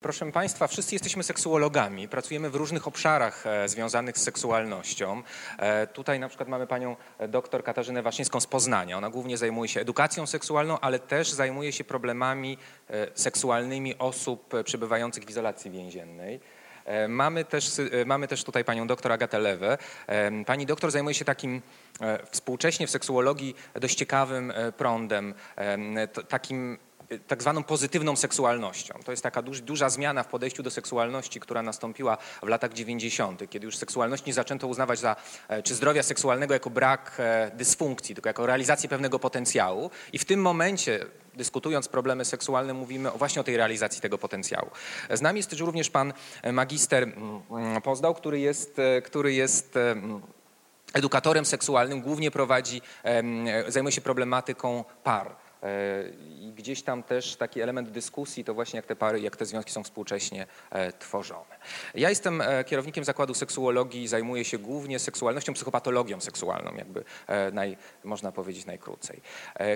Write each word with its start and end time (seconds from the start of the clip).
Proszę 0.00 0.32
Państwa, 0.32 0.66
wszyscy 0.66 0.94
jesteśmy 0.94 1.22
seksuologami, 1.22 2.08
pracujemy 2.08 2.50
w 2.50 2.54
różnych 2.54 2.88
obszarach 2.88 3.46
e, 3.46 3.68
związanych 3.68 4.18
z 4.18 4.22
seksualnością. 4.22 5.22
E, 5.58 5.86
tutaj 5.86 6.20
na 6.20 6.28
przykład 6.28 6.48
mamy 6.48 6.66
panią 6.66 6.96
e, 7.18 7.28
doktor 7.28 7.64
Katarzynę 7.64 8.02
Waszyńską 8.02 8.40
z 8.40 8.46
Poznania. 8.46 8.98
Ona 8.98 9.10
głównie 9.10 9.38
zajmuje 9.38 9.68
się 9.68 9.80
edukacją 9.80 10.26
seksualną, 10.26 10.80
ale 10.80 10.98
też 10.98 11.30
zajmuje 11.30 11.72
się 11.72 11.84
problemami 11.84 12.58
seksualnymi 13.14 13.98
osób 13.98 14.54
przebywających 14.64 15.24
w 15.24 15.30
izolacji 15.30 15.70
więziennej. 15.70 16.40
Mamy 17.08 17.44
też, 17.44 17.70
mamy 18.06 18.28
też 18.28 18.44
tutaj 18.44 18.64
panią 18.64 18.86
doktor 18.86 19.12
Agatę 19.12 19.38
Lewę. 19.38 19.78
Pani 20.46 20.66
doktor 20.66 20.90
zajmuje 20.90 21.14
się 21.14 21.24
takim 21.24 21.62
współcześnie 22.30 22.86
w 22.86 22.90
seksuologii 22.90 23.56
dość 23.74 23.98
ciekawym 23.98 24.52
prądem, 24.76 25.34
takim 26.28 26.78
tak 27.26 27.42
zwaną 27.42 27.62
pozytywną 27.62 28.16
seksualnością. 28.16 29.00
To 29.04 29.10
jest 29.10 29.22
taka 29.22 29.42
duż, 29.42 29.60
duża 29.60 29.90
zmiana 29.90 30.22
w 30.22 30.26
podejściu 30.26 30.62
do 30.62 30.70
seksualności, 30.70 31.40
która 31.40 31.62
nastąpiła 31.62 32.16
w 32.42 32.48
latach 32.48 32.72
90., 32.72 33.50
kiedy 33.50 33.66
już 33.66 33.76
seksualność 33.76 34.24
nie 34.24 34.32
zaczęto 34.32 34.66
uznawać 34.66 34.98
za, 34.98 35.16
e, 35.48 35.62
czy 35.62 35.74
zdrowia 35.74 36.02
seksualnego 36.02 36.54
jako 36.54 36.70
brak 36.70 37.16
e, 37.18 37.50
dysfunkcji, 37.54 38.14
tylko 38.14 38.28
jako 38.28 38.46
realizację 38.46 38.88
pewnego 38.88 39.18
potencjału. 39.18 39.90
I 40.12 40.18
w 40.18 40.24
tym 40.24 40.40
momencie 40.40 41.06
dyskutując 41.34 41.88
problemy 41.88 42.24
seksualne, 42.24 42.74
mówimy 42.74 43.10
właśnie 43.10 43.40
o 43.40 43.44
tej 43.44 43.56
realizacji 43.56 44.00
tego 44.00 44.18
potencjału. 44.18 44.70
Z 45.10 45.20
nami 45.20 45.36
jest 45.36 45.50
też 45.50 45.60
również 45.60 45.90
pan 45.90 46.12
e, 46.42 46.52
magister 46.52 47.02
mm, 47.02 47.42
mm, 47.50 47.82
Pozdał, 47.82 48.14
który 48.14 48.40
jest, 48.40 48.80
który 49.04 49.32
jest 49.32 49.76
mm, 49.76 50.22
edukatorem 50.94 51.44
seksualnym, 51.44 52.00
głównie 52.00 52.30
prowadzi, 52.30 52.82
zajmuje 53.68 53.92
się 53.92 54.00
problematyką 54.00 54.84
par. 55.04 55.36
E, 55.62 56.04
I 56.40 56.52
gdzieś 56.52 56.82
tam 56.82 57.02
też 57.02 57.36
taki 57.36 57.60
element 57.60 57.90
dyskusji 57.90 58.44
to 58.44 58.54
właśnie 58.54 58.76
jak 58.76 58.86
te 58.86 58.96
pary, 58.96 59.20
jak 59.20 59.36
te 59.36 59.46
związki 59.46 59.72
są 59.72 59.82
współcześnie 59.82 60.46
e, 60.70 60.92
tworzone. 60.92 61.58
Ja 61.94 62.08
jestem 62.08 62.40
e, 62.40 62.64
kierownikiem 62.64 63.04
zakładu 63.04 63.34
seksuologii, 63.34 64.08
zajmuję 64.08 64.44
się 64.44 64.58
głównie 64.58 64.98
seksualnością, 64.98 65.54
psychopatologią 65.54 66.20
seksualną, 66.20 66.74
jakby 66.74 67.04
naj, 67.52 67.76
można 68.04 68.32
powiedzieć 68.32 68.66
najkrócej. 68.66 69.20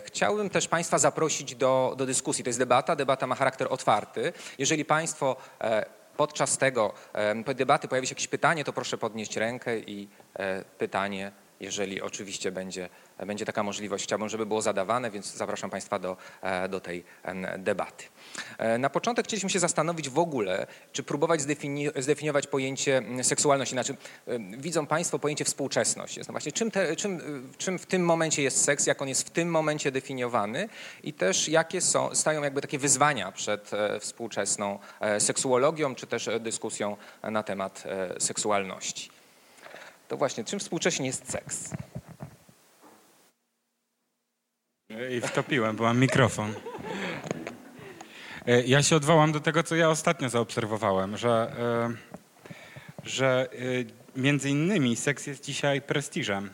Chciałbym 0.04 0.50
też 0.50 0.68
Państwa 0.68 0.98
zaprosić 0.98 1.54
do, 1.54 1.94
do 1.98 2.06
dyskusji. 2.06 2.44
To 2.44 2.48
jest 2.48 2.58
debata, 2.58 2.96
debata 2.96 3.26
ma 3.26 3.34
charakter 3.34 3.66
otwarty. 3.70 4.32
Jeżeli 4.58 4.84
Państwo 4.84 5.36
podczas 6.16 6.58
tego 6.58 6.92
debaty 7.54 7.88
pojawi 7.88 8.06
się 8.06 8.12
jakieś 8.12 8.28
pytanie, 8.28 8.64
to 8.64 8.72
proszę 8.72 8.98
podnieść 8.98 9.36
rękę 9.36 9.78
i 9.78 10.08
pytanie, 10.78 11.32
jeżeli 11.60 12.02
oczywiście 12.02 12.52
będzie, 12.52 12.88
będzie 13.26 13.44
taka 13.44 13.62
możliwość, 13.62 14.04
chciałbym, 14.04 14.28
żeby 14.28 14.46
było 14.46 14.62
zadawane, 14.62 15.10
więc 15.10 15.34
zapraszam 15.34 15.70
Państwa 15.70 15.98
do, 15.98 16.16
e, 16.42 16.68
do 16.68 16.80
tej 16.80 17.04
debaty. 17.58 18.04
E, 18.58 18.78
Na 18.78 18.90
początek 18.90 19.26
chcieliśmy 19.26 19.50
się 19.50 19.58
zastanowić 19.58 20.08
w 20.08 20.18
ogóle, 20.18 20.66
czy 20.92 21.02
próbować 21.02 21.40
zdefini- 21.40 22.02
zdefiniować 22.02 22.46
pojęcie 22.46 23.02
seksualności. 23.22 23.74
Znaczy, 23.74 23.96
widzą 24.58 24.86
Państwo 24.86 25.18
pojęcie 25.18 25.44
współczesność. 25.44 26.16
Jest 26.16 26.28
no 26.28 26.32
właśnie, 26.32 26.52
czym, 26.52 26.70
te, 26.70 26.96
czym, 26.96 27.20
czym 27.58 27.78
w 27.78 27.86
tym 27.86 28.04
momencie 28.04 28.42
jest 28.42 28.64
seks, 28.64 28.86
jak 28.86 29.02
on 29.02 29.08
jest 29.08 29.26
w 29.26 29.30
tym 29.30 29.48
momencie 29.50 29.92
definiowany 29.92 30.68
i 31.02 31.12
też 31.12 31.48
jakie 31.48 31.80
są, 31.80 32.14
stają 32.14 32.42
jakby 32.42 32.60
takie 32.60 32.78
wyzwania 32.78 33.32
przed 33.32 33.74
e, 33.74 34.00
współczesną 34.00 34.78
e, 35.00 35.20
seksuologią, 35.20 35.94
czy 35.94 36.06
też 36.06 36.28
e, 36.28 36.40
dyskusją 36.40 36.96
na 37.22 37.42
temat 37.42 37.84
e, 37.86 38.20
seksualności. 38.20 39.10
To 40.08 40.16
właśnie, 40.16 40.44
czym 40.44 40.58
współcześnie 40.60 41.06
jest 41.06 41.30
seks? 41.32 41.70
I 45.10 45.20
wtopiłem, 45.20 45.76
bo 45.76 45.84
mam 45.84 45.98
mikrofon. 45.98 46.54
E, 48.46 48.62
Ja 48.62 48.82
się 48.82 48.96
odwołam 48.96 49.32
do 49.32 49.40
tego, 49.40 49.62
co 49.62 49.76
ja 49.76 49.90
ostatnio 49.90 50.28
zaobserwowałem, 50.28 51.16
że, 51.16 51.52
e, 51.58 51.90
że 53.04 53.48
e, 53.52 54.20
między 54.20 54.50
innymi 54.50 54.96
seks 54.96 55.26
jest 55.26 55.44
dzisiaj 55.44 55.82
prestiżem. 55.82 56.50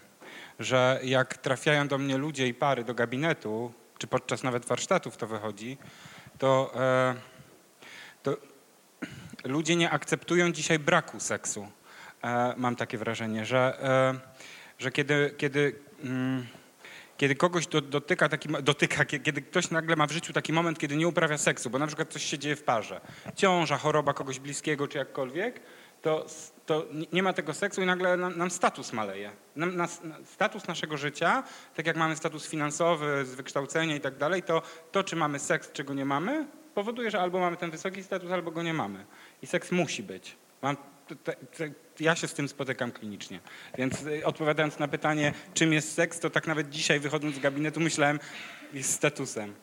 Że 0.59 1.01
jak 1.05 1.37
trafiają 1.37 1.89
do 1.89 1.99
mnie 1.99 2.19
ludzie 2.19 2.47
i 2.49 2.55
pary 2.55 2.85
do 2.85 2.95
gabinetu, 2.95 3.73
czy 3.99 4.07
podczas 4.07 4.43
nawet 4.43 4.67
warsztatów 4.67 5.17
to 5.17 5.27
wychodzi, 5.27 5.79
to, 6.39 6.73
to 8.23 8.37
ludzie 9.45 9.77
nie 9.77 9.91
akceptują 9.91 10.53
dzisiaj 10.53 10.79
braku 10.79 11.21
seksu. 11.21 11.69
Mam 12.57 12.77
takie 12.77 12.99
wrażenie, 12.99 13.47
że, 13.47 13.79
że 14.79 14.91
kiedy, 14.91 15.35
kiedy 15.37 15.75
mm, 16.05 16.47
kiedy 17.19 17.35
kogoś 17.35 17.67
do, 17.67 17.81
dotyka 17.81 18.29
taki, 18.29 18.49
dotyka, 18.63 19.05
kie- 19.05 19.19
kiedy 19.21 19.43
ktoś 19.43 19.71
nagle 19.71 19.97
ma 19.97 20.07
w 20.07 20.11
życiu 20.13 20.33
taki 20.33 20.53
moment, 20.53 20.79
kiedy 20.79 20.97
nie 20.97 21.09
uprawia 21.09 21.39
seksu, 21.39 21.71
bo 21.71 21.79
na 21.79 21.87
przykład 21.87 22.13
coś 22.13 22.23
się 22.25 22.39
dzieje 22.39 22.57
w 22.57 22.63
parze, 22.63 23.01
ciąża, 23.37 23.77
choroba 23.77 24.15
kogoś 24.15 24.39
bliskiego 24.39 24.89
czy 24.89 24.99
jakkolwiek, 24.99 25.61
to, 26.03 26.27
to 26.67 26.87
nie- 27.13 27.23
ma 27.23 27.33
tego 27.33 27.55
seksu 27.55 27.83
i 27.83 27.87
nagle 27.87 28.17
nam, 28.17 28.39
nam 28.39 28.51
status 28.51 28.93
maleje. 28.93 29.31
Nam, 29.57 29.77
nas, 29.77 30.05
na- 30.05 30.17
status 30.25 30.69
naszego 30.69 30.97
życia, 30.97 31.43
tak 31.75 31.87
jak 31.87 31.97
mamy 31.97 32.17
status 32.17 32.49
finansowy, 32.49 33.27
z 33.27 33.35
wykształcenia 33.35 33.97
i 33.97 34.01
tak 34.01 34.17
dalej, 34.17 34.43
to 34.43 34.63
to, 34.93 35.05
czy 35.05 35.17
mamy 35.17 35.39
seks, 35.39 35.73
czy 35.73 35.85
go 35.85 35.95
nie 35.95 36.05
mamy, 36.05 36.47
powoduje, 36.75 37.11
że 37.11 37.21
albo 37.21 37.39
mamy 37.41 37.57
ten 37.57 37.71
wysoki 37.71 38.03
status, 38.03 38.31
albo 38.31 38.51
go 38.51 38.63
nie 38.63 38.75
mamy. 38.75 39.05
I 39.43 39.47
seks 39.47 39.73
musi 39.73 40.03
być. 40.03 40.37
Mam, 40.63 40.77
te, 41.25 41.33
te, 41.35 41.71
ja 42.01 42.17
się 42.17 42.29
z 42.29 42.35
tym 42.35 42.49
spotykam 42.49 42.93
klinicznie. 42.93 43.41
Więc 43.79 44.03
y, 44.03 44.25
odpowiadając 44.25 44.79
na 44.79 44.89
pytanie, 44.89 45.33
czym 45.55 45.73
jest 45.73 45.95
seks, 45.95 46.21
to 46.21 46.31
tak 46.31 46.47
nawet 46.47 46.69
dzisiaj 46.69 47.01
wychodząc 47.01 47.37
z 47.37 47.39
gabinetu 47.39 47.81
myślałem, 47.81 48.21
jest 48.73 48.93
statusem. 48.93 49.55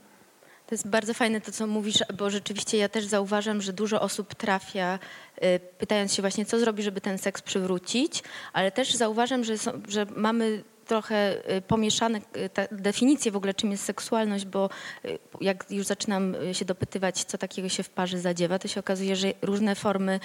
To 0.68 0.75
jest 0.75 0.88
bardzo 0.88 1.13
fajne 1.13 1.41
to, 1.41 1.51
co 1.51 1.68
mówisz, 1.68 1.97
bo 2.18 2.29
rzeczywiście 2.29 2.78
ja 2.78 2.90
też 2.90 3.06
zauważam, 3.06 3.62
że 3.62 3.73
dużo 3.73 4.01
osób 4.01 4.35
trafia, 4.35 5.00
y, 5.44 5.59
pytając 5.78 6.13
się 6.13 6.22
właśnie, 6.22 6.46
co 6.46 6.59
zrobi, 6.59 6.84
żeby 6.84 7.01
ten 7.01 7.18
seks 7.18 7.41
przywrócić, 7.41 8.23
ale 8.53 8.72
też 8.72 8.94
zauważam, 8.94 9.44
że, 9.44 9.57
są, 9.57 9.81
że 9.88 10.06
mamy 10.16 10.63
trochę 10.85 11.38
y, 11.57 11.62
pomieszane 11.62 12.19
y, 12.19 12.22
definicje 12.72 13.31
w 13.31 13.35
ogóle, 13.35 13.53
czym 13.53 13.72
jest 13.72 13.84
seksualność, 13.84 14.46
bo 14.46 14.69
y, 15.06 15.19
jak 15.41 15.66
już 15.69 15.85
zaczynam 15.85 16.35
się 16.53 16.66
dopytywać, 16.66 17.23
co 17.23 17.38
takiego 17.38 17.69
się 17.69 17.84
w 17.84 17.90
parze 17.90 18.19
zadziewa, 18.19 18.59
to 18.59 18.68
się 18.68 18.79
okazuje, 18.79 19.16
że 19.16 19.34
różne 19.41 19.75
formy 19.75 20.19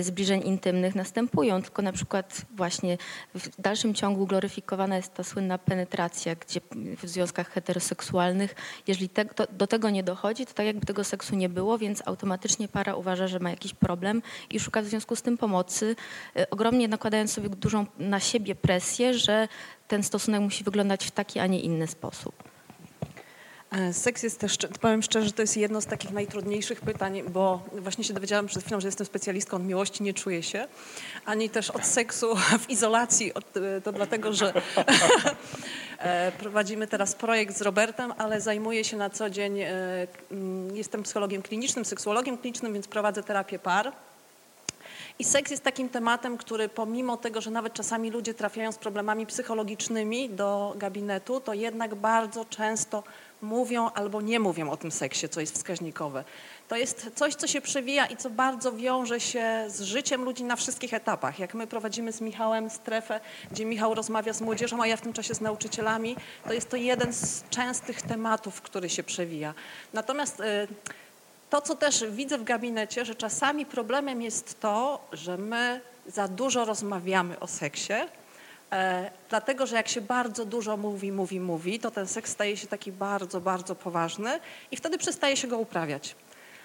zbliżeń 0.00 0.42
intymnych 0.44 0.94
następują, 0.94 1.62
tylko 1.62 1.82
na 1.82 1.92
przykład 1.92 2.42
właśnie 2.56 2.98
w 3.34 3.60
dalszym 3.60 3.94
ciągu 3.94 4.26
gloryfikowana 4.26 4.96
jest 4.96 5.14
ta 5.14 5.24
słynna 5.24 5.58
penetracja, 5.58 6.34
gdzie 6.34 6.60
w 7.02 7.08
związkach 7.08 7.50
heteroseksualnych, 7.50 8.54
jeżeli 8.86 9.08
te, 9.08 9.24
to, 9.24 9.46
do 9.52 9.66
tego 9.66 9.90
nie 9.90 10.02
dochodzi, 10.02 10.46
to 10.46 10.54
tak 10.54 10.66
jakby 10.66 10.86
tego 10.86 11.04
seksu 11.04 11.36
nie 11.36 11.48
było, 11.48 11.78
więc 11.78 12.02
automatycznie 12.06 12.68
para 12.68 12.94
uważa, 12.94 13.26
że 13.26 13.38
ma 13.38 13.50
jakiś 13.50 13.74
problem 13.74 14.22
i 14.50 14.60
szuka 14.60 14.82
w 14.82 14.86
związku 14.86 15.16
z 15.16 15.22
tym 15.22 15.38
pomocy, 15.38 15.96
ogromnie 16.50 16.88
nakładając 16.88 17.32
sobie 17.32 17.48
dużą 17.48 17.86
na 17.98 18.20
siebie 18.20 18.54
presję, 18.54 19.14
że 19.14 19.48
ten 19.88 20.02
stosunek 20.02 20.40
musi 20.40 20.64
wyglądać 20.64 21.06
w 21.06 21.10
taki, 21.10 21.38
a 21.40 21.46
nie 21.46 21.60
inny 21.60 21.86
sposób. 21.86 22.34
E, 23.74 23.92
Seks 23.92 24.22
jest 24.22 24.40
też, 24.40 24.56
powiem 24.80 25.02
szczerze, 25.02 25.26
że 25.26 25.32
to 25.32 25.42
jest 25.42 25.56
jedno 25.56 25.80
z 25.80 25.86
takich 25.86 26.10
najtrudniejszych 26.10 26.80
pytań, 26.80 27.22
bo 27.22 27.62
właśnie 27.72 28.04
się 28.04 28.14
dowiedziałam 28.14 28.46
przed 28.46 28.62
chwilą, 28.62 28.80
że 28.80 28.88
jestem 28.88 29.06
specjalistką 29.06 29.56
od 29.56 29.64
miłości, 29.64 30.02
nie 30.02 30.14
czuję 30.14 30.42
się, 30.42 30.66
ani 31.26 31.50
też 31.50 31.70
od 31.70 31.86
seksu 31.86 32.36
w 32.64 32.70
izolacji. 32.70 33.34
Od, 33.34 33.44
to 33.84 33.92
dlatego, 33.92 34.32
że 34.32 34.52
e, 35.98 36.32
prowadzimy 36.32 36.86
teraz 36.86 37.14
projekt 37.14 37.56
z 37.56 37.62
Robertem, 37.62 38.12
ale 38.18 38.40
zajmuję 38.40 38.84
się 38.84 38.96
na 38.96 39.10
co 39.10 39.30
dzień, 39.30 39.60
e, 39.60 39.70
jestem 40.74 41.02
psychologiem 41.02 41.42
klinicznym, 41.42 41.84
seksuologiem 41.84 42.38
klinicznym, 42.38 42.72
więc 42.72 42.88
prowadzę 42.88 43.22
terapię 43.22 43.58
par. 43.58 43.92
I 45.18 45.24
seks 45.24 45.50
jest 45.50 45.62
takim 45.62 45.88
tematem, 45.88 46.36
który 46.36 46.68
pomimo 46.68 47.16
tego, 47.16 47.40
że 47.40 47.50
nawet 47.50 47.74
czasami 47.74 48.10
ludzie 48.10 48.34
trafiają 48.34 48.72
z 48.72 48.78
problemami 48.78 49.26
psychologicznymi 49.26 50.30
do 50.30 50.74
gabinetu, 50.76 51.40
to 51.40 51.54
jednak 51.54 51.94
bardzo 51.94 52.44
często 52.44 53.02
mówią 53.42 53.90
albo 53.90 54.20
nie 54.20 54.40
mówią 54.40 54.70
o 54.70 54.76
tym 54.76 54.90
seksie, 54.90 55.28
co 55.28 55.40
jest 55.40 55.54
wskaźnikowe. 55.54 56.24
To 56.68 56.76
jest 56.76 57.10
coś, 57.14 57.34
co 57.34 57.46
się 57.46 57.60
przewija 57.60 58.06
i 58.06 58.16
co 58.16 58.30
bardzo 58.30 58.72
wiąże 58.72 59.20
się 59.20 59.64
z 59.68 59.80
życiem 59.80 60.24
ludzi 60.24 60.44
na 60.44 60.56
wszystkich 60.56 60.94
etapach. 60.94 61.38
Jak 61.38 61.54
my 61.54 61.66
prowadzimy 61.66 62.12
z 62.12 62.20
Michałem 62.20 62.70
strefę, 62.70 63.20
gdzie 63.50 63.64
Michał 63.64 63.94
rozmawia 63.94 64.32
z 64.32 64.40
młodzieżą, 64.40 64.82
a 64.82 64.86
ja 64.86 64.96
w 64.96 65.00
tym 65.00 65.12
czasie 65.12 65.34
z 65.34 65.40
nauczycielami, 65.40 66.16
to 66.46 66.52
jest 66.52 66.70
to 66.70 66.76
jeden 66.76 67.12
z 67.12 67.44
częstych 67.50 68.02
tematów, 68.02 68.62
który 68.62 68.88
się 68.88 69.02
przewija. 69.02 69.54
Natomiast 69.92 70.40
y, 70.40 70.44
to, 71.54 71.60
co 71.60 71.74
też 71.74 72.04
widzę 72.10 72.38
w 72.38 72.44
gabinecie, 72.44 73.04
że 73.04 73.14
czasami 73.14 73.66
problemem 73.66 74.22
jest 74.22 74.60
to, 74.60 75.08
że 75.12 75.38
my 75.38 75.80
za 76.06 76.28
dużo 76.28 76.64
rozmawiamy 76.64 77.40
o 77.40 77.46
seksie, 77.46 77.92
e, 78.72 79.10
dlatego 79.30 79.66
że 79.66 79.76
jak 79.76 79.88
się 79.88 80.00
bardzo 80.00 80.44
dużo 80.44 80.76
mówi, 80.76 81.12
mówi, 81.12 81.40
mówi, 81.40 81.78
to 81.78 81.90
ten 81.90 82.06
seks 82.06 82.30
staje 82.30 82.56
się 82.56 82.66
taki 82.66 82.92
bardzo, 82.92 83.40
bardzo 83.40 83.74
poważny 83.74 84.40
i 84.70 84.76
wtedy 84.76 84.98
przestaje 84.98 85.36
się 85.36 85.48
go 85.48 85.58
uprawiać. 85.58 86.16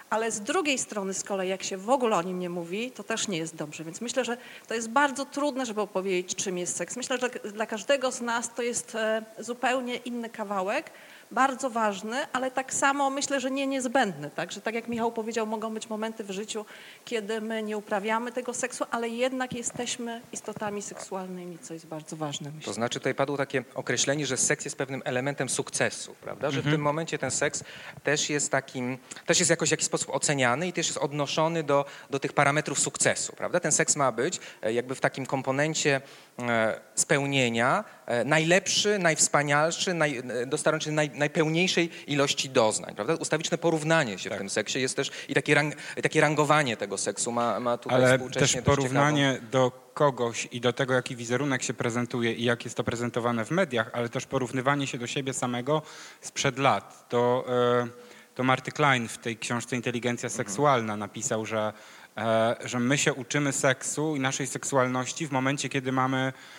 Ale 0.10 0.32
z 0.32 0.42
drugiej 0.42 0.78
strony 0.78 1.14
z 1.14 1.24
kolei, 1.24 1.50
jak 1.50 1.64
się 1.64 1.78
w 1.78 1.90
ogóle 1.90 2.16
o 2.16 2.22
nim 2.22 2.40
nie 2.40 2.50
mówi, 2.50 2.92
to 2.92 3.04
też 3.04 3.28
nie 3.28 3.38
jest 3.38 3.56
dobrze. 3.56 3.84
Więc 3.84 4.02
myślę, 4.02 4.26
że 4.26 4.38
to 4.68 4.74
jest 4.74 4.90
bardzo 4.90 5.26
trudne, 5.26 5.66
żeby 5.66 5.82
opowiedzieć, 5.82 6.36
czym 6.36 6.58
jest 6.58 6.76
seks. 6.76 6.96
Myślę, 6.96 7.18
że 7.18 7.30
dla 7.30 7.66
każdego 7.66 8.12
z 8.12 8.22
nas 8.22 8.54
to 8.54 8.62
jest 8.62 8.96
e, 8.96 9.22
zupełnie 9.40 9.96
inny 9.96 10.30
kawałek, 10.30 10.92
bardzo 11.32 11.70
ważny, 11.70 12.18
ale 12.34 12.52
tak 12.52 12.74
samo 12.74 13.10
myślę, 13.10 13.40
że 13.40 13.52
nie 13.52 13.68
niezbędny. 13.68 14.30
Tak? 14.30 14.52
Że 14.52 14.62
tak 14.62 14.76
jak 14.76 14.88
Michał 14.88 15.12
powiedział, 15.12 15.48
mogą 15.48 15.74
być 15.74 15.90
momenty 15.90 16.24
w 16.24 16.32
życiu, 16.32 16.66
kiedy 17.06 17.42
my 17.42 17.64
nie 17.64 17.78
uprawiamy 17.78 18.32
tego 18.32 18.54
seksu, 18.54 18.86
ale 18.92 19.10
jednak 19.10 19.54
jesteśmy 19.54 20.22
istotami 20.32 20.82
seksualnymi, 20.82 21.60
co 21.60 21.74
jest 21.74 21.88
bardzo 21.88 22.16
ważne. 22.16 22.52
Myślę. 22.52 22.66
To 22.66 22.74
znaczy 22.74 23.00
tutaj 23.00 23.16
padło 23.16 23.38
takie 23.38 23.64
określenie, 23.76 24.26
że 24.26 24.38
seks 24.38 24.66
jest 24.66 24.78
pewnym 24.78 25.02
elementem 25.06 25.50
sukcesu, 25.50 26.16
prawda? 26.22 26.52
Że 26.52 26.62
w 26.62 26.66
tym 26.66 26.82
momencie 26.82 27.18
ten 27.18 27.32
seks 27.32 27.64
też 28.04 28.30
jest 28.30 28.52
takim, 28.52 28.98
też 29.26 29.40
jest 29.40 29.50
jakoś 29.50 29.70
w 29.70 29.72
jakiś 29.72 29.86
sposób 29.86 30.10
oceniany 30.10 30.68
i 30.68 30.74
też 30.74 30.88
jest 30.88 30.98
odnoszony 30.98 31.64
do, 31.64 31.86
do 32.10 32.20
tych 32.20 32.34
parametrów 32.34 32.80
sukcesu, 32.80 33.36
prawda? 33.36 33.60
Ten 33.60 33.72
seks 33.72 33.96
ma 33.96 34.12
być 34.12 34.40
e, 34.62 34.74
jakby 34.74 34.96
w 34.96 35.02
takim 35.02 35.26
komponencie 35.26 36.02
e, 36.40 36.80
spełnienia 36.96 37.84
najlepszy, 38.26 39.00
najwspanialszy, 39.00 39.94
naj, 39.94 40.18
e, 40.18 40.46
dostarczy 40.46 40.92
naj, 40.92 41.10
najpełniejszej 41.10 41.90
ilości 42.08 42.50
doznań, 42.50 42.96
prawda? 42.96 43.16
Ustawiczne 43.16 43.58
porównanie 43.58 44.20
się 44.20 44.30
w 44.30 44.38
tym 44.38 44.50
seksie 44.50 44.80
jest 44.82 44.96
też 44.96 45.12
i 45.28 45.34
takie, 45.34 45.56
rang, 45.56 45.76
takie 46.04 46.22
rangowanie 46.22 46.78
tego 46.78 46.98
seksu 46.98 47.32
ma, 47.32 47.60
ma 47.60 47.78
tutaj 47.78 47.98
Ale 48.04 48.20
też 48.20 48.58
porównanie 48.66 49.40
do 49.52 49.90
kogoś 49.94 50.48
i 50.52 50.62
do 50.62 50.74
tego, 50.74 50.94
jaki 50.94 51.16
wizerunek 51.16 51.64
się 51.64 51.74
prezentuje 51.74 52.34
i 52.34 52.44
jak 52.44 52.64
jest 52.64 52.78
to 52.78 52.84
prezentowane 52.84 53.46
w 53.46 53.52
mediach, 53.52 53.90
ale 53.94 54.10
też 54.10 54.26
porównywanie 54.26 54.88
się 54.88 54.98
do 54.98 55.08
siebie 55.08 55.34
samego 55.34 55.82
sprzed 56.22 56.58
lat. 56.58 57.10
To, 57.10 57.46
e, 57.50 57.88
to 58.36 58.44
Marty 58.44 58.72
Klein 58.72 59.08
w 59.08 59.18
tej 59.18 59.38
książce 59.38 59.76
Inteligencja 59.76 60.30
seksualna 60.30 60.98
napisał, 60.98 61.46
że, 61.46 61.74
e, 62.18 62.56
że 62.66 62.80
my 62.80 62.98
się 62.98 63.14
uczymy 63.14 63.52
seksu 63.52 64.16
i 64.16 64.20
naszej 64.20 64.48
seksualności 64.48 65.28
w 65.28 65.32
momencie, 65.32 65.70
kiedy 65.70 65.92
mamy 65.92 66.18
e, 66.18 66.59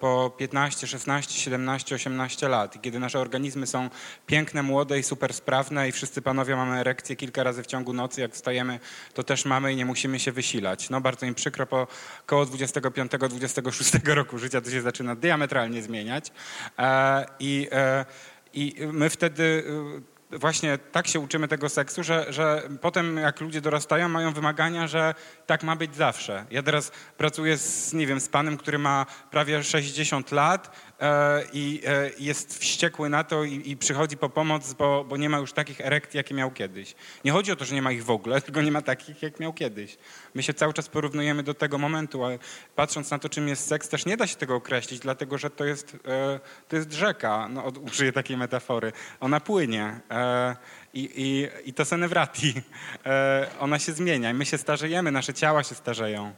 po 0.00 0.32
15, 0.36 0.86
16, 0.86 1.40
17, 1.40 1.94
18 1.94 2.48
lat, 2.48 2.82
kiedy 2.82 2.98
nasze 2.98 3.18
organizmy 3.18 3.66
są 3.66 3.90
piękne, 4.26 4.62
młode 4.62 4.98
i 4.98 5.02
super 5.02 5.34
sprawne 5.34 5.88
i 5.88 5.92
wszyscy 5.92 6.22
panowie 6.22 6.56
mamy 6.56 6.80
erekcję 6.80 7.16
kilka 7.16 7.42
razy 7.42 7.62
w 7.62 7.66
ciągu 7.66 7.92
nocy, 7.92 8.20
jak 8.20 8.34
wstajemy, 8.34 8.80
to 9.14 9.22
też 9.22 9.44
mamy 9.44 9.72
i 9.72 9.76
nie 9.76 9.86
musimy 9.86 10.20
się 10.20 10.32
wysilać. 10.32 10.90
No 10.90 11.00
bardzo 11.00 11.26
mi 11.26 11.34
przykro, 11.34 11.66
po 11.66 11.86
koło 12.26 12.44
25-26 12.44 14.14
roku 14.14 14.38
życia 14.38 14.60
to 14.60 14.70
się 14.70 14.82
zaczyna 14.82 15.16
diametralnie 15.16 15.82
zmieniać 15.82 16.32
e, 16.78 17.26
i, 17.40 17.68
e, 17.72 18.04
i 18.54 18.76
my 18.92 19.10
wtedy 19.10 19.64
e, 20.08 20.11
właśnie 20.32 20.78
tak 20.78 21.06
się 21.06 21.20
uczymy 21.20 21.48
tego 21.48 21.68
seksu, 21.68 22.02
że, 22.02 22.26
że 22.28 22.62
potem 22.80 23.16
jak 23.16 23.40
ludzie 23.40 23.60
dorastają, 23.60 24.08
mają 24.08 24.32
wymagania, 24.32 24.86
że 24.86 25.14
tak 25.46 25.62
ma 25.62 25.76
być 25.76 25.96
zawsze. 25.96 26.44
Ja 26.50 26.62
teraz 26.62 26.92
pracuję 27.16 27.56
z, 27.58 27.92
nie 27.92 28.06
wiem, 28.06 28.20
z 28.20 28.28
panem, 28.28 28.56
który 28.56 28.78
ma 28.78 29.06
prawie 29.30 29.64
60 29.64 30.32
lat 30.32 30.76
i 31.52 31.82
e, 31.86 32.10
jest 32.18 32.58
wściekły 32.58 33.08
na 33.08 33.24
to 33.24 33.44
i, 33.44 33.76
przychodzi 33.76 34.16
po 34.16 34.28
pomoc, 34.28 34.72
bo, 34.72 35.04
bo 35.04 35.16
nie 35.16 35.28
ma 35.28 35.38
już 35.38 35.52
takich 35.52 35.80
erekcji, 35.80 36.18
jakie 36.18 36.34
miał 36.34 36.50
kiedyś. 36.50 36.94
Nie 37.24 37.32
chodzi 37.32 37.52
o 37.52 37.56
to, 37.56 37.64
że 37.64 37.74
nie 37.74 37.82
ma 37.82 37.92
ich 37.92 38.04
w 38.04 38.10
ogóle, 38.10 38.40
tylko 38.42 38.62
nie 38.62 38.72
ma 38.72 38.82
takich, 38.82 39.22
jak 39.22 39.40
miał 39.40 39.52
kiedyś. 39.52 39.98
My 40.34 40.42
się 40.42 40.54
cały 40.54 40.72
czas 40.72 40.88
porównujemy 40.88 41.42
do 41.42 41.54
tego 41.54 41.78
momentu, 41.78 42.24
ale 42.24 42.38
patrząc 42.76 43.10
na 43.10 43.18
to, 43.18 43.28
czym 43.28 43.48
jest 43.48 43.66
seks, 43.66 43.88
też 43.88 44.06
nie 44.06 44.16
da 44.16 44.26
się 44.26 44.36
tego 44.36 44.54
określić, 44.54 45.00
dlatego 45.00 45.38
że 45.38 45.50
to 45.50 45.64
jest, 45.64 45.96
e, 46.06 46.40
to 46.68 46.76
jest 46.76 46.92
rzeka, 46.92 47.48
no, 47.48 47.72
użyję 47.80 48.12
takiej 48.12 48.36
metafory. 48.36 48.92
Ona 49.20 49.40
płynie. 49.40 50.00
E, 50.10 50.56
i, 50.94 51.10
i, 51.16 51.48
I 51.68 51.74
to 51.74 51.84
senewrati. 51.84 52.54
E, 53.06 53.46
ona 53.60 53.78
się 53.78 53.92
zmienia 53.92 54.30
i 54.30 54.34
my 54.34 54.46
się 54.46 54.58
starzejemy, 54.58 55.12
nasze 55.12 55.34
ciała 55.34 55.62
się 55.62 55.74
starzeją. 55.74 56.32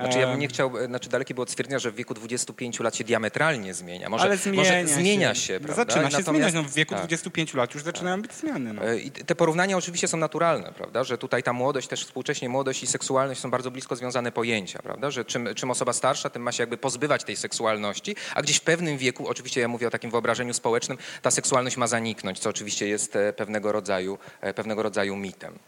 Znaczy 0.00 0.18
ja 0.18 0.26
bym 0.26 0.40
nie 0.40 0.48
chciał, 0.48 0.78
e, 0.78 0.86
znaczy 0.86 1.08
dalekie 1.08 1.34
było 1.34 1.42
od 1.42 1.50
stwierdzenia, 1.50 1.78
że 1.78 1.90
w 1.90 1.94
wieku 1.94 2.14
25 2.14 2.80
lat 2.80 2.96
się 2.96 3.04
diametralnie 3.04 3.74
zmienia. 3.74 4.08
Może, 4.08 4.24
ale 4.24 4.36
zmienia 4.36 4.58
może 4.58 4.80
się. 4.80 4.86
zmienia 4.86 5.34
się, 5.34 5.60
prawda? 5.60 5.74
Zaczyna 5.74 6.10
się 6.10 6.16
Natomiast- 6.18 6.30
zmieniać. 6.30 6.54
No, 6.54 6.62
w 6.62 6.74
wieku 6.74 6.90
tak. 6.94 6.98
25 7.00 7.54
lat 7.54 7.74
już 7.74 7.82
zaczynają 7.82 8.22
być 8.22 8.32
zmiany. 8.32 8.72
No. 8.72 8.84
E, 8.88 8.98
I 8.98 9.10
te 9.10 9.34
porównania 9.34 9.76
oczywiście 9.76 10.08
są 10.08 10.16
naturalne, 10.16 10.72
prawda? 10.72 11.04
Że 11.04 11.18
tutaj 11.18 11.42
ta 11.42 11.52
młodość, 11.52 11.88
też 11.88 12.04
współcześnie 12.04 12.48
młodość 12.48 12.82
i 12.82 12.86
seksualność 12.86 13.40
są 13.40 13.50
bardzo 13.50 13.70
blisko 13.70 13.96
związane 13.96 14.32
pojęcia, 14.32 14.78
prawda? 14.82 15.10
Że 15.10 15.24
czym, 15.24 15.48
czym 15.54 15.70
osoba 15.70 15.92
starsza, 15.92 16.30
tym 16.30 16.42
ma 16.42 16.52
się 16.52 16.62
jakby 16.62 16.76
pozbywać 16.76 17.24
tej 17.24 17.36
seksualności, 17.36 18.16
a 18.34 18.42
gdzieś 18.42 18.56
w 18.56 18.60
pewnym 18.62 18.98
wieku, 18.98 19.28
oczywiście 19.28 19.60
ja 19.60 19.68
mówię 19.68 19.86
o 19.86 19.90
takim 19.90 20.10
wyobrażeniu 20.10 20.54
społecznym, 20.54 20.98
ta 21.22 21.30
seksualność 21.30 21.76
ma 21.76 21.86
zaniknąć, 21.86 22.38
co 22.38 22.50
oczywiście 22.50 22.88
jest 22.88 23.16
e, 23.16 23.32
pewnego 23.32 23.72
rodzaju, 23.72 24.18
pewnego 24.54 24.82
rodzaju 24.82 25.16
mitem. 25.16 25.58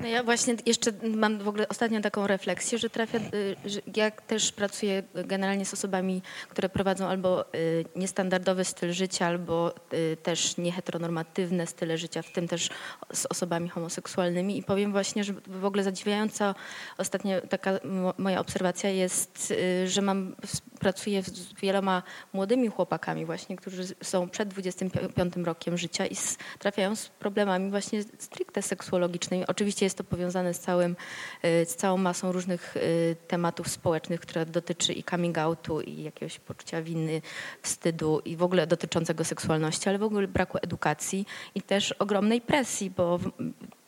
No 0.00 0.06
ja 0.06 0.22
właśnie 0.22 0.56
jeszcze 0.66 0.92
mam 1.02 1.38
w 1.38 1.48
ogóle 1.48 1.68
ostatnią 1.68 2.02
taką 2.02 2.26
refleksję, 2.26 2.78
że 2.78 2.90
trafia, 2.90 3.18
y, 3.18 3.56
że 3.66 3.80
ja 3.96 4.10
też 4.10 4.52
pracuję 4.52 5.02
generalnie 5.14 5.64
z 5.64 5.74
osobami, 5.74 6.22
które 6.48 6.68
prowadzą 6.68 7.06
albo 7.08 7.54
y, 7.54 7.84
niestandardowy 7.96 8.64
styl 8.64 8.92
życia, 8.92 9.26
albo 9.26 9.74
y, 9.92 10.16
też 10.22 10.56
nieheteronormatywne 10.56 11.66
style 11.66 11.98
życia, 11.98 12.22
w 12.22 12.32
tym 12.32 12.48
też 12.48 12.70
z 13.12 13.26
osobami 13.26 13.68
homoseksualnymi 13.68 14.58
i 14.58 14.62
powiem 14.62 14.92
właśnie, 14.92 15.24
że 15.24 15.32
w 15.46 15.64
ogóle 15.64 15.82
zadziwiająca 15.82 16.54
ostatnio 16.98 17.40
taka 17.40 17.72
mo- 17.84 18.14
moja 18.18 18.40
obserwacja 18.40 18.90
jest, 18.90 19.54
że 19.86 20.02
mam, 20.02 20.36
pracuję 20.80 21.22
z 21.22 21.52
wieloma 21.52 22.02
młodymi 22.32 22.68
chłopakami 22.68 23.24
właśnie, 23.24 23.56
którzy 23.56 23.84
są 24.02 24.28
przed 24.28 24.48
25 24.48 25.36
rokiem 25.36 25.78
życia 25.78 26.06
i 26.06 26.16
trafiają 26.58 26.96
z 26.96 27.08
problemami 27.08 27.70
właśnie 27.70 28.02
stricte 28.02 28.62
seksuologicznymi. 28.62 29.46
Oczywiście 29.58 29.86
jest 29.86 29.98
to 29.98 30.04
powiązane 30.04 30.54
z, 30.54 30.60
całym, 30.60 30.96
y, 31.44 31.64
z 31.66 31.76
całą 31.76 31.96
masą 31.96 32.32
różnych 32.32 32.76
y, 32.76 33.16
tematów 33.28 33.68
społecznych, 33.68 34.20
które 34.20 34.46
dotyczy 34.46 34.92
i 34.92 35.04
coming 35.04 35.38
outu, 35.38 35.80
i 35.80 36.02
jakiegoś 36.02 36.38
poczucia 36.38 36.82
winy, 36.82 37.22
wstydu 37.62 38.20
i 38.24 38.36
w 38.36 38.42
ogóle 38.42 38.66
dotyczącego 38.66 39.24
seksualności, 39.24 39.88
ale 39.88 39.98
w 39.98 40.02
ogóle 40.02 40.28
braku 40.28 40.58
edukacji 40.62 41.26
i 41.54 41.62
też 41.62 41.92
ogromnej 41.92 42.40
presji, 42.40 42.90
bo 42.90 43.20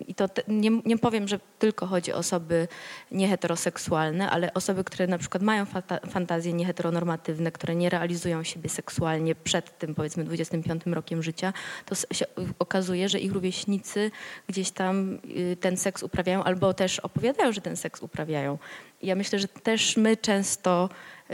i 0.08 0.14
to 0.14 0.28
te, 0.28 0.42
nie, 0.48 0.70
nie 0.84 0.98
powiem, 0.98 1.28
że 1.28 1.40
tylko 1.58 1.86
chodzi 1.86 2.12
o 2.12 2.16
osoby 2.16 2.68
nieheteroseksualne, 3.10 4.30
ale 4.30 4.54
osoby, 4.54 4.84
które 4.84 5.06
na 5.06 5.18
przykład 5.18 5.42
mają 5.42 5.66
fantazje 6.10 6.52
nieheteronormatywne, 6.52 7.52
które 7.52 7.74
nie 7.74 7.90
realizują 7.90 8.42
siebie 8.42 8.68
seksualnie 8.68 9.34
przed 9.34 9.78
tym 9.78 9.94
powiedzmy 9.94 10.24
25 10.24 10.86
rokiem 10.86 11.22
życia, 11.22 11.52
to 11.86 11.94
się 11.94 12.26
okazuje, 12.58 13.08
że 13.08 13.20
ich 13.20 13.32
rówieśnicy 13.32 14.10
gdzieś 14.48 14.70
tam 14.70 15.18
y, 15.24 15.56
ten 15.60 15.76
seks 15.76 16.02
uprawiają 16.02 16.44
albo 16.44 16.74
też 16.74 16.98
opowiadają, 16.98 17.52
że 17.52 17.60
ten 17.60 17.76
seks 17.76 18.02
uprawiają. 18.02 18.58
Ja 19.02 19.14
myślę, 19.14 19.38
że 19.38 19.48
też 19.48 19.96
my 19.96 20.16
często 20.16 20.88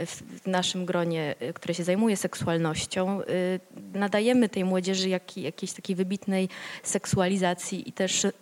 w 0.05 0.47
naszym 0.47 0.85
gronie, 0.85 1.35
y, 1.41 1.53
które 1.53 1.73
się 1.73 1.83
zajmuje 1.83 2.17
seksualnością, 2.17 3.21
y, 3.21 3.59
nadajemy 3.93 4.49
tej 4.49 4.65
młodzieży 4.65 5.09
jak, 5.09 5.37
jakiejś 5.37 5.73
takiej 5.73 5.95
wybitnej 5.95 6.49
seksualizacji 6.83 7.89
i 7.89 7.93
też 7.93 8.25
y, 8.25 8.33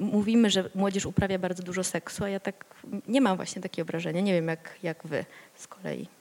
mówimy, 0.00 0.50
że 0.50 0.70
młodzież 0.74 1.06
uprawia 1.06 1.38
bardzo 1.38 1.62
dużo 1.62 1.84
seksu, 1.84 2.24
a 2.24 2.28
ja 2.28 2.40
tak 2.40 2.64
nie 3.08 3.20
mam 3.20 3.36
właśnie 3.36 3.62
takiego 3.62 3.86
wrażenia. 3.86 4.20
Nie 4.20 4.32
wiem 4.32 4.48
jak, 4.48 4.78
jak 4.82 5.06
wy 5.06 5.24
z 5.54 5.66
kolei. 5.66 6.19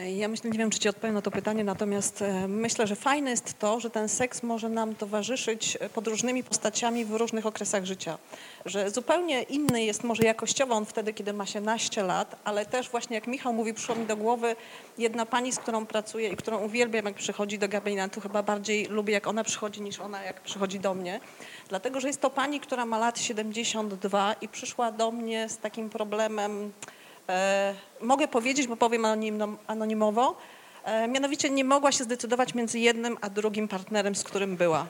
Ja 0.00 0.28
myślę, 0.28 0.50
nie 0.50 0.58
wiem, 0.58 0.70
czy 0.70 0.78
ci 0.78 0.88
odpowiem 0.88 1.14
na 1.14 1.22
to 1.22 1.30
pytanie, 1.30 1.64
natomiast 1.64 2.22
e, 2.22 2.48
myślę, 2.48 2.86
że 2.86 2.96
fajne 2.96 3.30
jest 3.30 3.58
to, 3.58 3.80
że 3.80 3.90
ten 3.90 4.08
seks 4.08 4.42
może 4.42 4.68
nam 4.68 4.94
towarzyszyć 4.94 5.78
e, 5.80 5.88
pod 5.88 6.06
różnymi 6.06 6.44
postaciami 6.44 7.04
w 7.04 7.14
różnych 7.14 7.46
okresach 7.46 7.84
życia. 7.84 8.18
Że 8.64 8.90
zupełnie 8.90 9.42
inny 9.42 9.84
jest 9.84 10.04
może 10.04 10.22
jakościowo 10.22 10.74
on 10.74 10.84
wtedy, 10.84 11.12
kiedy 11.12 11.32
ma 11.32 11.46
się 11.46 11.60
naście 11.60 12.02
lat, 12.02 12.36
ale 12.44 12.66
też 12.66 12.88
właśnie 12.88 13.14
jak 13.14 13.26
Michał 13.26 13.52
mówi, 13.52 13.74
przyszło 13.74 13.94
mi 13.94 14.06
do 14.06 14.16
głowy 14.16 14.56
jedna 14.98 15.26
pani, 15.26 15.52
z 15.52 15.58
którą 15.58 15.86
pracuję 15.86 16.28
i 16.28 16.36
którą 16.36 16.58
uwielbiam, 16.58 17.04
jak 17.04 17.14
przychodzi 17.14 17.58
do 17.58 17.68
gabinetu. 17.68 18.20
Chyba 18.20 18.42
bardziej 18.42 18.86
lubię, 18.86 19.12
jak 19.12 19.26
ona 19.26 19.44
przychodzi, 19.44 19.82
niż 19.82 20.00
ona, 20.00 20.22
jak 20.22 20.40
przychodzi 20.40 20.80
do 20.80 20.94
mnie. 20.94 21.20
Dlatego, 21.68 22.00
że 22.00 22.08
jest 22.08 22.20
to 22.20 22.30
pani, 22.30 22.60
która 22.60 22.86
ma 22.86 22.98
lat 22.98 23.20
72 23.20 24.34
i 24.40 24.48
przyszła 24.48 24.92
do 24.92 25.10
mnie 25.10 25.48
z 25.48 25.58
takim 25.58 25.90
problemem, 25.90 26.72
E, 26.72 27.01
mogę 28.00 28.28
powiedzieć, 28.28 28.66
bo 28.66 28.76
powiem 28.76 29.04
anonim, 29.04 29.56
anonimowo, 29.66 30.36
e, 30.84 31.08
mianowicie 31.08 31.50
nie 31.50 31.64
mogła 31.64 31.92
się 31.92 32.04
zdecydować 32.04 32.54
między 32.54 32.78
jednym 32.78 33.18
a 33.20 33.30
drugim 33.30 33.68
partnerem, 33.68 34.14
z 34.14 34.24
którym 34.24 34.56
była. 34.56 34.86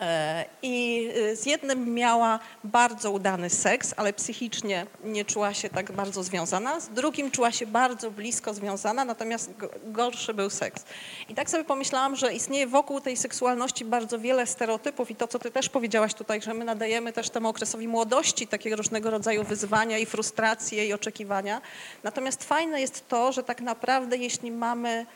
E, 0.00 0.44
I 0.62 1.08
z 1.34 1.46
jednym 1.46 1.94
miała 1.94 2.38
bardzo 2.64 3.10
udany 3.10 3.50
seks, 3.50 3.94
ale 3.96 4.12
psychicznie 4.12 4.86
nie 5.04 5.24
czuła 5.24 5.54
się 5.54 5.68
tak 5.68 5.92
bardzo 5.92 6.22
związana. 6.22 6.80
Z 6.80 6.88
drugim 6.88 7.30
czuła 7.30 7.52
się 7.52 7.66
bardzo 7.66 8.10
blisko 8.10 8.54
związana, 8.54 9.04
natomiast 9.04 9.56
go- 9.56 9.70
gorszy 9.84 10.34
był 10.34 10.50
seks. 10.50 10.84
I 11.28 11.34
tak 11.34 11.50
sobie 11.50 11.64
pomyślałam, 11.64 12.16
że 12.16 12.34
istnieje 12.34 12.66
wokół 12.66 13.00
tej 13.00 13.16
seksualności 13.16 13.84
bardzo 13.84 14.18
wiele 14.18 14.46
stereotypów 14.46 15.10
i 15.10 15.16
to, 15.16 15.28
co 15.28 15.38
ty 15.38 15.50
też 15.50 15.68
powiedziałaś 15.68 16.14
tutaj, 16.14 16.42
że 16.42 16.54
my 16.54 16.64
nadajemy 16.64 17.12
też 17.12 17.30
temu 17.30 17.48
okresowi 17.48 17.88
młodości 17.88 18.46
takie 18.46 18.76
różnego 18.76 19.10
rodzaju 19.10 19.44
wyzwania 19.44 19.98
i 19.98 20.06
frustracje 20.06 20.86
i 20.86 20.92
oczekiwania. 20.92 21.60
Natomiast 22.02 22.44
fajne 22.44 22.80
jest 22.80 23.08
to, 23.08 23.32
że 23.32 23.42
tak 23.42 23.60
naprawdę 23.60 24.16
jeśli 24.16 24.50
mamy 24.50 25.06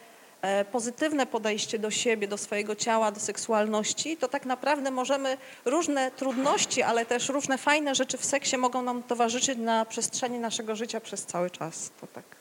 pozytywne 0.73 1.27
podejście 1.27 1.79
do 1.79 1.91
siebie, 1.91 2.29
do 2.29 2.39
swojego 2.39 2.77
ciała, 2.77 3.13
do 3.13 3.21
seksualności, 3.21 4.17
to 4.17 4.29
tak 4.29 4.47
naprawdę 4.47 4.91
możemy 4.91 5.37
różne 5.65 6.11
trudności, 6.11 6.83
ale 6.83 7.07
też 7.07 7.29
różne 7.29 7.59
fajne 7.59 7.95
rzeczy 7.95 8.19
w 8.19 8.25
seksie 8.25 8.57
mogą 8.57 8.83
nam 8.83 9.03
towarzyszyć 9.03 9.59
na 9.59 9.85
przestrzeni 9.85 10.39
naszego 10.39 10.77
życia 10.77 11.01
przez 11.01 11.27
cały 11.27 11.51
czas. 11.51 11.91
To 12.01 12.07
tak. 12.07 12.38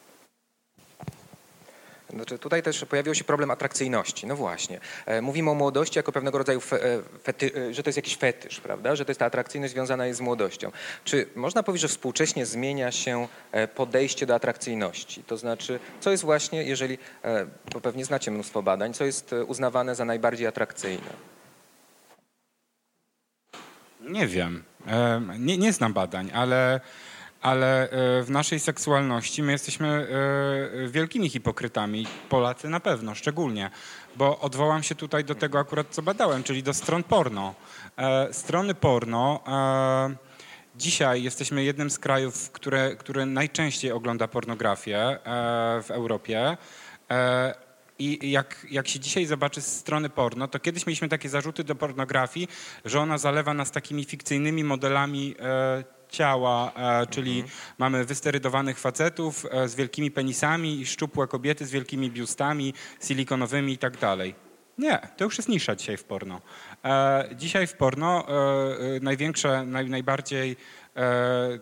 Znaczy, 2.10 2.40
tutaj 2.40 2.64
też 2.64 2.86
pojawił 2.86 3.16
się 3.16 3.24
problem 3.24 3.52
atrakcyjności. 3.52 4.28
No 4.28 4.36
właśnie. 4.36 4.80
E, 5.06 5.22
Mówimy 5.22 5.52
o 5.52 5.54
młodości 5.54 6.00
jako 6.00 6.12
pewnego 6.12 6.38
rodzaju, 6.38 6.62
e, 6.72 6.78
e, 7.58 7.74
że 7.74 7.84
to 7.84 7.90
jest 7.90 7.98
jakiś 7.98 8.18
fetysz, 8.18 8.60
prawda? 8.60 8.96
Że 8.96 9.06
to 9.06 9.12
jest 9.12 9.20
ta 9.20 9.26
atrakcyjność 9.26 9.74
związana 9.74 10.06
jest 10.06 10.18
z 10.18 10.22
młodością. 10.22 10.72
Czy 11.04 11.28
można 11.36 11.64
powiedzieć, 11.64 11.82
że 11.82 11.88
współcześnie 11.88 12.46
zmienia 12.46 12.92
się 12.92 13.28
podejście 13.76 14.26
do 14.26 14.36
atrakcyjności? 14.36 15.24
To 15.24 15.38
znaczy, 15.38 15.80
co 16.00 16.12
jest 16.12 16.24
właśnie, 16.24 16.64
jeżeli, 16.64 16.98
bo 17.74 17.82
pewnie 17.82 18.06
znacie 18.06 18.32
mnóstwo 18.32 18.64
badań, 18.64 18.94
co 18.94 19.06
jest 19.06 19.36
uznawane 19.48 19.96
za 19.96 20.06
najbardziej 20.06 20.48
atrakcyjne? 20.48 21.10
Nie 24.02 24.28
wiem. 24.28 24.64
Nie, 25.40 25.58
nie 25.58 25.74
znam 25.74 25.94
badań, 25.94 26.32
ale, 26.34 26.80
ale 27.42 27.90
e, 27.90 28.24
w 28.24 28.30
naszej 28.30 28.60
seksualności 28.60 29.44
my 29.44 29.52
jesteśmy 29.52 29.88
e, 29.88 30.88
wielkimi 30.88 31.30
hipokrytami. 31.30 32.08
Polacy 32.30 32.70
na 32.70 32.80
pewno, 32.80 33.16
szczególnie. 33.16 33.70
Bo 34.16 34.40
odwołam 34.40 34.84
się 34.84 34.96
tutaj 34.96 35.24
do 35.24 35.36
tego 35.36 35.60
akurat, 35.60 35.88
co 35.90 36.02
badałem, 36.02 36.44
czyli 36.44 36.64
do 36.64 36.74
stron 36.74 37.04
porno. 37.04 37.56
E, 37.98 38.34
Strony 38.34 38.74
porno. 38.74 39.44
Dzisiaj 40.76 41.24
jesteśmy 41.24 41.64
jednym 41.64 41.90
z 41.90 42.00
krajów, 42.00 42.52
które, 42.52 42.96
które 42.96 43.26
najczęściej 43.26 43.92
ogląda 43.92 44.28
pornografię 44.28 45.18
w 45.84 45.92
Europie. 45.92 46.58
I 48.00 48.32
jak, 48.32 48.68
jak 48.70 48.88
się 48.88 49.00
dzisiaj 49.00 49.26
zobaczy 49.26 49.62
z 49.62 49.78
strony 49.80 50.10
porno, 50.10 50.48
to 50.48 50.60
kiedyś 50.60 50.86
mieliśmy 50.86 51.10
takie 51.10 51.30
zarzuty 51.30 51.64
do 51.64 51.76
pornografii, 51.76 52.48
że 52.86 53.00
ona 53.00 53.18
zalewa 53.18 53.54
nas 53.54 53.72
takimi 53.72 54.06
fikcyjnymi 54.06 54.64
modelami 54.64 55.36
ciała, 56.10 56.72
e, 56.76 57.08
czyli 57.08 57.44
mamy 57.78 58.06
wysterydowanych 58.06 58.80
facetów 58.80 59.46
e, 59.52 59.68
z 59.68 59.76
wielkimi 59.76 60.12
penisami 60.12 60.80
i 60.80 60.86
szczupłe 60.86 61.28
kobiety 61.28 61.66
z 61.66 61.72
wielkimi 61.72 62.12
biustami, 62.12 62.74
silikonowymi 63.04 63.74
i 63.74 63.78
tak 63.78 63.98
dalej. 63.98 64.36
Nie, 64.78 65.00
to 65.18 65.24
już 65.24 65.38
jest 65.38 65.50
nisza 65.50 65.76
dzisiaj 65.76 65.98
w 65.98 66.04
porno. 66.04 66.42
E, 66.86 67.30
dzisiaj 67.36 67.68
w 67.68 67.74
porno 67.74 68.26
największe, 69.02 69.66
naj, 69.66 69.90
najbardziej 69.90 70.56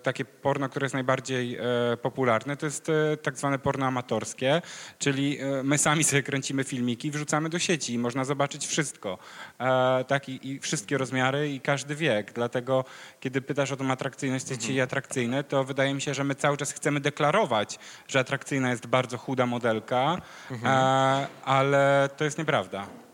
takie 0.04 0.26
porno, 0.26 0.70
które 0.70 0.86
jest 0.86 0.94
najbardziej 0.94 1.56
e, 1.56 1.62
popularne, 1.98 2.58
to 2.58 2.66
jest 2.66 2.90
e, 2.90 3.18
tak 3.18 3.38
zwane 3.38 3.60
porno 3.60 3.86
amatorskie, 3.86 4.62
czyli 5.00 5.40
e, 5.40 5.64
my 5.64 5.78
sami 5.78 6.04
sobie 6.04 6.24
kręcimy 6.24 6.64
filmiki 6.64 7.08
i 7.08 7.12
wrzucamy 7.12 7.50
do 7.50 7.60
sieci 7.60 7.94
i 7.94 7.98
można 7.98 8.26
zobaczyć 8.26 8.68
wszystko. 8.68 9.18
E, 9.60 10.06
tak, 10.08 10.30
i, 10.30 10.50
i 10.50 10.60
wszystkie 10.60 10.98
rozmiary 10.98 11.50
i 11.50 11.60
każdy 11.60 11.96
wiek. 11.96 12.34
Dlatego, 12.34 12.86
kiedy 13.20 13.42
pytasz 13.42 13.72
o 13.72 13.78
tą 13.78 13.92
atrakcyjność, 13.92 14.46
co 14.46 14.54
jest 14.54 14.62
dzisiaj 14.62 14.82
atrakcyjne, 14.82 15.44
to 15.44 15.64
wydaje 15.64 15.94
mi 15.94 16.02
się, 16.02 16.14
że 16.14 16.24
my 16.24 16.36
cały 16.36 16.58
czas 16.58 16.72
chcemy 16.72 17.00
deklarować, 17.00 17.80
że 18.08 18.20
atrakcyjna 18.20 18.70
jest 18.70 18.88
bardzo 18.88 19.18
chuda 19.18 19.46
modelka, 19.46 20.22
e, 20.64 21.28
ale 21.46 22.10
to 22.18 22.24
jest 22.24 22.38
nieprawda. 22.38 23.05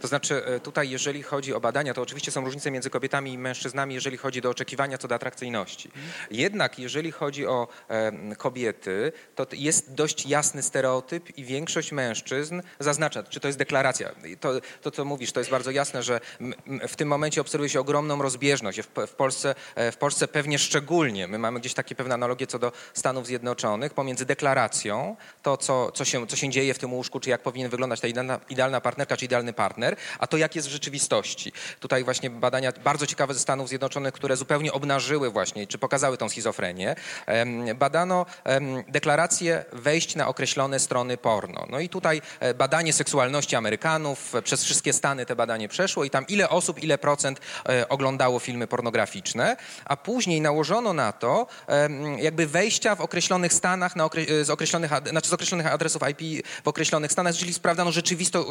To 0.00 0.08
znaczy 0.08 0.44
e, 0.46 0.60
tutaj, 0.60 0.90
jeżeli 0.90 1.22
chodzi 1.22 1.54
o 1.54 1.60
badania, 1.60 1.94
to 1.94 2.02
oczywiście 2.02 2.32
są 2.32 2.44
różnice 2.44 2.70
między 2.70 2.90
kobietami 2.90 3.32
i 3.32 3.38
mężczyznami, 3.38 3.94
jeżeli 3.94 4.16
chodzi 4.16 4.40
do 4.40 4.50
oczekiwania 4.50 4.98
co 4.98 5.08
do 5.08 5.14
atrakcyjności. 5.14 5.90
Jednak 6.30 6.78
jeżeli 6.78 7.12
chodzi 7.12 7.46
o 7.46 7.68
kobiety, 8.38 9.12
to 9.34 9.46
jest 9.52 9.94
dość 9.94 10.26
jasny 10.26 10.62
stereotyp 10.62 11.38
i 11.38 11.44
większość 11.44 11.92
mężczyzn 11.92 12.62
zaznacza, 12.78 13.22
czy 13.22 13.40
to 13.40 13.48
jest 13.48 13.58
deklaracja. 13.58 14.14
To, 14.40 14.52
to 14.82 14.90
co 14.90 15.04
mówisz, 15.04 15.32
to 15.32 15.40
jest 15.40 15.50
bardzo 15.50 15.70
jasne, 15.70 16.02
że 16.02 16.20
w 16.88 16.96
tym 16.96 17.08
momencie 17.08 17.40
obserwuje 17.40 17.68
się 17.68 17.80
ogromną 17.80 18.22
rozbieżność. 18.22 18.80
W, 18.80 19.06
w, 19.06 19.14
Polsce, 19.14 19.54
e, 19.74 19.92
w 19.92 19.96
Polsce 19.96 20.28
pewnie 20.28 20.58
szczególnie. 20.58 21.28
My 21.28 21.38
mamy 21.38 21.60
gdzieś 21.60 21.74
takie 21.74 21.94
pewne 21.94 22.14
analogie 22.14 22.46
co 22.46 22.58
do 22.58 22.72
Stanów 22.94 23.26
Zjednoczonych 23.26 23.94
pomiędzy 23.94 24.26
deklaracją, 24.26 25.16
to 25.42 25.56
co, 25.56 25.92
co, 25.92 26.04
się, 26.04 26.26
co 26.26 26.36
się 26.36 26.50
dzieje 26.50 26.74
w 26.74 26.78
tym 26.78 26.92
łóżku, 26.92 27.20
czy 27.20 27.30
jak 27.30 27.42
powinien 27.42 27.70
wyglądać 27.70 28.00
ta 28.00 28.08
idealna, 28.08 28.40
idealna 28.50 28.80
partnerka, 28.80 29.16
czy 29.16 29.24
idealny 29.24 29.47
partner, 29.52 29.96
a 30.18 30.26
to 30.26 30.36
jak 30.36 30.56
jest 30.56 30.68
w 30.68 30.70
rzeczywistości. 30.70 31.52
Tutaj 31.80 32.04
właśnie 32.04 32.30
badania 32.30 32.72
bardzo 32.84 33.06
ciekawe 33.06 33.34
ze 33.34 33.40
Stanów 33.40 33.68
Zjednoczonych, 33.68 34.14
które 34.14 34.36
zupełnie 34.36 34.72
obnażyły 34.72 35.30
właśnie, 35.30 35.66
czy 35.66 35.78
pokazały 35.78 36.16
tą 36.16 36.28
schizofrenię. 36.28 36.96
Badano 37.74 38.26
deklaracje 38.88 39.64
wejść 39.72 40.16
na 40.16 40.28
określone 40.28 40.80
strony 40.80 41.16
porno. 41.16 41.66
No 41.70 41.80
i 41.80 41.88
tutaj 41.88 42.22
e, 42.40 42.54
badanie 42.54 42.92
seksualności 42.92 43.56
Amerykanów, 43.56 44.34
e, 44.34 44.42
przez 44.42 44.64
wszystkie 44.64 44.92
Stany 44.92 45.26
te 45.26 45.36
badanie 45.36 45.68
przeszło 45.68 46.04
i 46.04 46.10
tam 46.10 46.26
ile 46.26 46.48
osób, 46.48 46.82
ile 46.82 46.98
procent 46.98 47.40
e, 47.68 47.88
oglądało 47.88 48.38
filmy 48.38 48.66
pornograficzne, 48.66 49.56
a 49.84 49.96
później 49.96 50.40
nałożono 50.40 50.92
na 50.92 51.12
to 51.12 51.46
jakby 52.18 52.46
wejścia 52.46 52.94
w 52.94 53.00
określonych 53.00 53.52
stanach, 53.52 53.96
na 53.96 54.04
okre, 54.04 54.44
z, 54.44 54.50
określonych, 54.50 54.90
znaczy 55.10 55.28
z 55.28 55.32
określonych 55.32 55.66
adresów 55.66 56.02
IP 56.10 56.46
w 56.64 56.68
określonych 56.68 57.12
stanach, 57.12 57.34
czyli 57.34 57.54
sprawdzano 57.54 57.92
rzeczywiste 57.92 58.38
e, 58.38 58.42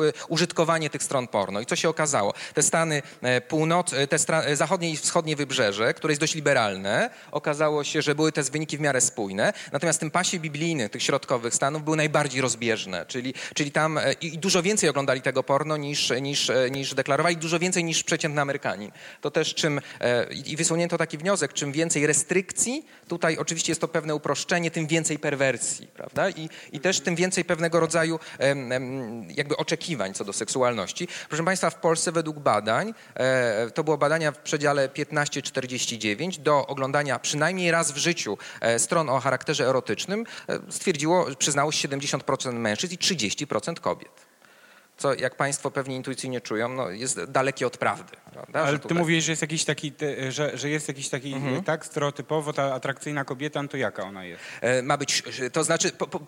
tych 0.89 1.03
stron 1.03 1.27
porno. 1.27 1.61
I 1.61 1.65
co 1.65 1.75
się 1.75 1.89
okazało? 1.89 2.33
Te 2.53 2.63
stany 2.63 3.01
e, 3.21 3.41
północ, 3.41 3.93
e, 3.93 4.07
te 4.07 4.19
stra, 4.19 4.41
e, 4.41 4.55
zachodnie 4.55 4.91
i 4.91 4.97
wschodnie 4.97 5.35
wybrzeże, 5.35 5.93
które 5.93 6.11
jest 6.11 6.21
dość 6.21 6.35
liberalne, 6.35 7.09
okazało 7.31 7.83
się, 7.83 8.01
że 8.01 8.15
były 8.15 8.31
te 8.31 8.43
wyniki 8.43 8.77
w 8.77 8.79
miarę 8.79 9.01
spójne, 9.01 9.53
natomiast 9.71 9.99
tym 9.99 10.11
pasie 10.11 10.39
biblijnym 10.39 10.89
tych 10.89 11.03
środkowych 11.03 11.55
stanów 11.55 11.83
były 11.83 11.97
najbardziej 11.97 12.41
rozbieżne, 12.41 13.05
czyli, 13.05 13.33
czyli 13.53 13.71
tam 13.71 13.99
i 14.21 14.37
dużo 14.37 14.63
więcej 14.63 14.89
oglądali 14.89 15.21
tego 15.21 15.43
porno 15.43 15.77
niż, 15.77 16.13
niż, 16.21 16.51
niż 16.71 16.93
deklarowali, 16.93 17.37
dużo 17.37 17.59
więcej 17.59 17.83
niż 17.83 18.03
przeciętny 18.03 18.41
Amerykanin. 18.41 18.91
To 19.21 19.31
też 19.31 19.55
czym, 19.55 19.81
i 20.45 20.55
wysunięto 20.55 20.97
taki 20.97 21.17
wniosek, 21.17 21.53
czym 21.53 21.71
więcej 21.71 22.07
restrykcji, 22.07 22.85
tutaj 23.07 23.37
oczywiście 23.37 23.71
jest 23.71 23.81
to 23.81 23.87
pewne 23.87 24.15
uproszczenie, 24.15 24.71
tym 24.71 24.87
więcej 24.87 25.19
perwersji, 25.19 25.87
prawda? 25.87 26.29
I, 26.29 26.49
i 26.71 26.79
też 26.79 26.99
tym 26.99 27.15
więcej 27.15 27.45
pewnego 27.45 27.79
rodzaju 27.79 28.19
jakby 29.35 29.57
oczekiwań 29.57 30.13
co 30.13 30.25
do 30.25 30.33
seksualności. 30.33 30.76
Proszę 31.29 31.43
Państwa, 31.43 31.69
w 31.69 31.75
Polsce 31.75 32.11
według 32.11 32.39
badań, 32.39 32.93
e, 33.15 33.71
to 33.71 33.83
było 33.83 33.97
badania 33.97 34.31
w 34.31 34.37
przedziale 34.37 34.89
15-49, 34.89 36.37
do 36.39 36.67
oglądania 36.67 37.19
przynajmniej 37.19 37.71
raz 37.71 37.91
w 37.91 37.97
życiu 37.97 38.37
e, 38.61 38.79
stron 38.79 39.09
o 39.09 39.19
charakterze 39.19 39.65
erotycznym 39.67 40.25
e, 40.49 40.59
stwierdziło, 40.69 41.25
przyznało 41.37 41.71
się 41.71 41.87
70% 41.87 42.53
mężczyzn 42.53 42.93
i 42.93 42.97
30% 42.97 43.79
kobiet. 43.79 44.27
Co, 44.97 45.13
jak 45.13 45.35
Państwo 45.35 45.71
pewnie 45.71 45.95
intuicyjnie 45.95 46.41
czują, 46.41 46.69
no, 46.69 46.89
jest 46.89 47.23
dalekie 47.23 47.67
od 47.67 47.77
prawdy. 47.77 48.13
Prawda? 48.33 48.59
Ale 48.59 48.71
Że 48.71 48.77
ty 48.79 48.83
tutaj- 48.83 48.97
mówisz, 48.97 49.23
że 49.23 49.31
jest 49.31 49.41
jakiś 49.41 49.65
taki, 49.65 49.93
że, 50.29 50.57
że 50.57 50.69
jest 50.69 50.87
jakiś 50.87 51.09
taki, 51.09 51.35
tak, 51.65 51.85
stereotypowo 51.85 52.53
ta 52.53 52.73
atrakcyjna 52.73 53.25
kobieta, 53.25 53.61
no 53.61 53.67
to 53.67 53.77
jaka 53.77 54.03
ona 54.03 54.25
jest? 54.25 54.41
Ma 54.83 54.97
być, 54.97 55.23
to 55.53 55.63
znaczy, 55.63 55.91
po, 55.91 56.07
po, 56.07 56.19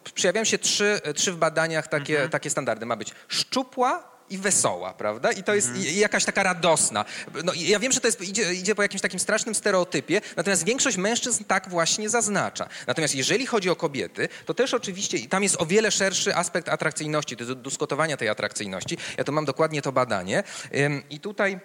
się 0.43 0.57
trzy, 0.57 1.01
trzy 1.15 1.31
w 1.31 1.37
badaniach 1.37 1.87
takie, 1.87 2.13
Mhm. 2.13 2.29
takie 2.29 2.49
standardy. 2.49 2.85
Ma 2.85 2.95
być 2.95 3.13
szczupła 3.27 4.18
i 4.29 4.37
wesoła, 4.37 4.93
prawda? 4.93 5.31
I 5.31 5.43
to 5.43 5.55
jest 5.55 5.67
Mhm. 5.67 5.85
i- 5.85 5.89
i 5.89 5.97
jakaś 5.99 6.25
taka 6.25 6.43
radosna. 6.43 7.05
No, 7.43 7.53
ja 7.55 7.79
wiem, 7.79 7.91
że 7.91 7.99
to 8.01 8.07
jest, 8.07 8.21
idzie, 8.21 8.53
idzie 8.53 8.75
po 8.75 8.81
jakimś 8.81 9.01
takim 9.01 9.19
strasznym 9.19 9.55
stereotypie, 9.55 10.21
natomiast 10.37 10.63
większość 10.65 10.97
mężczyzn 10.97 11.43
tak 11.43 11.69
właśnie 11.69 12.09
zaznacza. 12.09 12.69
Natomiast 12.87 13.15
jeżeli 13.15 13.45
chodzi 13.45 13.69
o 13.69 13.75
kobiety, 13.75 14.29
to 14.45 14.53
też 14.53 14.73
oczywiście 14.73 15.17
i 15.17 15.27
tam 15.27 15.43
jest 15.43 15.61
o 15.61 15.65
wiele 15.65 15.91
szerszy 15.91 16.35
aspekt 16.35 16.69
atrakcyjności, 16.69 17.37
to 17.37 17.43
jest 17.43 17.53
dyskutowania 17.59 18.17
tej 18.17 18.29
atrakcyjności. 18.29 18.97
Ja 19.17 19.23
tu 19.23 19.31
mam 19.31 19.45
dokładnie 19.45 19.81
to 19.81 19.91
badanie. 19.91 20.43
Ym, 20.75 21.03
I 21.09 21.19
tutaj... 21.19 21.59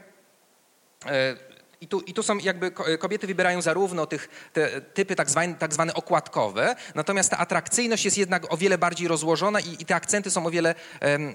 E, 1.07 1.54
I 1.85 1.89
tu, 1.89 2.01
I 2.01 2.15
tu 2.15 2.23
są 2.23 2.39
jakby 2.39 2.71
ko- 2.71 2.85
kobiety 2.99 3.27
wybierają 3.27 3.63
zarówno 3.63 4.07
tych, 4.07 4.49
te 4.53 4.81
typy 4.81 5.17
tak 5.17 5.31
zwane, 5.31 5.55
tak 5.55 5.75
zwane 5.75 5.95
okładkowe, 5.95 6.77
natomiast 6.95 7.31
ta 7.31 7.39
atrakcyjność 7.39 8.05
jest 8.05 8.19
jednak 8.19 8.53
o 8.53 8.57
wiele 8.57 8.79
bardziej 8.79 9.09
rozłożona 9.09 9.61
i, 9.61 9.77
i 9.79 9.85
te 9.85 9.95
akcenty 9.95 10.31
są 10.31 10.47
o 10.47 10.51
wiele, 10.51 10.75
em, 11.01 11.35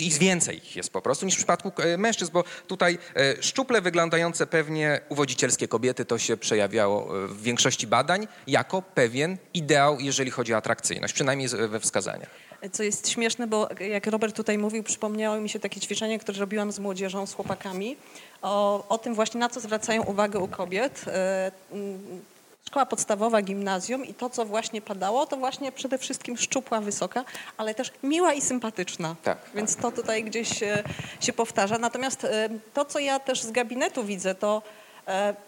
ich 0.00 0.18
więcej 0.18 0.60
jest 0.74 0.90
po 0.92 1.02
prostu 1.02 1.26
niż 1.26 1.34
w 1.34 1.38
przypadku 1.38 1.72
e, 1.82 1.96
mężczyzn, 1.96 2.32
bo 2.32 2.44
tutaj 2.66 2.98
e, 3.16 3.42
szczuple 3.42 3.80
wyglądające 3.80 4.46
pewnie 4.46 5.00
uwodzicielskie 5.08 5.68
kobiety 5.68 6.04
to 6.04 6.18
się 6.18 6.36
przejawiało 6.36 7.24
e, 7.24 7.28
w 7.28 7.42
większości 7.42 7.86
badań 7.86 8.28
jako 8.46 8.82
pewien 8.82 9.36
ideał, 9.54 10.00
jeżeli 10.00 10.30
chodzi 10.30 10.54
o 10.54 10.56
atrakcyjność, 10.56 11.14
przynajmniej 11.14 11.48
we 11.48 11.80
wskazaniach. 11.80 12.47
Co 12.72 12.82
jest 12.82 13.08
śmieszne, 13.08 13.46
bo 13.46 13.68
jak 13.80 14.06
Robert 14.06 14.36
tutaj 14.36 14.58
mówił, 14.58 14.82
przypomniało 14.82 15.40
mi 15.40 15.48
się 15.48 15.58
takie 15.60 15.80
ćwiczenie, 15.80 16.18
które 16.18 16.38
robiłam 16.38 16.72
z 16.72 16.78
młodzieżą, 16.78 17.26
z 17.26 17.34
chłopakami, 17.34 17.96
o, 18.42 18.84
o 18.88 18.98
tym 18.98 19.14
właśnie, 19.14 19.40
na 19.40 19.48
co 19.48 19.60
zwracają 19.60 20.02
uwagę 20.02 20.38
u 20.38 20.48
kobiet. 20.48 21.04
E, 21.06 21.50
mm, 21.72 22.22
Szkoła 22.66 22.86
podstawowa, 22.86 23.42
gimnazjum 23.42 24.04
i 24.04 24.14
to, 24.14 24.30
co 24.30 24.44
właśnie 24.44 24.80
padało, 24.80 25.26
to 25.26 25.36
właśnie 25.36 25.72
przede 25.72 25.98
wszystkim 25.98 26.36
szczupła, 26.36 26.80
wysoka, 26.80 27.24
ale 27.56 27.74
też 27.74 27.92
miła 28.02 28.34
i 28.34 28.40
sympatyczna. 28.40 29.16
Tak, 29.22 29.38
Więc 29.54 29.76
to 29.76 29.92
tutaj 29.92 30.24
gdzieś 30.24 30.62
e, 30.62 30.82
się 31.20 31.32
powtarza. 31.32 31.78
Natomiast 31.78 32.24
e, 32.24 32.48
to, 32.74 32.84
co 32.84 32.98
ja 32.98 33.20
też 33.20 33.42
z 33.42 33.50
gabinetu 33.50 34.04
widzę, 34.04 34.34
to 34.34 34.62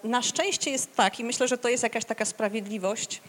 na 0.04 0.22
szczęście 0.22 0.70
jest 0.70 0.94
tak 0.96 1.20
i 1.20 1.24
myślę, 1.24 1.48
że 1.48 1.58
to 1.58 1.68
jest 1.68 1.82
jakaś 1.82 2.04
taka 2.04 2.24
sprawiedliwość, 2.24 3.20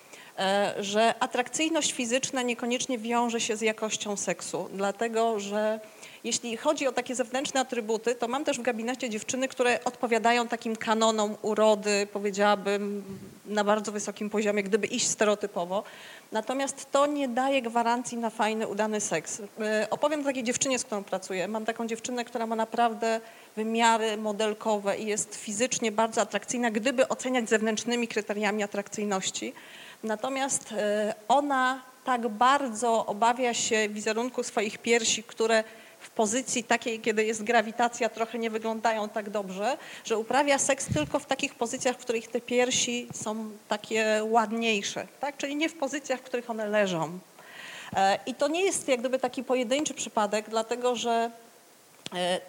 że 0.79 1.13
atrakcyjność 1.19 1.91
fizyczna 1.91 2.41
niekoniecznie 2.41 2.97
wiąże 2.97 3.41
się 3.41 3.55
z 3.55 3.61
jakością 3.61 4.17
seksu, 4.17 4.69
dlatego 4.73 5.39
że 5.39 5.79
jeśli 6.23 6.57
chodzi 6.57 6.87
o 6.87 6.91
takie 6.91 7.15
zewnętrzne 7.15 7.59
atrybuty, 7.59 8.15
to 8.15 8.27
mam 8.27 8.43
też 8.43 8.59
w 8.59 8.61
gabinecie 8.61 9.09
dziewczyny, 9.09 9.47
które 9.47 9.83
odpowiadają 9.83 10.47
takim 10.47 10.75
kanonom 10.75 11.35
urody, 11.41 12.07
powiedziałabym 12.13 13.03
na 13.45 13.63
bardzo 13.63 13.91
wysokim 13.91 14.29
poziomie, 14.29 14.63
gdyby 14.63 14.87
iść 14.87 15.07
stereotypowo. 15.07 15.83
Natomiast 16.31 16.91
to 16.91 17.05
nie 17.05 17.27
daje 17.27 17.61
gwarancji 17.61 18.17
na 18.17 18.29
fajny, 18.29 18.67
udany 18.67 19.01
seks. 19.01 19.41
E, 19.59 19.87
opowiem 19.89 20.23
takiej 20.23 20.43
dziewczynie, 20.43 20.79
z 20.79 20.83
którą 20.83 21.03
pracuję. 21.03 21.47
Mam 21.47 21.65
taką 21.65 21.87
dziewczynę, 21.87 22.25
która 22.25 22.47
ma 22.47 22.55
naprawdę 22.55 23.21
wymiary 23.55 24.17
modelkowe 24.17 24.97
i 24.97 25.05
jest 25.05 25.35
fizycznie 25.35 25.91
bardzo 25.91 26.21
atrakcyjna, 26.21 26.71
gdyby 26.71 27.07
oceniać 27.07 27.49
zewnętrznymi 27.49 28.07
kryteriami 28.07 28.63
atrakcyjności. 28.63 29.53
Natomiast 30.03 30.71
e, 30.71 31.13
ona 31.27 31.81
tak 32.03 32.27
bardzo 32.27 33.05
obawia 33.05 33.53
się 33.53 33.89
wizerunku 33.89 34.43
swoich 34.43 34.77
piersi, 34.77 35.23
które 35.23 35.63
w 35.99 36.09
pozycji 36.09 36.63
takiej, 36.63 36.99
kiedy 36.99 37.25
jest 37.25 37.43
grawitacja, 37.43 38.09
trochę 38.09 38.39
nie 38.39 38.49
wyglądają 38.49 39.09
tak 39.09 39.29
dobrze, 39.29 39.77
że 40.05 40.17
uprawia 40.17 40.57
seks 40.57 40.87
tylko 40.93 41.19
w 41.19 41.25
takich 41.25 41.55
pozycjach, 41.55 41.95
w 41.95 41.99
których 41.99 42.27
te 42.27 42.41
piersi 42.41 43.07
są 43.13 43.51
takie 43.67 44.21
ładniejsze, 44.23 45.07
tak? 45.19 45.37
czyli 45.37 45.55
nie 45.55 45.69
w 45.69 45.77
pozycjach, 45.77 46.19
w 46.19 46.23
których 46.23 46.49
one 46.49 46.67
leżą. 46.67 47.19
E, 47.95 48.19
I 48.25 48.35
to 48.35 48.47
nie 48.47 48.63
jest 48.63 48.87
jak 48.87 48.99
gdyby 48.99 49.19
taki 49.19 49.43
pojedynczy 49.43 49.93
przypadek, 49.93 50.49
dlatego 50.49 50.95
że 50.95 51.31
e, 52.15 52.41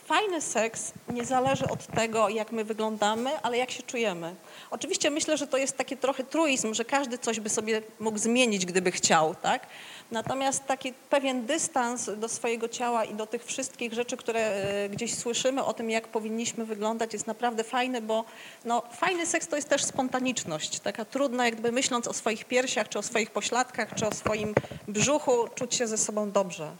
fajny 0.00 0.40
seks 0.40 0.92
nie 1.08 1.24
zależy 1.24 1.68
od 1.68 1.86
tego, 1.86 2.28
jak 2.28 2.52
my 2.52 2.64
wyglądamy, 2.64 3.40
ale 3.42 3.58
jak 3.58 3.70
się 3.70 3.82
czujemy. 3.82 4.34
Oczywiście 4.70 5.10
myślę, 5.10 5.36
że 5.36 5.46
to 5.46 5.56
jest 5.56 5.76
taki 5.76 5.96
trochę 5.96 6.24
truizm, 6.24 6.74
że 6.74 6.84
każdy 6.84 7.18
coś 7.18 7.40
by 7.40 7.48
sobie 7.48 7.82
mógł 8.00 8.18
zmienić, 8.18 8.66
gdyby 8.66 8.90
chciał, 8.92 9.34
tak? 9.34 9.66
Natomiast 10.10 10.64
taki 10.64 10.92
pewien 11.10 11.46
dystans 11.46 12.10
do 12.16 12.28
swojego 12.28 12.68
ciała 12.68 13.04
i 13.04 13.14
do 13.14 13.26
tych 13.26 13.44
wszystkich 13.44 13.92
rzeczy, 13.92 14.16
które 14.16 14.40
e, 14.40 14.88
gdzieś 14.88 15.14
słyszymy 15.14 15.64
o 15.64 15.74
tym, 15.74 15.90
jak 15.90 16.08
powinniśmy 16.08 16.64
wyglądać, 16.64 17.12
jest 17.12 17.26
naprawdę 17.26 17.64
fajny, 17.64 18.00
bo 18.00 18.24
no, 18.64 18.82
fajny 18.92 19.26
seks 19.26 19.48
to 19.48 19.56
jest 19.56 19.68
też 19.68 19.84
spontaniczność. 19.84 20.80
Taka 20.80 21.04
trudna, 21.04 21.44
jakby 21.44 21.72
myśląc 21.72 22.08
o 22.08 22.12
swoich 22.12 22.44
piersiach, 22.44 22.88
czy 22.88 22.98
o 22.98 23.02
swoich 23.02 23.30
pośladkach, 23.30 23.94
czy 23.94 24.06
o 24.06 24.12
swoim 24.12 24.54
brzuchu, 24.88 25.48
czuć 25.54 25.74
się 25.74 25.86
ze 25.86 25.98
sobą 25.98 26.30
dobrze. 26.30 26.70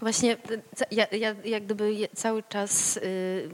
Właśnie 0.00 0.36
ja, 0.90 1.06
ja 1.12 1.34
jak 1.44 1.64
gdyby 1.64 2.08
cały 2.14 2.42
czas 2.42 2.96
y, 2.96 3.48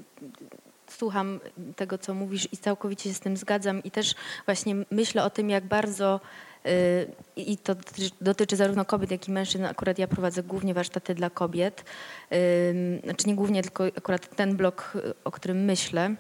słucham 0.91 1.41
tego, 1.77 1.99
co 1.99 2.15
mówisz 2.15 2.49
i 2.53 2.57
całkowicie 2.57 3.09
się 3.11 3.15
z 3.15 3.21
tym 3.21 3.37
zgadzam 3.37 3.83
i 3.83 3.91
też 3.91 4.15
właśnie 4.47 4.75
myślę 4.91 5.25
o 5.25 5.31
tym, 5.31 5.51
jak 5.51 5.65
bardzo 5.65 6.21
y, 6.67 6.71
i 7.37 7.59
to 7.59 7.77
dotyczy 8.21 8.57
zarówno 8.57 8.85
kobiet, 8.85 9.11
jak 9.11 9.29
i 9.29 9.33
mężczyzn. 9.33 9.65
Akurat 9.65 9.99
ja 9.99 10.07
prowadzę 10.07 10.43
głównie 10.43 10.75
warsztaty 10.75 11.15
dla 11.15 11.31
kobiet. 11.31 11.85
Znaczy 13.05 13.27
nie 13.27 13.35
głównie, 13.35 13.63
tylko 13.63 13.85
akurat 13.85 14.37
ten 14.37 14.57
blok, 14.57 14.93
o 15.25 15.31
którym 15.31 15.65
myślę 15.65 16.15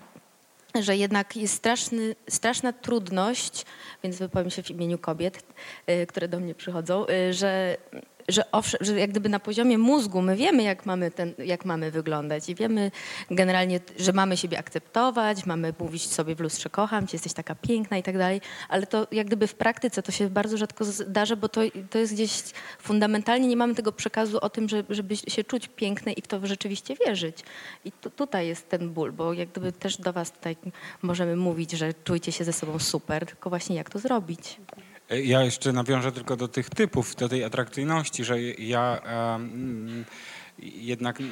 że 0.82 0.96
jednak 0.96 1.36
jest 1.36 1.54
straszny, 1.54 2.16
straszna 2.28 2.72
trudność, 2.72 3.66
więc 4.02 4.18
wypowiem 4.18 4.50
się 4.50 4.62
w 4.62 4.70
imieniu 4.70 4.98
kobiet, 4.98 5.42
y, 5.90 6.06
które 6.06 6.28
do 6.28 6.40
mnie 6.40 6.54
przychodzą, 6.54 7.06
y, 7.08 7.32
że 7.32 7.76
że, 8.28 8.50
owszem, 8.52 8.80
że 8.82 8.98
jak 9.00 9.10
gdyby 9.10 9.28
na 9.28 9.40
poziomie 9.40 9.78
mózgu 9.78 10.22
my 10.22 10.36
wiemy, 10.36 10.62
jak 10.62 10.86
mamy, 10.86 11.10
ten, 11.10 11.34
jak 11.38 11.64
mamy 11.64 11.90
wyglądać 11.90 12.48
i 12.48 12.54
wiemy 12.54 12.90
generalnie, 13.30 13.80
że 13.98 14.12
mamy 14.12 14.36
siebie 14.36 14.58
akceptować, 14.58 15.46
mamy 15.46 15.74
mówić 15.78 16.12
sobie 16.12 16.34
w 16.34 16.40
lustrze 16.40 16.70
kocham 16.70 17.06
cię, 17.06 17.14
jesteś 17.14 17.32
taka 17.32 17.54
piękna 17.54 17.96
i 17.96 18.02
tak 18.02 18.18
dalej, 18.18 18.40
ale 18.68 18.86
to 18.86 19.06
jak 19.12 19.26
gdyby 19.26 19.46
w 19.46 19.54
praktyce 19.54 20.02
to 20.02 20.12
się 20.12 20.30
bardzo 20.30 20.56
rzadko 20.56 20.84
zdarza, 20.84 21.36
bo 21.36 21.48
to, 21.48 21.60
to 21.90 21.98
jest 21.98 22.14
gdzieś 22.14 22.42
fundamentalnie 22.78 23.48
nie 23.48 23.56
mamy 23.56 23.74
tego 23.74 23.92
przekazu 23.92 24.38
o 24.40 24.50
tym, 24.50 24.68
że, 24.68 24.84
żeby 24.90 25.16
się 25.16 25.44
czuć 25.44 25.68
piękne 25.68 26.12
i 26.12 26.22
w 26.22 26.26
to 26.26 26.46
rzeczywiście 26.46 26.96
wierzyć. 27.06 27.38
I 27.84 27.92
tu, 27.92 28.10
tutaj 28.10 28.46
jest 28.46 28.68
ten 28.68 28.90
ból, 28.90 29.12
bo 29.12 29.32
jak 29.32 29.48
gdyby 29.48 29.72
też 29.72 29.96
do 29.96 30.12
was 30.12 30.32
tutaj 30.32 30.56
możemy 31.02 31.36
mówić, 31.36 31.72
że 31.72 31.94
czujcie 32.04 32.32
się 32.32 32.44
ze 32.44 32.52
sobą 32.52 32.78
super, 32.78 33.26
tylko 33.26 33.50
właśnie 33.50 33.76
jak 33.76 33.90
to 33.90 33.98
zrobić. 33.98 34.56
Ja 35.22 35.42
jeszcze 35.42 35.72
nawiążę 35.72 36.12
tylko 36.12 36.36
do 36.36 36.48
tych 36.48 36.70
typów, 36.70 37.16
do 37.16 37.28
tej 37.28 37.44
atrakcyjności, 37.44 38.24
że 38.24 38.42
ja 38.42 39.00
e, 39.06 39.38
jednak 40.58 41.20
e, 41.20 41.24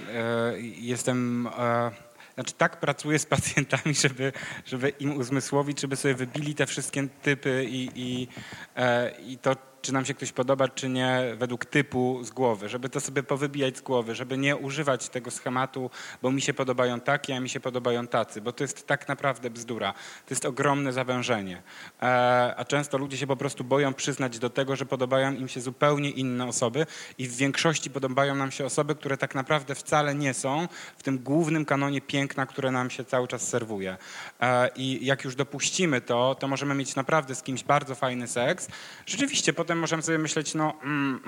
jestem. 0.60 1.48
E, 1.58 1.90
znaczy 2.34 2.52
tak 2.58 2.80
pracuję 2.80 3.18
z 3.18 3.26
pacjentami, 3.26 3.94
żeby, 4.04 4.32
żeby 4.66 4.88
im 4.88 5.16
uzmysłowić, 5.16 5.80
żeby 5.80 5.96
sobie 5.96 6.14
wybili 6.14 6.54
te 6.54 6.66
wszystkie 6.66 7.08
typy 7.22 7.64
i, 7.68 7.90
i, 7.94 8.28
e, 8.76 9.10
i 9.20 9.38
to 9.38 9.56
czy 9.82 9.92
nam 9.92 10.04
się 10.04 10.14
ktoś 10.14 10.32
podoba, 10.32 10.68
czy 10.68 10.88
nie, 10.88 11.20
według 11.36 11.64
typu 11.64 12.20
z 12.24 12.30
głowy, 12.30 12.68
żeby 12.68 12.88
to 12.88 13.00
sobie 13.00 13.22
powybijać 13.22 13.76
z 13.76 13.80
głowy, 13.80 14.14
żeby 14.14 14.38
nie 14.38 14.56
używać 14.56 15.08
tego 15.08 15.30
schematu, 15.30 15.90
bo 16.22 16.32
mi 16.32 16.42
się 16.42 16.54
podobają 16.54 17.00
takie, 17.00 17.36
a 17.36 17.40
mi 17.40 17.48
się 17.48 17.60
podobają 17.60 18.06
tacy, 18.06 18.40
bo 18.40 18.52
to 18.52 18.64
jest 18.64 18.86
tak 18.86 19.08
naprawdę 19.08 19.50
bzdura. 19.50 19.92
To 20.26 20.34
jest 20.34 20.44
ogromne 20.44 20.92
zawężenie. 20.92 21.62
E, 22.02 22.54
a 22.56 22.64
często 22.64 22.98
ludzie 22.98 23.16
się 23.16 23.26
po 23.26 23.36
prostu 23.36 23.64
boją 23.64 23.94
przyznać 23.94 24.38
do 24.38 24.50
tego, 24.50 24.76
że 24.76 24.86
podobają 24.86 25.34
im 25.34 25.48
się 25.48 25.60
zupełnie 25.60 26.10
inne 26.10 26.46
osoby 26.46 26.86
i 27.18 27.28
w 27.28 27.36
większości 27.36 27.90
podobają 27.90 28.34
nam 28.34 28.50
się 28.50 28.64
osoby, 28.64 28.94
które 28.94 29.16
tak 29.16 29.34
naprawdę 29.34 29.74
wcale 29.74 30.14
nie 30.14 30.34
są 30.34 30.68
w 30.98 31.02
tym 31.02 31.18
głównym 31.18 31.64
kanonie 31.64 32.00
piękna, 32.00 32.46
które 32.46 32.70
nam 32.70 32.90
się 32.90 33.04
cały 33.04 33.28
czas 33.28 33.48
serwuje. 33.48 33.96
E, 34.40 34.68
I 34.76 35.06
jak 35.06 35.24
już 35.24 35.34
dopuścimy 35.34 36.00
to, 36.00 36.34
to 36.34 36.48
możemy 36.48 36.74
mieć 36.74 36.96
naprawdę 36.96 37.34
z 37.34 37.42
kimś 37.42 37.64
bardzo 37.64 37.94
fajny 37.94 38.28
seks. 38.28 38.68
Rzeczywiście 39.06 39.52
potem 39.52 39.71
potem 39.72 39.80
możemy 39.80 40.02
sobie 40.02 40.18
myśleć, 40.18 40.54
no 40.54 40.74
mm, 40.82 41.20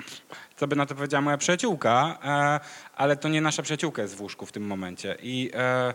co 0.55 0.67
by 0.67 0.75
na 0.75 0.85
to 0.85 0.95
powiedziała 0.95 1.21
moja 1.21 1.37
przyjaciółka, 1.37 2.17
e, 2.23 2.59
ale 2.95 3.17
to 3.17 3.29
nie 3.29 3.41
nasza 3.41 3.63
przyjaciółka 3.63 4.01
jest 4.01 4.15
w 4.15 4.21
łóżku 4.21 4.45
w 4.45 4.51
tym 4.51 4.67
momencie. 4.67 5.17
I, 5.21 5.51
e, 5.53 5.93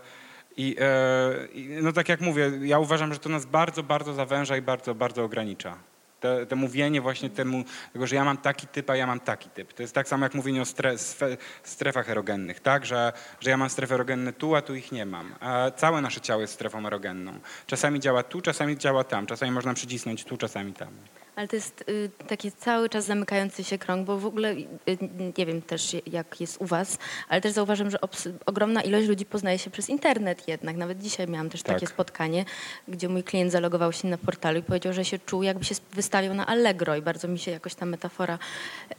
i, 0.56 0.76
e, 0.78 1.82
no 1.82 1.92
tak 1.92 2.08
jak 2.08 2.20
mówię, 2.20 2.50
ja 2.62 2.78
uważam, 2.78 3.12
że 3.12 3.18
to 3.18 3.28
nas 3.28 3.46
bardzo, 3.46 3.82
bardzo 3.82 4.14
zawęża 4.14 4.56
i 4.56 4.62
bardzo, 4.62 4.94
bardzo 4.94 5.24
ogranicza. 5.24 5.76
Te, 6.20 6.46
te, 6.46 6.56
mówienie 6.56 7.00
właśnie 7.00 7.30
temu, 7.30 7.64
tego, 7.92 8.06
że 8.06 8.16
ja 8.16 8.24
mam 8.24 8.36
taki 8.36 8.66
typ, 8.66 8.90
a 8.90 8.96
ja 8.96 9.06
mam 9.06 9.20
taki 9.20 9.50
typ. 9.50 9.72
To 9.72 9.82
jest 9.82 9.94
tak 9.94 10.08
samo 10.08 10.24
jak 10.24 10.34
mówienie 10.34 10.62
o 10.62 10.66
strefach 11.64 12.10
erogennych, 12.10 12.60
tak? 12.60 12.86
Że, 12.86 13.12
że 13.40 13.50
ja 13.50 13.56
mam 13.56 13.70
strefy 13.70 13.94
erogenne 13.94 14.32
tu, 14.32 14.54
a 14.54 14.62
tu 14.62 14.74
ich 14.74 14.92
nie 14.92 15.06
mam. 15.06 15.34
A 15.40 15.70
całe 15.70 16.00
nasze 16.00 16.20
ciało 16.20 16.40
jest 16.40 16.54
strefą 16.54 16.86
erogenną. 16.86 17.32
Czasami 17.66 18.00
działa 18.00 18.22
tu, 18.22 18.40
czasami 18.40 18.78
działa 18.78 19.04
tam. 19.04 19.26
Czasami 19.26 19.52
można 19.52 19.74
przycisnąć 19.74 20.24
tu, 20.24 20.36
czasami 20.36 20.72
tam. 20.72 20.88
Ale 21.36 21.48
to 21.48 21.56
jest 21.56 21.84
y, 21.88 22.10
taki 22.28 22.52
cały 22.52 22.88
czas 22.88 23.04
zamykający 23.04 23.64
się 23.64 23.78
krąg, 23.78 24.06
bo 24.06 24.18
w 24.18 24.26
ogóle 24.26 24.52
y, 24.52 24.66
nie 25.38 25.46
wiem 25.46 25.62
też 25.62 25.96
jak 26.06 26.40
jest 26.40 26.60
u 26.60 26.66
was, 26.66 26.98
ale 27.28 27.40
też 27.40 27.52
zauważam, 27.52 27.90
że 27.90 27.98
ogromna 28.46 28.82
ilość 28.82 29.08
ludzi 29.08 29.24
poznaje 29.24 29.58
się 29.58 29.70
przez 29.70 29.88
internet 29.88 30.48
jednak. 30.48 30.76
Nawet 30.76 30.98
dzisiaj 30.98 31.28
miałam 31.28 31.50
też 31.50 31.62
tak. 31.62 31.76
takie 31.76 31.86
spotkanie, 31.86 32.44
gdzie 32.88 33.08
mój 33.08 33.22
klient 33.22 33.52
zalogował 33.52 33.92
się 33.92 34.08
na 34.08 34.18
portalu 34.18 34.58
i 34.58 34.62
powiedział, 34.62 34.92
że 34.92 35.04
się 35.04 35.18
czuł 35.18 35.42
jakby 35.42 35.64
się 35.64 35.74
wystawiał 35.92 36.34
na 36.34 36.46
Allegro 36.46 36.96
i 36.96 37.02
bardzo 37.02 37.28
mi 37.28 37.38
się 37.38 37.50
jakoś 37.50 37.74
ta 37.74 37.86
metafora, 37.86 38.38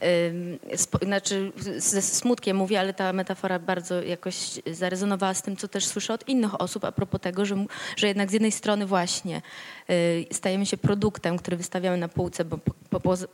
y, 0.02 0.58
znaczy 1.02 1.52
ze 1.76 2.02
smutkiem 2.02 2.56
mówię, 2.56 2.80
ale 2.80 2.94
ta 2.94 3.12
metafora 3.12 3.58
bardzo 3.58 4.02
jakoś 4.02 4.36
zarezonowała 4.66 5.34
z 5.34 5.42
tym, 5.42 5.56
co 5.56 5.68
też 5.68 5.86
słyszę 5.86 6.14
od 6.14 6.28
innych 6.28 6.60
osób 6.60 6.84
a 6.84 6.92
propos 6.92 7.20
tego, 7.20 7.44
że, 7.44 7.64
że 7.96 8.06
jednak 8.08 8.30
z 8.30 8.32
jednej 8.32 8.52
strony 8.52 8.86
właśnie 8.86 9.42
y, 9.90 10.26
stajemy 10.32 10.66
się 10.66 10.76
produktem, 10.76 11.38
który 11.38 11.56
wystawiamy 11.56 11.96
na 11.96 12.08
półce 12.22 12.44
bo 12.44 12.58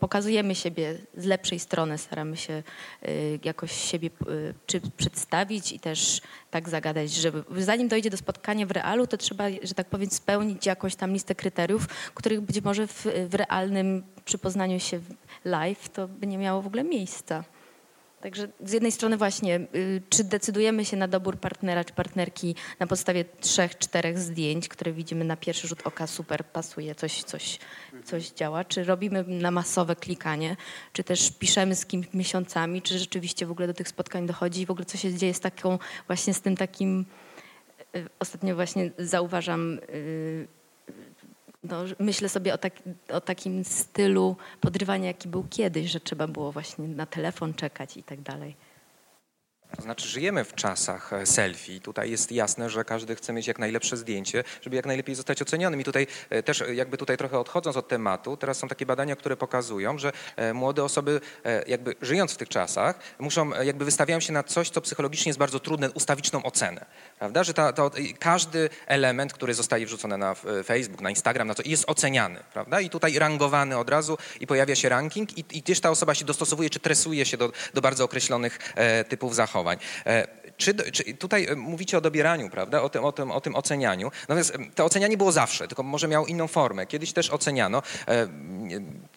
pokazujemy 0.00 0.54
siebie 0.54 0.98
z 1.16 1.24
lepszej 1.24 1.58
strony, 1.58 1.98
staramy 1.98 2.36
się 2.36 2.62
y, 3.08 3.38
jakoś 3.44 3.72
siebie 3.72 4.10
y, 4.28 4.54
czy 4.66 4.80
przedstawić 4.80 5.72
i 5.72 5.80
też 5.80 6.20
tak 6.50 6.68
zagadać, 6.68 7.12
żeby 7.12 7.44
zanim 7.62 7.88
dojdzie 7.88 8.10
do 8.10 8.16
spotkania 8.16 8.66
w 8.66 8.70
realu, 8.70 9.06
to 9.06 9.16
trzeba, 9.16 9.44
że 9.62 9.74
tak 9.74 9.86
powiem, 9.86 10.10
spełnić 10.10 10.66
jakąś 10.66 10.96
tam 10.96 11.12
listę 11.12 11.34
kryteriów, 11.34 11.86
których 12.14 12.40
być 12.40 12.62
może 12.62 12.86
w, 12.86 13.06
w 13.28 13.34
realnym 13.34 14.02
przypoznaniu 14.24 14.80
się 14.80 15.00
live 15.44 15.88
to 15.88 16.08
by 16.08 16.26
nie 16.26 16.38
miało 16.38 16.62
w 16.62 16.66
ogóle 16.66 16.84
miejsca. 16.84 17.44
Także 18.20 18.48
z 18.64 18.72
jednej 18.72 18.92
strony 18.92 19.16
właśnie, 19.16 19.60
y, 19.74 20.02
czy 20.08 20.24
decydujemy 20.24 20.84
się 20.84 20.96
na 20.96 21.08
dobór 21.08 21.36
partnera 21.36 21.84
czy 21.84 21.92
partnerki 21.92 22.54
na 22.80 22.86
podstawie 22.86 23.24
trzech, 23.40 23.78
czterech 23.78 24.18
zdjęć, 24.18 24.68
które 24.68 24.92
widzimy 24.92 25.24
na 25.24 25.36
pierwszy 25.36 25.68
rzut 25.68 25.80
oka, 25.84 26.06
super, 26.06 26.44
pasuje, 26.44 26.94
coś, 26.94 27.22
coś, 27.22 27.58
coś 28.04 28.30
działa, 28.30 28.64
czy 28.64 28.84
robimy 28.84 29.24
na 29.28 29.50
masowe 29.50 29.96
klikanie, 29.96 30.56
czy 30.92 31.04
też 31.04 31.30
piszemy 31.30 31.74
z 31.74 31.86
kimś 31.86 32.06
miesiącami, 32.14 32.82
czy 32.82 32.98
rzeczywiście 32.98 33.46
w 33.46 33.50
ogóle 33.50 33.66
do 33.66 33.74
tych 33.74 33.88
spotkań 33.88 34.26
dochodzi? 34.26 34.62
I 34.62 34.66
w 34.66 34.70
ogóle 34.70 34.84
co 34.84 34.98
się 34.98 35.14
dzieje 35.14 35.34
z 35.34 35.40
taką, 35.40 35.78
właśnie 36.06 36.34
z 36.34 36.40
tym 36.40 36.56
takim, 36.56 37.04
y, 37.96 38.06
ostatnio 38.18 38.54
właśnie 38.54 38.90
zauważam 38.98 39.78
y, 39.88 40.48
no, 41.64 41.84
myślę 41.98 42.28
sobie 42.28 42.54
o, 42.54 42.58
tak, 42.58 42.72
o, 43.08 43.20
takim 43.20 43.64
stylu 43.64 44.36
podrywania, 44.60 45.06
jaki 45.06 45.28
był 45.28 45.46
kiedyś, 45.50 45.90
że 45.90 46.00
trzeba 46.00 46.26
było 46.26 46.52
właśnie 46.52 46.88
na 46.88 47.06
telefon 47.06 47.54
czekać 47.54 47.96
i 47.96 48.02
tak 48.02 48.20
dalej. 48.20 48.67
To 49.76 49.82
znaczy, 49.82 50.08
żyjemy 50.08 50.44
w 50.44 50.54
czasach 50.54 51.12
e, 51.12 51.26
selfie. 51.26 51.80
Tutaj 51.80 52.10
jest 52.10 52.32
jasne, 52.32 52.70
że 52.70 52.84
każdy 52.84 53.16
chce 53.16 53.32
mieć 53.32 53.46
jak 53.46 53.58
najlepsze 53.58 53.96
zdjęcie, 53.96 54.44
żeby 54.62 54.76
jak 54.76 54.86
najlepiej 54.86 55.14
zostać 55.14 55.42
ocenionym. 55.42 55.80
I 55.80 55.84
tutaj 55.84 56.06
e, 56.30 56.42
też, 56.42 56.64
jakby 56.74 56.96
tutaj 56.96 57.16
trochę 57.16 57.38
odchodząc 57.38 57.76
od 57.76 57.88
tematu, 57.88 58.36
teraz 58.36 58.58
są 58.58 58.68
takie 58.68 58.86
badania, 58.86 59.16
które 59.16 59.36
pokazują, 59.36 59.98
że 59.98 60.12
e, 60.36 60.54
młode 60.54 60.84
osoby, 60.84 61.20
jakby 61.66 61.94
żyjąc 62.02 62.32
w 62.32 62.36
tych 62.36 62.48
czasach, 62.48 62.98
muszą, 63.18 63.50
jakby 63.50 63.84
wystawiają 63.84 64.20
się 64.20 64.32
na 64.32 64.42
coś, 64.42 64.70
co 64.70 64.80
psychologicznie 64.80 65.30
jest 65.30 65.38
bardzo 65.38 65.60
trudne, 65.60 65.90
ustawiczną 65.90 66.42
ocenę. 66.42 66.86
Prawda? 67.18 67.44
Że 67.44 67.54
ta, 67.54 67.72
to, 67.72 67.90
każdy 68.18 68.70
element, 68.86 69.32
który 69.32 69.54
zostaje 69.54 69.86
wrzucony 69.86 70.18
na 70.18 70.34
Facebook, 70.64 71.00
na 71.00 71.10
Instagram, 71.10 71.48
na 71.48 71.54
to, 71.54 71.62
jest 71.66 71.84
oceniany. 71.86 72.40
Prawda? 72.52 72.80
I 72.80 72.90
tutaj 72.90 73.18
rangowany 73.18 73.78
od 73.78 73.90
razu 73.90 74.18
i 74.40 74.46
pojawia 74.46 74.74
się 74.74 74.88
ranking 74.88 75.38
i, 75.38 75.44
i 75.52 75.62
gdzieś 75.62 75.80
ta 75.80 75.90
osoba 75.90 76.14
się 76.14 76.24
dostosowuje, 76.24 76.70
czy 76.70 76.80
tresuje 76.80 77.26
się 77.26 77.36
do, 77.36 77.52
do 77.74 77.80
bardzo 77.80 78.04
określonych 78.04 78.74
typów 79.08 79.34
zachowań. 79.34 79.57
E, 80.04 80.28
czy, 80.58 80.74
czy 80.92 81.14
tutaj 81.14 81.46
e, 81.46 81.56
mówicie 81.56 81.98
o 81.98 82.00
dobieraniu, 82.00 82.50
prawda? 82.50 82.82
O 82.82 82.88
tym, 82.88 83.04
o, 83.04 83.12
tym, 83.12 83.30
o 83.30 83.40
tym 83.40 83.56
ocenianiu. 83.56 84.10
Natomiast 84.28 84.54
e, 84.54 84.58
to 84.74 84.84
ocenianie 84.84 85.16
było 85.16 85.32
zawsze, 85.32 85.68
tylko 85.68 85.82
może 85.82 86.08
miało 86.08 86.26
inną 86.26 86.48
formę. 86.48 86.86
Kiedyś 86.86 87.12
też 87.12 87.30
oceniano. 87.30 87.82
e, 88.08 88.28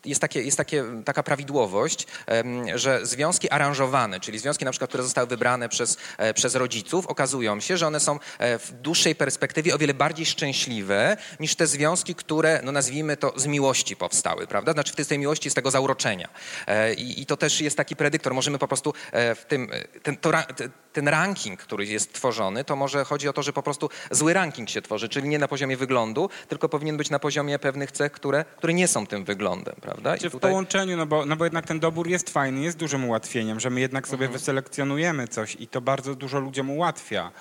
Jest, 0.06 0.22
takie, 0.22 0.42
jest 0.42 0.58
takie, 0.58 0.84
taka 1.06 1.24
prawidłowość, 1.24 2.08
że 2.76 3.06
związki 3.06 3.50
aranżowane, 3.50 4.20
czyli 4.20 4.40
związki 4.40 4.66
na 4.66 4.72
przykład, 4.72 4.90
które 4.90 5.04
zostały 5.04 5.28
wybrane 5.28 5.70
przez, 5.70 5.98
e, 6.18 6.34
przez 6.34 6.56
rodziców, 6.56 7.08
okazują 7.08 7.60
się, 7.60 7.78
że 7.78 7.88
one 7.88 8.00
są 8.00 8.20
e, 8.40 8.60
w 8.60 8.72
dłuższej 8.72 9.16
perspektywie 9.16 9.76
o 9.76 9.78
wiele 9.78 9.94
bardziej 9.94 10.26
szczęśliwe 10.26 11.18
niż 11.40 11.56
te 11.56 11.68
związki, 11.68 12.16
które, 12.16 12.62
no 12.64 12.72
nazwijmy 12.72 13.18
to, 13.18 13.34
z 13.36 13.46
miłości 13.48 13.96
powstały, 13.96 14.48
prawda? 14.48 14.74
Znaczy 14.74 14.94
w 14.94 15.08
tej 15.08 15.20
miłości, 15.20 15.50
z 15.50 15.54
tego 15.54 15.72
zauroczenia. 15.72 16.30
E, 16.68 16.94
I, 16.94 17.22
i 17.22 17.26
to 17.26 17.38
też 17.38 17.62
jest 17.62 17.78
taki 17.78 17.96
predyktor. 17.96 18.34
Możemy 18.34 18.58
po 18.58 18.68
prostu 18.68 18.94
e, 19.12 19.36
w 19.36 19.46
tym, 19.46 19.70
e, 19.74 20.00
ten, 20.00 20.18
to, 20.18 20.32
ten 20.94 21.08
ranking, 21.32 21.60
który 21.60 21.86
jest 21.86 22.14
tworzony, 22.14 22.64
to 22.64 22.76
może 22.76 23.06
chodzi 23.06 23.28
o 23.28 23.34
to, 23.34 23.44
że 23.44 23.54
po 23.54 23.64
prostu 23.64 23.90
zły 24.12 24.34
ranking 24.34 24.70
się 24.70 24.82
tworzy, 24.82 25.10
czyli 25.10 25.30
nie 25.30 25.40
na 25.40 25.48
poziomie 25.48 25.78
wyglądu, 25.78 26.30
tylko 26.48 26.70
powinien 26.70 26.98
być 26.98 27.10
na 27.10 27.20
poziomie 27.20 27.60
pewnych 27.60 27.92
cech, 27.92 28.12
które, 28.12 28.46
które 28.58 28.74
nie 28.74 28.88
są 28.88 29.08
tym 29.08 29.24
wyglądem, 29.24 29.76
prawda? 29.82 30.18
Czy 30.18 30.30
w 30.30 30.40
połączeniu, 30.40 30.98
no 30.98 31.06
bo, 31.06 31.26
no 31.26 31.36
bo 31.36 31.44
jednak 31.46 31.66
ten 31.66 31.80
dobór 31.80 32.08
jest 32.08 32.30
fajny, 32.30 32.62
jest 32.62 32.78
dużym 32.78 33.06
ułatwieniem, 33.06 33.60
że 33.60 33.70
my 33.70 33.82
jednak 33.82 34.08
sobie 34.08 34.28
wyselekcjonujemy 34.28 35.28
coś 35.28 35.58
i 35.60 35.68
to 35.68 35.82
bardzo 35.82 36.16
dużo 36.16 36.40
ludziom 36.40 36.70
ułatwia, 36.70 37.32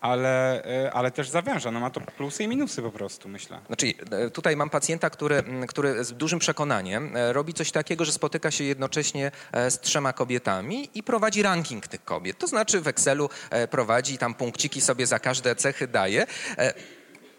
ale, 0.00 0.64
e, 0.64 0.92
ale 0.92 1.10
też 1.10 1.28
zawęża. 1.28 1.70
No 1.70 1.80
ma 1.80 1.90
to 1.90 2.00
plusy 2.00 2.44
i 2.44 2.48
minusy 2.48 2.82
po 2.82 2.90
prostu, 2.90 3.28
myślę. 3.28 3.60
Znaczy, 3.66 3.92
e, 4.10 4.30
tutaj 4.30 4.56
mam 4.56 4.70
pacjenta, 4.70 5.10
który, 5.10 5.36
m, 5.36 5.66
który 5.66 6.04
z 6.04 6.12
dużym 6.12 6.38
przekonaniem 6.38 7.16
e, 7.16 7.32
robi 7.32 7.54
coś 7.54 7.70
takiego, 7.70 8.04
że 8.04 8.12
spotyka 8.12 8.50
się 8.50 8.64
jednocześnie 8.64 9.30
z 9.68 9.80
trzema 9.80 10.12
kobietami 10.12 10.90
i 10.94 11.02
prowadzi 11.02 11.42
ranking 11.42 11.88
tych 11.88 12.04
kobiet. 12.04 12.38
To 12.38 12.46
znaczy 12.46 12.80
w 12.80 12.88
Excelu 12.88 13.30
prowadzi 13.70 14.18
tam 14.18 14.34
punkciki 14.34 14.80
sobie 14.80 15.06
za 15.06 15.18
każde 15.18 15.56
cechy 15.56 15.88
daje. 15.88 16.26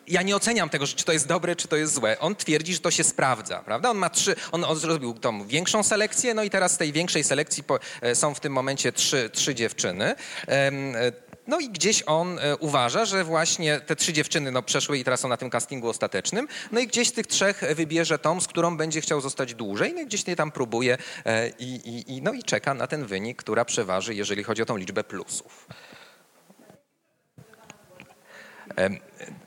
Ja 0.08 0.22
nie 0.22 0.36
oceniam 0.36 0.70
tego, 0.70 0.88
czy 0.88 1.06
to 1.06 1.12
jest 1.12 1.28
dobre, 1.28 1.56
czy 1.56 1.68
to 1.68 1.76
jest 1.76 1.94
złe. 1.94 2.20
On 2.20 2.36
twierdzi, 2.36 2.74
że 2.74 2.80
to 2.80 2.92
się 2.92 3.04
sprawdza, 3.04 3.60
prawda? 3.60 3.90
On 3.90 3.98
ma 3.98 4.10
trzy, 4.10 4.36
on, 4.52 4.76
zrobił 4.76 5.14
tą 5.14 5.48
większą 5.48 5.84
selekcję, 5.84 6.34
no 6.34 6.44
i 6.44 6.50
teraz 6.50 6.72
z 6.72 6.78
tej 6.78 6.94
większej 6.94 7.24
selekcji 7.24 7.64
po, 7.64 7.80
są 8.14 8.34
w 8.34 8.40
tym 8.40 8.54
momencie 8.54 8.92
trzy, 8.92 9.30
trzy 9.34 9.56
dziewczyny. 9.56 10.16
E, 11.52 11.56
no 11.56 11.60
i 11.60 11.70
gdzieś 11.70 12.04
on 12.06 12.40
e, 12.40 12.58
uważa, 12.58 13.06
że 13.06 13.24
właśnie 13.24 13.80
te 13.80 13.96
trzy 13.96 14.14
dziewczyny 14.14 14.52
no, 14.52 14.64
przeszły 14.64 14.98
i 14.98 15.04
teraz 15.04 15.20
są 15.20 15.28
na 15.28 15.38
tym 15.38 15.50
castingu 15.50 15.90
ostatecznym. 15.90 16.48
No 16.72 16.80
i 16.80 16.88
gdzieś 16.88 17.08
z 17.08 17.12
tych 17.12 17.28
trzech 17.28 17.64
wybierze 17.76 18.20
tą, 18.20 18.42
z 18.42 18.48
którą 18.48 18.78
będzie 18.78 19.02
chciał 19.02 19.22
zostać 19.22 19.54
dłużej. 19.54 19.94
No 19.94 20.02
i 20.02 20.06
gdzieś 20.06 20.26
nie 20.26 20.36
tam 20.36 20.52
próbuje 20.52 20.98
e, 21.26 21.50
i, 21.50 21.76
i, 21.76 22.16
i, 22.18 22.22
no 22.22 22.34
i 22.34 22.44
czeka 22.44 22.74
na 22.74 22.88
ten 22.88 23.06
wynik, 23.06 23.38
która 23.38 23.66
przeważy, 23.66 24.16
jeżeli 24.16 24.44
chodzi 24.44 24.62
o 24.62 24.66
tą 24.66 24.78
liczbę 24.78 25.04
plusów. 25.04 25.68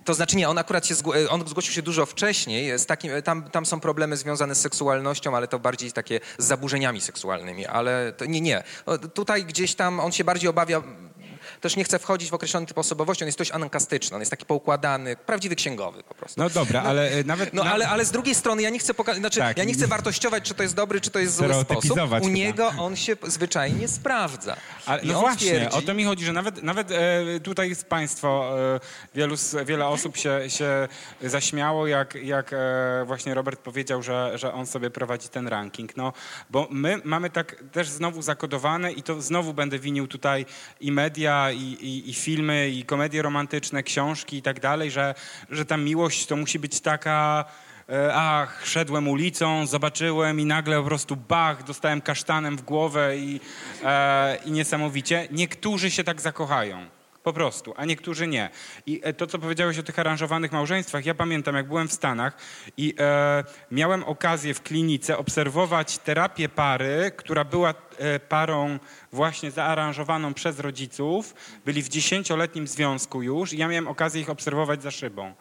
To 0.04 0.14
znaczy 0.14 0.36
nie, 0.36 0.48
on 0.48 0.58
akurat 0.58 0.86
się 0.86 0.94
zgło- 0.94 1.14
on 1.30 1.48
zgłosił 1.48 1.72
się 1.72 1.82
dużo 1.82 2.06
wcześniej. 2.06 2.78
Z 2.78 2.86
takim, 2.86 3.10
tam, 3.22 3.50
tam 3.50 3.66
są 3.66 3.80
problemy 3.80 4.16
związane 4.16 4.54
z 4.54 4.60
seksualnością, 4.60 5.36
ale 5.36 5.48
to 5.48 5.58
bardziej 5.58 5.92
takie 5.92 6.20
z 6.38 6.44
zaburzeniami 6.44 7.00
seksualnymi. 7.00 7.66
Ale 7.66 8.12
to 8.12 8.24
nie, 8.24 8.40
nie. 8.40 8.62
Tutaj 9.14 9.44
gdzieś 9.44 9.74
tam 9.74 10.00
on 10.00 10.12
się 10.12 10.24
bardziej 10.24 10.50
obawia. 10.50 10.82
Też 11.64 11.76
nie 11.76 11.84
chce 11.84 11.98
wchodzić 11.98 12.30
w 12.30 12.34
określony 12.34 12.66
typ 12.66 12.78
osobowości. 12.78 13.24
On 13.24 13.28
jest 13.28 13.38
dość 13.38 13.50
anankastyczny, 13.50 14.14
on 14.14 14.20
jest 14.20 14.30
taki 14.30 14.46
poukładany, 14.46 15.16
prawdziwy 15.16 15.56
księgowy 15.56 16.02
po 16.02 16.14
prostu. 16.14 16.40
No 16.40 16.50
dobra, 16.50 16.82
ale 16.82 17.10
e, 17.10 17.24
nawet... 17.24 17.54
No 17.54 17.64
na- 17.64 17.72
ale, 17.72 17.88
ale 17.88 18.04
z 18.04 18.10
drugiej 18.10 18.34
strony 18.34 18.62
ja 18.62 18.70
nie 18.70 18.78
chcę 18.78 18.94
pokazać, 18.94 19.20
znaczy 19.20 19.40
Tak. 19.40 19.58
ja 19.58 19.64
nie 19.64 19.74
chcę 19.74 19.86
wartościować, 19.86 20.44
czy 20.44 20.54
to 20.54 20.62
jest 20.62 20.74
dobry, 20.74 21.00
czy 21.00 21.10
to 21.10 21.18
jest 21.18 21.36
zły 21.36 21.54
sposób. 21.54 21.98
U 21.98 22.04
chyba. 22.04 22.18
niego 22.18 22.72
on 22.78 22.96
się 22.96 23.16
zwyczajnie 23.22 23.88
sprawdza. 23.88 24.56
Ale, 24.86 25.02
no 25.04 25.20
właśnie, 25.20 25.50
twierdzi, 25.50 25.76
o 25.76 25.82
to 25.82 25.94
mi 25.94 26.04
chodzi, 26.04 26.24
że 26.24 26.32
nawet, 26.32 26.62
nawet 26.62 26.90
e, 26.90 27.40
tutaj 27.42 27.68
jest 27.68 27.84
państwo, 27.84 28.58
e, 28.74 28.80
wielu, 29.14 29.34
wiele 29.66 29.86
osób 29.86 30.16
się, 30.16 30.40
się 30.48 30.88
zaśmiało, 31.22 31.86
jak, 31.86 32.14
jak 32.14 32.52
e, 32.52 32.56
właśnie 33.06 33.34
Robert 33.34 33.60
powiedział, 33.60 34.02
że, 34.02 34.38
że 34.38 34.52
on 34.52 34.66
sobie 34.66 34.90
prowadzi 34.90 35.28
ten 35.28 35.48
ranking. 35.48 35.96
No, 35.96 36.12
bo 36.50 36.68
my 36.70 37.00
mamy 37.04 37.30
tak 37.30 37.64
też 37.72 37.88
znowu 37.88 38.22
zakodowane 38.22 38.92
i 38.92 39.02
to 39.02 39.22
znowu 39.22 39.54
będę 39.54 39.78
winił 39.78 40.06
tutaj 40.06 40.46
i 40.80 40.92
media, 40.92 41.50
i, 41.54 41.72
i, 41.72 42.10
i 42.10 42.14
filmy, 42.14 42.70
i 42.70 42.84
komedie 42.84 43.22
romantyczne, 43.22 43.82
książki 43.82 44.36
i 44.36 44.42
tak 44.42 44.60
dalej, 44.60 44.90
że, 44.90 45.14
że 45.50 45.64
ta 45.64 45.76
miłość 45.76 46.26
to 46.26 46.36
musi 46.36 46.58
być 46.58 46.80
taka... 46.80 47.44
E, 47.88 48.14
Ach, 48.14 48.62
szedłem 48.66 49.08
ulicą, 49.08 49.66
zobaczyłem 49.66 50.40
i 50.40 50.44
nagle 50.44 50.76
po 50.76 50.84
prostu 50.84 51.16
bach, 51.16 51.64
dostałem 51.64 52.00
kasztanem 52.00 52.56
w 52.56 52.62
głowę 52.62 53.18
i, 53.18 53.40
e, 53.84 54.36
i 54.44 54.50
niesamowicie. 54.50 55.28
Niektórzy 55.30 55.90
się 55.90 56.04
tak 56.04 56.20
zakochają. 56.20 56.86
Po 57.24 57.32
prostu, 57.32 57.74
a 57.76 57.84
niektórzy 57.84 58.26
nie. 58.26 58.50
I 58.86 59.00
e, 59.02 59.12
to, 59.12 59.26
co 59.26 59.38
powiedziałeś 59.38 59.78
o 59.78 59.82
tych 59.82 59.98
aranżowanych 59.98 60.52
małżeństwach, 60.52 61.06
ja 61.06 61.14
pamiętam, 61.14 61.54
jak 61.54 61.68
byłem 61.68 61.88
w 61.88 61.92
Stanach 61.92 62.36
i 62.76 62.94
e, 62.98 63.44
miałem 63.70 64.04
okazję 64.04 64.54
w 64.54 64.62
klinice 64.62 65.18
obserwować 65.18 65.98
terapię 65.98 66.48
pary, 66.48 67.12
która 67.16 67.44
była 67.44 67.74
e, 67.98 68.20
parą 68.20 68.78
właśnie 69.12 69.50
zaaranżowaną 69.50 70.34
przez 70.34 70.60
rodziców. 70.60 71.34
Byli 71.64 71.82
w 71.82 71.88
dziesięcioletnim 71.88 72.66
związku 72.66 73.22
już 73.22 73.52
i 73.52 73.58
ja 73.58 73.68
miałem 73.68 73.88
okazję 73.88 74.20
ich 74.20 74.30
obserwować 74.30 74.82
za 74.82 74.90
szybą 74.90 75.34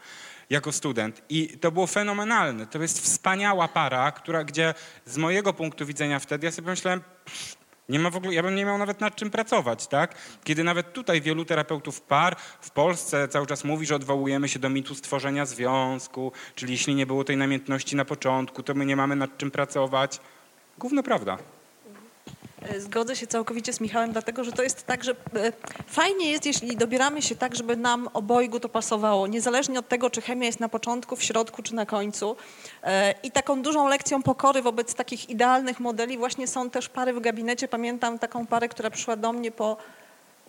jako 0.50 0.72
student. 0.72 1.22
I 1.30 1.48
to 1.48 1.72
było 1.72 1.88
fenomenalne. 1.88 2.68
To 2.68 2.82
jest 2.82 3.02
wspaniała 3.02 3.68
para, 3.68 4.12
która, 4.12 4.44
gdzie 4.44 4.74
z 5.06 5.18
mojego 5.18 5.54
punktu 5.54 5.86
widzenia 5.86 6.20
wtedy 6.20 6.46
ja 6.46 6.52
sobie 6.52 6.66
pomyślałem, 6.66 7.02
pff, 7.26 7.63
nie 7.90 8.00
ma 8.00 8.10
w 8.10 8.16
ogóle, 8.16 8.34
ja 8.34 8.44
bym 8.44 8.56
nie 8.56 8.66
miał 8.66 8.78
nawet 8.78 9.02
nad 9.02 9.16
czym 9.16 9.32
pracować, 9.32 9.88
tak? 9.88 10.16
Kiedy 10.44 10.64
nawet 10.64 10.94
tutaj 10.94 11.22
wielu 11.22 11.46
terapeutów 11.46 12.02
par 12.02 12.36
w 12.62 12.72
Polsce 12.72 13.28
cały 13.28 13.48
czas 13.48 13.64
mówi, 13.64 13.86
że 13.86 13.96
odwołujemy 13.96 14.50
się 14.50 14.60
do 14.60 14.70
mitu 14.70 14.96
stworzenia 14.96 15.46
związku, 15.46 16.32
czyli 16.56 16.74
jeśli 16.74 16.96
nie 16.96 17.06
było 17.06 17.24
tej 17.24 17.38
namiętności 17.38 17.96
na 17.96 18.06
początku, 18.06 18.64
to 18.64 18.74
my 18.74 18.86
nie 18.86 18.96
mamy 18.96 19.16
nad 19.16 19.38
czym 19.38 19.52
pracować. 19.52 20.20
Gówno 20.78 21.04
prawda. 21.04 21.38
E, 22.70 22.80
Zgodzę 22.80 23.16
się 23.16 23.28
całkowicie 23.28 23.74
z 23.74 23.82
Michałem, 23.82 24.12
dlatego 24.12 24.44
że 24.44 24.52
to 24.52 24.64
jest 24.64 24.86
tak, 24.86 25.04
że 25.04 25.12
e, 25.12 25.16
fajnie 25.88 26.32
jest, 26.32 26.46
jeśli 26.46 26.78
dobieramy 26.78 27.22
się 27.22 27.36
tak, 27.36 27.56
żeby 27.56 27.78
nam 27.78 28.10
obojgu 28.14 28.60
to 28.60 28.70
pasowało, 28.70 29.28
niezależnie 29.28 29.80
od 29.80 29.88
tego, 29.88 30.10
czy 30.10 30.22
chemia 30.22 30.46
jest 30.46 30.60
na 30.60 30.70
początku, 30.70 31.16
w 31.16 31.24
środku 31.24 31.64
czy 31.64 31.76
na 31.76 31.86
końcu. 31.86 32.36
E, 32.84 33.16
I 33.24 33.32
taką 33.32 33.62
dużą 33.62 33.88
lekcją 33.88 34.24
pokory 34.24 34.62
wobec 34.62 34.94
takich 34.96 35.30
idealnych 35.30 35.80
modeli 35.80 36.18
właśnie 36.18 36.48
są 36.48 36.70
też 36.70 36.90
pary 36.90 37.14
w 37.14 37.20
gabinecie. 37.20 37.68
Pamiętam 37.68 38.20
taką 38.20 38.48
parę, 38.48 38.70
która 38.70 38.90
przyszła 38.90 39.16
do 39.16 39.34
mnie 39.34 39.52
po 39.52 39.78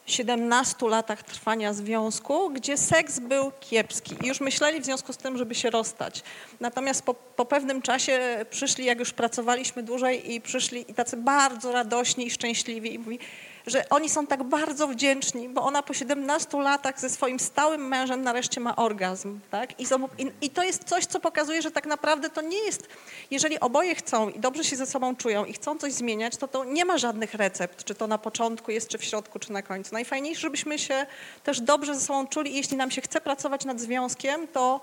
17 0.06 0.88
latach 0.88 1.22
trwania 1.22 1.74
związku, 1.74 2.50
gdzie 2.50 2.76
seks 2.76 3.18
był 3.18 3.52
kiepski 3.60 4.14
i 4.22 4.26
już 4.26 4.40
myśleli 4.40 4.80
w 4.80 4.84
związku 4.84 5.12
z 5.12 5.16
tym, 5.16 5.38
żeby 5.38 5.54
się 5.54 5.70
rozstać. 5.70 6.22
Natomiast 6.60 7.02
po, 7.02 7.14
po 7.14 7.44
pewnym 7.44 7.82
czasie 7.82 8.46
przyszli, 8.50 8.84
jak 8.84 8.98
już 8.98 9.12
pracowaliśmy 9.12 9.82
dłużej 9.82 10.32
i 10.32 10.40
przyszli 10.40 10.90
i 10.90 10.94
tacy 10.94 11.16
bardzo 11.16 11.72
radośni 11.72 12.26
i 12.26 12.30
szczęśliwi 12.30 12.94
i 12.94 13.18
że 13.66 13.88
oni 13.88 14.09
są 14.09 14.27
tak 14.27 14.42
bardzo 14.42 14.88
wdzięczni, 14.88 15.48
bo 15.48 15.62
ona 15.62 15.83
po 15.83 15.94
17 15.94 16.59
latach 16.59 17.00
ze 17.00 17.11
swoim 17.11 17.40
stałym 17.40 17.88
mężem 17.88 18.22
nareszcie 18.22 18.61
ma 18.61 18.77
orgazm. 18.77 19.40
Tak? 19.50 19.81
I, 19.81 19.87
zob- 19.87 20.09
i, 20.18 20.46
I 20.46 20.50
to 20.50 20.62
jest 20.62 20.85
coś, 20.85 21.07
co 21.07 21.20
pokazuje, 21.20 21.62
że 21.62 21.70
tak 21.70 21.87
naprawdę 21.87 22.31
to 22.31 22.42
nie 22.42 22.59
jest, 22.59 22.88
jeżeli 23.31 23.61
oboje 23.61 23.94
chcą 23.94 24.29
i 24.29 24.40
dobrze 24.40 24.64
się 24.64 24.77
ze 24.77 24.87
sobą 24.87 25.16
czują 25.16 25.44
i 25.44 25.53
chcą 25.53 25.79
coś 25.79 25.92
zmieniać, 25.92 26.37
to 26.37 26.48
to 26.48 26.64
nie 26.64 26.85
ma 26.85 26.98
żadnych 26.98 27.35
recept, 27.35 27.85
czy 27.85 27.94
to 27.94 28.07
na 28.07 28.18
początku 28.18 28.70
jest, 28.70 28.88
czy 28.88 28.98
w 28.98 29.05
środku, 29.05 29.38
czy 29.38 29.53
na 29.53 29.62
końcu. 29.62 29.94
Najfajniejsze, 29.94 30.40
żebyśmy 30.40 30.79
się 30.79 31.07
też 31.44 31.61
dobrze 31.61 31.94
ze 31.94 32.00
sobą 32.00 32.27
czuli 32.27 32.53
i 32.53 32.57
jeśli 32.57 32.77
nam 32.77 32.90
się 32.90 33.00
chce 33.00 33.20
pracować 33.20 33.64
nad 33.64 33.81
związkiem, 33.81 34.48
to, 34.48 34.81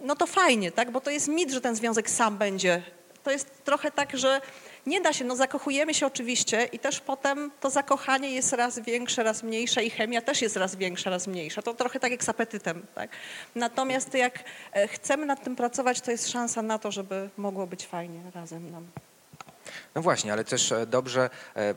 no 0.00 0.16
to 0.16 0.26
fajnie, 0.26 0.72
tak? 0.72 0.90
bo 0.90 1.00
to 1.00 1.10
jest 1.10 1.28
mit, 1.28 1.50
że 1.50 1.60
ten 1.60 1.76
związek 1.76 2.10
sam 2.10 2.36
będzie. 2.38 2.82
To 3.22 3.30
jest 3.30 3.64
trochę 3.64 3.90
tak, 3.90 4.18
że 4.18 4.40
nie 4.86 5.00
da 5.00 5.12
się, 5.12 5.24
no 5.24 5.36
zakochujemy 5.36 5.94
się 5.94 6.06
oczywiście 6.06 6.64
i 6.64 6.78
też 6.78 7.00
potem 7.00 7.50
to 7.60 7.70
zakochanie 7.70 8.30
jest 8.30 8.52
raz 8.52 8.78
większe, 8.78 9.22
raz 9.22 9.42
mniejsze 9.42 9.84
i 9.84 9.90
chemia 9.90 10.22
też 10.22 10.42
jest 10.42 10.56
raz 10.56 10.76
większa, 10.76 11.10
raz 11.10 11.26
mniejsza. 11.26 11.62
To 11.62 11.74
trochę 11.74 12.00
tak 12.00 12.10
jak 12.10 12.24
z 12.24 12.28
apetytem, 12.28 12.86
tak? 12.94 13.10
Natomiast 13.54 14.14
jak 14.14 14.44
e, 14.72 14.88
chcemy 14.88 15.26
nad 15.26 15.44
tym 15.44 15.56
pracować, 15.56 16.00
to 16.00 16.10
jest 16.10 16.28
szansa 16.28 16.62
na 16.62 16.78
to, 16.78 16.92
żeby 16.92 17.30
mogło 17.36 17.66
być 17.66 17.86
fajnie 17.86 18.20
razem 18.34 18.70
nam. 18.70 18.86
No 19.94 20.02
właśnie, 20.02 20.32
ale 20.32 20.44
też 20.44 20.72
e, 20.72 20.86
dobrze, 20.86 21.30
e, 21.56 21.74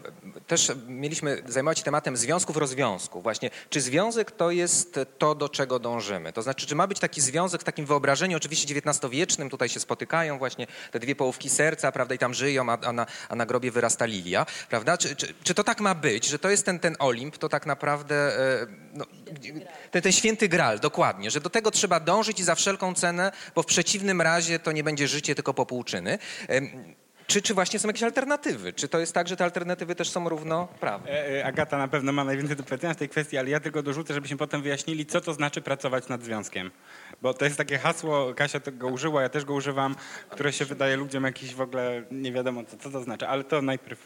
też 0.47 0.71
mieliśmy 0.87 1.43
zajmować 1.47 1.77
się 1.77 1.83
tematem 1.83 2.17
związków, 2.17 2.57
rozwiązków. 2.57 3.23
Właśnie, 3.23 3.49
czy 3.69 3.81
związek 3.81 4.31
to 4.31 4.51
jest 4.51 4.99
to, 5.17 5.35
do 5.35 5.49
czego 5.49 5.79
dążymy? 5.79 6.33
To 6.33 6.41
znaczy, 6.41 6.67
czy 6.67 6.75
ma 6.75 6.87
być 6.87 6.99
taki 6.99 7.21
związek 7.21 7.61
w 7.61 7.63
takim 7.63 7.85
wyobrażeniu, 7.85 8.37
oczywiście 8.37 8.75
XIX-wiecznym, 8.75 9.49
tutaj 9.49 9.69
się 9.69 9.79
spotykają 9.79 10.37
właśnie 10.37 10.67
te 10.91 10.99
dwie 10.99 11.15
połówki 11.15 11.49
serca, 11.49 11.91
prawda, 11.91 12.15
i 12.15 12.17
tam 12.17 12.33
żyją, 12.33 12.69
a, 12.69 12.77
a, 12.81 12.91
na, 12.91 13.05
a 13.29 13.35
na 13.35 13.45
grobie 13.45 13.71
wyrasta 13.71 14.05
lilia, 14.05 14.45
prawda? 14.69 14.97
Czy, 14.97 15.15
czy, 15.15 15.33
czy, 15.43 15.53
to 15.53 15.63
tak 15.63 15.81
ma 15.81 15.95
być, 15.95 16.27
że 16.27 16.39
to 16.39 16.49
jest 16.49 16.65
ten, 16.65 16.79
ten 16.79 16.95
Olimp, 16.99 17.37
to 17.37 17.49
tak 17.49 17.65
naprawdę 17.65 18.15
e, 18.61 18.67
no, 18.93 19.05
ten, 19.91 20.01
ten 20.01 20.11
święty 20.11 20.49
gral, 20.49 20.79
dokładnie, 20.79 21.31
że 21.31 21.41
do 21.41 21.49
tego 21.49 21.71
trzeba 21.71 21.99
dążyć 21.99 22.39
i 22.39 22.43
za 22.43 22.55
wszelką 22.55 22.93
cenę, 22.93 23.31
bo 23.55 23.63
w 23.63 23.65
przeciwnym 23.65 24.21
razie 24.21 24.59
to 24.59 24.71
nie 24.71 24.83
będzie 24.83 25.07
życie, 25.07 25.35
tylko 25.35 25.53
popłuczyny. 25.53 26.19
Czy, 27.27 27.41
czy 27.41 27.53
właśnie 27.53 27.79
są 27.79 27.87
jakieś 27.87 28.03
alternatywy? 28.03 28.73
Czy 28.73 28.87
to 28.87 28.99
jest 28.99 29.13
tak, 29.13 29.27
że 29.27 29.35
te 29.35 29.43
alternatywy 29.43 29.95
też 29.95 30.09
są 30.09 30.29
równoprawne? 30.29 31.11
E, 31.11 31.39
e, 31.39 31.45
Agata 31.45 31.77
na 31.77 31.87
pewno 31.87 32.11
ma 32.11 32.23
najwięcej 32.23 32.55
do 32.55 32.63
powiedzenia 32.63 32.93
w 32.93 32.97
tej 32.97 33.09
kwestii, 33.09 33.37
ale 33.37 33.49
ja 33.49 33.59
tylko 33.59 33.83
dorzucę, 33.83 34.13
żebyśmy 34.13 34.37
potem 34.37 34.61
wyjaśnili, 34.61 35.05
co 35.05 35.21
to 35.21 35.33
znaczy 35.33 35.61
pracować 35.61 36.07
nad 36.07 36.23
związkiem. 36.23 36.71
Bo 37.21 37.33
to 37.33 37.45
jest 37.45 37.57
takie 37.57 37.77
hasło, 37.77 38.33
Kasia 38.33 38.59
tego 38.59 38.87
użyła, 38.87 39.21
ja 39.21 39.29
też 39.29 39.45
go 39.45 39.53
używam, 39.53 39.95
które 40.29 40.53
się 40.53 40.65
wydaje 40.65 40.95
ludziom 40.95 41.23
jakiś 41.23 41.55
w 41.55 41.61
ogóle 41.61 42.03
nie 42.11 42.31
wiadomo, 42.31 42.63
co, 42.63 42.77
co 42.77 42.89
to 42.89 43.03
znaczy, 43.03 43.27
ale 43.27 43.43
to 43.43 43.61
najpierw... 43.61 43.99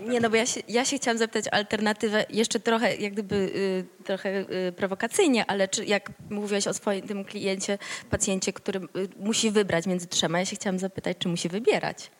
Nie, 0.00 0.20
no 0.20 0.30
bo 0.30 0.36
ja 0.36 0.46
się, 0.46 0.60
ja 0.68 0.84
się 0.84 0.96
chciałam 0.96 1.18
zapytać 1.18 1.48
o 1.48 1.54
alternatywę 1.54 2.24
jeszcze 2.30 2.60
trochę, 2.60 2.96
jak 2.96 3.12
gdyby 3.12 3.34
y, 3.36 4.04
trochę 4.04 4.44
y, 4.68 4.72
prowokacyjnie, 4.72 5.46
ale 5.46 5.68
czy 5.68 5.84
jak 5.84 6.10
mówiłaś 6.30 6.66
o 6.66 6.74
swoim 6.74 7.08
tym 7.08 7.24
kliencie, 7.24 7.78
pacjencie, 8.10 8.52
który 8.52 8.80
y, 8.80 8.88
musi 9.16 9.50
wybrać 9.50 9.86
między 9.86 10.06
trzema, 10.06 10.38
ja 10.38 10.44
się 10.44 10.56
chciałam 10.56 10.78
zapytać, 10.78 11.16
czy 11.18 11.28
musi 11.28 11.48
wybierać? 11.48 12.10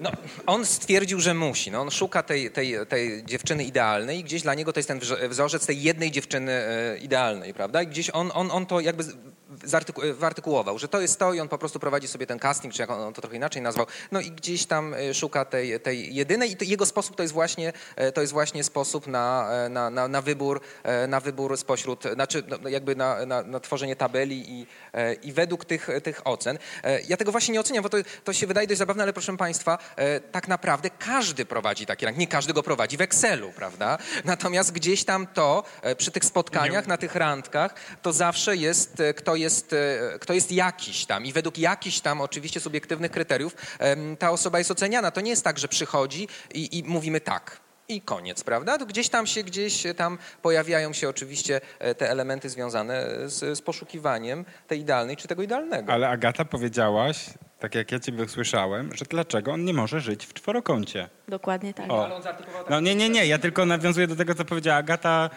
No, 0.00 0.10
on 0.46 0.66
stwierdził, 0.66 1.20
że 1.20 1.34
musi. 1.34 1.70
No, 1.70 1.80
on 1.80 1.90
szuka 1.90 2.22
tej, 2.22 2.50
tej, 2.50 2.74
tej 2.88 3.24
dziewczyny 3.24 3.64
idealnej 3.64 4.18
i 4.18 4.24
gdzieś 4.24 4.42
dla 4.42 4.54
niego 4.54 4.72
to 4.72 4.78
jest 4.78 4.88
ten 4.88 5.00
wzorzec 5.28 5.66
tej 5.66 5.82
jednej 5.82 6.10
dziewczyny 6.10 6.52
e, 6.52 6.98
idealnej, 6.98 7.54
prawda? 7.54 7.82
I 7.82 7.86
gdzieś 7.86 8.10
on, 8.10 8.30
on, 8.34 8.50
on 8.50 8.66
to 8.66 8.80
jakby 8.80 9.04
wyartykułował, 10.14 10.78
że 10.78 10.88
to 10.88 11.00
jest 11.00 11.18
to 11.18 11.32
i 11.34 11.40
on 11.40 11.48
po 11.48 11.58
prostu 11.58 11.80
prowadzi 11.80 12.08
sobie 12.08 12.26
ten 12.26 12.38
casting, 12.38 12.74
czy 12.74 12.82
jak 12.82 12.90
on 12.90 13.12
to 13.12 13.20
trochę 13.20 13.36
inaczej 13.36 13.62
nazwał, 13.62 13.86
no 14.12 14.20
i 14.20 14.30
gdzieś 14.30 14.66
tam 14.66 14.94
e, 14.94 15.14
szuka 15.14 15.44
tej, 15.44 15.80
tej 15.80 16.14
jedynej 16.14 16.52
i 16.52 16.56
to, 16.56 16.64
jego 16.64 16.86
sposób 16.86 17.16
to 17.16 17.22
jest 17.22 17.34
właśnie, 17.34 17.72
e, 17.96 18.12
to 18.12 18.20
jest 18.20 18.32
właśnie 18.32 18.64
sposób 18.64 19.06
na, 19.06 19.50
na, 19.70 19.90
na, 19.90 20.08
na 20.08 20.22
wybór, 20.22 20.60
na 21.08 21.20
wybór 21.20 21.56
spośród, 21.56 22.04
znaczy 22.14 22.42
no, 22.62 22.68
jakby 22.68 22.96
na, 22.96 23.26
na, 23.26 23.42
na 23.42 23.60
tworzenie 23.60 23.96
tabeli 23.96 24.52
i, 24.52 24.66
i 25.22 25.32
według 25.32 25.64
tych, 25.64 25.88
tych 26.02 26.26
ocen. 26.26 26.58
Ja 27.08 27.16
tego 27.16 27.32
właśnie 27.32 27.52
nie 27.52 27.60
oceniam, 27.60 27.82
bo 27.82 27.88
to, 27.88 27.96
to 28.24 28.32
się 28.32 28.46
wydaje 28.46 28.66
dość 28.66 28.78
zabawne, 28.78 29.02
ale 29.02 29.12
proszę 29.12 29.36
Państwa, 29.36 29.78
E, 29.96 30.20
tak 30.20 30.48
naprawdę 30.48 30.90
każdy 30.90 31.44
prowadzi 31.44 31.86
taki 31.86 32.04
ranking. 32.04 32.20
Nie 32.20 32.26
każdy 32.26 32.52
go 32.52 32.62
prowadzi 32.62 32.96
w 32.96 33.00
Excelu, 33.00 33.52
prawda? 33.52 33.98
Natomiast 34.24 34.72
gdzieś 34.72 35.04
tam 35.04 35.26
to 35.26 35.64
e, 35.82 35.96
przy 35.96 36.10
tych 36.10 36.24
spotkaniach, 36.24 36.86
na 36.86 36.96
tych 36.96 37.14
randkach, 37.14 37.74
to 38.02 38.12
zawsze 38.12 38.56
jest 38.56 39.00
e, 39.00 39.14
kto, 39.14 39.36
jest, 39.40 39.74
kto 40.20 40.32
jest 40.32 40.52
jakiś 40.52 41.06
tam 41.06 41.26
i 41.26 41.32
według 41.32 41.58
jakichś 41.58 42.00
tam 42.00 42.20
oczywiście 42.20 42.60
subiektywnych 42.60 43.10
kryteriów 43.10 43.56
ta 44.18 44.30
osoba 44.30 44.58
jest 44.58 44.70
oceniana. 44.70 45.10
To 45.10 45.20
nie 45.20 45.30
jest 45.30 45.44
tak, 45.44 45.58
że 45.58 45.68
przychodzi 45.68 46.28
i, 46.54 46.78
i 46.78 46.84
mówimy 46.84 47.20
tak 47.20 47.60
i 47.88 48.00
koniec, 48.00 48.44
prawda? 48.44 48.78
To 48.78 48.86
gdzieś 48.86 49.08
tam 49.08 49.26
się, 49.26 49.42
gdzieś 49.42 49.82
tam 49.96 50.18
pojawiają 50.42 50.92
się 50.92 51.08
oczywiście 51.08 51.60
te 51.98 52.10
elementy 52.10 52.48
związane 52.48 53.06
z, 53.24 53.58
z 53.58 53.60
poszukiwaniem 53.60 54.44
tej 54.66 54.80
idealnej 54.80 55.16
czy 55.16 55.28
tego 55.28 55.42
idealnego. 55.42 55.92
Ale 55.92 56.08
Agata 56.08 56.44
powiedziałaś, 56.44 57.26
tak 57.58 57.74
jak 57.74 57.92
ja 57.92 58.00
ciebie 58.00 58.24
usłyszałem, 58.24 58.96
że 58.96 59.04
dlaczego 59.04 59.52
on 59.52 59.64
nie 59.64 59.74
może 59.74 60.00
żyć 60.00 60.26
w 60.26 60.34
czworokącie. 60.34 61.08
Dokładnie 61.28 61.74
tak. 61.74 61.90
O. 61.90 62.20
No 62.70 62.80
nie, 62.80 62.94
nie, 62.94 63.08
nie, 63.08 63.26
ja 63.26 63.38
tylko 63.38 63.66
nawiązuję 63.66 64.06
do 64.06 64.16
tego, 64.16 64.34
co 64.34 64.44
powiedziała 64.44 64.78
Agata 64.78 65.30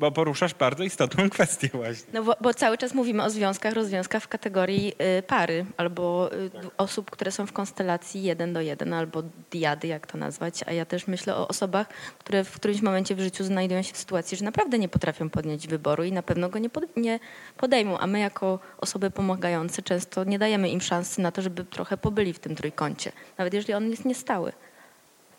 bo 0.00 0.12
poruszasz 0.12 0.54
bardzo 0.54 0.84
istotną 0.84 1.30
kwestię 1.30 1.68
właśnie. 1.72 2.06
No 2.12 2.22
bo, 2.22 2.36
bo 2.40 2.54
cały 2.54 2.78
czas 2.78 2.94
mówimy 2.94 3.24
o 3.24 3.30
związkach, 3.30 3.72
rozwiązkach 3.72 4.22
w 4.22 4.28
kategorii 4.28 4.92
y, 5.18 5.22
pary 5.22 5.64
albo 5.76 6.32
y, 6.32 6.50
osób, 6.76 7.10
które 7.10 7.32
są 7.32 7.46
w 7.46 7.52
konstelacji 7.52 8.22
jeden 8.22 8.52
do 8.52 8.60
jeden 8.60 8.92
albo 8.92 9.22
diady, 9.50 9.88
jak 9.88 10.06
to 10.06 10.18
nazwać. 10.18 10.60
A 10.66 10.72
ja 10.72 10.84
też 10.84 11.06
myślę 11.06 11.36
o 11.36 11.48
osobach, 11.48 11.88
które 12.18 12.44
w 12.44 12.52
którymś 12.52 12.82
momencie 12.82 13.14
w 13.14 13.20
życiu 13.20 13.44
znajdują 13.44 13.82
się 13.82 13.92
w 13.92 13.96
sytuacji, 13.96 14.36
że 14.36 14.44
naprawdę 14.44 14.78
nie 14.78 14.88
potrafią 14.88 15.30
podjąć 15.30 15.68
wyboru 15.68 16.04
i 16.04 16.12
na 16.12 16.22
pewno 16.22 16.48
go 16.48 16.58
nie, 16.58 16.70
pod, 16.70 16.96
nie 16.96 17.20
podejmą. 17.56 17.98
A 17.98 18.06
my 18.06 18.18
jako 18.20 18.58
osoby 18.78 19.10
pomagające 19.10 19.82
często 19.82 20.24
nie 20.24 20.38
dajemy 20.38 20.68
im 20.68 20.80
szansy 20.80 21.20
na 21.20 21.32
to, 21.32 21.42
żeby 21.42 21.64
trochę 21.64 21.96
pobyli 21.96 22.32
w 22.32 22.38
tym 22.38 22.54
trójkącie, 22.54 23.12
nawet 23.38 23.54
jeżeli 23.54 23.74
on 23.74 23.90
jest 23.90 24.04
niestały 24.04 24.52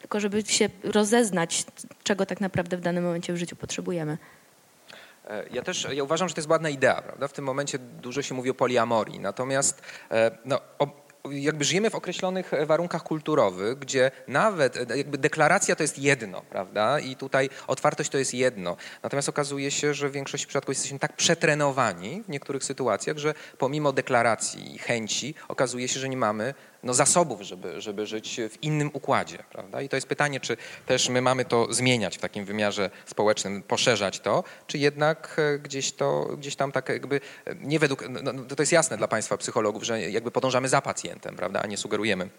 tylko 0.02 0.20
żeby 0.20 0.42
się 0.42 0.70
rozeznać, 0.84 1.66
czego 2.04 2.26
tak 2.26 2.42
naprawdę 2.42 2.78
w 2.78 2.82
danym 2.82 3.04
momencie 3.04 3.34
w 3.34 3.38
życiu 3.38 3.56
potrzebujemy. 3.56 4.18
E, 5.28 5.46
ja 5.52 5.62
też 5.62 5.88
ja 5.94 6.04
uważam, 6.04 6.30
że 6.30 6.36
to 6.36 6.40
jest 6.40 6.50
ładna 6.50 6.70
idea, 6.70 7.02
prawda? 7.02 7.28
W 7.28 7.34
tym 7.34 7.46
momencie 7.46 7.80
dużo 7.80 8.22
się 8.22 8.36
mówi 8.36 8.50
o 8.50 8.54
poliamorii, 8.54 9.20
natomiast 9.20 9.82
e, 10.12 10.32
no, 10.46 10.62
jakby 11.30 11.64
żyjemy 11.64 11.90
w 11.90 11.96
określonych 11.96 12.52
warunkach 12.66 13.04
kulturowych, 13.04 13.80
gdzie 13.80 14.12
nawet 14.28 14.96
jakby 14.96 15.18
deklaracja 15.18 15.76
to 15.76 15.84
jest 15.84 16.00
jedno, 16.00 16.42
prawda? 16.42 17.00
I 17.00 17.16
tutaj 17.16 17.50
otwartość 17.68 18.10
to 18.10 18.18
jest 18.18 18.34
jedno. 18.34 18.78
Natomiast 19.04 19.30
okazuje 19.30 19.72
się, 19.72 19.94
że 19.94 20.10
w 20.10 20.12
większości 20.12 20.48
przypadków 20.48 20.76
jesteśmy 20.76 21.00
tak 21.00 21.16
przetrenowani 21.16 22.24
w 22.24 22.30
niektórych 22.30 22.64
sytuacjach, 22.64 23.18
że 23.18 23.34
pomimo 23.58 23.94
deklaracji 23.94 24.76
i 24.76 24.78
chęci 24.78 25.36
okazuje 25.48 25.88
się, 25.88 26.00
że 26.00 26.10
nie 26.10 26.18
mamy 26.18 26.54
no, 26.84 26.94
zasobów, 26.94 27.42
żeby, 27.42 27.82
żeby 27.82 28.06
żyć 28.06 28.40
w 28.50 28.64
innym 28.64 28.90
układzie. 28.94 29.38
Prawda? 29.52 29.82
I 29.82 29.90
to 29.90 29.98
jest 29.98 30.08
pytanie, 30.08 30.40
czy 30.40 30.58
też 30.86 31.10
my 31.10 31.22
mamy 31.22 31.46
to 31.46 31.74
zmieniać 31.74 32.18
w 32.18 32.22
takim 32.22 32.46
wymiarze 32.46 32.90
społecznym, 33.06 33.64
poszerzać 33.64 34.20
to, 34.20 34.44
czy 34.68 34.78
jednak 34.78 35.36
e, 35.38 35.60
gdzieś 35.60 35.92
to, 35.92 36.26
gdzieś 36.38 36.56
tam 36.56 36.72
tak 36.72 36.90
jakby, 36.90 37.22
e, 37.46 37.56
nie 37.56 37.80
według, 37.80 38.10
no, 38.10 38.34
no, 38.34 38.44
to 38.56 38.62
jest 38.62 38.72
jasne 38.72 38.98
dla 38.98 39.08
Państwa 39.08 39.38
psychologów, 39.38 39.84
że 39.84 40.02
jakby 40.02 40.32
podążamy 40.32 40.70
za 40.70 40.82
pacjentem, 40.82 41.36
prawda, 41.36 41.62
a 41.62 41.68
nie 41.68 41.78
sugerujemy 41.78 42.30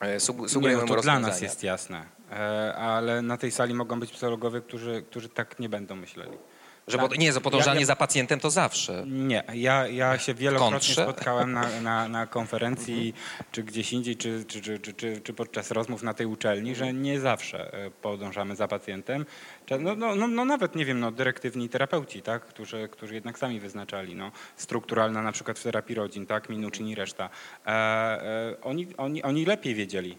e, 0.00 0.20
sugerujemy 0.20 0.82
nie, 0.82 0.88
no 0.88 0.96
to 0.96 1.02
dla 1.02 1.20
nas 1.20 1.40
jest 1.40 1.62
jasne, 1.62 2.04
ale 2.76 3.22
na 3.22 3.36
tej 3.36 3.50
sali 3.50 3.74
mogą 3.74 4.00
być 4.00 4.10
psychologowie, 4.10 4.60
którzy, 4.60 5.02
którzy 5.10 5.28
tak 5.28 5.58
nie 5.58 5.68
będą 5.68 5.96
myśleli. 5.96 6.38
Że 6.88 6.98
pod, 6.98 7.18
nie, 7.18 7.32
za 7.32 7.40
podążanie 7.40 7.74
ja, 7.74 7.80
ja, 7.80 7.86
za 7.86 7.96
pacjentem 7.96 8.40
to 8.40 8.50
zawsze. 8.50 9.04
Nie, 9.06 9.42
ja, 9.54 9.88
ja 9.88 10.18
się 10.18 10.34
wielokrotnie 10.34 10.72
Kontrze? 10.72 11.02
spotkałem 11.02 11.52
na, 11.52 11.80
na, 11.80 12.08
na 12.18 12.26
konferencji, 12.26 13.14
czy 13.52 13.62
gdzieś 13.62 13.92
indziej, 13.92 14.16
czy, 14.16 14.44
czy, 14.44 14.60
czy, 14.62 14.94
czy, 14.94 15.20
czy 15.20 15.32
podczas 15.32 15.70
rozmów 15.70 16.02
na 16.02 16.14
tej 16.14 16.26
uczelni, 16.26 16.74
że 16.74 16.92
nie 16.92 17.20
zawsze 17.20 17.72
e, 17.72 17.90
podążamy 17.90 18.56
za 18.56 18.68
pacjentem. 18.68 19.26
No, 19.80 19.94
no, 19.94 20.14
no, 20.14 20.28
no 20.28 20.44
nawet, 20.44 20.76
nie 20.76 20.84
wiem, 20.84 21.00
no, 21.00 21.12
dyrektywni 21.12 21.68
terapeuci, 21.68 22.22
tak, 22.22 22.44
którzy, 22.44 22.88
którzy 22.88 23.14
jednak 23.14 23.38
sami 23.38 23.60
wyznaczali, 23.60 24.14
no, 24.14 24.32
strukturalna 24.56 25.22
na 25.22 25.32
przykład 25.32 25.58
w 25.58 25.62
terapii 25.62 25.94
rodzin, 25.94 26.26
tak, 26.26 26.48
Minuchin 26.48 26.88
i 26.88 26.94
reszta. 26.94 27.30
E, 27.66 27.70
e, 27.70 28.56
oni, 28.62 28.86
oni, 28.96 29.22
oni 29.22 29.44
lepiej 29.44 29.74
wiedzieli, 29.74 30.18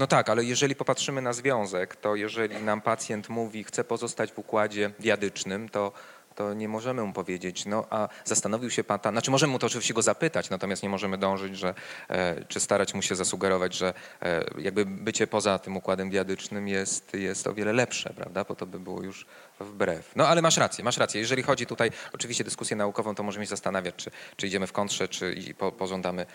no 0.00 0.06
tak, 0.06 0.28
ale 0.28 0.44
jeżeli 0.44 0.74
popatrzymy 0.74 1.22
na 1.22 1.32
związek, 1.32 1.96
to 1.96 2.16
jeżeli 2.16 2.62
nam 2.62 2.80
pacjent 2.80 3.28
mówi, 3.28 3.64
chce 3.64 3.84
pozostać 3.84 4.32
w 4.32 4.38
układzie 4.38 4.90
diadycznym, 4.98 5.68
to 5.68 5.92
to 6.34 6.54
nie 6.54 6.68
możemy 6.68 7.02
mu 7.02 7.12
powiedzieć, 7.12 7.66
no 7.66 7.86
a 7.90 8.08
zastanowił 8.24 8.70
się 8.70 8.84
pan, 8.84 8.98
ta, 8.98 9.10
znaczy 9.10 9.30
możemy 9.30 9.52
mu 9.52 9.58
to 9.58 9.66
oczywiście 9.66 9.94
go 9.94 10.02
zapytać, 10.02 10.50
natomiast 10.50 10.82
nie 10.82 10.88
możemy 10.88 11.18
dążyć, 11.18 11.56
że, 11.56 11.74
e, 12.08 12.44
czy 12.44 12.60
starać 12.60 12.94
mu 12.94 13.02
się 13.02 13.14
zasugerować, 13.14 13.74
że 13.74 13.94
e, 14.22 14.44
jakby 14.58 14.86
bycie 14.86 15.26
poza 15.26 15.58
tym 15.58 15.76
układem 15.76 16.10
diadycznym 16.10 16.68
jest, 16.68 17.14
jest 17.14 17.46
o 17.46 17.54
wiele 17.54 17.72
lepsze, 17.72 18.12
prawda, 18.16 18.44
bo 18.44 18.54
to 18.54 18.66
by 18.66 18.80
było 18.80 19.02
już 19.02 19.26
wbrew. 19.60 20.16
No 20.16 20.28
ale 20.28 20.42
masz 20.42 20.56
rację, 20.56 20.84
masz 20.84 20.96
rację. 20.96 21.20
Jeżeli 21.20 21.42
chodzi 21.42 21.66
tutaj 21.66 21.90
oczywiście 22.12 22.44
dyskusję 22.44 22.76
naukową, 22.76 23.14
to 23.14 23.22
możemy 23.22 23.44
się 23.46 23.50
zastanawiać, 23.50 23.94
czy, 23.96 24.10
czy 24.36 24.46
idziemy 24.46 24.66
w 24.66 24.72
kontrze, 24.72 25.08
czy 25.08 25.54
po, 25.58 25.72
pożądamy 25.72 26.26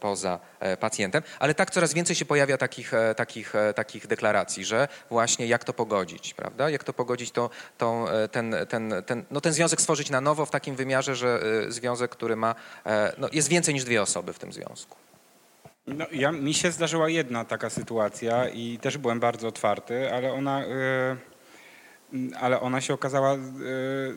poza 0.00 0.40
e, 0.60 0.76
pacjentem, 0.76 1.22
ale 1.38 1.54
tak 1.54 1.70
coraz 1.70 1.94
więcej 1.94 2.16
się 2.16 2.24
pojawia 2.24 2.58
takich, 2.58 2.94
e, 2.94 3.14
takich, 3.14 3.54
e, 3.54 3.74
takich 3.74 4.06
deklaracji, 4.06 4.64
że 4.64 4.88
właśnie 5.10 5.46
jak 5.46 5.64
to 5.64 5.72
pogodzić, 5.72 6.34
prawda? 6.34 6.70
Jak 6.70 6.84
to 6.84 6.92
pogodzić, 6.92 7.30
to, 7.30 7.50
to 7.78 8.08
ten, 8.32 8.56
ten, 8.68 8.94
ten, 9.06 9.24
no 9.30 9.40
ten 9.40 9.52
związek 9.52 9.80
stworzyć 9.80 10.10
na 10.10 10.20
nowo 10.20 10.46
w 10.46 10.50
takim 10.50 10.76
wymiarze, 10.76 11.16
że 11.16 11.40
związek, 11.68 12.10
który 12.10 12.36
ma, 12.36 12.54
no 13.18 13.28
jest 13.32 13.48
więcej 13.48 13.74
niż 13.74 13.84
dwie 13.84 14.02
osoby 14.02 14.32
w 14.32 14.38
tym 14.38 14.52
związku. 14.52 14.96
No, 15.86 16.06
ja, 16.12 16.32
mi 16.32 16.54
się 16.54 16.70
zdarzyła 16.70 17.08
jedna 17.08 17.44
taka 17.44 17.70
sytuacja 17.70 18.48
i 18.48 18.78
też 18.78 18.98
byłem 18.98 19.20
bardzo 19.20 19.48
otwarty, 19.48 20.14
ale 20.14 20.32
ona... 20.32 20.64
Yy 20.64 21.30
ale 22.40 22.60
ona 22.60 22.80
się 22.80 22.94
okazała 22.94 23.34
e, 23.34 23.38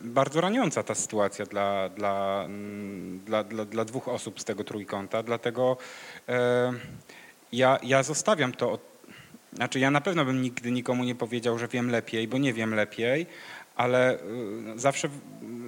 bardzo 0.04 0.40
raniąca 0.40 0.82
ta 0.82 0.94
sytuacja 0.94 1.46
dla, 1.46 1.88
dla, 1.88 2.42
mm, 2.44 3.20
dla, 3.24 3.44
dla, 3.44 3.64
dla 3.64 3.84
dwóch 3.84 4.08
osób 4.08 4.40
z 4.40 4.44
tego 4.44 4.64
trójkąta, 4.64 5.22
dlatego 5.22 5.76
e, 6.28 6.72
ja, 7.52 7.78
ja 7.82 8.02
zostawiam 8.02 8.52
to, 8.52 8.78
znaczy 9.52 9.80
ja 9.80 9.90
na 9.90 10.00
pewno 10.00 10.24
bym 10.24 10.42
nigdy 10.42 10.72
nikomu 10.72 11.04
nie 11.04 11.14
powiedział, 11.14 11.58
że 11.58 11.68
wiem 11.68 11.90
lepiej, 11.90 12.28
bo 12.28 12.38
nie 12.38 12.52
wiem 12.52 12.74
lepiej, 12.74 13.26
ale 13.76 14.14
e, 14.14 14.18
zawsze 14.76 15.08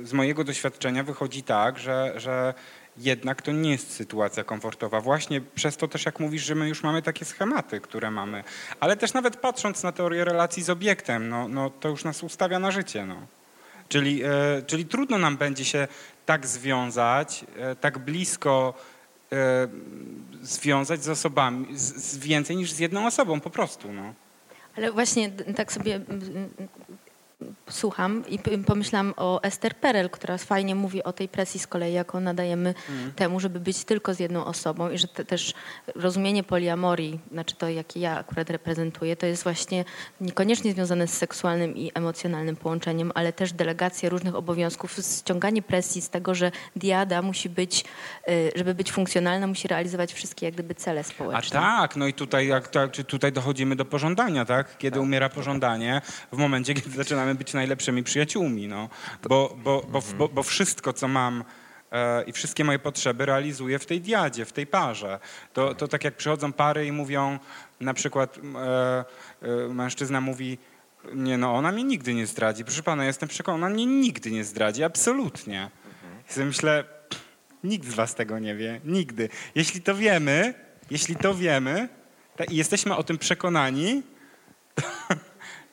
z 0.03 0.13
mojego 0.13 0.45
doświadczenia 0.45 1.03
wychodzi 1.03 1.43
tak, 1.43 1.79
że, 1.79 2.13
że 2.17 2.55
jednak 2.99 3.43
to 3.43 3.53
nie 3.53 3.71
jest 3.71 3.93
sytuacja 3.93 4.45
komfortowa. 4.45 5.01
Właśnie 5.01 5.41
przez 5.41 5.77
to 5.77 5.89
też, 5.89 6.07
jak 6.07 6.21
mówisz, 6.21 6.45
że 6.45 6.55
my 6.55 6.69
już 6.69 6.83
mamy 6.83 7.03
takie 7.03 7.25
schematy, 7.25 7.81
które 7.81 8.11
mamy. 8.11 8.45
Ale 8.81 8.97
też 8.97 9.15
nawet 9.15 9.37
patrząc 9.37 9.83
na 9.83 9.93
teorię 9.93 10.25
relacji 10.25 10.63
z 10.63 10.71
obiektem, 10.71 11.29
no, 11.29 11.49
no 11.49 11.71
to 11.71 11.89
już 11.89 12.05
nas 12.05 12.23
ustawia 12.23 12.59
na 12.59 12.71
życie. 12.71 13.07
No. 13.07 13.17
Czyli, 13.89 14.23
e, 14.25 14.29
czyli 14.67 14.85
trudno 14.85 15.19
nam 15.19 15.37
będzie 15.37 15.65
się 15.65 15.89
tak 16.27 16.47
związać, 16.47 17.45
e, 17.57 17.77
tak 17.77 17.99
blisko 17.99 18.75
e, 19.33 19.69
związać 20.43 21.05
z 21.05 21.09
osobami, 21.09 21.79
z, 21.79 21.97
z 21.97 22.19
więcej 22.19 22.57
niż 22.57 22.73
z 22.73 22.79
jedną 22.79 23.07
osobą 23.07 23.41
po 23.41 23.51
prostu. 23.51 23.93
No. 23.93 24.15
Ale 24.77 24.93
właśnie 24.93 25.31
tak 25.31 25.73
sobie 25.73 26.01
słucham 27.71 28.25
i 28.29 28.39
pomyślałam 28.67 29.15
o 29.17 29.43
Esther 29.43 29.75
Perel, 29.75 30.11
która 30.11 30.39
fajnie 30.39 30.75
mówi 30.75 31.03
o 31.03 31.13
tej 31.13 31.29
presji 31.29 31.61
z 31.61 31.67
kolei, 31.67 31.93
jaką 31.93 32.21
nadajemy 32.21 32.75
temu, 33.17 33.41
żeby 33.41 33.61
być 33.61 33.85
tylko 33.85 34.15
z 34.15 34.21
jedną 34.21 34.45
osobą 34.45 34.91
i 34.91 34.99
że 34.99 35.09
te, 35.09 35.25
też 35.25 35.55
rozumienie 35.95 36.43
poliamorii, 36.43 37.21
znaczy 37.33 37.55
to, 37.55 37.69
jakie 37.69 38.01
ja 38.01 38.19
akurat 38.19 38.51
reprezentuję, 38.51 39.17
to 39.17 39.27
jest 39.27 39.43
właśnie 39.43 39.85
niekoniecznie 40.21 40.73
związane 40.73 41.07
z 41.07 41.13
seksualnym 41.13 41.77
i 41.77 41.91
emocjonalnym 41.95 42.57
połączeniem, 42.57 43.13
ale 43.15 43.33
też 43.33 43.53
delegacja 43.53 44.09
różnych 44.09 44.35
obowiązków, 44.35 44.97
ściąganie 45.19 45.63
presji 45.63 46.03
z 46.03 46.11
tego, 46.11 46.35
że 46.35 46.51
diada 46.77 47.23
musi 47.23 47.49
być, 47.49 47.85
y, 48.29 48.53
żeby 48.57 48.75
być 48.75 48.93
funkcjonalna, 48.93 49.47
musi 49.47 49.69
realizować 49.69 50.13
wszystkie 50.13 50.47
jak 50.47 50.55
gdyby 50.55 50.75
cele 50.75 51.01
A 51.01 51.03
społeczne. 51.03 51.61
tak, 51.61 51.97
no 51.97 52.07
i 52.07 52.13
tutaj, 52.15 52.47
jak, 52.47 52.69
tak, 52.69 52.91
czy 52.91 53.05
tutaj 53.05 53.33
dochodzimy 53.33 53.77
do 53.77 53.85
pożądania, 53.85 54.45
tak? 54.45 54.79
Kiedy 54.79 55.01
umiera 55.01 55.29
pożądanie? 55.29 56.03
W 56.33 56.37
momencie, 56.37 56.75
kiedy 56.75 56.91
zaczynamy 56.91 57.26
być 57.35 57.55
najlepszymi 57.55 58.03
przyjaciółmi, 58.03 58.69
no. 58.69 58.89
Bo, 59.29 59.57
bo, 59.65 59.87
bo, 59.89 60.03
bo, 60.19 60.29
bo 60.29 60.43
wszystko, 60.43 60.93
co 60.93 61.09
mam 61.09 61.45
e, 61.93 62.23
i 62.23 62.33
wszystkie 62.33 62.65
moje 62.65 62.79
potrzeby 62.79 63.27
realizuję 63.27 63.79
w 63.79 63.87
tej 63.87 64.01
diadzie, 64.01 64.45
w 64.45 64.53
tej 64.53 64.67
parze. 64.67 65.19
To, 65.53 65.75
to 65.75 65.89
tak 65.89 66.05
jak 66.05 66.17
przychodzą 66.17 66.53
pary 66.53 66.87
i 66.87 66.93
mówią, 66.93 67.39
na 67.81 67.95
przykład 67.95 68.39
e, 68.39 69.05
e, 69.43 69.69
mężczyzna 69.69 70.21
mówi, 70.21 70.59
nie 71.15 71.39
no, 71.39 71.55
ona 71.55 71.73
mnie 71.73 71.85
nigdy 71.85 72.15
nie 72.15 72.27
zdradzi. 72.27 72.65
Proszę 72.65 72.83
pana, 72.83 73.05
jestem 73.05 73.29
przekonany, 73.29 73.65
ona 73.67 73.75
mnie 73.75 73.87
nigdy 73.87 74.31
nie 74.31 74.45
zdradzi, 74.45 74.85
absolutnie. 74.85 75.71
I 76.37 76.41
myślę, 76.41 76.85
Nikt 77.67 77.89
z 77.89 77.95
was 77.95 78.15
tego 78.15 78.39
nie 78.39 78.55
wie. 78.55 78.81
Nigdy. 78.85 79.29
Jeśli 79.55 79.83
to 79.83 79.95
wiemy, 79.95 80.55
jeśli 80.91 81.17
to 81.17 81.35
wiemy 81.35 81.89
i 82.51 82.57
jesteśmy 82.57 82.97
o 82.97 83.03
tym 83.03 83.19
przekonani, 83.19 84.03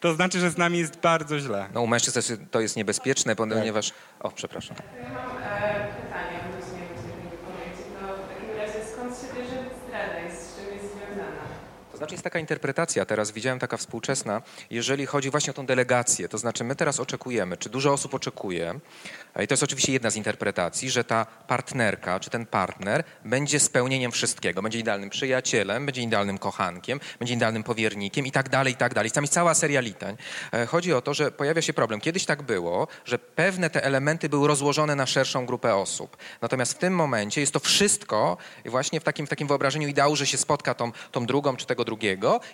to 0.03 0.13
znaczy, 0.13 0.39
że 0.39 0.49
z 0.51 0.57
nami 0.57 0.77
jest 0.79 0.99
bardzo 0.99 1.39
źle. 1.39 1.69
No 1.73 1.81
u 1.81 1.87
mężczyzn 1.87 2.13
to 2.13 2.19
jest- 2.19 2.41
to 2.51 2.59
jest 2.61 2.75
niebezpieczne, 2.75 3.35
ponieważ... 3.35 3.91
O, 4.19 4.31
przepraszam. 4.31 4.75
Ja 5.03 5.09
mam 5.09 5.37
e, 5.43 5.87
pytanie 6.01 6.37
odnośnie 6.49 6.79
tej 6.87 7.29
wypowiedzi. 7.31 7.83
To 7.99 8.05
w 8.23 8.27
takim 8.33 8.57
razie 8.57 8.79
skąd 8.93 9.11
się 9.19 9.27
bierze 9.35 9.57
zdrada 9.87 10.19
i 10.27 10.31
z 10.35 10.55
czym 10.55 10.73
jest 10.73 10.85
związana? 10.95 11.43
To 11.91 11.92
znaczy 12.03 12.13
jest 12.13 12.23
taka 12.23 12.39
interpretacja, 12.39 13.05
teraz 13.05 13.31
widziałem 13.31 13.59
taka 13.59 13.77
współczesna, 13.77 14.41
jeżeli 14.69 15.05
chodzi 15.05 15.29
właśnie 15.29 15.51
o 15.51 15.53
tą 15.53 15.65
delegację, 15.65 16.29
to 16.29 16.37
znaczy 16.37 16.63
my 16.63 16.75
teraz 16.75 16.99
oczekujemy, 16.99 17.57
czy 17.57 17.69
dużo 17.69 17.93
osób 17.93 18.13
oczekuje, 18.13 18.79
i 19.43 19.47
to 19.47 19.53
jest 19.53 19.63
oczywiście 19.63 19.93
jedna 19.93 20.09
z 20.09 20.15
interpretacji, 20.15 20.89
że 20.89 21.03
ta 21.03 21.25
partnerka, 21.25 22.19
czy 22.19 22.29
ten 22.29 22.45
partner 22.45 23.03
będzie 23.25 23.59
spełnieniem 23.59 24.11
wszystkiego, 24.11 24.61
będzie 24.61 24.79
idealnym 24.79 25.09
przyjacielem, 25.09 25.85
będzie 25.85 26.01
idealnym 26.01 26.37
kochankiem, 26.37 26.99
będzie 27.19 27.33
idealnym 27.33 27.63
powiernikiem 27.63 28.25
i 28.25 28.31
tak 28.31 28.49
dalej, 28.49 28.73
i 28.73 28.75
tak 28.75 28.93
dalej. 28.93 29.11
Tam 29.11 29.23
jest 29.23 29.33
cała 29.33 29.53
seria 29.53 29.81
litań. 29.81 30.17
E, 30.53 30.65
Chodzi 30.65 30.93
o 30.93 31.01
to, 31.01 31.13
że 31.13 31.31
pojawia 31.31 31.61
się 31.61 31.73
problem. 31.73 32.01
Kiedyś 32.01 32.25
tak 32.25 32.41
było, 32.41 32.87
że 33.05 33.19
pewne 33.19 33.69
te 33.69 33.83
elementy 33.83 34.29
były 34.29 34.47
rozłożone 34.47 34.95
na 34.95 35.05
szerszą 35.05 35.45
grupę 35.45 35.75
osób. 35.75 36.17
Natomiast 36.41 36.73
w 36.73 36.77
tym 36.77 36.95
momencie 36.95 37.41
jest 37.41 37.53
to 37.53 37.59
wszystko 37.59 38.37
właśnie 38.65 38.99
w 38.99 39.03
takim, 39.03 39.25
w 39.25 39.29
takim 39.29 39.47
wyobrażeniu 39.47 39.87
ideału, 39.87 40.15
że 40.15 40.27
się 40.27 40.37
spotka 40.37 40.73
tą, 40.73 40.91
tą 41.11 41.25
drugą 41.25 41.55
czy 41.55 41.65
tego 41.65 41.83
drugiego 41.83 41.92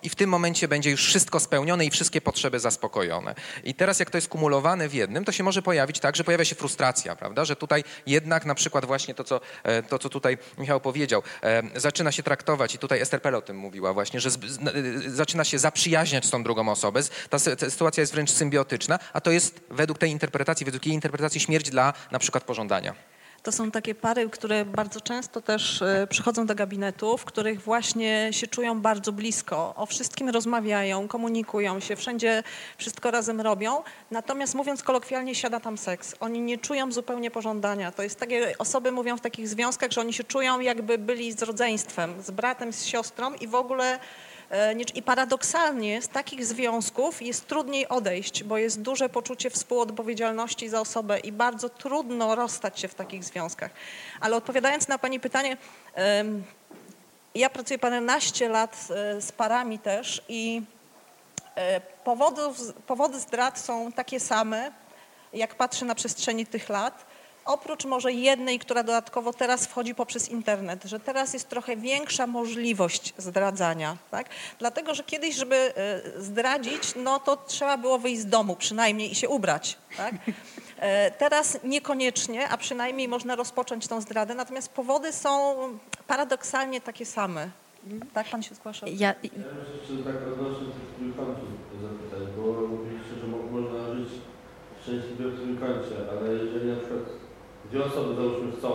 i 0.03 0.09
w 0.09 0.15
tym 0.15 0.29
momencie 0.29 0.67
będzie 0.67 0.91
już 0.91 1.05
wszystko 1.05 1.39
spełnione 1.39 1.85
i 1.85 1.89
wszystkie 1.89 2.21
potrzeby 2.21 2.59
zaspokojone. 2.59 3.35
I 3.63 3.73
teraz 3.73 3.99
jak 3.99 4.09
to 4.09 4.17
jest 4.17 4.27
kumulowane 4.27 4.89
w 4.89 4.93
jednym, 4.93 5.25
to 5.25 5.31
się 5.31 5.43
może 5.43 5.61
pojawić 5.61 5.99
tak, 5.99 6.15
że 6.15 6.23
pojawia 6.23 6.45
się 6.45 6.55
frustracja, 6.55 7.15
prawda? 7.15 7.45
Że 7.45 7.55
tutaj 7.55 7.83
jednak 8.05 8.45
na 8.45 8.55
przykład 8.55 8.85
właśnie 8.85 9.13
to, 9.15 9.23
co, 9.23 9.41
e, 9.63 9.83
to, 9.83 9.99
co 9.99 10.09
tutaj 10.09 10.37
Michał 10.57 10.81
powiedział, 10.81 11.23
e, 11.43 11.63
zaczyna 11.75 12.11
się 12.11 12.23
traktować 12.23 12.75
i 12.75 12.77
tutaj 12.77 13.01
Ester 13.01 13.21
Pell 13.21 13.35
o 13.35 13.41
tym 13.41 13.57
mówiła 13.57 13.93
właśnie, 13.93 14.19
że 14.19 14.31
z, 14.31 14.39
z, 14.45 14.57
e, 14.57 15.09
zaczyna 15.09 15.43
się 15.43 15.59
zaprzyjaźniać 15.59 16.25
z 16.25 16.29
tą 16.29 16.43
drugą 16.43 16.69
osobą. 16.69 16.99
Ta, 17.29 17.39
ta 17.39 17.69
sytuacja 17.69 18.01
jest 18.01 18.13
wręcz 18.13 18.31
symbiotyczna, 18.31 18.99
a 19.13 19.21
to 19.21 19.31
jest 19.31 19.61
według 19.69 19.97
tej 19.99 20.11
interpretacji, 20.11 20.65
według 20.65 20.85
jej 20.85 20.95
interpretacji 20.95 21.41
śmierć 21.41 21.69
dla 21.69 21.93
na 22.11 22.19
przykład 22.19 22.43
pożądania. 22.43 22.95
To 23.49 23.53
są 23.53 23.71
takie 23.71 23.95
pary, 23.95 24.29
które 24.29 24.65
bardzo 24.65 25.01
często 25.01 25.41
też 25.41 25.81
e, 25.81 26.07
przychodzą 26.09 26.45
do 26.45 26.55
gabinetu, 26.55 27.17
w 27.17 27.25
których 27.25 27.61
właśnie 27.61 28.29
się 28.31 28.47
czują 28.47 28.81
bardzo 28.81 29.11
blisko, 29.11 29.73
o 29.75 29.85
wszystkim 29.85 30.29
rozmawiają, 30.29 31.07
komunikują 31.07 31.79
się, 31.79 31.95
wszędzie 31.95 32.43
wszystko 32.77 33.11
razem 33.11 33.41
robią. 33.41 33.83
Natomiast 34.11 34.55
mówiąc 34.55 34.83
kolokwialnie, 34.83 35.35
siada 35.35 35.59
tam 35.59 35.77
seks. 35.77 36.15
Oni 36.19 36.41
nie 36.41 36.57
czują 36.57 36.91
zupełnie 36.91 37.31
pożądania. 37.31 37.91
To 37.91 38.03
jest 38.03 38.19
takie, 38.19 38.57
osoby 38.57 38.91
mówią 38.91 39.17
w 39.17 39.21
takich 39.21 39.47
związkach, 39.47 39.91
że 39.91 40.01
oni 40.01 40.13
się 40.13 40.23
czują 40.23 40.59
jakby 40.59 40.97
byli 40.97 41.31
z 41.31 41.41
rodzeństwem, 41.41 42.23
z 42.23 42.31
bratem, 42.31 42.73
z 42.73 42.85
siostrą 42.85 43.33
i 43.33 43.47
w 43.47 43.55
ogóle 43.55 43.99
I 44.95 45.03
paradoksalnie 45.03 46.01
z 46.01 46.07
takich 46.07 46.45
związków 46.45 47.21
jest 47.21 47.47
trudniej 47.47 47.87
odejść, 47.87 48.43
bo 48.43 48.57
jest 48.57 48.81
duże 48.81 49.09
poczucie 49.09 49.49
współodpowiedzialności 49.49 50.69
za 50.69 50.81
osobę 50.81 51.19
i 51.19 51.31
bardzo 51.31 51.69
trudno 51.69 52.35
rozstać 52.35 52.79
się 52.79 52.87
w 52.87 52.95
takich 52.95 53.23
związkach. 53.23 53.71
Ale 54.19 54.35
odpowiadając 54.35 54.87
na 54.87 54.97
Pani 54.97 55.19
pytanie, 55.19 55.57
ja 57.35 57.49
pracuję 57.49 57.79
paręnaście 57.79 58.49
lat 58.49 58.87
e, 58.89 59.21
z 59.21 59.31
parami 59.31 59.79
też 59.79 60.21
i 60.29 60.61
e, 61.55 61.81
powody 62.87 63.19
zdrad 63.19 63.59
są 63.59 63.91
takie 63.91 64.19
same, 64.19 64.71
jak 65.33 65.55
patrzę 65.55 65.85
na 65.85 65.95
przestrzeni 65.95 66.45
tych 66.45 66.69
lat. 66.69 67.05
Oprócz 67.49 67.85
może 67.85 68.11
jednej, 68.11 68.59
która 68.59 68.83
dodatkowo 68.83 69.33
teraz 69.33 69.67
wchodzi 69.67 69.95
poprzez 69.95 70.29
internet, 70.29 70.83
że 70.83 70.99
teraz 70.99 71.33
jest 71.33 71.49
trochę 71.49 71.75
większa 71.77 72.27
możliwość 72.27 73.13
zdradzania, 73.17 73.97
tak? 74.11 74.29
Dlatego, 74.59 74.95
że 74.95 75.03
kiedyś, 75.03 75.35
żeby 75.35 75.55
e, 75.55 76.21
zdradzić, 76.21 76.81
no 76.95 77.19
to 77.19 77.37
trzeba 77.37 77.77
było 77.77 77.99
wyjść 77.99 78.21
z 78.21 78.25
domu 78.25 78.55
przynajmniej 78.55 79.11
i 79.11 79.15
się 79.15 79.29
ubrać, 79.29 79.77
tak? 79.97 80.13
E, 80.79 81.11
Teraz 81.11 81.57
niekoniecznie, 81.63 82.49
a 82.49 82.57
przynajmniej 82.57 83.07
można 83.07 83.35
rozpocząć 83.35 83.87
tą 83.87 84.01
zdradę, 84.01 84.35
natomiast 84.35 84.69
powody 84.69 85.13
są 85.13 85.55
paradoksalnie 86.07 86.81
takie 86.81 87.05
same. 87.05 87.49
Tak 88.13 88.29
pan 88.29 88.43
się 88.43 88.55
zgłasza? 88.55 88.85
Ja, 88.87 88.93
Ja 88.93 89.13
jeszcze 89.13 90.03
tak 90.03 90.15
odnośnie 90.33 90.67
tych 90.67 90.89
trójkątów 90.97 91.49
zapytać, 91.81 92.23
bo 92.37 92.43
mówiliście, 92.67 93.13
że 93.21 93.27
mo- 93.27 93.61
można 93.61 93.95
żyć 93.95 94.09
szczęśliwie 94.83 95.25
w 95.29 95.35
trójkącie, 95.41 95.95
ale 96.11 96.27
jeżeli 96.33 96.58
dwie 97.69 97.85
osoby 97.85 98.15
załóżmy 98.15 98.51
chcą 98.57 98.69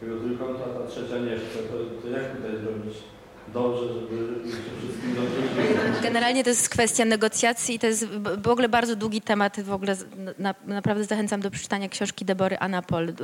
takiego 0.00 0.20
trójkąta, 0.20 0.64
a 0.64 0.78
ta 0.78 0.86
trzecia 0.86 1.18
nie 1.18 1.36
chce, 1.36 1.58
to, 1.58 1.76
to 2.02 2.08
jak 2.08 2.36
tutaj 2.36 2.50
zrobić 2.62 2.94
dobrze, 3.52 3.82
żeby 3.94 4.48
wszystkim 4.48 5.14
dobrze? 5.14 6.02
Generalnie 6.02 6.44
to 6.44 6.50
jest 6.50 6.68
kwestia 6.68 7.04
negocjacji 7.04 7.74
i 7.74 7.78
to 7.78 7.86
jest 7.86 8.06
w 8.38 8.48
ogóle 8.48 8.68
bardzo 8.68 8.96
długi 8.96 9.20
temat. 9.20 9.60
W 9.60 9.72
ogóle 9.72 9.96
na, 10.38 10.54
naprawdę 10.66 11.04
zachęcam 11.04 11.40
do 11.40 11.50
przeczytania 11.50 11.88
książki 11.88 12.24
Debory 12.24 12.58
Anapol, 12.58 13.08
y, 13.08 13.14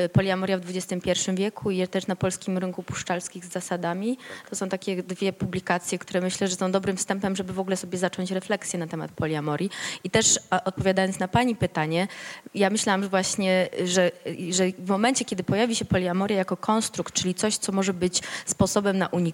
y, 0.00 0.08
Poliamoria 0.08 0.58
w 0.58 0.62
XXI 0.68 1.10
wieku 1.34 1.70
i 1.70 1.88
też 1.88 2.06
na 2.06 2.16
polskim 2.16 2.58
rynku 2.58 2.82
puszczalskich 2.82 3.44
z 3.44 3.52
zasadami. 3.52 4.18
To 4.50 4.56
są 4.56 4.68
takie 4.68 5.02
dwie 5.02 5.32
publikacje, 5.32 5.98
które 5.98 6.20
myślę, 6.20 6.48
że 6.48 6.56
są 6.56 6.72
dobrym 6.72 6.96
wstępem, 6.96 7.36
żeby 7.36 7.52
w 7.52 7.60
ogóle 7.60 7.76
sobie 7.76 7.98
zacząć 7.98 8.30
refleksję 8.30 8.78
na 8.78 8.86
temat 8.86 9.10
poliamorii. 9.12 9.70
I 10.04 10.10
też 10.10 10.38
odpowiadając 10.64 11.18
na 11.18 11.28
pani 11.28 11.56
pytanie, 11.56 12.08
ja 12.54 12.70
myślałam 12.70 13.02
że 13.02 13.08
właśnie, 13.08 13.68
że, 13.84 14.10
że 14.50 14.64
w 14.78 14.88
momencie, 14.88 15.24
kiedy 15.24 15.44
pojawi 15.44 15.76
się 15.76 15.84
poliamoria 15.84 16.36
jako 16.36 16.56
konstrukt, 16.56 17.14
czyli 17.14 17.34
coś, 17.34 17.56
co 17.56 17.72
może 17.72 17.94
być 17.94 18.22
sposobem 18.46 18.98
na 18.98 19.06
uniknięcie 19.06 19.29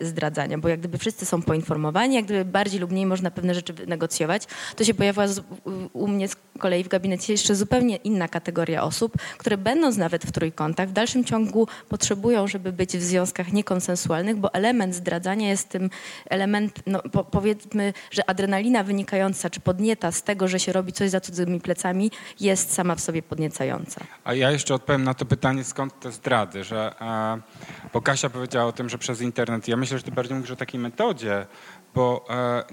zdradzania, 0.00 0.58
bo 0.58 0.68
jak 0.68 0.80
gdyby 0.80 0.98
wszyscy 0.98 1.26
są 1.26 1.42
poinformowani, 1.42 2.14
jak 2.14 2.24
gdyby 2.24 2.44
bardziej 2.44 2.80
lub 2.80 2.90
mniej 2.90 3.06
można 3.06 3.30
pewne 3.30 3.54
rzeczy 3.54 3.74
negocjować, 3.86 4.42
to 4.76 4.84
się 4.84 4.94
pojawiła 4.94 5.28
z, 5.28 5.38
u- 5.38 5.44
u 5.92 6.08
mnie 6.08 6.28
z 6.28 6.36
kolei 6.58 6.84
w 6.84 6.88
gabinecie 6.88 7.32
jeszcze 7.32 7.54
zupełnie 7.54 7.96
inna 7.96 8.28
kategoria 8.28 8.82
osób, 8.82 9.12
które 9.38 9.58
będąc 9.58 9.96
nawet 9.96 10.24
w 10.26 10.32
trójkątach, 10.32 10.88
w 10.88 10.92
dalszym 10.92 11.24
ciągu 11.24 11.68
potrzebują, 11.88 12.48
żeby 12.48 12.72
być 12.72 12.96
w 12.96 13.02
związkach 13.02 13.52
niekonsensualnych, 13.52 14.36
bo 14.36 14.54
element 14.54 14.94
zdradzania 14.94 15.48
jest 15.48 15.68
tym 15.68 15.90
element, 16.30 16.80
no, 16.86 17.02
po, 17.02 17.24
powiedzmy, 17.24 17.92
że 18.10 18.30
adrenalina 18.30 18.82
wynikająca 18.84 19.50
czy 19.50 19.60
podnieta 19.60 20.12
z 20.12 20.22
tego, 20.22 20.48
że 20.48 20.60
się 20.60 20.72
robi 20.72 20.92
coś 20.92 21.10
za 21.10 21.20
cudzymi 21.20 21.60
plecami, 21.60 22.10
jest 22.40 22.72
sama 22.72 22.94
w 22.94 23.00
sobie 23.00 23.22
podniecająca. 23.22 24.00
A 24.24 24.34
ja 24.34 24.50
jeszcze 24.50 24.74
odpowiem 24.74 25.04
na 25.04 25.14
to 25.14 25.24
pytanie, 25.24 25.64
skąd 25.64 26.00
te 26.00 26.12
zdrady, 26.12 26.64
że, 26.64 26.94
e, 27.00 27.40
bo 27.92 28.02
Kasia 28.02 28.30
powiedziała 28.30 28.66
o 28.68 28.72
tym, 28.72 28.88
że 28.88 28.98
przez 28.98 29.19
internet. 29.20 29.68
Ja 29.68 29.76
myślę, 29.76 29.98
że 29.98 30.04
ty 30.04 30.12
bardziej 30.12 30.36
mówisz 30.36 30.50
o 30.50 30.56
takiej 30.56 30.80
metodzie, 30.80 31.46
bo 31.94 32.26
e, 32.30 32.64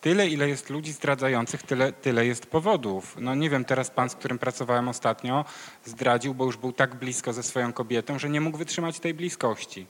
tyle, 0.00 0.28
ile 0.28 0.48
jest 0.48 0.70
ludzi 0.70 0.92
zdradzających, 0.92 1.62
tyle, 1.62 1.92
tyle 1.92 2.26
jest 2.26 2.46
powodów. 2.46 3.16
No 3.20 3.34
nie 3.34 3.50
wiem, 3.50 3.64
teraz 3.64 3.90
pan, 3.90 4.10
z 4.10 4.14
którym 4.14 4.38
pracowałem 4.38 4.88
ostatnio, 4.88 5.44
zdradził, 5.84 6.34
bo 6.34 6.44
już 6.44 6.56
był 6.56 6.72
tak 6.72 6.94
blisko 6.94 7.32
ze 7.32 7.42
swoją 7.42 7.72
kobietą, 7.72 8.18
że 8.18 8.28
nie 8.28 8.40
mógł 8.40 8.58
wytrzymać 8.58 9.00
tej 9.00 9.14
bliskości 9.14 9.86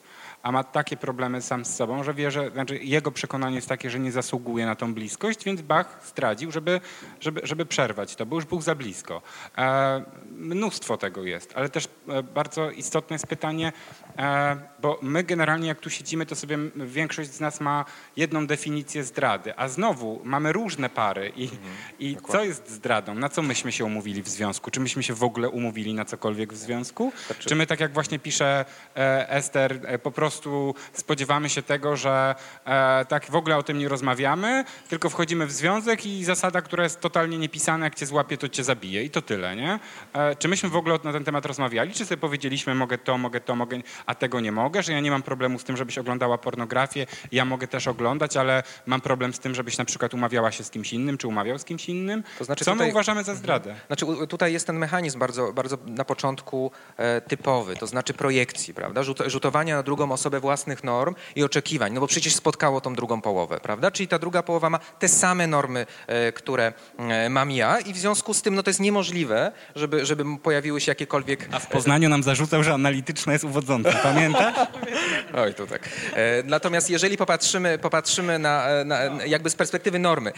a 0.47 0.53
ma 0.53 0.65
takie 0.65 0.97
problemy 0.97 1.43
sam 1.43 1.65
z 1.65 1.77
sobą, 1.77 2.05
że 2.05 2.15
wie, 2.15 2.31
że 2.31 2.51
znaczy 2.51 2.79
jego 2.79 3.13
przekonanie 3.13 3.57
jest 3.57 3.69
takie, 3.69 3.91
że 3.91 3.99
nie 3.99 4.13
zasługuje 4.13 4.67
na 4.67 4.77
tą 4.77 4.95
bliskość, 4.95 5.45
więc 5.45 5.63
Bach 5.63 6.01
zdradził, 6.07 6.53
żeby, 6.53 6.81
żeby, 7.21 7.41
żeby 7.45 7.67
przerwać 7.67 8.17
to, 8.17 8.27
bo 8.27 8.37
już 8.37 8.45
był 8.45 8.61
za 8.61 8.75
blisko. 8.75 9.23
E, 9.59 10.05
mnóstwo 10.31 10.97
tego 10.97 11.25
jest, 11.25 11.53
ale 11.57 11.69
też 11.69 11.89
e, 12.09 12.23
bardzo 12.23 12.71
istotne 12.71 13.15
jest 13.15 13.27
pytanie, 13.27 13.73
e, 14.19 14.57
bo 14.81 14.99
my 15.03 15.25
generalnie 15.25 15.69
jak 15.69 15.81
tu 15.81 15.91
siedzimy, 15.91 16.27
to 16.27 16.37
sobie 16.37 16.59
większość 16.77 17.31
z 17.31 17.41
nas 17.41 17.61
ma 17.61 17.85
jedną 18.17 18.47
definicję 18.47 19.05
zdrady, 19.05 19.59
a 19.59 19.69
znowu 19.69 20.21
mamy 20.25 20.53
różne 20.53 20.91
pary 20.91 21.33
i, 21.37 21.43
mhm, 21.43 21.61
i 21.99 22.17
co 22.29 22.45
jest 22.45 22.71
zdradą? 22.71 23.15
Na 23.15 23.29
co 23.29 23.43
myśmy 23.43 23.73
się 23.73 23.85
umówili 23.85 24.23
w 24.23 24.29
związku? 24.29 24.71
Czy 24.71 24.81
myśmy 24.81 25.03
się 25.03 25.15
w 25.15 25.25
ogóle 25.25 25.49
umówili 25.49 25.95
na 25.95 26.05
cokolwiek 26.05 26.53
w 26.53 26.57
związku? 26.57 27.13
Znaczy... 27.27 27.49
Czy 27.49 27.55
my 27.55 27.67
tak 27.67 27.81
jak 27.81 27.93
właśnie 27.93 28.19
pisze 28.19 28.65
e, 28.97 29.31
Ester, 29.31 29.81
e, 29.85 29.99
po 29.99 30.11
prostu 30.11 30.36
prostu 30.37 30.74
spodziewamy 30.93 31.49
się 31.49 31.62
tego, 31.62 31.97
że 31.97 32.34
e, 32.64 33.05
tak 33.05 33.30
w 33.30 33.34
ogóle 33.34 33.57
o 33.57 33.62
tym 33.62 33.78
nie 33.78 33.89
rozmawiamy, 33.89 34.64
tylko 34.89 35.11
wchodzimy 35.11 35.47
w 35.47 35.53
związek 35.53 36.07
i 36.07 36.24
zasada, 36.24 36.62
która 36.62 36.84
jest 36.84 37.01
totalnie 37.01 37.39
niepisana, 37.39 37.84
jak 37.84 37.95
cię 37.95 38.07
złapie, 38.07 38.37
to 38.37 38.49
cię 38.49 38.64
zabije 38.64 39.05
i 39.05 39.11
to 39.11 39.22
tyle, 39.22 39.57
nie? 39.57 39.78
E, 40.12 40.37
czy 40.37 40.49
myśmy 40.49 40.68
w 40.68 40.76
ogóle 40.76 40.99
na 41.05 41.12
ten 41.12 41.24
temat 41.24 41.47
rozmawiali, 41.47 41.93
czy 41.93 42.05
sobie 42.05 42.20
powiedzieliśmy, 42.20 42.74
mogę 42.74 42.99
to, 42.99 43.18
mogę 43.18 43.41
to, 43.41 43.57
mogę, 43.57 43.78
a 44.07 44.14
tego 44.14 44.41
nie 44.41 44.53
mogę, 44.53 44.82
że 44.82 44.93
ja 44.93 45.01
nie 45.01 45.11
mam 45.11 45.22
problemu 45.22 45.59
z 45.59 45.64
tym, 45.64 45.76
żebyś 45.76 45.99
oglądała 45.99 46.39
pornografię, 46.39 47.07
ja 47.32 47.45
mogę 47.45 47.68
też 47.68 47.89
oglądać, 47.89 48.37
ale 48.37 48.62
mam 48.87 49.01
problem 49.01 49.32
z 49.32 49.39
tym, 49.39 49.55
żebyś 49.55 49.78
na 49.78 49.84
przykład 49.84 50.14
umawiała 50.14 50.53
się 50.53 50.64
z 50.64 50.70
kimś 50.70 50.93
innym, 50.93 51.18
czy 51.18 51.28
umawiał 51.28 51.59
z 51.59 51.64
kimś 51.64 51.89
innym. 51.89 52.22
To 52.39 52.45
znaczy 52.45 52.64
Co 52.64 52.72
tutaj, 52.72 52.87
my 52.87 52.93
uważamy 52.93 53.24
za 53.24 53.34
zdradę? 53.34 53.74
Znaczy 53.87 54.07
tutaj 54.28 54.53
jest 54.53 54.66
ten 54.66 54.78
mechanizm 54.78 55.18
bardzo, 55.18 55.53
bardzo 55.53 55.78
na 55.87 56.05
początku 56.05 56.70
e, 56.97 57.20
typowy, 57.20 57.76
to 57.76 57.87
znaczy 57.87 58.14
projekcji, 58.14 58.74
prawda? 58.74 59.03
Rzut, 59.03 59.18
rzutowania 59.26 59.76
na 59.76 59.82
drugą 59.82 60.12
osobę 60.12 60.26
osobę 60.27 60.41
własnych 60.41 60.85
norm 60.85 61.14
i 61.37 61.45
oczekiwań, 61.45 61.93
no 61.93 62.01
bo 62.01 62.07
przecież 62.07 62.35
spotkało 62.35 62.81
tą 62.81 62.95
drugą 62.95 63.20
połowę, 63.20 63.61
prawda? 63.61 63.91
Czyli 63.91 64.09
ta 64.09 64.18
druga 64.18 64.43
połowa 64.43 64.70
ma 64.70 64.79
te 64.79 65.09
same 65.09 65.47
normy, 65.47 65.87
e, 66.07 66.33
które 66.33 66.72
e, 66.99 67.31
mam 67.31 67.51
ja 67.51 67.81
i 67.81 67.93
w 67.93 67.97
związku 67.97 68.35
z 68.35 68.43
tym 68.43 68.55
no 68.55 68.62
to 68.62 68.70
jest 68.70 68.81
niemożliwe, 68.81 69.53
żeby, 69.74 70.07
żeby 70.07 70.24
pojawiły 70.43 70.81
się 70.81 70.91
jakiekolwiek... 70.91 71.49
A 71.53 71.59
w 71.59 71.66
Poznaniu 71.66 72.09
nam 72.09 72.22
zarzucał, 72.22 72.62
że 72.62 72.74
analityczna 72.74 73.33
jest 73.33 73.45
uwodząca, 73.45 73.93
pamiętasz? 73.93 74.55
Oj, 75.43 75.55
to 75.55 75.66
tak. 75.66 75.89
E, 76.14 76.43
natomiast 76.43 76.91
jeżeli 76.91 77.16
popatrzymy, 77.16 77.79
popatrzymy 77.79 78.39
na, 78.39 78.85
na 78.85 78.99
jakby 79.27 79.51
z 79.51 79.55
perspektywy 79.55 79.99
normy, 79.99 80.33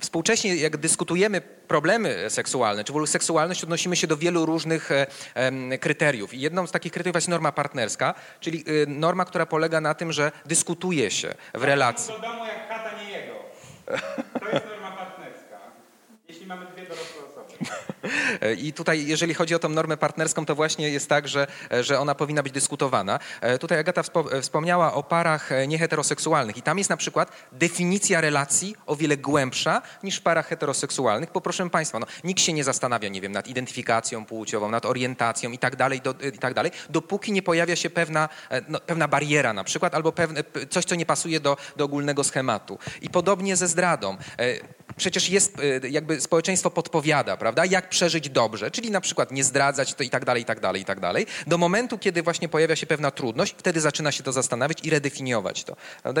współcześnie 0.00 0.56
jak 0.56 0.76
dyskutujemy 0.76 1.40
problemy 1.40 2.30
seksualne, 2.30 2.84
czy 2.84 2.92
w 2.92 2.96
ogóle 2.96 3.06
seksualność, 3.06 3.64
odnosimy 3.64 3.96
się 3.96 4.06
do 4.06 4.16
wielu 4.16 4.46
różnych 4.46 4.90
e, 4.92 5.78
kryteriów. 5.78 6.34
I 6.34 6.40
jedną 6.40 6.66
z 6.66 6.72
takich 6.72 6.92
kryteriów 6.92 7.14
jest 7.14 7.28
norma 7.28 7.52
partnerska, 7.52 8.14
czyli 8.40 8.64
e, 8.66 8.86
norma, 8.86 9.24
która 9.24 9.46
polega 9.46 9.80
na 9.80 9.94
tym, 9.94 10.12
że 10.12 10.32
dyskutuje 10.46 11.10
się 11.10 11.34
w 11.54 11.62
relacji. 11.62 12.14
Do 12.14 12.20
domu 12.20 12.44
jak 12.46 12.68
chata 12.68 13.02
nie 13.02 13.10
jego. 13.10 13.34
To 14.40 14.48
jest 14.50 14.66
norma 14.66 14.90
partnerska. 14.90 15.58
Jeśli 16.28 16.46
mamy 16.46 16.66
dwie 16.66 16.82
dorosłe 16.82 17.22
i 18.58 18.72
tutaj, 18.72 19.06
jeżeli 19.06 19.34
chodzi 19.34 19.54
o 19.54 19.58
tą 19.58 19.68
normę 19.68 19.96
partnerską, 19.96 20.46
to 20.46 20.54
właśnie 20.54 20.90
jest 20.90 21.08
tak, 21.08 21.28
że, 21.28 21.46
że 21.80 22.00
ona 22.00 22.14
powinna 22.14 22.42
być 22.42 22.52
dyskutowana. 22.52 23.18
E, 23.40 23.58
tutaj 23.58 23.78
Agata 23.78 24.02
wspomniała 24.42 24.94
o 24.94 25.02
parach 25.02 25.52
e, 25.52 25.66
nieheteroseksualnych 25.66 26.56
i 26.56 26.62
tam 26.62 26.78
jest 26.78 26.90
na 26.90 26.96
przykład 26.96 27.32
definicja 27.52 28.20
relacji 28.20 28.76
o 28.86 28.96
wiele 28.96 29.16
głębsza 29.16 29.82
niż 30.02 30.16
w 30.16 30.22
parach 30.22 30.48
heteroseksualnych, 30.48 31.30
bo 31.34 31.40
proszę 31.40 31.70
Państwa, 31.70 31.98
no, 31.98 32.06
nikt 32.24 32.40
się 32.40 32.52
nie 32.52 32.64
zastanawia, 32.64 33.08
nie 33.08 33.20
wiem, 33.20 33.32
nad 33.32 33.48
identyfikacją 33.48 34.24
płciową, 34.24 34.70
nad 34.70 34.86
orientacją 34.86 35.50
i 35.50 35.58
tak 35.58 35.76
dalej, 35.76 36.00
do, 36.00 36.14
i 36.34 36.38
tak 36.38 36.54
dalej, 36.54 36.72
dopóki 36.90 37.32
nie 37.32 37.42
pojawia 37.42 37.76
się 37.76 37.90
pewna, 37.90 38.28
e, 38.50 38.62
no, 38.68 38.80
pewna 38.80 39.08
bariera 39.08 39.52
na 39.52 39.64
przykład, 39.64 39.94
albo 39.94 40.12
pewne, 40.12 40.44
coś, 40.70 40.84
co 40.84 40.94
nie 40.94 41.06
pasuje 41.06 41.40
do, 41.40 41.56
do 41.76 41.84
ogólnego 41.84 42.24
schematu. 42.24 42.78
I 43.02 43.10
podobnie 43.10 43.56
ze 43.56 43.68
zdradą. 43.68 44.16
Przecież 44.96 45.28
jest, 45.30 45.56
jakby 45.90 46.20
społeczeństwo 46.20 46.70
podpowiada, 46.70 47.36
prawda, 47.36 47.64
jak 47.64 47.88
przeżyć 47.94 48.28
dobrze, 48.28 48.70
czyli 48.70 48.90
na 48.90 49.00
przykład 49.00 49.30
nie 49.30 49.44
zdradzać 49.44 49.94
to 49.94 50.02
i 50.02 50.10
tak 50.10 50.24
dalej, 50.24 50.42
i 50.42 50.44
tak 50.44 50.60
dalej, 50.60 50.82
i 50.82 50.84
tak 50.84 51.00
dalej. 51.00 51.26
Do 51.46 51.58
momentu, 51.58 51.98
kiedy 51.98 52.22
właśnie 52.22 52.48
pojawia 52.48 52.76
się 52.76 52.86
pewna 52.86 53.10
trudność, 53.10 53.54
wtedy 53.58 53.80
zaczyna 53.80 54.12
się 54.12 54.22
to 54.22 54.32
zastanawiać 54.32 54.78
i 54.82 54.90
redefiniować 54.90 55.64
to. 55.64 55.76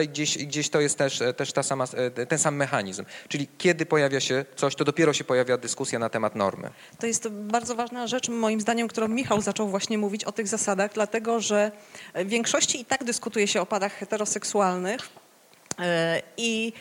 Gdzieś, 0.08 0.38
gdzieś 0.38 0.68
to 0.68 0.80
jest 0.80 0.98
też, 0.98 1.22
też 1.36 1.52
ta 1.52 1.62
sama, 1.62 1.84
ten 2.28 2.38
sam 2.38 2.56
mechanizm. 2.56 3.04
Czyli 3.28 3.48
kiedy 3.58 3.86
pojawia 3.86 4.20
się 4.20 4.44
coś, 4.56 4.74
to 4.74 4.84
dopiero 4.84 5.12
się 5.12 5.24
pojawia 5.24 5.58
dyskusja 5.58 5.98
na 5.98 6.08
temat 6.08 6.34
normy. 6.34 6.70
To 6.98 7.06
jest 7.06 7.28
bardzo 7.28 7.74
ważna 7.74 8.06
rzecz, 8.06 8.28
moim 8.28 8.60
zdaniem, 8.60 8.88
którą 8.88 9.08
Michał 9.08 9.40
zaczął 9.40 9.68
właśnie 9.68 9.98
mówić 9.98 10.24
o 10.24 10.32
tych 10.32 10.48
zasadach, 10.48 10.90
dlatego 10.94 11.40
że 11.40 11.72
w 12.14 12.28
większości 12.28 12.80
i 12.80 12.84
tak 12.84 13.04
dyskutuje 13.04 13.46
się 13.46 13.60
o 13.60 13.66
parach 13.66 13.92
heteroseksualnych 13.92 15.00
e, 15.78 16.22
i 16.36 16.72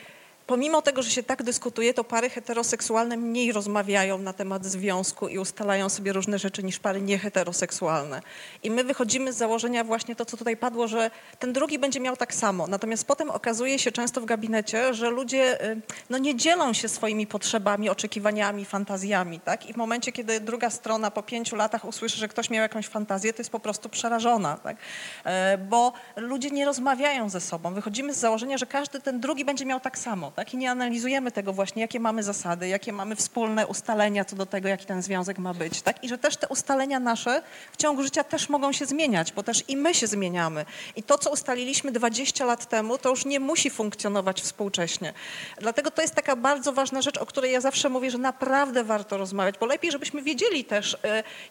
Pomimo 0.48 0.82
tego, 0.82 1.02
że 1.02 1.10
się 1.10 1.24
tak 1.24 1.44
dyskutuje, 1.44 1.94
to 1.94 2.04
pary 2.04 2.30
heteroseksualne 2.30 3.18
mniej 3.18 3.52
rozmawiają 3.52 4.18
na 4.18 4.34
temat 4.34 4.66
związku 4.66 5.28
i 5.28 5.38
ustalają 5.38 5.90
sobie 5.90 6.14
różne 6.14 6.40
rzeczy 6.40 6.64
niż 6.64 6.80
pary 6.80 7.02
nieheteroseksualne. 7.02 8.22
I 8.64 8.72
my 8.72 8.84
wychodzimy 8.84 9.34
z 9.34 9.38
założenia 9.38 9.84
właśnie 9.84 10.16
to, 10.16 10.26
co 10.26 10.38
tutaj 10.38 10.58
padło, 10.58 10.88
że 10.88 11.12
ten 11.40 11.54
drugi 11.54 11.80
będzie 11.80 12.00
miał 12.00 12.18
tak 12.18 12.34
samo. 12.36 12.68
Natomiast 12.68 13.08
potem 13.08 13.30
okazuje 13.30 13.80
się 13.80 13.92
często 13.92 14.22
w 14.22 14.26
gabinecie, 14.26 14.94
że 14.94 15.10
ludzie 15.10 15.72
y, 15.72 15.82
no, 16.10 16.18
nie 16.18 16.36
dzielą 16.36 16.74
się 16.74 16.90
swoimi 16.90 17.28
potrzebami, 17.28 17.90
oczekiwaniami, 17.90 18.66
fantazjami. 18.66 19.40
Tak? 19.40 19.70
I 19.70 19.74
w 19.74 19.78
momencie, 19.78 20.12
kiedy 20.12 20.40
druga 20.40 20.70
strona 20.70 21.12
po 21.12 21.24
pięciu 21.24 21.56
latach 21.56 21.86
usłyszy, 21.86 22.18
że 22.18 22.28
ktoś 22.28 22.50
miał 22.50 22.62
jakąś 22.62 22.88
fantazję, 22.88 23.34
to 23.34 23.40
jest 23.40 23.52
po 23.52 23.60
prostu 23.60 23.90
przerażona. 23.90 24.58
Tak? 24.58 24.78
E, 25.26 25.58
bo 25.58 25.94
ludzie 26.16 26.50
nie 26.50 26.66
rozmawiają 26.66 27.30
ze 27.30 27.42
sobą. 27.42 27.74
Wychodzimy 27.74 28.14
z 28.14 28.18
założenia, 28.18 28.58
że 28.58 28.66
każdy 28.66 29.02
ten 29.02 29.20
drugi 29.20 29.46
będzie 29.46 29.66
miał 29.66 29.80
tak 29.80 29.98
samo 29.98 30.33
tak? 30.36 30.54
I 30.54 30.58
nie 30.58 30.72
analizujemy 30.72 31.32
tego 31.32 31.54
właśnie, 31.54 31.82
jakie 31.82 32.00
mamy 32.00 32.24
zasady, 32.24 32.68
jakie 32.68 32.94
mamy 32.94 33.16
wspólne 33.16 33.68
ustalenia 33.68 34.26
co 34.26 34.36
do 34.36 34.46
tego, 34.46 34.68
jaki 34.68 34.86
ten 34.86 35.02
związek 35.02 35.38
ma 35.38 35.54
być, 35.54 35.82
tak? 35.82 36.04
I 36.04 36.10
że 36.10 36.18
też 36.18 36.38
te 36.38 36.48
ustalenia 36.48 37.00
nasze 37.00 37.42
w 37.72 37.78
ciągu 37.78 38.04
życia 38.04 38.24
też 38.24 38.50
mogą 38.50 38.72
się 38.72 38.86
zmieniać, 38.86 39.32
bo 39.32 39.44
też 39.44 39.64
i 39.68 39.78
my 39.78 39.94
się 39.94 40.08
zmieniamy. 40.08 40.66
I 40.96 41.04
to, 41.04 41.18
co 41.18 41.32
ustaliliśmy 41.32 41.92
20 41.92 42.46
lat 42.46 42.70
temu, 42.70 42.98
to 42.98 43.10
już 43.10 43.26
nie 43.26 43.40
musi 43.40 43.70
funkcjonować 43.70 44.42
współcześnie. 44.42 45.14
Dlatego 45.58 45.92
to 45.92 46.02
jest 46.02 46.16
taka 46.16 46.36
bardzo 46.36 46.74
ważna 46.74 47.02
rzecz, 47.02 47.18
o 47.18 47.26
której 47.26 47.52
ja 47.52 47.62
zawsze 47.62 47.90
mówię, 47.90 48.12
że 48.12 48.18
naprawdę 48.18 48.84
warto 48.84 49.18
rozmawiać, 49.18 49.56
bo 49.60 49.66
lepiej, 49.66 49.92
żebyśmy 49.92 50.22
wiedzieli 50.22 50.66
też, 50.66 50.94
y, 50.94 50.98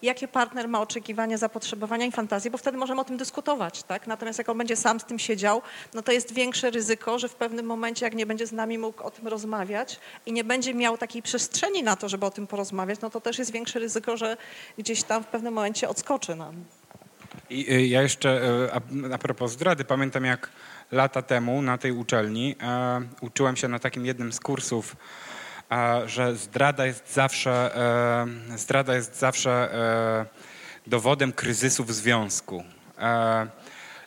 jakie 0.02 0.28
partner 0.28 0.68
ma 0.68 0.80
oczekiwania, 0.80 1.38
zapotrzebowania 1.38 2.06
i 2.06 2.12
fantazje, 2.12 2.50
bo 2.50 2.58
wtedy 2.58 2.78
możemy 2.78 3.00
o 3.00 3.04
tym 3.04 3.16
dyskutować, 3.16 3.82
tak? 3.82 4.06
Natomiast 4.06 4.38
jak 4.38 4.48
on 4.48 4.58
będzie 4.58 4.76
sam 4.76 5.00
z 5.00 5.04
tym 5.04 5.18
siedział, 5.18 5.62
no 5.94 6.02
to 6.02 6.12
jest 6.12 6.32
większe 6.32 6.70
ryzyko, 6.70 7.18
że 7.18 7.28
w 7.28 7.34
pewnym 7.34 7.66
momencie, 7.66 8.06
jak 8.06 8.14
nie 8.14 8.26
będzie 8.26 8.46
z 8.46 8.52
nami 8.52 8.71
nami 8.72 8.78
mógł 8.78 9.02
o 9.02 9.10
tym 9.10 9.28
rozmawiać 9.28 10.00
i 10.26 10.32
nie 10.32 10.44
będzie 10.44 10.74
miał 10.74 10.98
takiej 10.98 11.22
przestrzeni 11.22 11.82
na 11.82 11.96
to, 11.96 12.08
żeby 12.08 12.26
o 12.26 12.30
tym 12.30 12.46
porozmawiać, 12.46 13.00
no 13.00 13.10
to 13.10 13.20
też 13.20 13.38
jest 13.38 13.52
większe 13.52 13.78
ryzyko, 13.78 14.16
że 14.16 14.36
gdzieś 14.78 15.02
tam 15.02 15.24
w 15.24 15.26
pewnym 15.26 15.54
momencie 15.54 15.88
odskoczy 15.88 16.36
nam. 16.36 16.64
I 17.50 17.72
y, 17.72 17.86
ja 17.86 18.02
jeszcze 18.02 18.42
y, 18.64 18.72
a, 18.72 18.80
a 19.14 19.18
propos 19.18 19.52
zdrady, 19.52 19.84
pamiętam 19.84 20.24
jak 20.24 20.48
lata 20.92 21.22
temu 21.22 21.62
na 21.62 21.78
tej 21.78 21.92
uczelni 21.92 22.56
e, 22.62 23.02
uczyłem 23.20 23.56
się 23.56 23.68
na 23.68 23.78
takim 23.78 24.06
jednym 24.06 24.32
z 24.32 24.40
kursów, 24.40 24.96
e, 25.70 26.08
że 26.08 26.36
zdrada 26.36 26.86
jest 26.86 27.12
zawsze, 27.12 27.76
e, 28.52 28.58
zdrada 28.58 28.94
jest 28.94 29.18
zawsze 29.18 29.50
e, 29.50 30.26
dowodem 30.86 31.32
kryzysu 31.32 31.84
w 31.84 31.92
związku. 31.92 32.64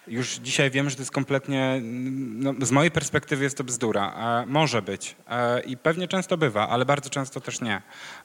Już 0.08 0.36
dzisiaj 0.36 0.72
wiem, 0.72 0.90
że 0.90 0.96
to 0.96 1.02
jest 1.02 1.12
kompletnie, 1.12 1.82
no, 1.84 2.54
z 2.62 2.72
mojej 2.72 2.92
perspektywy 2.92 3.44
jest 3.44 3.58
to 3.58 3.64
bzdura. 3.64 4.14
E, 4.44 4.46
może 4.46 4.82
być 4.82 5.16
e, 5.30 5.60
i 5.60 5.78
pewnie 5.78 6.08
często 6.08 6.38
bywa, 6.38 6.70
ale 6.70 6.86
bardzo 6.86 7.10
często 7.10 7.42
też 7.42 7.62
nie. 7.62 7.82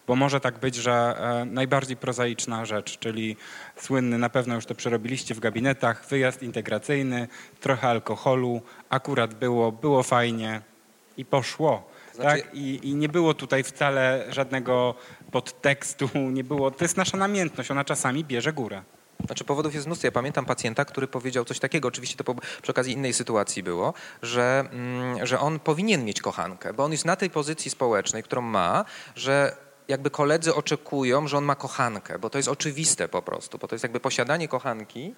Bo 0.07 0.17
może 0.17 0.41
tak 0.41 0.59
być, 0.59 0.75
że 0.75 0.93
e, 0.93 1.45
najbardziej 1.45 1.97
prozaiczna 1.97 2.65
rzecz, 2.65 2.99
czyli 2.99 3.37
słynny, 3.77 4.19
na 4.19 4.29
pewno 4.29 4.55
już 4.55 4.67
to 4.67 4.75
przerobiliście 4.75 5.35
w 5.35 5.41
gabinetach, 5.41 6.09
wyjazd 6.09 6.43
integracyjny, 6.43 7.29
trochę 7.61 7.89
alkoholu, 7.89 8.63
akurat 8.91 9.35
było, 9.35 9.73
było 9.73 10.03
fajnie 10.03 10.61
i 11.17 11.25
poszło. 11.25 11.91
Znaczy... 12.15 12.43
Tak? 12.43 12.55
I, 12.55 12.89
I, 12.89 12.95
nie 12.95 13.09
było 13.09 13.35
tutaj 13.35 13.63
wcale 13.63 14.25
żadnego 14.29 14.95
podtekstu, 15.31 16.11
nie 16.15 16.45
było. 16.45 16.71
To 16.71 16.85
jest 16.85 16.97
nasza 16.97 17.17
namiętność, 17.17 17.71
ona 17.71 17.85
czasami 17.85 18.25
bierze 18.25 18.53
górę. 18.53 18.83
Znaczy 19.27 19.45
powodów 19.45 19.75
jest 19.75 19.87
mnóstwo. 19.87 20.07
Ja 20.07 20.13
pamiętam 20.13 20.45
pacjenta, 20.45 20.85
który 20.85 21.09
powiedział 21.09 21.45
coś 21.45 21.59
takiego, 21.59 21.89
oczywiście 21.89 22.17
to 22.17 22.25
po, 22.25 22.35
przy 22.63 22.73
okazji 22.73 22.93
innej 22.93 23.13
sytuacji 23.13 23.63
było, 23.63 23.95
że, 24.23 24.65
mm, 24.73 25.27
że 25.27 25.41
on 25.41 25.61
powinien 25.61 26.05
mieć 26.05 26.21
kochankę, 26.21 26.73
bo 26.73 26.85
on 26.85 26.93
jest 26.93 27.05
na 27.05 27.17
tej 27.17 27.31
pozycji 27.31 27.71
społecznej, 27.71 28.23
którą 28.23 28.43
ma, 28.43 28.85
że 29.17 29.57
jakby 29.89 30.11
koledzy 30.11 30.55
oczekują, 30.55 31.29
że 31.29 31.39
on 31.39 31.45
ma 31.45 31.55
kochankę, 31.55 32.19
bo 32.19 32.31
to 32.31 32.39
jest 32.39 32.49
oczywiste 32.49 33.09
po 33.09 33.23
prostu, 33.23 33.59
bo 33.59 33.69
to 33.69 33.75
jest 33.75 33.83
jakby 33.83 34.01
posiadanie 34.01 34.49
kochanki 34.49 35.15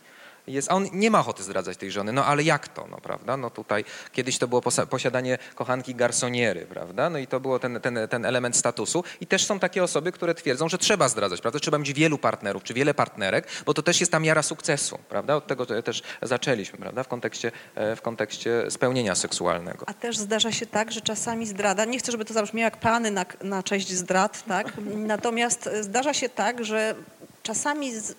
jest, 0.47 0.71
a 0.71 0.75
on 0.75 0.89
nie 0.93 1.11
ma 1.11 1.21
ochoty 1.21 1.43
zdradzać 1.43 1.77
tej 1.77 1.91
żony, 1.91 2.13
no 2.13 2.25
ale 2.25 2.43
jak 2.43 2.69
to, 2.69 2.87
no 2.91 2.97
prawda? 2.97 3.37
No 3.37 3.51
tutaj 3.51 3.85
kiedyś 4.13 4.39
to 4.39 4.49
było 4.49 4.63
posiadanie 4.91 5.39
kochanki 5.55 5.95
garsoniery, 5.95 6.67
prawda? 6.67 7.11
No 7.11 7.19
i 7.19 7.27
to 7.27 7.41
było 7.41 7.59
ten, 7.59 7.81
ten, 7.81 7.99
ten 8.11 8.25
element 8.25 8.57
statusu 8.57 9.05
i 9.21 9.27
też 9.27 9.47
są 9.47 9.59
takie 9.59 9.83
osoby, 9.83 10.13
które 10.13 10.35
twierdzą, 10.35 10.69
że 10.69 10.79
trzeba 10.79 11.09
zdradzać, 11.09 11.41
prawda? 11.41 11.61
Trzeba 11.61 11.79
mieć 11.79 11.93
wielu 11.93 12.19
partnerów, 12.19 12.63
czy 12.63 12.75
wiele 12.75 12.95
partnerek, 12.95 13.47
bo 13.67 13.75
to 13.75 13.83
też 13.83 14.01
jest 14.01 14.13
ta 14.13 14.19
miara 14.19 14.43
sukcesu, 14.43 14.99
prawda? 15.09 15.37
Od 15.37 15.47
tego 15.47 15.67
też 15.67 16.03
zaczęliśmy, 16.23 16.79
prawda? 16.79 17.03
W 17.03 17.09
kontekście, 17.09 17.53
e, 17.75 17.97
w 17.97 18.03
kontekście 18.03 18.71
spełnienia 18.71 19.15
seksualnego. 19.15 19.89
A 19.89 19.95
też 19.95 20.19
zdarza 20.19 20.53
się 20.53 20.67
tak, 20.67 20.93
że 20.93 21.01
czasami 21.01 21.47
zdrada, 21.47 21.85
nie 21.85 21.99
chcę, 21.99 22.13
żeby 22.13 22.25
to 22.25 22.35
zabrzmiało 22.35 22.65
jak 22.65 22.77
plany 22.77 23.11
na, 23.11 23.27
na 23.43 23.63
cześć 23.63 23.93
zdrad, 23.93 24.45
tak? 24.49 24.73
Natomiast 24.97 25.69
zdarza 25.81 26.15
się 26.15 26.29
tak, 26.29 26.65
że 26.65 26.95
czasami 27.43 27.95
z, 27.95 28.15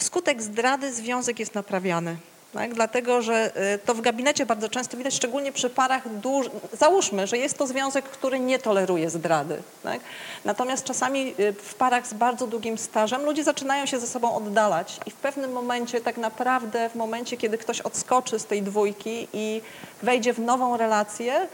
wskutek 0.00 0.42
zdrady 0.42 0.92
związek 0.92 1.38
jest 1.38 1.54
naprawiany. 1.54 2.16
Tak? 2.52 2.74
Dlatego, 2.74 3.22
że 3.22 3.52
y, 3.74 3.78
to 3.78 3.94
w 3.94 4.00
gabinecie 4.00 4.46
bardzo 4.46 4.68
często 4.68 4.96
widać, 4.96 5.14
szczególnie 5.14 5.52
przy 5.52 5.70
parach, 5.70 6.02
załóżmy, 6.72 7.26
że 7.26 7.38
jest 7.38 7.58
to 7.58 7.66
związek, 7.66 8.04
który 8.04 8.40
nie 8.40 8.58
toleruje 8.58 9.10
zdrady. 9.10 9.62
Tak? 9.82 10.00
Natomiast 10.44 10.84
czasami 10.84 11.34
y, 11.40 11.52
w 11.52 11.74
parach 11.74 12.06
z 12.06 12.14
bardzo 12.14 12.46
długim 12.46 12.78
stażem 12.78 13.24
ludzie 13.24 13.44
zaczynają 13.44 13.86
się 13.86 14.00
ze 14.00 14.06
sobą 14.06 14.34
oddalać 14.34 15.00
i 15.06 15.10
w 15.10 15.14
pewnym 15.14 15.52
momencie, 15.52 16.00
tak 16.00 16.16
naprawdę 16.16 16.90
w 16.90 16.94
momencie, 16.94 17.36
kiedy 17.36 17.58
ktoś 17.58 17.80
odskoczy 17.80 18.38
z 18.38 18.46
tej 18.46 18.62
dwójki 18.62 19.28
i 19.32 19.62
wejdzie 20.02 20.32
w 20.32 20.38
nową 20.38 20.76
relację, 20.76 21.48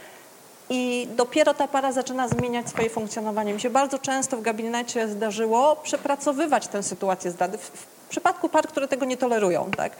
i 0.70 1.08
dopiero 1.16 1.54
ta 1.54 1.68
para 1.68 1.92
zaczyna 1.92 2.28
zmieniać 2.28 2.68
swoje 2.68 2.90
funkcjonowanie. 2.90 3.52
Mi 3.54 3.60
się 3.60 3.70
bardzo 3.70 3.98
często 3.98 4.36
w 4.36 4.42
gabinecie 4.42 5.08
zdarzyło 5.08 5.76
przepracowywać 5.76 6.66
tę 6.66 6.82
sytuację 6.82 7.30
zdrady 7.30 7.58
w, 7.58 7.70
w 8.06 8.08
przypadku 8.08 8.48
par, 8.48 8.68
które 8.68 8.88
tego 8.88 9.04
nie 9.04 9.16
tolerują. 9.16 9.70
Tak? 9.76 9.92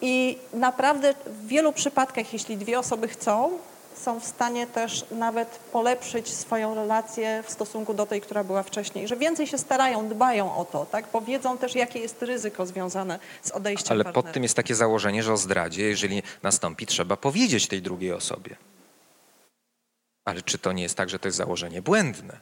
I 0.00 0.38
naprawdę 0.52 1.14
w 1.26 1.46
wielu 1.46 1.72
przypadkach, 1.72 2.32
jeśli 2.32 2.56
dwie 2.56 2.78
osoby 2.78 3.08
chcą, 3.08 3.58
są 3.96 4.20
w 4.20 4.24
stanie 4.24 4.66
też 4.66 5.04
nawet 5.10 5.48
polepszyć 5.48 6.34
swoją 6.34 6.74
relację 6.74 7.42
w 7.46 7.50
stosunku 7.50 7.94
do 7.94 8.06
tej, 8.06 8.20
która 8.20 8.44
była 8.44 8.62
wcześniej. 8.62 9.08
Że 9.08 9.16
więcej 9.16 9.46
się 9.46 9.58
starają, 9.58 10.08
dbają 10.08 10.56
o 10.56 10.64
to, 10.64 10.86
tak? 10.86 11.04
bo 11.12 11.20
wiedzą 11.20 11.58
też, 11.58 11.74
jakie 11.74 11.98
jest 11.98 12.22
ryzyko 12.22 12.66
związane 12.66 13.18
z 13.42 13.50
odejściem 13.50 13.92
Ale 13.92 14.04
partnera. 14.04 14.22
pod 14.24 14.34
tym 14.34 14.42
jest 14.42 14.54
takie 14.54 14.74
założenie, 14.74 15.22
że 15.22 15.32
o 15.32 15.36
zdradzie, 15.36 15.82
jeżeli 15.82 16.22
nastąpi, 16.42 16.86
trzeba 16.86 17.16
powiedzieć 17.16 17.66
tej 17.66 17.82
drugiej 17.82 18.12
osobie. 18.12 18.56
Ale 20.24 20.42
czy 20.42 20.58
to 20.58 20.72
nie 20.72 20.82
jest 20.82 20.94
tak, 20.94 21.08
że 21.08 21.18
to 21.18 21.28
jest 21.28 21.38
założenie 21.38 21.82
błędne? 21.82 22.36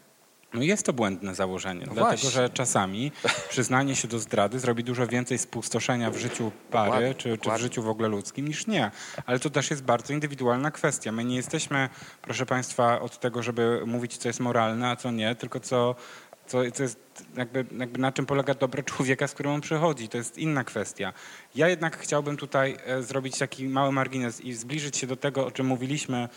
No 0.57 0.63
jest 0.63 0.87
to 0.87 0.93
błędne 0.93 1.35
założenie, 1.35 1.81
No 1.87 1.95
dlatego 1.95 2.05
właśnie. 2.07 2.31
że 2.31 2.51
czasami 2.51 3.13
przyznanie 3.49 3.97
się 3.97 4.09
do 4.09 4.19
zdrady 4.19 4.59
zrobi 4.61 4.85
dużo 4.85 5.07
więcej 5.07 5.39
spustoszenia 5.39 6.11
w 6.11 6.17
życiu 6.17 6.53
pary 6.71 6.87
Dokładnie, 6.91 7.15
czy, 7.15 7.23
czy 7.23 7.29
w 7.37 7.39
dokładnie. 7.39 7.63
życiu 7.63 7.83
w 7.83 7.89
ogóle 7.89 8.09
ludzkim 8.09 8.49
niż 8.49 8.67
nie. 8.67 8.91
Ale 9.27 9.39
to 9.39 9.51
też 9.51 9.71
jest 9.71 9.83
bardzo 9.83 10.13
indywidualna 10.13 10.71
kwestia. 10.71 11.13
My 11.13 11.25
nie 11.25 11.37
jesteśmy, 11.37 11.89
proszę 12.23 12.47
Państwa, 12.47 13.01
od 13.01 13.21
tego, 13.21 13.43
żeby 13.43 13.83
mówić, 13.87 14.17
co 14.17 14.29
jest 14.29 14.41
moralne, 14.41 14.91
a 14.91 14.97
co 14.97 15.11
nie, 15.11 15.35
tylko 15.35 15.61
co, 15.61 15.95
co, 16.47 16.59
co 16.75 16.83
jest 16.83 16.99
jakby, 17.37 17.67
jakby 17.79 17.99
na 17.99 18.13
czym 18.13 18.27
polega 18.27 18.55
dobro 18.55 18.83
człowieka, 18.83 19.29
z 19.29 19.33
którym 19.35 19.53
on 19.53 19.61
przychodzi. 19.61 20.09
To 20.09 20.19
jest 20.19 20.39
inna 20.39 20.65
kwestia. 20.65 21.13
Ja 21.55 21.69
jednak 21.69 21.99
chciałbym 21.99 22.37
tutaj 22.37 22.77
e, 22.87 23.03
zrobić 23.03 23.39
taki 23.39 23.69
mały 23.69 23.93
margines 23.93 24.41
i 24.41 24.53
zbliżyć 24.55 24.97
się 24.97 25.07
do 25.07 25.17
tego, 25.17 25.47
o 25.47 25.51
czym 25.51 25.67
mówiliśmy, 25.67 26.29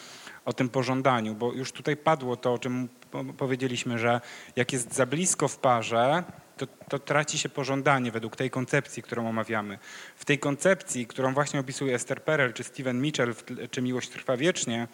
o 0.49 0.53
tym 0.53 0.69
pożądaniu, 0.69 1.35
bo 1.35 1.53
już 1.53 1.71
tutaj 1.71 1.97
padło 1.97 2.35
to, 2.35 2.53
o 2.53 2.59
czym 2.59 2.89
po- 3.11 3.23
powiedzieliśmy, 3.23 3.99
że 3.99 4.21
jak 4.55 4.73
jest 4.73 4.93
za 4.93 5.05
blisko 5.05 5.47
w 5.47 5.57
parze, 5.57 6.23
to, 6.57 6.67
to 6.67 6.99
traci 6.99 7.37
się 7.37 7.49
pożądanie 7.49 8.11
według 8.11 8.35
tej 8.35 8.49
koncepcji, 8.49 9.03
którą 9.03 9.29
omawiamy. 9.29 9.79
W 10.15 10.25
tej 10.25 10.39
koncepcji, 10.39 11.07
którą 11.07 11.33
właśnie 11.33 11.59
opisuje 11.59 11.95
Esther 11.95 12.23
Perel 12.23 12.53
czy 12.53 12.63
Steven 12.63 13.01
Mitchell, 13.01 13.35
czy 13.71 13.81
Miłość 13.81 14.09
trwa 14.09 14.37
wiecznie, 14.37 14.87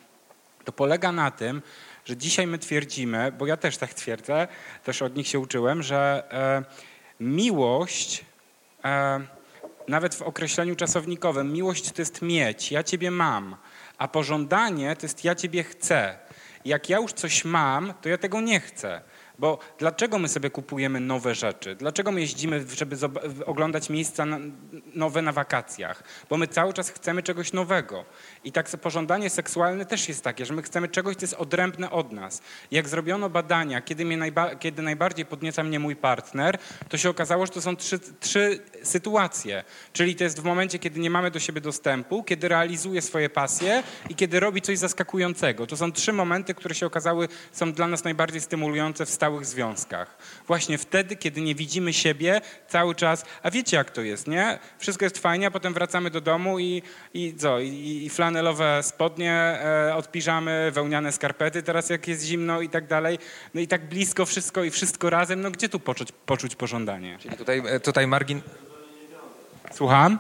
to 0.64 0.72
polega 0.72 1.12
na 1.12 1.32
tym, 1.32 1.62
że 2.06 2.18
dzisiaj 2.18 2.48
my 2.48 2.58
twierdzimy, 2.58 3.32
bo 3.32 3.48
ja 3.48 3.58
też 3.58 3.78
tak 3.78 3.94
twierdzę, 3.94 4.48
też 4.84 5.02
od 5.02 5.16
nich 5.16 5.28
się 5.28 5.40
uczyłem, 5.40 5.84
że 5.84 6.24
e, 6.32 6.64
miłość, 7.20 8.26
e, 8.86 9.22
nawet 9.88 10.16
w 10.16 10.22
określeniu 10.22 10.76
czasownikowym, 10.76 11.54
miłość 11.54 11.92
to 11.92 12.02
jest 12.02 12.22
mieć, 12.22 12.72
ja 12.72 12.84
ciebie 12.84 13.12
mam, 13.12 13.56
a 13.98 14.08
pożądanie 14.08 14.96
to 14.96 15.06
jest 15.06 15.24
ja 15.24 15.36
ciebie 15.36 15.64
chcę. 15.64 16.18
Jak 16.66 16.90
ja 16.90 16.98
już 16.98 17.14
coś 17.14 17.46
mam, 17.46 17.94
to 18.02 18.10
ja 18.10 18.18
tego 18.18 18.42
nie 18.42 18.60
chcę. 18.60 19.02
Bo 19.40 19.60
dlaczego 19.78 20.20
my 20.20 20.28
sobie 20.28 20.50
kupujemy 20.50 21.00
nowe 21.00 21.36
rzeczy? 21.36 21.76
Dlaczego 21.76 22.12
my 22.12 22.22
jeździmy, 22.22 22.66
żeby 22.76 22.96
oglądać 23.46 23.90
miejsca 23.90 24.26
nowe 24.94 25.22
na 25.22 25.32
wakacjach? 25.32 26.04
Bo 26.30 26.38
my 26.38 26.48
cały 26.48 26.74
czas 26.74 26.90
chcemy 26.90 27.24
czegoś 27.24 27.54
nowego. 27.54 28.06
I 28.44 28.52
tak 28.52 28.70
pożądanie 28.82 29.30
seksualne 29.30 29.86
też 29.86 30.10
jest 30.10 30.24
takie, 30.24 30.46
że 30.46 30.54
my 30.54 30.62
chcemy 30.62 30.88
czegoś, 30.88 31.16
co 31.16 31.24
jest 31.24 31.34
odrębne 31.34 31.92
od 31.92 32.12
nas. 32.12 32.42
Jak 32.72 32.90
zrobiono 32.90 33.30
badania, 33.30 33.82
kiedy, 33.82 34.06
mnie 34.06 34.18
najba- 34.18 34.56
kiedy 34.60 34.82
najbardziej 34.82 35.26
podnieca 35.26 35.64
mnie 35.64 35.80
mój 35.80 35.96
partner, 35.96 36.58
to 36.90 36.98
się 36.98 37.10
okazało, 37.10 37.46
że 37.46 37.52
to 37.52 37.62
są 37.62 37.76
trzy, 37.76 38.00
trzy 38.20 38.60
sytuacje. 38.84 39.64
Czyli 39.94 40.16
to 40.16 40.24
jest 40.24 40.42
w 40.42 40.44
momencie, 40.44 40.80
kiedy 40.80 41.00
nie 41.00 41.10
mamy 41.10 41.32
do 41.32 41.40
siebie 41.40 41.62
dostępu, 41.62 42.24
kiedy 42.24 42.48
realizuje 42.48 43.02
swoje 43.02 43.30
pasje 43.30 43.84
i 44.10 44.16
kiedy 44.16 44.40
robi 44.40 44.62
coś 44.62 44.78
zaskakującego. 44.78 45.68
To 45.68 45.78
są 45.78 45.92
trzy 45.92 46.14
momenty, 46.14 46.54
które 46.54 46.76
się 46.76 46.86
okazały 46.86 47.28
są 47.52 47.74
dla 47.74 47.88
nas 47.88 48.04
najbardziej 48.04 48.42
stymulujące 48.42 49.06
w 49.06 49.10
stałych 49.26 49.46
związkach. 49.46 50.18
Właśnie 50.48 50.78
wtedy, 50.78 51.16
kiedy 51.16 51.42
nie 51.42 51.56
widzimy 51.56 51.94
siebie 51.94 52.42
cały 52.68 52.96
czas, 52.96 53.26
a 53.44 53.52
wiecie 53.52 53.78
jak 53.78 53.92
to 53.92 54.02
jest, 54.02 54.28
nie? 54.28 54.60
Wszystko 54.78 55.06
jest 55.06 55.18
fajnie, 55.18 55.48
a 55.48 55.52
potem 55.52 55.74
wracamy 55.74 56.10
do 56.10 56.22
domu 56.22 56.60
i, 56.60 56.82
i 57.14 57.36
co? 57.38 57.60
I, 57.60 58.02
i 58.06 58.10
flanelowe 58.10 58.84
spodnie 58.84 59.34
e, 59.34 59.96
od 59.96 60.12
piżamy, 60.12 60.72
wełniane 60.74 61.12
skarpety 61.12 61.64
teraz 61.64 61.90
jak 61.90 62.08
jest 62.08 62.24
zimno 62.26 62.62
i 62.62 62.70
tak 62.70 62.88
dalej. 62.88 63.20
No 63.54 63.62
i 63.62 63.68
tak 63.68 63.90
blisko 63.90 64.26
wszystko 64.26 64.64
i 64.64 64.72
wszystko 64.72 65.10
razem, 65.10 65.42
no 65.42 65.52
gdzie 65.52 65.70
tu 65.70 65.80
poczuć, 65.80 66.12
poczuć 66.26 66.56
pożądanie? 66.56 67.18
Czyli 67.22 67.38
tutaj, 67.38 67.64
e, 67.66 67.80
tutaj 67.80 68.08
margin... 68.08 68.42
Słucham? 69.74 70.20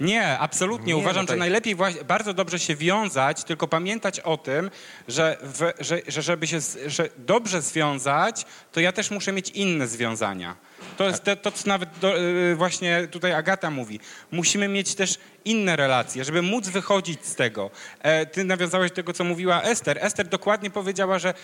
Nie, 0.00 0.38
absolutnie. 0.38 0.86
Nie, 0.86 0.96
Uważam, 0.96 1.16
no 1.16 1.22
tutaj- 1.22 1.36
że 1.36 1.38
najlepiej 1.38 1.74
właśnie, 1.74 2.04
bardzo 2.04 2.34
dobrze 2.34 2.58
się 2.58 2.76
wiązać, 2.76 3.44
tylko 3.44 3.68
pamiętać 3.68 4.20
o 4.20 4.36
tym, 4.36 4.70
że, 5.08 5.36
w, 5.42 5.72
że, 5.80 6.00
że 6.08 6.22
żeby 6.22 6.46
się 6.46 6.58
że 6.86 7.08
dobrze 7.18 7.62
związać, 7.62 8.46
to 8.72 8.80
ja 8.80 8.92
też 8.92 9.10
muszę 9.10 9.32
mieć 9.32 9.50
inne 9.50 9.86
związania. 9.86 10.56
To 10.96 11.04
jest 11.04 11.24
to, 11.24 11.36
to 11.36 11.52
co 11.52 11.68
nawet 11.68 11.88
do, 12.00 12.18
y, 12.18 12.54
właśnie 12.56 13.08
tutaj 13.10 13.32
Agata 13.32 13.70
mówi. 13.70 14.00
Musimy 14.30 14.68
mieć 14.68 14.94
też 14.94 15.18
inne 15.44 15.76
relacje, 15.76 16.24
żeby 16.24 16.42
móc 16.42 16.68
wychodzić 16.68 17.26
z 17.26 17.34
tego. 17.34 17.70
E, 18.00 18.26
ty 18.26 18.44
nawiązałeś 18.44 18.90
do 18.90 18.94
tego, 18.96 19.12
co 19.12 19.24
mówiła 19.24 19.62
Ester. 19.62 19.98
Ester 20.00 20.28
dokładnie 20.28 20.70
powiedziała, 20.70 21.18
że 21.18 21.34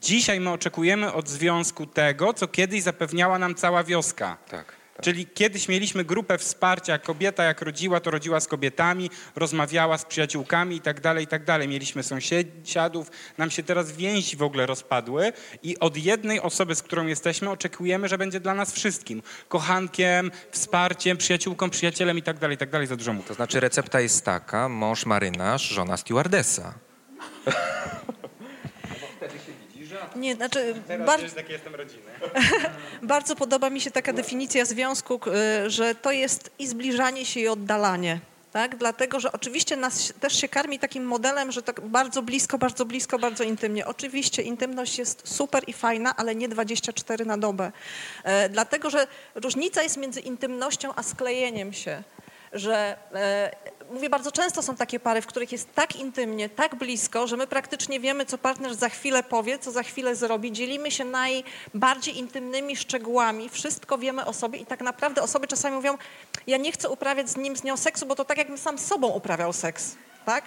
dzisiaj 0.00 0.40
my 0.40 0.50
oczekujemy 0.50 1.12
od 1.12 1.28
związku 1.28 1.86
tego, 1.86 2.34
co 2.34 2.48
kiedyś 2.48 2.82
zapewniała 2.82 3.38
nam 3.38 3.54
cała 3.54 3.84
wioska. 3.84 4.36
Tak. 4.48 4.81
Czyli 5.02 5.26
kiedyś 5.26 5.68
mieliśmy 5.68 6.04
grupę 6.04 6.38
wsparcia, 6.38 6.98
kobieta 6.98 7.44
jak 7.44 7.62
rodziła, 7.62 8.00
to 8.00 8.10
rodziła 8.10 8.40
z 8.40 8.46
kobietami, 8.46 9.10
rozmawiała 9.36 9.98
z 9.98 10.04
przyjaciółkami 10.04 10.76
i 10.76 10.80
tak 10.80 11.00
dalej, 11.00 11.24
i 11.24 11.26
tak 11.26 11.44
dalej. 11.44 11.68
Mieliśmy 11.68 12.02
sąsiadów, 12.02 13.10
nam 13.38 13.50
się 13.50 13.62
teraz 13.62 13.92
więzi 13.92 14.36
w 14.36 14.42
ogóle 14.42 14.66
rozpadły 14.66 15.32
i 15.62 15.78
od 15.78 15.96
jednej 15.96 16.40
osoby, 16.40 16.74
z 16.74 16.82
którą 16.82 17.06
jesteśmy, 17.06 17.50
oczekujemy, 17.50 18.08
że 18.08 18.18
będzie 18.18 18.40
dla 18.40 18.54
nas 18.54 18.72
wszystkim. 18.72 19.22
Kochankiem, 19.48 20.30
wsparciem, 20.50 21.16
przyjaciółką, 21.16 21.70
przyjacielem 21.70 22.18
i 22.18 22.22
tak 22.22 22.38
dalej, 22.38 22.54
i 22.54 22.58
tak 22.58 22.70
dalej, 22.70 22.86
za 22.86 22.96
dużo 22.96 23.12
mówię. 23.12 23.28
To 23.28 23.34
znaczy 23.34 23.60
recepta 23.60 24.00
jest 24.00 24.24
taka, 24.24 24.68
mąż 24.68 25.06
marynarz, 25.06 25.68
żona 25.68 25.96
stewardesa. 25.96 26.74
Nie, 30.16 30.34
znaczy 30.34 30.74
bar- 31.06 31.20
jestem 31.48 31.74
rodziny. 31.74 32.02
bardzo 33.02 33.36
podoba 33.36 33.70
mi 33.70 33.80
się 33.80 33.90
taka 33.90 34.12
definicja 34.12 34.64
związku, 34.64 35.20
y, 35.66 35.70
że 35.70 35.94
to 35.94 36.10
jest 36.12 36.50
i 36.58 36.66
zbliżanie 36.66 37.24
się 37.26 37.40
i 37.40 37.48
oddalanie. 37.48 38.20
Tak? 38.52 38.76
Dlatego, 38.76 39.20
że 39.20 39.32
oczywiście 39.32 39.76
nas 39.76 40.12
też 40.20 40.40
się 40.40 40.48
karmi 40.48 40.78
takim 40.78 41.04
modelem, 41.04 41.52
że 41.52 41.62
tak 41.62 41.80
bardzo 41.80 42.22
blisko, 42.22 42.58
bardzo 42.58 42.84
blisko, 42.84 43.18
bardzo 43.18 43.44
intymnie. 43.44 43.86
Oczywiście 43.86 44.42
intymność 44.42 44.98
jest 44.98 45.28
super 45.28 45.62
i 45.66 45.72
fajna, 45.72 46.16
ale 46.16 46.34
nie 46.34 46.48
24 46.48 47.24
na 47.24 47.38
dobę. 47.38 47.72
E, 48.24 48.48
dlatego, 48.48 48.90
że 48.90 49.06
różnica 49.34 49.82
jest 49.82 49.96
między 49.96 50.20
intymnością 50.20 50.92
a 50.96 51.02
sklejeniem 51.02 51.72
się. 51.72 52.02
Że 52.52 52.96
e, 53.14 53.50
mówię, 53.90 54.10
bardzo 54.10 54.32
często 54.32 54.62
są 54.62 54.76
takie 54.76 55.00
pary, 55.00 55.22
w 55.22 55.26
których 55.26 55.52
jest 55.52 55.74
tak 55.74 55.96
intymnie, 55.96 56.48
tak 56.48 56.74
blisko, 56.74 57.26
że 57.26 57.36
my 57.36 57.46
praktycznie 57.46 58.00
wiemy, 58.00 58.26
co 58.26 58.38
partner 58.38 58.74
za 58.74 58.88
chwilę 58.88 59.22
powie, 59.22 59.58
co 59.58 59.72
za 59.72 59.82
chwilę 59.82 60.16
zrobi. 60.16 60.52
Dzielimy 60.52 60.90
się 60.90 61.04
najbardziej 61.04 62.18
intymnymi 62.18 62.76
szczegółami, 62.76 63.48
wszystko 63.48 63.98
wiemy 63.98 64.24
o 64.24 64.32
sobie 64.32 64.58
i 64.58 64.66
tak 64.66 64.80
naprawdę 64.80 65.22
osoby 65.22 65.46
czasami 65.46 65.76
mówią, 65.76 65.98
ja 66.46 66.56
nie 66.56 66.72
chcę 66.72 66.88
uprawiać 66.88 67.30
z 67.30 67.36
nim, 67.36 67.56
z 67.56 67.64
nią 67.64 67.76
seksu, 67.76 68.06
bo 68.06 68.14
to 68.14 68.24
tak 68.24 68.38
jakbym 68.38 68.58
sam 68.58 68.78
z 68.78 68.86
sobą 68.86 69.08
uprawiał 69.08 69.52
seks. 69.52 69.96
Tak? 70.24 70.44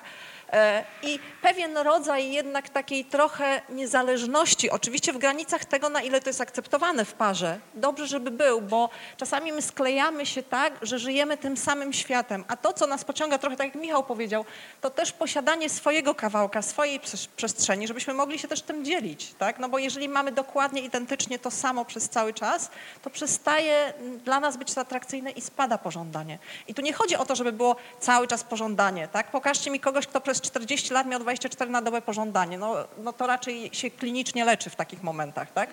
E, 0.54 0.84
I 1.04 1.20
pewien 1.41 1.78
rodzaj 1.78 2.32
jednak 2.32 2.70
takiej 2.70 3.06
trochę 3.06 3.62
niezależności, 3.70 4.70
oczywiście 4.70 5.14
w 5.14 5.18
granicach 5.18 5.66
tego, 5.66 5.89
na 5.89 6.02
ile 6.02 6.22
to 6.22 6.30
jest 6.30 6.41
akceptowane 6.41 7.06
w 7.06 7.14
parze. 7.14 7.60
Dobrze, 7.74 8.08
żeby 8.08 8.32
był, 8.32 8.62
bo 8.62 8.89
czasami 9.18 9.52
my 9.52 9.62
sklejamy 9.62 10.26
się 10.26 10.43
tak, 10.43 10.74
że 10.82 11.00
żyjemy 11.00 11.38
tym 11.38 11.58
samym 11.58 11.93
światem, 11.93 12.46
a 12.48 12.58
to, 12.58 12.74
co 12.74 12.88
nas 12.88 13.06
pociąga, 13.06 13.38
trochę 13.38 13.58
tak 13.58 13.68
jak 13.68 13.76
Michał 13.76 14.04
powiedział, 14.04 14.46
to 14.82 14.89
też 14.89 15.12
posiadanie 15.12 15.70
swojego 15.70 16.16
kawałka, 16.16 16.62
swojej 16.62 17.00
przes- 17.00 17.28
przestrzeni, 17.36 17.88
żebyśmy 17.88 18.14
mogli 18.14 18.39
się 18.39 18.48
też 18.48 18.62
tym 18.62 18.86
dzielić, 18.86 19.34
tak? 19.34 19.60
No 19.60 19.70
bo 19.70 19.78
jeżeli 19.78 20.10
mamy 20.10 20.32
dokładnie 20.32 20.82
identycznie 20.82 21.39
to 21.39 21.52
samo 21.52 21.86
przez 21.86 22.10
cały 22.10 22.34
czas, 22.34 22.70
to 23.02 23.10
przestaje 23.10 23.93
dla 24.24 24.39
nas 24.39 24.58
być 24.58 24.74
to 24.74 24.82
atrakcyjne 24.82 25.32
i 25.32 25.41
spada 25.41 25.78
pożądanie. 25.78 26.39
I 26.68 26.74
tu 26.74 26.82
nie 26.82 26.93
chodzi 26.93 27.16
o 27.16 27.26
to, 27.26 27.36
żeby 27.36 27.52
było 27.52 27.76
cały 28.00 28.28
czas 28.28 28.43
pożądanie, 28.43 29.08
tak? 29.08 29.32
Pokażcie 29.32 29.72
mi 29.72 29.80
kogoś, 29.80 30.08
kto 30.08 30.22
przez 30.36 30.51
40 30.51 30.93
lat 30.93 31.07
miał 31.07 31.19
24 31.19 31.71
na 31.71 31.81
dobę 31.81 32.01
pożądanie. 32.01 32.57
No, 32.57 32.75
no 32.97 33.13
to 33.13 33.27
raczej 33.27 33.69
się 33.73 33.91
klinicznie 33.91 34.45
leczy 34.45 34.69
w 34.69 34.75
takich 34.75 35.03
momentach, 35.03 35.51
tak? 35.53 35.69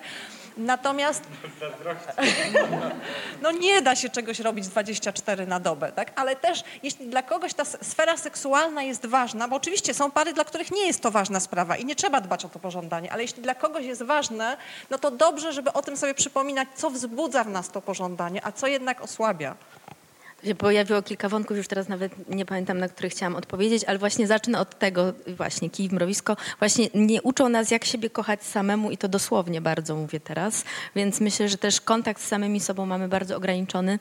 Natomiast 0.57 1.23
no 3.43 3.51
nie 3.51 3.81
da 3.81 3.95
się 3.95 4.09
czegoś 4.09 4.39
robić 4.39 4.67
24 4.67 5.47
na 5.47 5.59
dobę, 5.59 5.91
tak? 5.91 6.11
Ale 6.15 6.35
też 6.35 6.63
jeśli 6.83 7.07
dla 7.07 7.23
kogoś 7.23 7.53
ta 7.53 7.65
sfera 7.65 8.17
seksualna 8.17 8.83
jest 8.83 9.05
ważna, 9.05 9.47
bo 9.47 9.55
oczywiście 9.55 9.93
są 9.93 10.11
pary, 10.11 10.33
dla 10.33 10.43
których 10.45 10.71
nie 10.71 10.87
jest 10.87 11.01
to 11.01 11.11
ważna 11.11 11.39
sprawa 11.39 11.77
i 11.77 11.85
nie 11.85 11.95
trzeba 11.95 12.21
dbać 12.21 12.45
o 12.45 12.49
to 12.49 12.59
pożądanie, 12.59 13.11
ale 13.11 13.21
jeśli 13.21 13.43
dla 13.43 13.55
kogoś 13.55 13.85
jest 13.85 14.03
ważne, 14.03 14.57
no 14.89 14.97
to 14.97 15.11
dobrze, 15.11 15.53
żeby 15.53 15.73
o 15.73 15.81
tym 15.81 15.97
sobie 15.97 16.13
przypominać, 16.13 16.67
co 16.75 16.89
wzbudza 16.89 17.43
w 17.43 17.49
nas 17.49 17.69
to 17.69 17.81
pożądanie, 17.81 18.45
a 18.45 18.51
co 18.51 18.67
jednak 18.67 19.01
osłabia. 19.01 19.55
Pojawiło 20.57 21.01
kilka 21.01 21.29
wątków, 21.29 21.57
już 21.57 21.67
teraz 21.67 21.87
nawet 21.87 22.29
nie 22.29 22.45
pamiętam, 22.45 22.77
na 22.77 22.89
które 22.89 23.09
chciałam 23.09 23.35
odpowiedzieć, 23.35 23.83
ale 23.83 23.97
właśnie 23.99 24.27
zacznę 24.27 24.59
od 24.59 24.79
tego 24.79 25.13
właśnie, 25.37 25.69
kij 25.69 25.89
w 25.89 25.93
mrowisko. 25.93 26.37
Właśnie 26.59 26.89
nie 26.93 27.21
uczą 27.21 27.49
nas, 27.49 27.71
jak 27.71 27.85
siebie 27.85 28.09
kochać 28.09 28.43
samemu 28.43 28.91
i 28.91 28.97
to 28.97 29.07
dosłownie 29.07 29.61
bardzo 29.61 29.95
mówię 29.95 30.19
teraz, 30.19 30.63
więc 30.95 31.21
myślę, 31.21 31.49
że 31.49 31.57
też 31.57 31.81
kontakt 31.81 32.21
z 32.21 32.27
samymi 32.27 32.59
sobą 32.59 32.85
mamy 32.85 33.07
bardzo 33.07 33.37
ograniczony. 33.37 33.99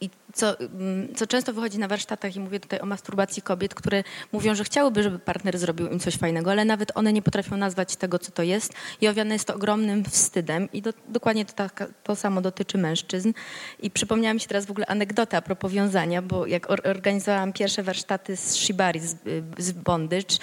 I 0.00 0.10
co, 0.34 0.58
mm, 0.58 1.14
co 1.14 1.26
często 1.26 1.52
wychodzi 1.52 1.78
na 1.78 1.88
warsztatach, 1.88 2.36
i 2.36 2.40
mówię 2.40 2.60
tutaj 2.60 2.80
o 2.80 2.86
masturbacji 2.86 3.42
kobiet, 3.42 3.74
które 3.74 4.04
mówią, 4.32 4.54
że 4.54 4.64
chciałyby, 4.64 5.02
żeby 5.02 5.18
partner 5.18 5.58
zrobił 5.58 5.88
im 5.88 6.00
coś 6.00 6.16
fajnego, 6.16 6.50
ale 6.50 6.64
nawet 6.64 6.92
one 6.94 7.12
nie 7.12 7.22
potrafią 7.22 7.56
nazwać 7.56 7.96
tego, 7.96 8.18
co 8.18 8.32
to 8.32 8.42
jest 8.42 8.72
i 9.00 9.08
owiane 9.08 9.34
jest 9.34 9.44
to 9.44 9.54
ogromnym 9.54 10.04
wstydem 10.04 10.68
i 10.72 10.82
do, 10.82 10.92
dokładnie 11.08 11.44
to, 11.44 11.52
taka, 11.52 11.86
to 12.04 12.16
samo 12.16 12.40
dotyczy 12.40 12.78
mężczyzn. 12.78 13.32
I 13.80 13.90
przypomniała 13.90 14.34
mi 14.34 14.40
się 14.40 14.48
teraz 14.48 14.66
w 14.66 14.70
ogóle 14.70 14.86
anegdota 14.86 15.36
a 15.36 15.42
propos 15.42 15.72
wiązania, 15.72 16.22
bo 16.22 16.46
jak 16.46 16.70
or, 16.70 16.80
organizowałam 16.84 17.52
pierwsze 17.52 17.82
warsztaty 17.82 18.36
z 18.36 18.54
Shibari, 18.54 19.00
z, 19.00 19.16
z 19.58 19.72
bondage, 19.72 20.36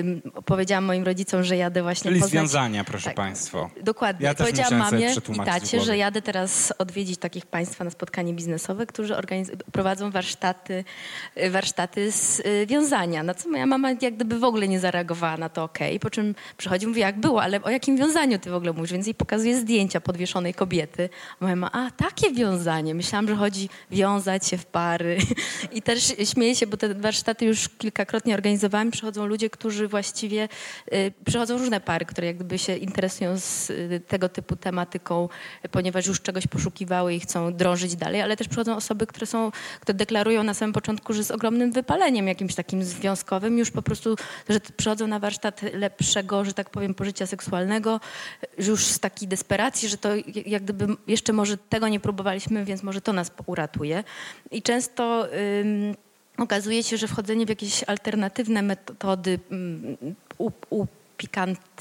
ym, 0.00 0.22
powiedziałam 0.44 0.84
moim 0.84 1.04
rodzicom, 1.04 1.44
że 1.44 1.56
jadę 1.56 1.82
właśnie 1.82 2.10
Czyli 2.10 2.20
poznać... 2.20 2.30
związania, 2.30 2.84
proszę 2.84 3.04
Tak. 3.04 3.16
Państwo. 3.16 3.70
Dokładnie. 3.82 4.26
Ja 4.26 4.34
też 4.34 4.46
Powiedziałam 4.46 4.78
mamie 4.78 5.14
i 5.34 5.44
tacie, 5.44 5.80
że 5.80 5.96
jadę 5.96 6.22
teraz 6.22 6.72
odwiedzić 6.78 7.18
takich 7.18 7.46
państwa 7.46 7.84
na 7.84 7.90
spotkanie 7.90 8.34
biznesowe, 8.34 8.86
którzy 8.86 9.11
prowadzą 9.72 10.10
warsztaty, 10.10 10.84
y, 11.36 11.50
warsztaty 11.50 12.12
z 12.12 12.40
y, 12.40 12.66
wiązania. 12.66 13.22
Na 13.22 13.34
co 13.34 13.48
moja 13.48 13.66
mama 13.66 13.90
jak 13.90 14.14
gdyby 14.14 14.38
w 14.38 14.44
ogóle 14.44 14.68
nie 14.68 14.80
zareagowała 14.80 15.36
na 15.36 15.48
to 15.48 15.64
okej. 15.64 16.00
Po 16.00 16.10
czym 16.10 16.34
przychodzi 16.56 16.84
i 16.84 16.88
mówi, 16.88 17.00
jak 17.00 17.20
było, 17.20 17.42
ale 17.42 17.62
o 17.62 17.70
jakim 17.70 17.96
wiązaniu 17.96 18.38
ty 18.38 18.50
w 18.50 18.54
ogóle 18.54 18.72
mówisz? 18.72 18.92
Więc 18.92 19.06
jej 19.06 19.14
pokazuje 19.14 19.56
zdjęcia 19.60 20.00
podwieszonej 20.00 20.54
kobiety. 20.54 21.08
Moja 21.40 21.56
mama, 21.56 21.86
a 21.86 21.90
takie 21.90 22.32
wiązanie. 22.32 22.94
Myślałam, 22.94 23.28
że 23.28 23.36
chodzi 23.36 23.68
wiązać 23.90 24.46
się 24.46 24.58
w 24.58 24.66
pary. 24.66 25.18
I 25.76 25.82
też 25.82 26.12
śmieję 26.32 26.56
się, 26.56 26.66
bo 26.66 26.76
te 26.76 26.94
warsztaty 26.94 27.44
już 27.44 27.68
kilkakrotnie 27.68 28.34
organizowałam. 28.34 28.90
Przychodzą 28.90 29.26
ludzie, 29.26 29.50
którzy 29.50 29.88
właściwie, 29.88 30.48
y, 30.92 31.12
przychodzą 31.24 31.58
różne 31.58 31.80
pary, 31.80 32.04
które 32.04 32.26
jak 32.26 32.36
gdyby 32.36 32.58
się 32.58 32.76
interesują 32.76 33.38
z 33.38 33.72
tego 34.08 34.28
typu 34.28 34.56
tematyką, 34.56 35.28
ponieważ 35.70 36.06
już 36.06 36.20
czegoś 36.20 36.46
poszukiwały 36.46 37.14
i 37.14 37.20
chcą 37.20 37.54
drążyć 37.54 37.96
dalej, 37.96 38.22
ale 38.22 38.36
też 38.36 38.48
przychodzą 38.48 38.76
osoby, 38.76 39.01
które 39.06 39.26
są, 39.26 39.52
które 39.80 39.94
deklarują 39.98 40.42
na 40.42 40.54
samym 40.54 40.72
początku, 40.72 41.12
że 41.12 41.24
z 41.24 41.30
ogromnym 41.30 41.72
wypaleniem 41.72 42.28
jakimś 42.28 42.54
takim 42.54 42.84
związkowym, 42.84 43.58
już 43.58 43.70
po 43.70 43.82
prostu, 43.82 44.16
że 44.48 44.60
przychodzą 44.76 45.06
na 45.06 45.18
warsztat 45.18 45.60
lepszego, 45.74 46.44
że 46.44 46.54
tak 46.54 46.70
powiem, 46.70 46.94
pożycia 46.94 47.26
seksualnego, 47.26 48.00
już 48.58 48.84
z 48.86 48.98
takiej 49.00 49.28
desperacji, 49.28 49.88
że 49.88 49.96
to 49.96 50.08
jak- 50.46 50.62
gdyby 50.62 50.86
jeszcze 51.06 51.32
może 51.32 51.56
tego 51.58 51.88
nie 51.88 52.00
próbowaliśmy, 52.00 52.64
więc 52.64 52.82
może 52.82 53.00
to 53.00 53.12
nas 53.12 53.30
uratuje. 53.46 54.04
I 54.50 54.62
często 54.62 55.26
ym, 55.60 55.94
okazuje 56.38 56.82
się, 56.82 56.96
że 56.96 57.08
wchodzenie 57.08 57.46
w 57.46 57.48
jakieś 57.48 57.84
alternatywne 57.86 58.62
metody 58.62 59.38
mm, 59.50 59.96
u- 60.38 60.86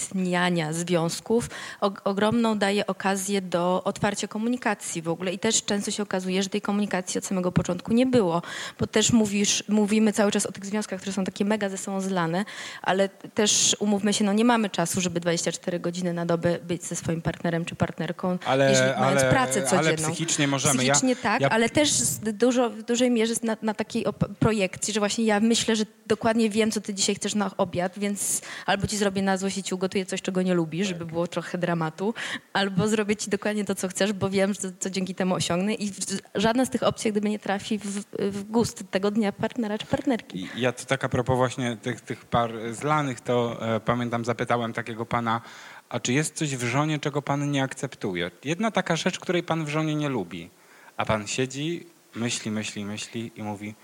upikantniania 0.05 0.73
związków 0.73 1.49
og- 1.81 2.01
ogromną 2.03 2.57
daje 2.57 2.87
okazję 2.87 3.41
do 3.41 3.81
otwarcia 3.83 4.27
komunikacji 4.27 5.01
w 5.01 5.09
ogóle 5.09 5.33
i 5.33 5.39
też 5.39 5.63
często 5.65 5.91
się 5.91 6.03
okazuje, 6.03 6.43
że 6.43 6.49
tej 6.49 6.61
komunikacji 6.61 7.17
od 7.17 7.25
samego 7.25 7.51
początku 7.51 7.93
nie 7.93 8.05
było, 8.05 8.41
bo 8.79 8.87
też 8.87 9.11
mówisz, 9.13 9.63
mówimy 9.67 10.13
cały 10.13 10.31
czas 10.31 10.45
o 10.45 10.51
tych 10.51 10.65
związkach, 10.65 10.99
które 10.99 11.13
są 11.13 11.23
takie 11.23 11.45
mega 11.45 11.69
ze 11.69 11.77
sobą 11.77 12.01
zlane, 12.01 12.45
ale 12.81 13.09
też 13.09 13.75
umówmy 13.79 14.13
się, 14.13 14.23
no 14.25 14.33
nie 14.33 14.45
mamy 14.45 14.69
czasu, 14.69 15.01
żeby 15.01 15.19
24 15.19 15.79
godziny 15.79 16.13
na 16.13 16.25
dobę 16.25 16.59
być 16.59 16.83
ze 16.83 16.95
swoim 16.95 17.21
partnerem 17.21 17.65
czy 17.65 17.75
partnerką, 17.75 18.37
Ale- 18.45 18.69
jeżeli, 18.69 18.99
mając 18.99 19.21
ale- 19.21 19.29
pracę 19.31 19.61
codzienną. 19.63 19.77
ale 19.79 19.97
psychicznie 19.97 20.47
możemy. 20.47 20.85
Ja- 20.85 20.93
Psychicznie 20.93 21.15
tak, 21.15 21.41
ja- 21.41 21.49
ale 21.49 21.69
też 21.69 21.91
dużo, 22.33 22.69
w 22.69 22.83
dużej 22.83 23.11
mierze 23.11 23.33
na, 23.43 23.57
na 23.61 23.73
takiej 23.73 24.05
projekcji, 24.39 24.93
że 24.93 24.99
właśnie 24.99 25.25
ja 25.25 25.39
myślę, 25.39 25.75
że 25.75 25.83
dokładnie 26.07 26.49
wiem, 26.49 26.71
co 26.71 26.81
ty 26.81 26.93
dzisiaj 26.93 27.15
chcesz 27.15 27.35
na 27.35 27.51
obiad, 27.57 27.93
więc 27.99 28.41
albo 28.65 28.87
ci 28.87 28.97
zrobię 28.97 29.21
na 29.21 29.37
złość 29.37 29.57
i 29.57 29.63
ci 29.63 29.75
ugotuję 29.75 29.90
coś, 30.05 30.21
czego 30.21 30.41
nie 30.41 30.53
lubisz, 30.53 30.87
żeby 30.87 31.05
było 31.05 31.27
trochę 31.27 31.57
dramatu, 31.57 32.13
albo 32.53 32.87
zrobię 32.87 33.15
ci 33.15 33.29
dokładnie 33.29 33.65
to, 33.65 33.75
co 33.75 33.87
chcesz, 33.87 34.13
bo 34.13 34.29
wiem, 34.29 34.53
że 34.53 34.71
co 34.79 34.89
dzięki 34.89 35.15
temu 35.15 35.35
osiągnę 35.35 35.73
i 35.73 35.91
żadna 36.35 36.65
z 36.65 36.69
tych 36.69 36.83
opcji 36.83 37.11
gdyby 37.11 37.29
nie 37.29 37.39
trafi 37.39 37.77
w, 37.77 38.03
w 38.19 38.43
gust 38.43 38.83
tego 38.91 39.11
dnia 39.11 39.31
partnera 39.31 39.77
czy 39.77 39.85
partnerki. 39.85 40.49
Ja 40.55 40.71
to 40.71 40.85
tak 40.85 41.03
a 41.03 41.09
propos 41.09 41.37
właśnie 41.37 41.77
tych, 41.77 42.01
tych 42.01 42.25
par 42.25 42.51
zlanych, 42.71 43.21
to 43.21 43.57
e, 43.75 43.79
pamiętam 43.79 44.25
zapytałem 44.25 44.73
takiego 44.73 45.05
pana, 45.05 45.41
a 45.89 45.99
czy 45.99 46.13
jest 46.13 46.35
coś 46.35 46.55
w 46.55 46.63
żonie, 46.63 46.99
czego 46.99 47.21
pan 47.21 47.51
nie 47.51 47.63
akceptuje? 47.63 48.31
Jedna 48.43 48.71
taka 48.71 48.95
rzecz, 48.95 49.19
której 49.19 49.43
pan 49.43 49.65
w 49.65 49.69
żonie 49.69 49.95
nie 49.95 50.09
lubi. 50.09 50.49
A 50.97 51.05
pan 51.05 51.27
siedzi, 51.27 51.87
myśli, 52.15 52.51
myśli, 52.51 52.85
myśli 52.85 53.31
i 53.35 53.43
mówi 53.43 53.75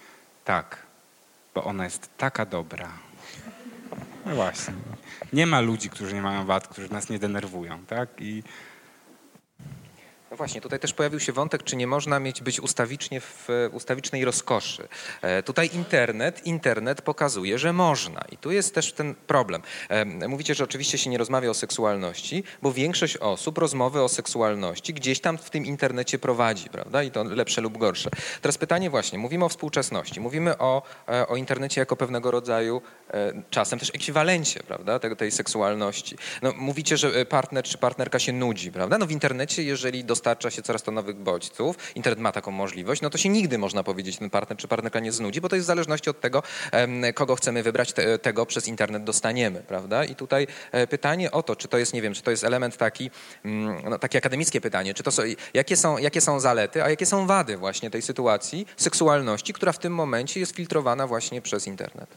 tak, 0.46 0.86
bo 1.56 1.64
ona 1.64 1.84
jest 1.84 2.10
taka 2.18 2.46
dobra. 2.46 3.07
No 4.28 4.36
właśnie. 4.36 4.74
Nie 5.34 5.48
ma 5.48 5.60
ludzi, 5.62 5.90
którzy 5.90 6.16
nie 6.16 6.22
mają 6.22 6.46
wad, 6.46 6.68
którzy 6.68 6.90
nas 6.94 7.10
nie 7.10 7.20
denerwują, 7.20 7.86
tak? 7.86 8.10
I 8.20 8.44
Właśnie, 10.38 10.62
tutaj 10.62 10.80
też 10.80 10.94
pojawił 10.94 11.20
się 11.20 11.32
wątek, 11.32 11.64
czy 11.64 11.76
nie 11.76 11.88
można 11.88 12.20
mieć 12.20 12.42
być 12.42 12.60
ustawicznie 12.60 13.22
w 13.22 13.48
ustawicznej 13.72 14.26
rozkoszy. 14.26 14.88
E, 15.22 15.44
Tutaj 15.44 15.70
internet, 15.74 16.46
internet 16.46 17.02
pokazuje, 17.02 17.60
że 17.60 17.74
można 17.74 18.22
i 18.32 18.38
tu 18.38 18.52
jest 18.52 18.76
też 18.76 18.94
ten 18.94 19.16
problem. 19.16 19.62
E, 19.90 20.06
Mówicie, 20.28 20.56
że 20.56 20.64
oczywiście 20.64 20.98
się 20.98 21.10
nie 21.10 21.18
rozmawia 21.18 21.50
o 21.50 21.54
seksualności, 21.54 22.44
bo 22.62 22.74
większość 22.74 23.18
osób 23.18 23.58
rozmowy 23.58 24.02
o 24.02 24.10
seksualności 24.10 24.94
gdzieś 24.94 25.20
tam 25.20 25.38
w 25.38 25.50
tym 25.50 25.66
internecie 25.66 26.20
prowadzi, 26.20 26.70
prawda? 26.70 27.04
I 27.04 27.12
to 27.12 27.24
lepsze 27.24 27.62
lub 27.62 27.78
gorsze. 27.78 28.10
Teraz 28.42 28.58
pytanie 28.58 28.90
właśnie, 28.90 29.20
mówimy 29.20 29.46
o 29.46 29.50
współczesności, 29.50 30.20
mówimy 30.20 30.58
o, 30.58 30.82
e, 31.10 31.28
o 31.28 31.36
internecie 31.36 31.82
jako 31.82 31.96
pewnego 31.96 32.32
rodzaju 32.32 32.82
czasem 33.50 33.80
też 33.80 33.90
ekwiwalencie, 33.90 34.64
prawda, 34.64 35.00
tego, 35.00 35.16
tej 35.16 35.32
seksualności. 35.32 36.16
No, 36.42 36.54
mówicie, 36.58 36.98
że 36.98 37.26
partner 37.26 37.64
czy 37.64 37.78
partnerka 37.78 38.20
się 38.20 38.34
nudzi, 38.34 38.72
prawda? 38.72 38.98
No 38.98 39.06
w 39.06 39.12
internecie, 39.12 39.64
jeżeli 39.64 40.04
dostarcza 40.28 40.52
się 40.52 40.62
coraz 40.62 40.84
to 40.84 40.92
nowych 40.92 41.16
bodźców, 41.16 41.78
internet 41.96 42.20
ma 42.20 42.32
taką 42.32 42.52
możliwość, 42.52 43.02
no 43.02 43.10
to 43.10 43.18
się 43.18 43.30
nigdy, 43.30 43.58
można 43.58 43.84
powiedzieć, 43.84 44.18
ten 44.18 44.30
partner 44.30 44.58
czy 44.58 44.68
partnerka 44.68 45.00
nie 45.00 45.12
znudzi, 45.12 45.42
bo 45.42 45.50
to 45.50 45.56
jest 45.56 45.66
w 45.66 45.68
zależności 45.68 46.10
od 46.10 46.22
tego, 46.22 46.44
kogo 47.16 47.36
chcemy 47.36 47.64
wybrać, 47.64 47.94
te, 47.94 48.20
tego 48.20 48.46
przez 48.46 48.68
internet 48.68 49.04
dostaniemy, 49.04 49.64
prawda? 49.68 50.06
I 50.06 50.16
tutaj 50.16 50.48
e, 50.72 50.88
pytanie 50.88 51.32
o 51.32 51.44
to, 51.44 51.56
czy 51.56 51.68
to 51.68 51.78
jest, 51.78 51.94
nie 51.94 52.02
wiem, 52.02 52.14
czy 52.14 52.22
to 52.22 52.32
jest 52.32 52.44
element 52.44 52.78
taki, 52.78 53.12
mm, 53.46 53.90
no, 53.90 54.00
takie 54.00 54.18
akademickie 54.18 54.62
pytanie, 54.62 54.94
czy 54.94 55.04
to 55.04 55.12
są, 55.12 55.22
jakie 55.54 55.78
są, 55.78 55.98
jakie 55.98 56.22
są 56.22 56.40
zalety, 56.40 56.84
a 56.84 56.90
jakie 56.90 57.06
są 57.06 57.28
wady 57.28 57.58
właśnie 57.58 57.90
tej 57.90 58.02
sytuacji 58.02 58.68
seksualności, 58.78 59.54
która 59.54 59.72
w 59.72 59.80
tym 59.80 59.94
momencie 59.94 60.40
jest 60.40 60.56
filtrowana 60.56 61.08
właśnie 61.08 61.42
przez 61.42 61.68
internet. 61.68 62.10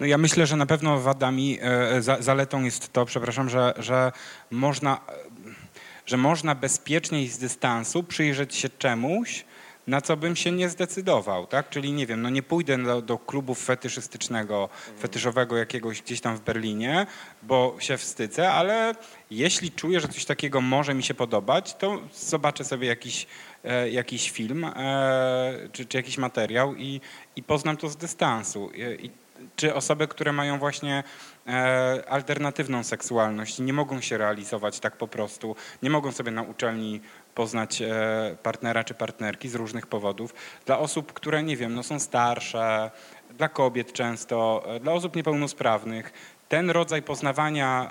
No 0.00 0.06
ja 0.06 0.18
myślę, 0.18 0.46
że 0.46 0.56
na 0.56 0.66
pewno 0.66 1.00
wadami, 1.00 1.58
e, 1.62 2.02
za, 2.02 2.16
zaletą 2.22 2.62
jest 2.62 2.92
to, 2.92 3.04
przepraszam, 3.04 3.48
że, 3.48 3.74
że, 3.76 4.12
można, 4.50 5.00
że 6.08 6.16
można 6.16 6.54
bezpiecznie 6.54 7.22
i 7.22 7.28
z 7.28 7.38
dystansu 7.38 8.02
przyjrzeć 8.02 8.54
się 8.54 8.68
czemuś, 8.68 9.44
na 9.86 10.00
co 10.00 10.16
bym 10.16 10.36
się 10.36 10.52
nie 10.52 10.68
zdecydował, 10.68 11.46
tak? 11.46 11.70
Czyli 11.70 11.92
nie 11.92 12.06
wiem, 12.06 12.22
no 12.22 12.30
nie 12.30 12.42
pójdę 12.42 12.78
do, 12.78 13.02
do 13.02 13.18
klubu 13.18 13.54
fetyszystycznego, 13.54 14.68
fetyszowego 15.00 15.56
jakiegoś 15.56 16.02
gdzieś 16.02 16.20
tam 16.20 16.36
w 16.36 16.40
Berlinie, 16.40 17.06
bo 17.42 17.76
się 17.78 17.96
wstydzę, 17.96 18.52
ale 18.52 18.94
jeśli 19.30 19.70
czuję, 19.70 20.00
że 20.00 20.08
coś 20.08 20.24
takiego 20.24 20.60
może 20.60 20.94
mi 20.94 21.02
się 21.02 21.14
podobać, 21.14 21.74
to 21.74 22.00
zobaczę 22.14 22.64
sobie 22.64 22.88
jakiś, 22.88 23.26
e, 23.64 23.90
jakiś 23.90 24.30
film 24.30 24.64
e, 24.64 25.68
czy, 25.72 25.86
czy 25.86 25.96
jakiś 25.96 26.18
materiał 26.18 26.74
i, 26.74 27.00
i 27.36 27.42
poznam 27.42 27.76
to 27.76 27.88
z 27.88 27.96
dystansu. 27.96 28.70
I, 28.70 29.06
i 29.06 29.10
czy 29.56 29.74
osoby, 29.74 30.08
które 30.08 30.32
mają 30.32 30.58
właśnie 30.58 31.04
e, 31.46 32.02
alternatywną 32.08 32.84
seksualność 32.84 33.58
i 33.58 33.62
nie 33.62 33.72
mogą 33.72 34.00
się 34.00 34.18
realizować 34.18 34.80
tak 34.80 34.96
po 34.96 35.08
prostu, 35.08 35.56
nie 35.82 35.90
mogą 35.90 36.12
sobie 36.12 36.30
na 36.30 36.42
uczelni 36.42 37.00
poznać 37.34 37.82
e, 37.82 38.36
partnera 38.42 38.84
czy 38.84 38.94
partnerki 38.94 39.48
z 39.48 39.54
różnych 39.54 39.86
powodów. 39.86 40.34
Dla 40.66 40.78
osób, 40.78 41.12
które 41.12 41.42
nie 41.42 41.56
wiem, 41.56 41.74
no 41.74 41.82
są 41.82 42.00
starsze, 42.00 42.90
dla 43.30 43.48
kobiet 43.48 43.92
często, 43.92 44.64
e, 44.66 44.80
dla 44.80 44.92
osób 44.92 45.16
niepełnosprawnych, 45.16 46.12
ten 46.48 46.70
rodzaj 46.70 47.02
poznawania 47.02 47.90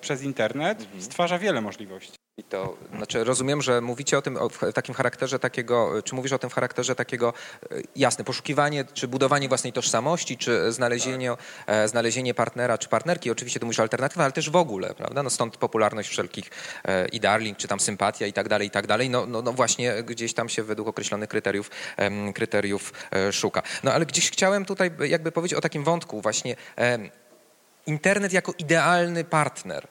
przez 0.00 0.22
internet 0.22 0.86
stwarza 0.98 1.38
wiele 1.38 1.60
możliwości. 1.60 2.19
I 2.40 2.44
to, 2.44 2.76
znaczy 2.96 3.24
rozumiem, 3.24 3.62
że 3.62 3.80
mówicie 3.80 4.18
o 4.18 4.22
tym 4.22 4.36
o, 4.36 4.48
w 4.48 4.72
takim 4.74 4.94
charakterze 4.94 5.38
takiego, 5.38 6.02
czy 6.02 6.14
mówisz 6.14 6.32
o 6.32 6.38
tym 6.38 6.50
w 6.50 6.54
charakterze 6.54 6.94
takiego, 6.94 7.32
e, 7.62 7.76
jasne, 7.96 8.24
poszukiwanie, 8.24 8.84
czy 8.84 9.08
budowanie 9.08 9.48
własnej 9.48 9.72
tożsamości, 9.72 10.36
czy 10.36 10.72
znalezienie, 10.72 11.32
e, 11.66 11.88
znalezienie 11.88 12.34
partnera, 12.34 12.78
czy 12.78 12.88
partnerki, 12.88 13.30
oczywiście 13.30 13.60
to 13.60 13.66
mówisz 13.66 13.80
alternatywa, 13.80 14.24
ale 14.24 14.32
też 14.32 14.50
w 14.50 14.56
ogóle, 14.56 14.94
prawda, 14.94 15.22
no 15.22 15.30
stąd 15.30 15.56
popularność 15.56 16.08
wszelkich 16.08 16.50
e, 16.84 17.08
i 17.08 17.20
darling, 17.20 17.58
czy 17.58 17.68
tam 17.68 17.80
sympatia 17.80 18.26
i 18.26 18.32
tak 18.32 18.48
dalej, 18.48 18.68
i 18.68 18.70
tak 18.70 18.86
dalej, 18.86 19.10
no, 19.10 19.26
no, 19.26 19.42
no 19.42 19.52
właśnie 19.52 20.02
gdzieś 20.02 20.34
tam 20.34 20.48
się 20.48 20.62
według 20.62 20.88
określonych 20.88 21.28
kryteriów, 21.28 21.70
kryteriów 22.34 22.92
szuka. 23.32 23.62
No 23.82 23.92
ale 23.92 24.06
gdzieś 24.06 24.30
chciałem 24.30 24.64
tutaj 24.64 24.90
jakby 25.08 25.32
powiedzieć 25.32 25.58
o 25.58 25.60
takim 25.60 25.84
wątku 25.84 26.20
właśnie, 26.20 26.56
internet 27.86 28.32
jako 28.32 28.54
idealny 28.58 29.24
partner, 29.24 29.88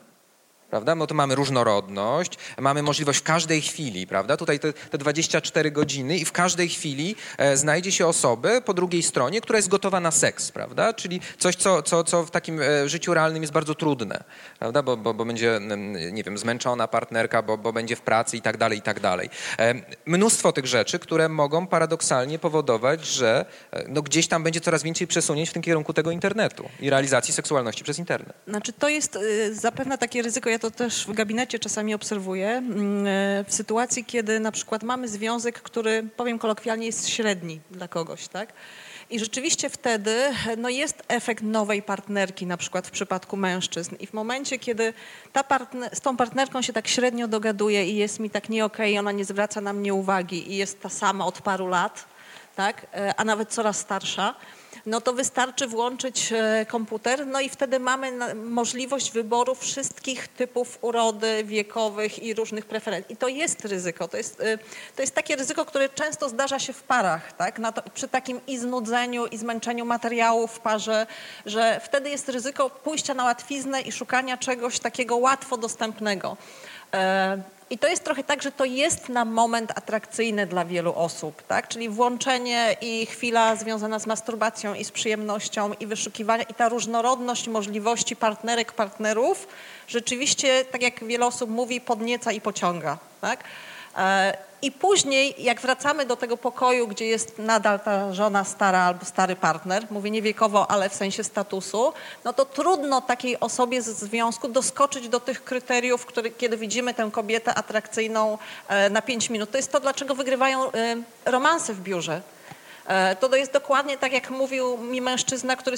prawda? 0.69 0.95
Bo 0.95 1.07
to 1.07 1.15
mamy 1.15 1.35
różnorodność, 1.35 2.37
mamy 2.57 2.83
możliwość 2.83 3.19
w 3.19 3.23
każdej 3.23 3.61
chwili, 3.61 4.07
prawda? 4.07 4.37
Tutaj 4.37 4.59
te, 4.59 4.73
te 4.73 4.97
24 4.97 5.71
godziny 5.71 6.17
i 6.17 6.25
w 6.25 6.31
każdej 6.31 6.69
chwili 6.69 7.15
e, 7.37 7.57
znajdzie 7.57 7.91
się 7.91 8.07
osobę 8.07 8.61
po 8.61 8.73
drugiej 8.73 9.03
stronie, 9.03 9.41
która 9.41 9.57
jest 9.57 9.69
gotowa 9.69 9.99
na 9.99 10.11
seks, 10.11 10.51
prawda? 10.51 10.93
Czyli 10.93 11.21
coś, 11.37 11.55
co, 11.55 11.83
co, 11.83 12.03
co 12.03 12.23
w 12.23 12.31
takim 12.31 12.61
e, 12.61 12.89
życiu 12.89 13.13
realnym 13.13 13.43
jest 13.43 13.53
bardzo 13.53 13.75
trudne, 13.75 14.23
prawda? 14.59 14.83
Bo, 14.83 14.97
bo, 14.97 15.13
bo 15.13 15.25
będzie, 15.25 15.55
mm, 15.55 16.13
nie 16.15 16.23
wiem, 16.23 16.37
zmęczona 16.37 16.87
partnerka, 16.87 17.41
bo, 17.41 17.57
bo 17.57 17.73
będzie 17.73 17.95
w 17.95 18.01
pracy 18.01 18.37
i 18.37 18.41
tak 18.41 18.57
dalej, 18.57 18.79
i 18.79 18.81
tak 18.81 18.99
dalej. 18.99 19.29
E, 19.59 19.75
mnóstwo 20.05 20.51
tych 20.51 20.65
rzeczy, 20.65 20.99
które 20.99 21.29
mogą 21.29 21.67
paradoksalnie 21.67 22.39
powodować, 22.39 23.05
że 23.05 23.45
e, 23.71 23.83
no, 23.87 24.01
gdzieś 24.01 24.27
tam 24.27 24.43
będzie 24.43 24.61
coraz 24.61 24.83
więcej 24.83 25.07
przesunięć 25.07 25.49
w 25.49 25.53
tym 25.53 25.61
kierunku 25.61 25.93
tego 25.93 26.11
internetu 26.11 26.69
i 26.79 26.89
realizacji 26.89 27.33
seksualności 27.33 27.83
przez 27.83 27.99
internet. 27.99 28.33
Znaczy 28.47 28.73
to 28.73 28.89
jest 28.89 29.15
y, 29.15 29.55
zapewne 29.55 29.97
takie 29.97 30.21
ryzyko, 30.21 30.49
ja 30.49 30.58
to 30.59 30.71
też 30.71 31.05
w 31.07 31.13
gabinecie 31.13 31.59
czasami 31.59 31.93
obserwuję, 31.93 32.49
mm, 32.49 33.07
y, 33.07 33.45
w 33.47 33.53
sytuacji, 33.53 34.05
kiedy 34.05 34.39
na 34.39 34.51
przykład 34.51 34.83
mamy 34.83 35.07
związek, 35.07 35.61
który 35.61 36.03
powiem 36.17 36.39
kolokwialnie 36.39 36.85
jest 36.85 37.09
średni 37.09 37.59
dla 37.71 37.87
kogoś, 37.87 38.27
tak? 38.27 38.53
I 39.09 39.19
rzeczywiście 39.19 39.69
wtedy 39.69 40.15
no 40.57 40.69
jest 40.69 41.03
efekt 41.07 41.43
nowej 41.43 41.81
partnerki, 41.81 42.45
na 42.45 42.57
przykład 42.57 42.87
w 42.87 42.91
przypadku 42.91 43.37
mężczyzn. 43.37 43.95
I 43.99 44.07
w 44.07 44.13
momencie, 44.13 44.59
kiedy 44.59 44.93
ta 45.33 45.43
partner, 45.43 45.95
z 45.95 46.01
tą 46.01 46.17
partnerką 46.17 46.61
się 46.61 46.73
tak 46.73 46.87
średnio 46.87 47.27
dogaduje 47.27 47.89
i 47.89 47.95
jest 47.95 48.19
mi 48.19 48.29
tak 48.29 48.49
nie 48.49 48.65
okej, 48.65 48.99
ona 48.99 49.11
nie 49.11 49.25
zwraca 49.25 49.61
na 49.61 49.73
mnie 49.73 49.93
uwagi 49.93 50.51
i 50.51 50.57
jest 50.57 50.81
ta 50.81 50.89
sama 50.89 51.25
od 51.25 51.41
paru 51.41 51.67
lat, 51.67 52.05
tak? 52.55 52.85
E, 52.93 53.13
a 53.17 53.23
nawet 53.23 53.49
coraz 53.49 53.79
starsza, 53.79 54.35
no 54.85 55.01
to 55.01 55.13
wystarczy 55.13 55.67
włączyć 55.67 56.33
e, 56.33 56.65
komputer, 56.65 57.27
no 57.27 57.41
i 57.41 57.49
wtedy 57.49 57.79
mamy 57.79 58.35
możliwość 58.35 59.11
wyboru 59.11 59.55
wszystkich 59.55 60.27
typów 60.27 60.77
urody 60.81 61.43
wiekowych 61.43 62.23
i 62.23 62.33
różnych 62.33 62.65
preferencji. 62.65 63.13
I 63.13 63.17
to 63.17 63.27
jest 63.27 63.65
ryzyko. 63.65 64.07
To 64.07 64.17
jest, 64.17 64.41
e, 64.41 64.57
to 64.95 65.01
jest 65.01 65.15
takie 65.15 65.35
ryzyko, 65.35 65.65
które 65.65 65.89
często 65.89 66.29
zdarza 66.29 66.59
się 66.59 66.73
w 66.73 66.83
parach, 66.83 67.33
tak? 67.33 67.59
To, 67.75 67.81
przy 67.93 68.07
takim 68.07 68.41
i 68.47 68.57
znudzeniu, 68.57 69.25
i 69.25 69.37
zmęczeniu 69.37 69.85
materiału 69.85 70.47
w 70.47 70.59
parze, 70.59 71.07
że 71.45 71.81
wtedy 71.83 72.09
jest 72.09 72.29
ryzyko 72.29 72.69
pójścia 72.69 73.13
na 73.13 73.23
łatwiznę 73.23 73.81
i 73.81 73.91
szukania 73.91 74.37
czegoś 74.37 74.79
takiego 74.79 75.17
łatwo 75.17 75.57
dostępnego. 75.57 76.37
E, 77.69 77.73
I 77.73 77.77
to 77.77 77.87
jest 77.87 78.03
trochę 78.03 78.23
tak, 78.23 78.41
że 78.41 78.51
to 78.51 78.65
jest 78.65 79.09
na 79.09 79.25
moment 79.25 79.71
atrakcyjne 79.71 80.47
dla 80.47 80.65
wielu 80.65 80.93
osób, 80.95 81.43
tak? 81.43 81.67
Czyli 81.67 81.89
włączenie 81.89 82.75
i 82.81 83.05
chwila 83.05 83.55
związana 83.55 83.99
z 83.99 84.07
masturbacją 84.07 84.73
i 84.73 84.85
z 84.85 84.91
przyjemnością 84.91 85.73
i 85.73 85.87
wyszukiwanie 85.87 86.45
i 86.49 86.53
ta 86.53 86.69
różnorodność 86.69 87.47
możliwości 87.47 88.15
partnerek, 88.15 88.73
partnerów 88.73 89.47
rzeczywiście, 89.87 90.65
tak 90.65 90.81
jak 90.81 91.03
wiele 91.03 91.25
osób 91.25 91.49
mówi, 91.49 91.81
podnieca 91.81 92.31
i 92.31 92.41
pociąga, 92.41 92.97
tak? 93.21 93.43
I 94.61 94.71
później, 94.71 95.35
jak 95.37 95.61
wracamy 95.61 96.05
do 96.05 96.15
tego 96.15 96.37
pokoju, 96.37 96.87
gdzie 96.87 97.05
jest 97.05 97.37
nadal 97.37 97.79
ta 97.79 98.13
żona 98.13 98.43
stara 98.43 98.79
albo 98.79 99.05
stary 99.05 99.35
partner, 99.35 99.87
mówię 99.91 100.11
nie 100.11 100.21
wiekowo, 100.21 100.71
ale 100.71 100.89
w 100.89 100.93
sensie 100.93 101.23
statusu, 101.23 101.93
no 102.23 102.33
to 102.33 102.45
trudno 102.45 103.01
takiej 103.01 103.39
osobie 103.39 103.81
z 103.81 103.85
związku 103.85 104.47
doskoczyć 104.47 105.09
do 105.09 105.19
tych 105.19 105.43
kryteriów, 105.43 106.05
które, 106.05 106.29
kiedy 106.29 106.57
widzimy 106.57 106.93
tę 106.93 107.09
kobietę 107.11 107.55
atrakcyjną 107.55 108.37
e, 108.67 108.89
na 108.89 109.01
5 109.01 109.29
minut. 109.29 109.51
To 109.51 109.57
jest 109.57 109.71
to, 109.71 109.79
dlaczego 109.79 110.15
wygrywają 110.15 110.71
e, 110.71 110.95
romanse 111.25 111.73
w 111.73 111.81
biurze. 111.81 112.21
E, 112.87 113.15
To 113.15 113.35
jest 113.35 113.53
dokładnie 113.53 113.97
tak, 113.97 114.11
jak 114.11 114.29
mówił 114.29 114.77
mi 114.77 115.01
mężczyzna, 115.01 115.55
który, 115.55 115.77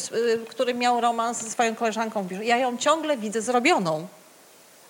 który 0.50 0.74
miał 0.74 1.02
romans 1.02 1.44
ze 1.44 1.50
swoją 1.50 1.76
koleżanką 1.76 2.24
w 2.24 2.28
biurze. 2.28 2.46
Ja 2.46 2.58
ją 2.58 2.78
ciągle 2.78 3.18
widzę 3.18 3.42
zrobioną 3.42 4.08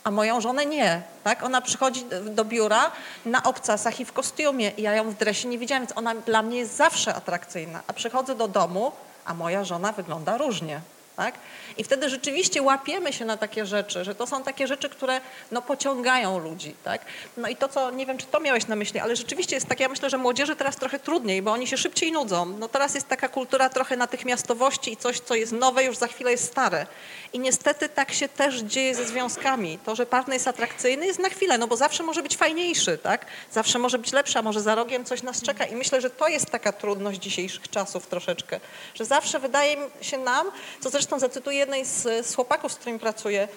a 0.03 0.11
moją 0.11 0.41
żonę 0.41 0.65
nie. 0.65 1.01
Tak? 1.23 1.43
Ona 1.43 1.61
przychodzi 1.61 2.05
do 2.25 2.45
biura 2.45 2.91
na 3.25 3.43
obcasach 3.43 3.99
i 3.99 4.05
w 4.05 4.13
kostiumie 4.13 4.69
i 4.69 4.81
ja 4.81 4.95
ją 4.95 5.11
w 5.11 5.13
dresie 5.13 5.47
nie 5.47 5.57
widziałam, 5.57 5.83
więc 5.83 5.97
ona 5.97 6.15
dla 6.15 6.41
mnie 6.41 6.57
jest 6.57 6.75
zawsze 6.75 7.15
atrakcyjna. 7.15 7.81
A 7.87 7.93
przychodzę 7.93 8.35
do 8.35 8.47
domu, 8.47 8.91
a 9.25 9.33
moja 9.33 9.63
żona 9.63 9.91
wygląda 9.91 10.37
różnie. 10.37 10.81
Tak? 11.15 11.35
I 11.77 11.83
wtedy 11.83 12.09
rzeczywiście 12.09 12.61
łapiemy 12.61 13.13
się 13.13 13.25
na 13.25 13.37
takie 13.37 13.65
rzeczy, 13.65 14.03
że 14.03 14.15
to 14.15 14.27
są 14.27 14.43
takie 14.43 14.67
rzeczy, 14.67 14.89
które 14.89 15.21
no, 15.51 15.61
pociągają 15.61 16.39
ludzi. 16.39 16.75
Tak? 16.83 17.05
No 17.37 17.47
i 17.47 17.55
to, 17.55 17.69
co, 17.69 17.91
nie 17.91 18.05
wiem, 18.05 18.17
czy 18.17 18.25
to 18.25 18.39
miałeś 18.39 18.67
na 18.67 18.75
myśli, 18.75 18.99
ale 18.99 19.15
rzeczywiście 19.15 19.55
jest 19.55 19.67
tak, 19.67 19.79
ja 19.79 19.89
myślę, 19.89 20.09
że 20.09 20.17
młodzieży 20.17 20.55
teraz 20.55 20.75
trochę 20.75 20.99
trudniej, 20.99 21.41
bo 21.41 21.51
oni 21.51 21.67
się 21.67 21.77
szybciej 21.77 22.11
nudzą. 22.11 22.45
No 22.45 22.67
teraz 22.67 22.95
jest 22.95 23.07
taka 23.07 23.27
kultura 23.27 23.69
trochę 23.69 23.97
natychmiastowości 23.97 24.93
i 24.93 24.97
coś, 24.97 25.19
co 25.19 25.35
jest 25.35 25.51
nowe, 25.51 25.83
już 25.83 25.97
za 25.97 26.07
chwilę 26.07 26.31
jest 26.31 26.43
stare. 26.43 26.87
I 27.33 27.39
niestety 27.39 27.89
tak 27.89 28.13
się 28.13 28.29
też 28.29 28.59
dzieje 28.59 28.95
ze 28.95 29.05
związkami. 29.05 29.79
To, 29.85 29.95
że 29.95 30.05
partner 30.05 30.33
jest 30.33 30.47
atrakcyjny 30.47 31.05
jest 31.05 31.19
na 31.19 31.29
chwilę, 31.29 31.57
no 31.57 31.67
bo 31.67 31.75
zawsze 31.77 32.03
może 32.03 32.23
być 32.23 32.37
fajniejszy, 32.37 32.97
tak? 32.97 33.25
Zawsze 33.51 33.79
może 33.79 33.99
być 33.99 34.11
lepszy, 34.11 34.39
a 34.39 34.41
może 34.41 34.61
za 34.61 34.75
rogiem 34.75 35.05
coś 35.05 35.23
nas 35.23 35.41
czeka. 35.41 35.65
I 35.65 35.75
myślę, 35.75 36.01
że 36.01 36.09
to 36.09 36.27
jest 36.27 36.49
taka 36.49 36.71
trudność 36.71 37.19
dzisiejszych 37.19 37.69
czasów 37.69 38.07
troszeczkę, 38.07 38.59
że 38.93 39.05
zawsze 39.05 39.39
wydaje 39.39 39.77
się 40.01 40.17
nam, 40.17 40.51
co 40.79 40.89
zresztą 41.01 41.19
zacytuję 41.19 41.57
jednej 41.57 41.85
z, 41.85 42.25
z 42.27 42.35
chłopaków, 42.35 42.73
z 42.73 42.75
którymi 42.75 42.99
pracuję, 42.99 43.47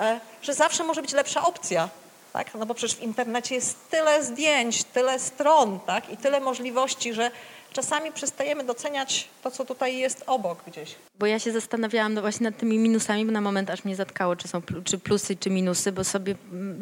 e, 0.00 0.20
że 0.42 0.54
zawsze 0.54 0.84
może 0.84 1.02
być 1.02 1.12
lepsza 1.12 1.42
opcja. 1.42 1.88
Tak? 2.32 2.54
No 2.54 2.66
bo 2.66 2.74
przecież 2.74 2.96
w 2.96 3.02
internecie 3.02 3.54
jest 3.54 3.90
tyle 3.90 4.24
zdjęć, 4.24 4.84
tyle 4.84 5.18
stron 5.18 5.80
tak? 5.86 6.10
i 6.10 6.16
tyle 6.16 6.40
możliwości, 6.40 7.14
że 7.14 7.30
czasami 7.72 8.12
przestajemy 8.12 8.64
doceniać 8.64 9.28
to, 9.42 9.50
co 9.50 9.64
tutaj 9.64 9.98
jest 9.98 10.24
obok 10.26 10.58
gdzieś. 10.66 10.94
Bo 11.18 11.26
ja 11.26 11.38
się 11.38 11.52
zastanawiałam 11.52 12.14
no 12.14 12.20
właśnie 12.20 12.44
nad 12.44 12.58
tymi 12.58 12.78
minusami, 12.78 13.26
bo 13.26 13.32
na 13.32 13.40
moment 13.40 13.70
aż 13.70 13.84
mnie 13.84 13.96
zatkało, 13.96 14.36
czy 14.36 14.48
są 14.48 14.62
czy 14.84 14.98
plusy, 14.98 15.36
czy 15.36 15.50
minusy, 15.50 15.92
bo 15.92 16.04
sobie 16.04 16.34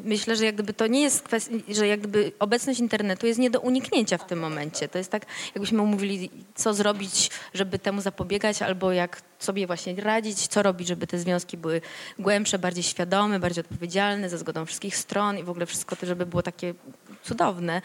myślę, 0.05 0.37
że 0.37 0.45
jak 0.45 0.55
gdyby 0.55 0.73
to 0.75 0.87
nie 0.87 1.03
jest 1.03 1.23
kwestia, 1.23 1.55
że 1.68 1.87
jak 1.87 2.01
gdyby 2.01 2.33
obecność 2.39 2.81
internetu 2.81 3.27
jest 3.27 3.39
nie 3.39 3.51
do 3.51 3.61
uniknięcia 3.61 4.18
w 4.18 4.27
tym 4.27 4.39
momencie. 4.39 4.89
To 4.89 4.99
jest 4.99 5.11
tak, 5.11 5.27
jakbyśmy 5.55 5.83
mówili, 5.83 6.31
co 6.55 6.75
zrobić, 6.75 7.31
żeby 7.55 7.79
temu 7.79 8.01
zapobiegać, 8.01 8.62
albo 8.62 8.93
jak 8.93 9.23
sobie 9.43 9.66
właśnie 9.66 9.95
radzić, 9.95 10.47
co 10.47 10.62
robić, 10.62 10.88
żeby 10.88 11.07
te 11.07 11.18
związki 11.18 11.57
były 11.57 11.80
głębsze, 12.18 12.59
bardziej 12.59 12.82
świadome, 12.84 13.38
bardziej 13.40 13.64
odpowiedzialne, 13.64 14.28
za 14.28 14.38
zgodą 14.38 14.66
wszystkich 14.66 14.97
stron 14.97 15.38
i 15.38 15.43
w 15.43 15.51
ogóle 15.51 15.66
wszystko 15.66 15.97
to, 15.97 16.07
żeby 16.07 16.26
było 16.26 16.43
takie 16.43 16.74
cudowne. 17.22 17.82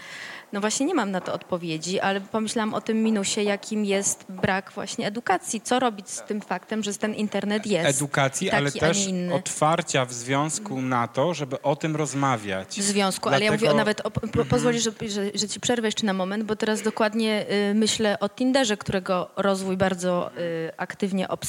No 0.53 0.61
właśnie 0.61 0.85
nie 0.85 0.93
mam 0.95 1.11
na 1.11 1.21
to 1.21 1.33
odpowiedzi, 1.33 1.99
ale 1.99 2.21
pomyślałam 2.21 2.73
o 2.73 2.81
tym 2.81 3.03
minusie, 3.03 3.41
jakim 3.43 3.85
jest 3.85 4.25
brak 4.29 4.71
właśnie 4.71 5.07
edukacji. 5.07 5.61
Co 5.61 5.79
robić 5.79 6.09
z 6.09 6.21
tym 6.23 6.41
faktem, 6.41 6.83
że 6.83 6.93
ten 6.93 7.13
internet 7.13 7.65
jest 7.65 7.97
Edukacji, 7.97 8.49
taki, 8.49 8.57
ale 8.57 8.71
też 8.71 9.07
otwarcia 9.33 10.05
w 10.05 10.13
związku 10.13 10.81
na 10.81 11.07
to, 11.07 11.33
żeby 11.33 11.61
o 11.61 11.75
tym 11.75 11.95
rozmawiać. 11.95 12.79
w 12.79 12.83
związku, 12.83 13.29
ale 13.29 13.45
ja 13.45 13.51
mówię 13.51 13.69
o 13.69 13.73
Dlatego- 13.73 13.77
nawet, 13.77 14.01
o, 14.01 14.11
po, 14.11 14.45
pozwolisz, 14.45 14.83
że, 14.83 14.91
że, 15.09 15.21
że 15.35 15.47
ci 15.47 15.59
przerwę 15.59 15.87
jeszcze 15.87 16.05
na 16.05 16.13
moment, 16.13 16.43
bo 16.43 16.55
teraz 16.55 16.81
dokładnie 16.81 17.45
y, 17.71 17.73
myślę 17.75 18.19
o 18.19 18.29
Tinderze, 18.29 18.77
którego 18.77 19.29
rozwój 19.35 19.77
bardzo 19.77 20.31
y, 20.37 20.71
aktywnie 20.77 21.27
obserwuję 21.27 21.46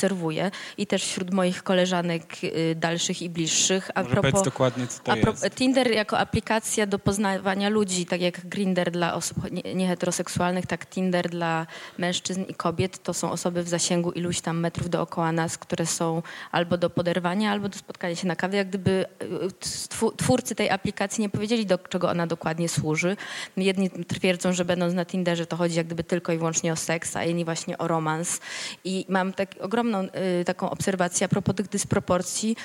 i 0.79 0.87
też 0.87 1.05
wśród 1.05 1.31
moich 1.35 1.63
koleżanek 1.63 2.23
y, 2.45 2.75
dalszych 2.75 3.23
i 3.23 3.31
bliższych. 3.31 3.91
A 3.95 4.03
Może 4.03 4.15
powiedz 4.15 4.43
dokładnie, 4.43 4.87
co 4.87 5.03
to 5.03 5.13
a 5.13 5.17
pro, 5.17 5.33
jest. 5.33 5.55
Tinder 5.55 5.91
jako 5.91 6.19
aplikacja 6.19 6.87
do 6.87 6.99
poznawania 6.99 7.69
ludzi, 7.69 8.07
tak 8.07 8.21
jak 8.21 8.47
Grinder 8.49 8.91
dla 8.91 9.15
osób 9.15 9.51
nie- 9.51 9.75
nieheteroseksualnych, 9.75 10.67
tak 10.67 10.87
Tinder 10.87 11.29
dla 11.31 11.67
mężczyzn 11.99 12.43
i 12.43 12.55
kobiet 12.55 13.03
to 13.03 13.15
są 13.15 13.31
osoby 13.31 13.63
w 13.63 13.69
zasięgu 13.69 14.13
iluś 14.13 14.41
tam 14.41 14.61
metrów 14.61 14.91
dookoła 14.91 15.33
nas, 15.33 15.59
które 15.59 15.87
są 15.87 16.23
albo 16.53 16.79
do 16.79 16.91
poderwania, 16.91 17.51
albo 17.53 17.69
do 17.69 17.79
spotkania 17.79 18.17
się 18.17 18.27
na 18.27 18.37
kawie. 18.37 18.59
Jak 18.59 18.69
gdyby 18.69 19.07
y, 19.23 20.17
twórcy 20.17 20.55
tej 20.55 20.71
aplikacji 20.71 21.23
nie 21.23 21.29
powiedzieli, 21.29 21.67
do 21.67 21.79
czego 21.79 22.11
ona 22.11 22.27
dokładnie 22.27 22.69
służy. 22.69 23.17
Jedni 23.57 23.91
twierdzą, 23.91 24.53
że 24.53 24.65
będąc 24.65 24.95
na 24.95 25.05
Tinderze 25.05 25.47
to 25.47 25.57
chodzi 25.57 25.77
jak 25.77 25.87
gdyby 25.87 26.05
tylko 26.05 26.33
i 26.33 26.39
wyłącznie 26.39 26.73
o 26.73 26.77
seks, 26.77 27.17
a 27.17 27.25
inni 27.25 27.45
właśnie 27.45 27.79
o 27.79 27.89
romans. 27.89 28.41
I 28.85 29.07
mam 29.09 29.33
tak 29.33 29.55
ogromną 29.95 30.21
y, 30.41 30.45
taką 30.45 30.71
obserwację 30.71 31.25
a 31.25 31.29
propos 31.29 31.55
tych 31.55 31.69
dysproporcji 31.69 32.57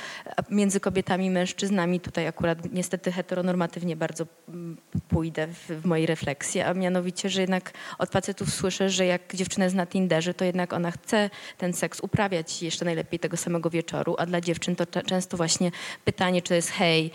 między 0.50 0.80
kobietami 0.80 1.26
i 1.26 1.30
mężczyznami. 1.30 2.00
Tutaj 2.00 2.28
akurat 2.28 2.74
niestety 2.74 3.12
heteronormatywnie 3.12 3.96
bardzo 3.96 4.26
mm, 4.50 4.78
pójdę 5.08 5.48
w, 5.48 5.82
w 5.82 5.86
mojej 5.86 6.06
refleksji, 6.06 6.62
a 6.62 6.74
mianowicie, 6.74 7.30
że 7.30 7.42
jednak 7.42 7.72
od 7.98 8.10
facetów 8.10 8.54
słyszę, 8.54 8.90
że 8.90 9.06
jak 9.06 9.36
dziewczyna 9.36 9.66
jest 9.66 9.76
na 9.76 9.86
Tinderze, 9.86 10.34
to 10.34 10.46
jednak 10.46 10.74
ona 10.74 10.92
chce 10.92 11.30
ten 11.58 11.74
seks 11.74 12.00
uprawiać 12.00 12.64
jeszcze 12.64 12.86
najlepiej 12.86 13.20
tego 13.20 13.38
samego 13.38 13.70
wieczoru, 13.70 14.16
a 14.18 14.26
dla 14.26 14.42
dziewczyn 14.42 14.76
to 14.76 14.86
często 14.86 15.38
właśnie 15.38 15.72
pytanie, 16.06 16.42
czy 16.42 16.50
to 16.50 16.56
jest 16.56 16.72
hej, 16.72 17.12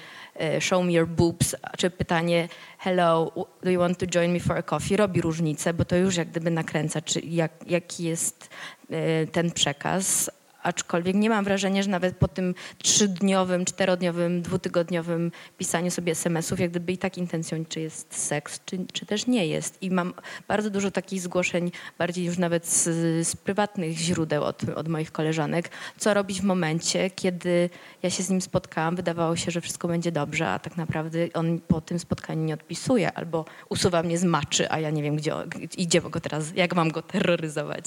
show 0.60 0.84
me 0.84 0.92
your 0.92 1.08
boobs, 1.08 1.56
czy 1.78 1.90
pytanie 1.90 2.48
hello, 2.78 3.32
do 3.62 3.70
you 3.70 3.80
want 3.80 3.98
to 3.98 4.06
join 4.06 4.32
me 4.32 4.40
for 4.40 4.56
a 4.56 4.62
coffee, 4.62 4.96
robi 4.96 5.20
różnicę, 5.20 5.74
bo 5.74 5.84
to 5.84 5.96
już 5.96 6.16
jak 6.16 6.28
gdyby 6.28 6.50
nakręca, 6.50 7.00
czy 7.00 7.20
jak, 7.20 7.52
jaki 7.66 8.04
jest 8.04 8.50
e, 8.90 9.26
ten 9.26 9.50
przekaz. 9.50 10.30
Aczkolwiek 10.62 11.16
nie 11.16 11.30
mam 11.30 11.44
wrażenia, 11.44 11.82
że 11.82 11.90
nawet 11.90 12.16
po 12.16 12.28
tym 12.28 12.54
trzydniowym, 12.78 13.64
czterodniowym, 13.64 14.42
dwutygodniowym 14.42 15.32
pisaniu 15.58 15.90
sobie 15.90 16.12
SMS-ów, 16.12 16.60
jak 16.60 16.70
gdyby 16.70 16.92
i 16.92 16.98
tak 16.98 17.18
intencją, 17.18 17.64
czy 17.64 17.80
jest 17.80 18.14
seks, 18.14 18.60
czy, 18.64 18.78
czy 18.92 19.06
też 19.06 19.26
nie 19.26 19.46
jest. 19.46 19.82
I 19.82 19.90
mam 19.90 20.14
bardzo 20.48 20.70
dużo 20.70 20.90
takich 20.90 21.20
zgłoszeń, 21.20 21.70
bardziej 21.98 22.24
już 22.24 22.38
nawet 22.38 22.66
z, 22.66 22.84
z 23.28 23.36
prywatnych 23.36 23.96
źródeł 23.98 24.44
od, 24.44 24.64
od 24.68 24.88
moich 24.88 25.12
koleżanek, 25.12 25.70
co 25.98 26.14
robić 26.14 26.40
w 26.40 26.44
momencie, 26.44 27.10
kiedy 27.10 27.70
ja 28.02 28.10
się 28.10 28.22
z 28.22 28.30
nim 28.30 28.40
spotkałam, 28.40 28.96
wydawało 28.96 29.36
się, 29.36 29.50
że 29.50 29.60
wszystko 29.60 29.88
będzie 29.88 30.12
dobrze, 30.12 30.48
a 30.48 30.58
tak 30.58 30.76
naprawdę 30.76 31.18
on 31.34 31.60
po 31.68 31.80
tym 31.80 31.98
spotkaniu 31.98 32.44
nie 32.44 32.54
odpisuje, 32.54 33.12
albo 33.12 33.44
usuwa 33.68 34.02
mnie 34.02 34.18
z 34.18 34.24
maczy, 34.24 34.70
a 34.70 34.80
ja 34.80 34.90
nie 34.90 35.02
wiem, 35.02 35.16
gdzie, 35.16 35.32
gdzie 35.78 36.00
go 36.00 36.20
teraz, 36.20 36.54
jak 36.54 36.74
mam 36.74 36.90
go 36.90 37.02
terroryzować. 37.02 37.84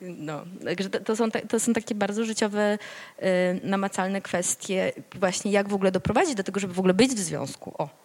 No, 0.00 0.44
także 0.64 0.90
to, 0.90 1.00
to, 1.00 1.16
są, 1.16 1.30
ta- 1.30 1.40
to 1.40 1.60
są 1.60 1.72
takie 1.72 1.81
bardzo 1.94 2.24
życiowe, 2.24 2.78
y, 3.18 3.24
namacalne 3.62 4.20
kwestie, 4.20 4.92
właśnie 5.14 5.52
jak 5.52 5.68
w 5.68 5.74
ogóle 5.74 5.92
doprowadzić 5.92 6.34
do 6.34 6.42
tego, 6.42 6.60
żeby 6.60 6.74
w 6.74 6.78
ogóle 6.78 6.94
być 6.94 7.10
w 7.10 7.18
związku. 7.18 7.74
O. 7.78 8.01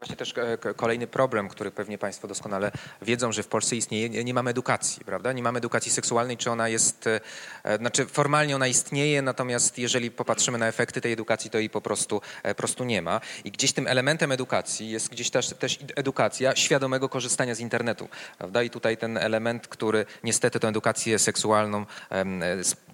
Właśnie 0.00 0.16
też 0.16 0.34
e, 0.38 0.74
kolejny 0.74 1.06
problem, 1.06 1.48
który 1.48 1.70
pewnie 1.70 1.98
Państwo 1.98 2.28
doskonale 2.28 2.72
wiedzą, 3.02 3.32
że 3.32 3.42
w 3.42 3.48
Polsce 3.48 3.76
istnieje, 3.76 4.24
nie 4.24 4.34
mamy 4.34 4.50
edukacji, 4.50 5.04
prawda? 5.04 5.32
Nie 5.32 5.42
mamy 5.42 5.58
edukacji 5.58 5.92
seksualnej, 5.92 6.36
czy 6.36 6.50
ona 6.50 6.68
jest, 6.68 7.06
e, 7.06 7.20
e, 7.64 7.78
znaczy 7.78 8.06
formalnie 8.06 8.56
ona 8.56 8.66
istnieje, 8.66 9.22
natomiast 9.22 9.78
jeżeli 9.78 10.10
popatrzymy 10.10 10.58
na 10.58 10.66
efekty 10.66 11.00
tej 11.00 11.12
edukacji, 11.12 11.50
to 11.50 11.58
jej 11.58 11.70
po 11.70 11.80
prostu, 11.80 12.20
prostu 12.56 12.84
nie 12.84 13.02
ma. 13.02 13.20
I 13.44 13.50
gdzieś 13.50 13.72
tym 13.72 13.86
elementem 13.86 14.32
edukacji 14.32 14.90
jest 14.90 15.08
gdzieś 15.08 15.30
też, 15.30 15.48
też 15.48 15.78
edukacja 15.96 16.56
świadomego 16.56 17.08
korzystania 17.08 17.54
z 17.54 17.60
internetu, 17.60 18.08
prawda? 18.38 18.62
I 18.62 18.70
tutaj 18.70 18.96
ten 18.96 19.16
element, 19.16 19.68
który 19.68 20.06
niestety 20.24 20.60
tę 20.60 20.68
edukację 20.68 21.18
seksualną 21.18 21.86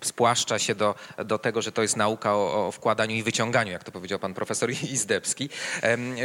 spłaszcza 0.07 0.59
się 0.59 0.75
do, 0.75 0.95
do 1.25 1.39
tego, 1.39 1.63
że 1.63 1.73
to 1.73 1.83
jest 1.83 1.97
nauka 1.97 2.37
o, 2.37 2.67
o 2.67 2.73
wkładaniu 2.73 3.17
i 3.17 3.23
wyciąganiu, 3.23 3.73
jak 3.73 3.85
to 3.85 3.93
powiedział 3.93 4.19
pan 4.19 4.35
profesor 4.35 4.71
Izdebski, 4.97 5.49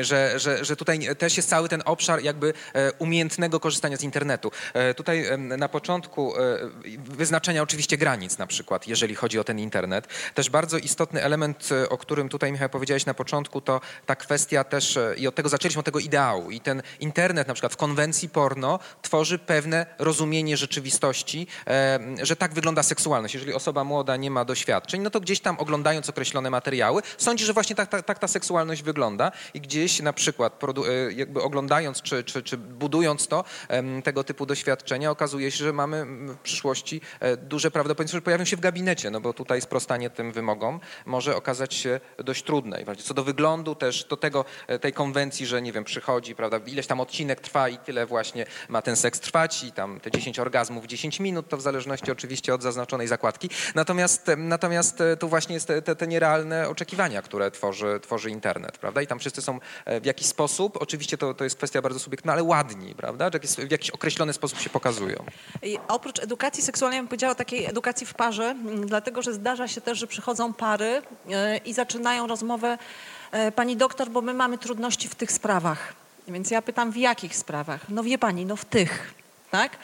że, 0.02 0.40
że, 0.40 0.66
że 0.66 0.76
tutaj 0.76 1.16
też 1.16 1.38
jest 1.38 1.50
cały 1.50 1.70
ten 1.70 1.82
obszar 1.86 2.24
jakby 2.24 2.54
e, 2.74 2.92
umiejętnego 2.92 3.60
korzystania 3.60 3.98
z 3.98 4.04
internetu. 4.04 4.52
E, 4.74 4.94
Tutaj 4.94 5.26
na 5.38 5.70
początku 5.70 6.34
e, 6.38 6.40
wyznaczenia 6.98 7.62
oczywiście 7.62 7.98
granic 7.98 8.38
na 8.38 8.48
przykład, 8.48 8.88
jeżeli 8.88 9.16
chodzi 9.16 9.40
o 9.40 9.44
ten 9.44 9.60
internet. 9.60 10.08
Też 10.34 10.50
bardzo 10.50 10.78
istotny 10.78 11.24
element, 11.24 11.70
o 11.90 11.98
którym 11.98 12.30
tutaj 12.30 12.52
Michał 12.52 12.70
powiedziałeś 12.70 13.06
na 13.06 13.14
początku, 13.14 13.62
to 13.62 13.82
ta 14.06 14.16
kwestia 14.16 14.64
też, 14.64 15.00
i 15.18 15.28
od 15.28 15.36
tego 15.36 15.50
zaczęliśmy, 15.50 15.80
od 15.80 15.86
tego 15.86 16.00
ideału. 16.00 16.52
I 16.52 16.60
ten 16.60 16.82
internet 17.00 17.48
na 17.48 17.54
przykład 17.54 17.74
w 17.74 17.78
konwencji 17.78 18.30
porno 18.30 18.80
tworzy 19.02 19.40
pewne 19.40 19.86
rozumienie 20.00 20.58
rzeczywistości, 20.58 21.48
że 22.22 22.36
tak 22.36 22.54
wygląda 22.54 22.84
seksualność. 22.84 23.34
Jeżeli 23.34 23.54
osoba 23.54 23.69
młoda 23.84 24.18
nie 24.18 24.32
ma 24.32 24.46
doświadczeń, 24.46 25.02
no 25.02 25.10
to 25.10 25.20
gdzieś 25.20 25.40
tam 25.40 25.58
oglądając 25.60 26.10
określone 26.10 26.50
materiały, 26.50 27.02
sądzi, 27.18 27.46
że 27.46 27.54
właśnie 27.54 27.76
tak, 27.76 27.90
tak, 27.90 28.06
tak 28.06 28.20
ta 28.20 28.28
seksualność 28.28 28.84
wygląda 28.84 29.32
i 29.54 29.62
gdzieś 29.62 30.02
na 30.02 30.14
przykład 30.14 30.64
e, 30.64 31.14
jakby 31.14 31.42
oglądając 31.42 32.02
czy, 32.02 32.24
czy, 32.24 32.44
czy 32.44 32.58
budując 32.58 33.28
to, 33.28 33.44
tego 34.04 34.24
typu 34.24 34.46
doświadczenia, 34.46 35.12
okazuje 35.12 35.52
się, 35.52 35.64
że 35.64 35.74
mamy 35.74 36.06
w 36.06 36.38
przyszłości 36.38 37.02
e, 37.20 37.38
duże 37.38 37.72
prawdopodobieństwo, 37.72 38.18
że 38.18 38.22
pojawią 38.22 38.46
się 38.46 38.58
w 38.58 38.60
gabinecie, 38.60 39.10
no 39.10 39.22
bo 39.22 39.34
tutaj 39.34 39.62
sprostanie 39.62 40.10
tym 40.10 40.32
wymogom 40.32 40.80
może 41.06 41.36
okazać 41.36 41.74
się 41.74 42.00
dość 42.18 42.44
trudne. 42.44 42.82
I 42.82 42.96
Co 42.96 43.14
do 43.14 43.24
wyglądu 43.24 43.76
też, 43.76 44.04
do 44.04 44.18
tego, 44.18 44.46
e, 44.68 44.80
tej 44.80 44.94
konwencji, 44.94 45.46
że 45.46 45.62
nie 45.62 45.72
wiem, 45.72 45.84
przychodzi, 45.84 46.36
prawda, 46.36 46.60
ileś 46.66 46.88
tam 46.88 47.00
odcinek 47.00 47.42
trwa 47.42 47.70
i 47.70 47.78
tyle 47.78 48.06
właśnie 48.06 48.46
ma 48.70 48.82
ten 48.82 48.96
seks 48.96 49.20
trwać 49.20 49.64
i 49.64 49.72
tam 49.72 50.00
te 50.00 50.12
10 50.12 50.40
orgazmów 50.40 50.86
10 50.86 51.20
minut, 51.20 51.50
to 51.50 51.58
w 51.58 51.62
zależności 51.62 52.12
oczywiście 52.12 52.54
od 52.54 52.64
zaznaczonej 52.64 53.08
zakładki. 53.08 53.50
Natomiast, 53.76 54.28
natomiast 54.38 55.02
e, 55.02 55.18
tu 55.18 55.30
właśnie 55.30 55.54
jest 55.54 55.68
te, 55.68 55.82
te, 55.82 56.08
nierealne 56.08 56.70
oczekiwania, 56.70 57.22
które 57.22 57.52
tworzy, 57.52 58.00
tworzy 58.02 58.30
internet, 58.30 58.78
prawda? 58.78 59.02
I 59.02 59.08
tam 59.08 59.20
wszyscy 59.20 59.42
są 59.42 59.60
e, 59.86 60.02
w 60.02 60.06
jakiś 60.06 60.28
sposób, 60.28 60.78
oczywiście 60.82 61.18
to, 61.18 61.34
to 61.34 61.44
jest 61.44 61.56
kwestia 61.56 61.82
bardzo 61.82 62.00
subiektywna, 62.00 62.34
ale 62.34 62.44
ładni, 62.44 62.96
prawda? 62.96 63.30
W 63.68 63.72
jakiś 63.72 63.90
określony 63.90 64.34
sposób 64.34 64.60
się 64.60 64.70
pokazują. 64.70 65.26
I 65.64 65.80
oprócz 65.88 66.20
edukacji 66.20 66.64
seksualnej, 66.64 66.98
ja 66.98 67.02
bym 67.02 67.08
powiedziała 67.08 67.36
takiej 67.36 67.66
edukacji 67.66 68.08
w 68.08 68.14
parze, 68.14 68.56
dlatego 68.86 69.22
że 69.22 69.34
zdarza 69.34 69.68
się 69.68 69.82
też, 69.82 69.98
że 69.98 70.08
przychodzą 70.08 70.54
pary 70.54 71.02
e, 71.30 71.58
i 71.58 71.74
zaczynają 71.74 72.28
rozmowę 72.28 72.78
pani 73.56 73.78
doktor, 73.78 74.10
bo 74.10 74.22
my 74.22 74.34
mamy 74.34 74.58
trudności 74.58 75.08
w 75.08 75.16
tych 75.16 75.32
sprawach. 75.32 75.94
Więc 76.28 76.52
ja 76.52 76.62
pytam, 76.62 76.92
w 76.92 76.98
jakich 76.98 77.36
sprawach? 77.36 77.82
No 77.90 78.04
wie 78.04 78.18
pani, 78.18 78.46
no 78.46 78.56
w 78.56 78.66
tych, 78.66 79.14
tak? 79.52 79.78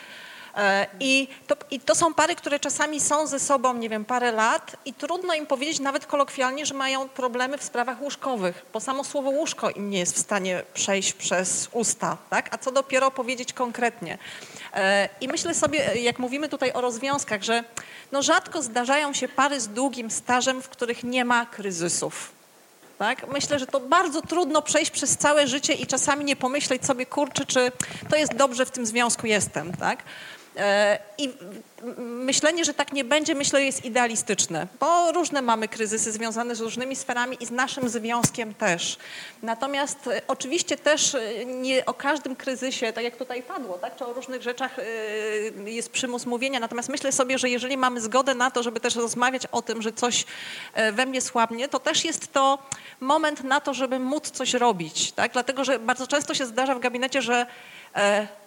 E, 0.56 0.88
I 0.99 1.28
to, 1.47 1.56
I 1.72 1.80
to 1.80 1.95
są 1.95 2.14
pary, 2.14 2.36
które 2.36 2.60
czasami 2.60 2.99
są 2.99 3.28
ze 3.28 3.39
sobą, 3.39 3.74
nie 3.74 3.89
wiem, 3.89 4.06
parę 4.06 4.32
lat 4.32 4.76
i 4.86 4.93
trudno 4.93 5.34
im 5.34 5.45
powiedzieć 5.45 5.80
nawet 5.80 6.06
kolokwialnie, 6.06 6.66
że 6.66 6.74
mają 6.74 7.10
problemy 7.10 7.58
w 7.58 7.64
sprawach 7.64 8.01
łóżkowych, 8.01 8.66
bo 8.74 8.80
samo 8.80 9.03
słowo 9.03 9.30
łóżko 9.30 9.70
im 9.70 9.89
nie 9.89 9.99
jest 9.99 10.16
w 10.16 10.20
stanie 10.20 10.64
przejść 10.74 11.14
przez 11.14 11.70
usta, 11.72 12.18
tak? 12.30 12.53
A 12.53 12.58
co 12.58 12.72
dopiero 12.72 13.12
powiedzieć 13.12 13.53
konkretnie. 13.53 14.18
E, 14.74 15.10
I 15.22 15.28
myślę 15.28 15.53
sobie, 15.53 15.80
jak 15.80 16.20
mówimy 16.20 16.49
tutaj 16.49 16.72
o 16.74 16.82
rozwiązkach, 16.82 17.43
że 17.43 17.64
no 18.12 18.22
rzadko 18.22 18.62
zdarzają 18.62 19.14
się 19.14 19.28
pary 19.28 19.60
z 19.60 19.68
długim 19.68 20.12
stażem, 20.12 20.62
w 20.62 20.70
których 20.70 21.03
nie 21.03 21.26
ma 21.26 21.45
kryzysów. 21.45 22.36
Tak? 22.97 23.28
Myślę, 23.28 23.60
że 23.60 23.68
to 23.68 23.80
bardzo 23.80 24.22
trudno 24.22 24.62
przejść 24.62 24.91
przez 24.91 25.18
całe 25.18 25.47
życie 25.47 25.74
i 25.74 25.88
czasami 25.88 26.26
nie 26.26 26.36
pomyśleć 26.36 26.86
sobie, 26.86 27.06
kurczę, 27.06 27.45
czy 27.45 27.72
to 28.10 28.16
jest 28.16 28.36
dobrze 28.36 28.66
w 28.66 28.72
tym 28.72 28.86
związku 28.86 29.28
jestem. 29.28 29.74
Tak? 29.74 30.03
E, 30.58 30.99
I 31.18 31.34
myślenie, 31.97 32.66
że 32.66 32.74
tak 32.74 32.93
nie 32.93 33.03
będzie, 33.03 33.36
myślę, 33.36 33.64
jest 33.64 33.86
idealistyczne, 33.86 34.68
bo 34.80 35.12
różne 35.12 35.41
mamy 35.41 35.68
kryzysy 35.68 36.12
związane 36.12 36.56
z 36.56 36.62
różnymi 36.62 36.95
sferami 36.95 37.38
i 37.39 37.45
z 37.45 37.51
naszym 37.51 37.89
związkiem 37.89 38.53
też. 38.53 38.97
Natomiast 39.43 40.08
e, 40.08 40.22
oczywiście 40.28 40.78
też 40.78 41.16
e, 41.16 41.45
nie 41.45 41.86
o 41.86 41.93
każdym 41.93 42.36
kryzysie, 42.36 42.93
tak 42.93 43.03
jak 43.03 43.16
tutaj 43.16 43.43
padło, 43.43 43.78
tak, 43.78 43.95
czy 43.95 44.06
o 44.06 44.14
różnych 44.14 44.41
rzeczach 44.41 44.78
jest 45.66 45.91
przymus 45.91 46.26
mówienia. 46.26 46.60
Natomiast 46.60 46.89
myślę 46.89 47.12
sobie, 47.12 47.38
że 47.38 47.49
jeżeli 47.49 47.78
mamy 47.78 48.01
zgodę 48.01 48.36
na 48.36 48.51
to, 48.51 48.64
żeby 48.64 48.80
też 48.80 48.95
rozmawiać 48.95 49.45
o 49.51 49.62
tym, 49.62 49.82
że 49.82 49.93
coś 49.93 50.26
we 50.93 51.06
mnie 51.06 51.22
słabnie, 51.22 51.68
to 51.68 51.80
też 51.80 52.06
jest 52.06 52.34
to 52.34 52.60
moment 52.99 53.43
na 53.43 53.62
to, 53.62 53.74
żeby 53.74 53.99
móc 53.99 54.32
coś 54.32 54.53
robić. 54.53 55.12
Tak? 55.12 55.34
Dlatego, 55.34 55.64
że 55.64 55.80
bardzo 55.80 56.08
często 56.08 56.34
się 56.34 56.45
zdarza 56.45 56.76
w 56.76 56.80
gabinecie, 56.80 57.22
że 57.22 57.45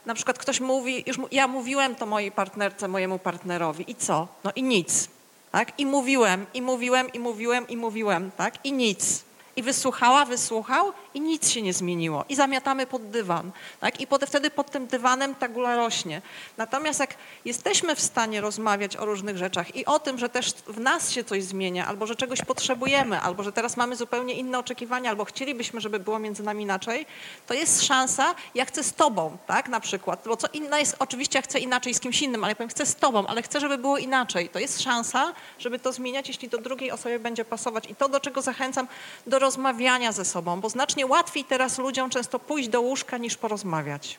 na 0.06 0.14
przykład 0.14 0.38
ktoś 0.38 0.60
mówi, 0.60 1.04
już 1.06 1.18
ja 1.32 1.48
mówiłem 1.48 1.94
to 1.94 2.06
mojej 2.06 2.32
partnerce, 2.32 2.88
mojemu 2.88 3.18
partnerowi 3.18 3.90
i 3.90 3.94
co? 3.94 4.28
No 4.44 4.52
i 4.56 4.62
nic. 4.62 5.08
Tak? 5.52 5.80
I 5.80 5.86
mówiłem, 5.86 6.46
i 6.54 6.62
mówiłem, 6.62 7.12
i 7.12 7.18
mówiłem, 7.18 7.68
i 7.68 7.76
mówiłem, 7.76 8.30
tak? 8.36 8.64
I 8.64 8.72
nic. 8.72 9.24
I 9.58 9.62
wysłuchała, 9.62 10.24
wysłuchał 10.24 10.92
i 11.14 11.20
nic 11.20 11.50
się 11.50 11.62
nie 11.62 11.72
zmieniło. 11.72 12.24
I 12.28 12.36
zamiatamy 12.36 12.86
pod 12.86 13.10
dywan. 13.10 13.50
Tak? 13.80 14.00
I 14.00 14.06
potem, 14.06 14.28
wtedy 14.28 14.50
pod 14.50 14.70
tym 14.70 14.86
dywanem 14.86 15.34
ta 15.34 15.48
gula 15.48 15.76
rośnie. 15.76 16.22
Natomiast 16.56 17.00
jak 17.00 17.14
jesteśmy 17.44 17.96
w 17.96 18.00
stanie 18.00 18.40
rozmawiać 18.40 18.96
o 18.96 19.04
różnych 19.04 19.36
rzeczach 19.36 19.76
i 19.76 19.86
o 19.86 19.98
tym, 19.98 20.18
że 20.18 20.28
też 20.28 20.52
w 20.52 20.80
nas 20.80 21.10
się 21.10 21.24
coś 21.24 21.44
zmienia, 21.44 21.86
albo 21.86 22.06
że 22.06 22.16
czegoś 22.16 22.42
potrzebujemy, 22.42 23.20
albo 23.20 23.42
że 23.42 23.52
teraz 23.52 23.76
mamy 23.76 23.96
zupełnie 23.96 24.34
inne 24.34 24.58
oczekiwania, 24.58 25.10
albo 25.10 25.24
chcielibyśmy, 25.24 25.80
żeby 25.80 25.98
było 25.98 26.18
między 26.18 26.42
nami 26.42 26.62
inaczej, 26.62 27.06
to 27.46 27.54
jest 27.54 27.82
szansa, 27.82 28.34
ja 28.54 28.64
chcę 28.64 28.84
z 28.84 28.92
tobą, 28.92 29.36
tak, 29.46 29.68
na 29.68 29.80
przykład. 29.80 30.22
Bo 30.26 30.36
co 30.36 30.48
inna 30.52 30.78
jest, 30.78 30.96
oczywiście 30.98 31.38
ja 31.38 31.42
chcę 31.42 31.58
inaczej 31.58 31.94
z 31.94 32.00
kimś 32.00 32.22
innym, 32.22 32.44
ale 32.44 32.50
ja 32.50 32.56
powiem, 32.56 32.70
chcę 32.70 32.86
z 32.86 32.94
tobą, 32.94 33.26
ale 33.26 33.42
chcę, 33.42 33.60
żeby 33.60 33.78
było 33.78 33.98
inaczej. 33.98 34.48
To 34.48 34.58
jest 34.58 34.82
szansa, 34.82 35.32
żeby 35.58 35.78
to 35.78 35.92
zmieniać, 35.92 36.28
jeśli 36.28 36.48
do 36.48 36.58
drugiej 36.58 36.90
osobie 36.90 37.18
będzie 37.18 37.44
pasować. 37.44 37.90
I 37.90 37.94
to, 37.94 38.08
do 38.08 38.20
czego 38.20 38.42
zachęcam, 38.42 38.88
do 39.26 39.47
rozmawiania 39.48 40.12
ze 40.12 40.24
sobą, 40.24 40.60
bo 40.60 40.68
znacznie 40.68 41.06
łatwiej 41.06 41.44
teraz 41.44 41.78
ludziom 41.78 42.10
często 42.10 42.38
pójść 42.38 42.68
do 42.68 42.80
łóżka 42.80 43.18
niż 43.18 43.36
porozmawiać. 43.36 44.18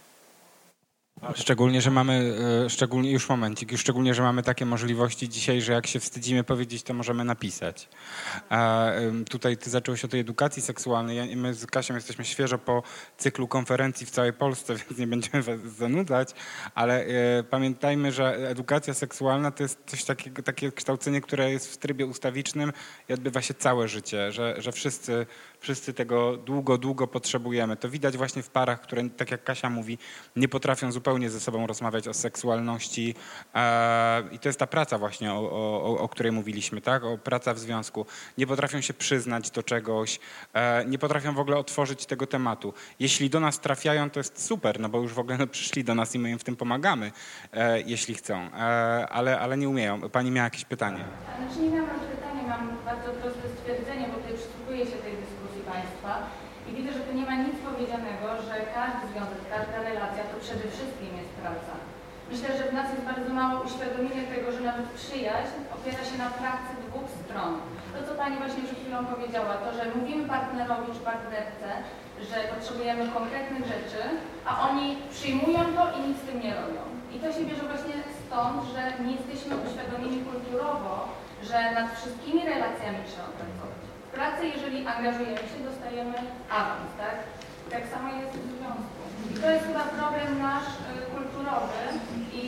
Szczególnie, 1.36 1.82
że 1.82 1.92
mamy, 1.92 2.34
e, 2.66 2.70
szczególnie, 2.70 3.12
już 3.12 3.30
momencik, 3.30 3.72
już 3.72 3.82
szczególnie, 3.82 4.14
że 4.14 4.24
mamy 4.24 4.44
takie 4.44 4.66
możliwości 4.66 5.30
dzisiaj, 5.30 5.62
że 5.62 5.74
jak 5.74 5.88
się 5.88 6.00
wstydzimy 6.00 6.44
powiedzieć, 6.44 6.84
to 6.84 6.94
możemy 6.94 7.24
napisać. 7.24 7.90
Tutaj 9.30 9.58
ty 9.58 9.70
zacząłeś 9.70 10.06
o 10.06 10.08
tej 10.08 10.20
edukacji 10.20 10.62
seksualnej. 10.62 11.36
My 11.36 11.54
z 11.54 11.66
Kasią 11.66 11.96
jesteśmy 11.96 12.26
świeżo 12.26 12.58
po 12.58 12.84
cyklu 13.18 13.48
konferencji 13.48 14.06
w 14.06 14.10
całej 14.10 14.34
Polsce, 14.34 14.76
więc 14.90 15.00
nie 15.00 15.08
będziemy 15.08 15.44
was 15.44 15.60
zanudzać, 15.78 16.30
ale 16.76 17.06
e, 17.06 17.44
pamiętajmy, 17.44 18.12
że 18.12 18.50
edukacja 18.50 18.94
seksualna 18.94 19.52
to 19.52 19.64
jest 19.64 19.80
coś 19.86 20.04
takiego, 20.04 20.44
takie 20.44 20.72
kształcenie, 20.72 21.22
które 21.22 21.52
jest 21.52 21.74
w 21.74 21.78
trybie 21.78 22.06
ustawicznym 22.06 22.74
i 23.10 23.14
odbywa 23.14 23.42
się 23.42 23.54
całe 23.54 23.88
życie, 23.88 24.32
że, 24.32 24.56
że 24.58 24.72
wszyscy, 24.72 25.26
wszyscy 25.60 25.94
tego 25.94 26.38
długo, 26.38 26.78
długo 26.78 27.08
potrzebujemy. 27.08 27.76
To 27.78 27.90
widać 27.90 28.18
właśnie 28.18 28.44
w 28.44 28.50
parach, 28.50 28.82
które, 28.82 29.10
tak 29.10 29.32
jak 29.32 29.44
Kasia 29.44 29.70
mówi, 29.70 29.98
nie 30.36 30.48
potrafią 30.48 30.92
zupełnie 30.92 31.30
ze 31.30 31.40
sobą 31.40 31.68
rozmawiać 31.68 32.08
o 32.08 32.14
seksualności 32.14 33.16
e, 33.56 34.24
i 34.32 34.40
to 34.40 34.50
jest 34.50 34.60
ta 34.60 34.68
praca 34.68 34.98
właśnie, 34.98 35.34
o, 35.34 35.38
o, 35.52 36.00
o 36.00 36.10
której 36.10 36.32
mówiliśmy, 36.32 36.82
tak? 36.82 37.04
O 37.04 37.18
praca 37.18 37.54
w 37.54 37.60
związku. 37.60 38.06
Nie 38.38 38.48
potrafią 38.48 38.82
się 38.82 38.94
przyznać 38.94 39.52
do 39.52 39.64
czegoś, 39.64 40.20
e, 40.54 40.86
nie 40.86 41.00
potrafią 41.00 41.34
w 41.34 41.40
ogóle 41.40 41.58
otworzyć 41.58 42.06
tego 42.06 42.28
tematu. 42.28 42.74
Jeśli 43.00 43.30
do 43.30 43.40
nas 43.40 43.60
trafiają, 43.60 44.10
to 44.10 44.20
jest 44.20 44.46
super, 44.46 44.80
no 44.80 44.90
bo 44.90 45.02
już 45.02 45.14
w 45.14 45.20
ogóle 45.20 45.38
no, 45.38 45.48
przyszli 45.48 45.84
do 45.84 45.96
nas 45.96 46.16
i 46.16 46.20
my 46.20 46.30
im 46.30 46.40
w 46.40 46.44
tym 46.44 46.56
pomagamy, 46.56 47.12
e, 47.54 47.82
jeśli 47.82 48.16
chcą, 48.16 48.52
ale, 49.10 49.40
ale 49.40 49.58
nie 49.58 49.70
umieją. 49.70 50.10
Pani 50.10 50.32
miała 50.32 50.44
jakieś 50.44 50.66
pytanie. 50.66 51.06
Znaczy 51.38 51.62
nie 51.62 51.70
miałam 51.70 52.00
pytania, 52.00 52.48
mam 52.48 52.78
bardzo 52.86 53.10
proste 53.12 53.50
stwierdzenie, 53.58 54.08
bo 54.08 54.16
tutaj 54.16 54.34
przysłuchuję 54.34 54.86
się 54.86 54.98
tej 55.06 55.14
dyskusji 55.24 55.62
Państwa 55.74 56.12
i 56.70 56.76
widzę, 56.76 56.94
że 56.94 57.00
tu 57.00 57.14
nie 57.18 57.26
ma 57.26 57.36
nic 57.36 57.56
powiedzianego, 57.80 58.28
że 58.48 58.56
każdy 58.78 59.04
związek, 59.12 59.42
każda 59.56 59.78
relacja 59.90 60.24
to 60.32 60.36
przede 60.46 60.66
wszystkim 60.74 61.12
jest 61.22 61.34
praca. 61.42 61.74
Myślę, 62.32 62.50
że 62.58 62.64
w 62.68 62.76
nas 62.78 62.88
jest 62.94 63.06
bardzo 63.12 63.32
mało 63.40 63.56
uświadomienia 63.68 64.26
tego, 64.34 64.48
że 64.56 64.62
nawet 64.70 64.88
przyjaźń 65.02 65.56
opiera 65.78 66.02
się 66.10 66.18
na 66.26 66.30
pracy 66.40 66.72
dwóch 66.86 67.08
stron. 67.20 67.54
To, 67.94 68.00
co 68.08 68.12
Pani 68.22 68.36
właśnie 68.44 68.64
przed 68.66 68.80
chwilą 68.82 68.98
powiedziała, 69.14 69.54
to, 69.64 69.70
że 69.78 69.84
mówimy 69.98 70.24
partnerowi 70.36 70.90
czy 70.96 71.04
partnerce, 71.12 71.68
że 72.30 72.38
potrzebujemy 72.54 73.04
konkretnych 73.18 73.64
rzeczy, 73.74 74.02
a 74.50 74.52
oni 74.68 74.88
przyjmują 75.16 75.62
to 75.76 75.84
i 75.96 76.00
nic 76.08 76.18
z 76.20 76.26
tym 76.28 76.38
nie 76.46 76.54
robią. 76.62 76.84
I 77.14 77.16
to 77.22 77.28
się 77.36 77.44
bierze 77.50 77.66
właśnie 77.72 77.96
stąd, 78.22 78.58
że 78.74 78.82
nie 79.04 79.14
jesteśmy 79.18 79.54
uświadomieni 79.66 80.20
kulturowo, 80.30 80.94
że 81.50 81.58
nad 81.78 81.88
wszystkimi 81.98 82.42
relacjami 82.54 83.02
trzeba 83.10 83.30
pracować. 83.38 83.82
W 84.08 84.12
pracy, 84.18 84.42
jeżeli 84.56 84.78
angażujemy 84.94 85.46
się, 85.52 85.60
dostajemy 85.70 86.18
awans, 86.60 86.92
tak? 87.04 87.18
Tak 87.76 87.84
samo 87.94 88.08
jest 88.22 88.34
w 88.38 88.50
związku. 88.58 89.02
I 89.32 89.34
to 89.42 89.48
jest 89.54 89.66
chyba 89.70 89.84
problem 90.00 90.30
nasz 90.48 90.70
y, 90.82 91.12
kulturowy 91.16 91.84
i 92.44 92.48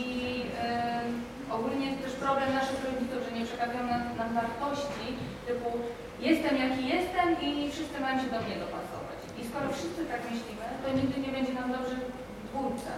y, 1.50 1.54
ogólnie 1.56 1.86
jest 1.90 2.02
też 2.04 2.14
problem 2.26 2.50
naszych 2.60 2.80
rodziców, 2.88 3.20
że 3.26 3.32
nie 3.38 3.46
przekazują 3.46 3.84
nam, 3.94 4.02
nam 4.18 4.30
wartości 4.40 5.08
typu 5.48 5.70
jestem 6.28 6.54
jaki 6.66 6.84
jestem 6.96 7.28
i 7.48 7.72
wszyscy 7.72 7.98
mają 8.00 8.16
się 8.22 8.30
do 8.36 8.40
mnie 8.42 8.56
dopasować. 8.66 9.20
I 9.40 9.42
skoro 9.50 9.66
wszyscy 9.70 10.02
tak 10.12 10.22
myślimy, 10.32 10.66
to 10.84 10.88
nigdy 11.00 11.16
nie 11.22 11.32
będzie 11.36 11.54
nam 11.54 11.72
dobrze 11.72 11.96
w. 12.54 12.94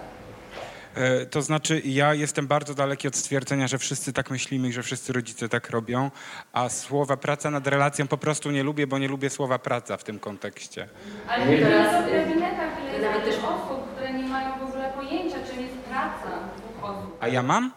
E, 0.95 1.25
To 1.25 1.41
znaczy, 1.41 1.81
ja 1.85 2.13
jestem 2.13 2.47
bardzo 2.47 2.73
daleki 2.73 3.07
od 3.07 3.15
stwierdzenia, 3.15 3.67
że 3.67 3.77
wszyscy 3.77 4.13
tak 4.13 4.29
myślimy 4.31 4.67
i 4.67 4.73
że 4.73 4.83
wszyscy 4.83 5.13
rodzice 5.13 5.49
tak 5.49 5.69
robią, 5.69 6.11
a 6.53 6.69
słowa 6.69 7.17
praca 7.17 7.51
nad 7.51 7.67
relacją 7.67 8.07
po 8.07 8.17
prostu 8.17 8.51
nie 8.51 8.63
lubię, 8.63 8.87
bo 8.87 8.97
nie 8.99 9.07
lubię 9.07 9.29
słowa 9.29 9.59
praca 9.59 9.97
w 9.97 10.03
tym 10.03 10.19
kontekście. 10.19 10.87
Ale 11.27 11.45
Nie, 11.45 11.57
teraz, 11.57 12.05
w 12.05 12.11
gabinetach 12.11 12.69
ile 12.97 13.07
nawet 13.11 13.25
też- 13.25 13.35
osób, 13.37 13.93
które 13.95 14.13
nie 14.13 14.27
mają 14.27 14.59
w 14.59 14.63
ogóle 14.63 14.93
pojęcia, 14.95 15.35
czym 15.51 15.61
jest 15.61 15.75
praca 15.75 16.49
dwóch 16.57 16.83
osób. 16.89 17.17
A 17.19 17.27
ja 17.27 17.43
mam? 17.43 17.71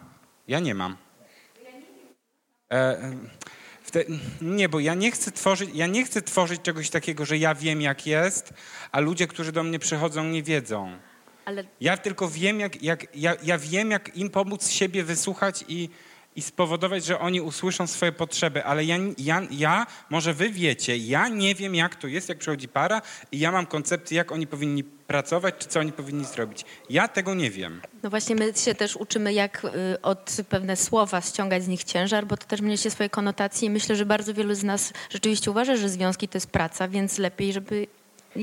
Ja 0.49 0.61
nie 0.61 0.75
mam. 0.75 0.97
E, 2.73 2.97
te, 3.93 4.05
nie, 4.41 4.69
bo 4.69 4.81
ja 4.81 4.95
nie 4.95 5.11
chcę 5.11 5.33
tworzyć, 5.33 5.71
ja 5.75 5.87
nie 5.87 6.05
chcę 6.05 6.23
tworzyć 6.23 6.63
czegoś 6.63 6.91
takiego, 6.91 7.25
że 7.25 7.39
ja 7.39 7.55
wiem 7.55 7.81
jak 7.81 8.07
jest, 8.07 8.55
a 8.93 9.01
ludzie, 9.01 9.27
którzy 9.27 9.53
do 9.53 9.63
mnie 9.63 9.79
przychodzą, 9.79 10.25
nie 10.25 10.43
wiedzą. 10.43 10.91
Ale 11.47 11.65
Ja 11.81 11.97
tylko 11.97 12.29
wiem, 12.29 12.61
jak, 12.61 12.83
jak 12.83 13.17
ja, 13.17 13.35
ja 13.43 13.59
wiem, 13.59 13.91
jak 13.91 14.17
im 14.17 14.31
pomóc 14.31 14.69
siebie 14.69 15.05
wysłuchać 15.05 15.65
i, 15.69 15.89
i 16.37 16.43
spowodować, 16.43 17.05
że 17.05 17.19
oni 17.19 17.41
usłyszą 17.41 17.87
swoje 17.87 18.13
potrzeby, 18.13 18.65
ale 18.65 18.85
ja, 18.85 18.97
ja, 19.19 19.43
ja, 19.51 19.87
może 20.11 20.35
wy 20.35 20.51
wiecie, 20.51 20.97
ja 20.97 21.29
nie 21.29 21.55
wiem, 21.55 21.75
jak 21.75 21.97
to 21.97 22.07
jest, 22.07 22.29
jak 22.29 22.39
przychodzi 22.39 22.69
para 22.69 23.03
i 23.33 23.39
ja 23.39 23.53
mam 23.53 23.67
koncepcję, 23.67 24.17
jak 24.17 24.33
oni 24.33 24.47
powinni 24.47 24.85
pracować, 24.85 25.55
czy 25.59 25.69
co 25.69 25.81
oni 25.81 25.93
powinni 25.93 26.25
zrobić. 26.25 26.65
Ja 26.91 27.09
tego 27.09 27.35
nie 27.35 27.51
wiem. 27.51 27.81
No 28.03 28.11
właśnie 28.11 28.37
my 28.37 28.53
się 28.57 28.75
też 28.75 28.97
uczymy, 28.97 29.33
jak 29.33 29.65
y, 29.65 30.01
od 30.03 30.37
pewne 30.49 30.77
słowa 30.77 31.21
ściągać 31.21 31.65
z 31.65 31.69
nich 31.69 31.85
ciężar, 31.85 32.27
bo 32.27 32.37
to 32.37 32.47
też 32.47 32.61
niesie 32.61 32.91
swoje 32.91 33.11
konotacje 33.11 33.69
i 33.69 33.71
myślę, 33.71 33.97
że 33.97 34.07
bardzo 34.07 34.35
wielu 34.35 34.55
z 34.55 34.65
nas 34.65 34.93
rzeczywiście 35.11 35.51
uważa, 35.51 35.77
że 35.77 35.89
związki 35.89 36.29
to 36.29 36.37
jest 36.37 36.51
praca, 36.51 36.89
więc 36.89 37.19
lepiej, 37.19 37.53
żeby 37.53 37.87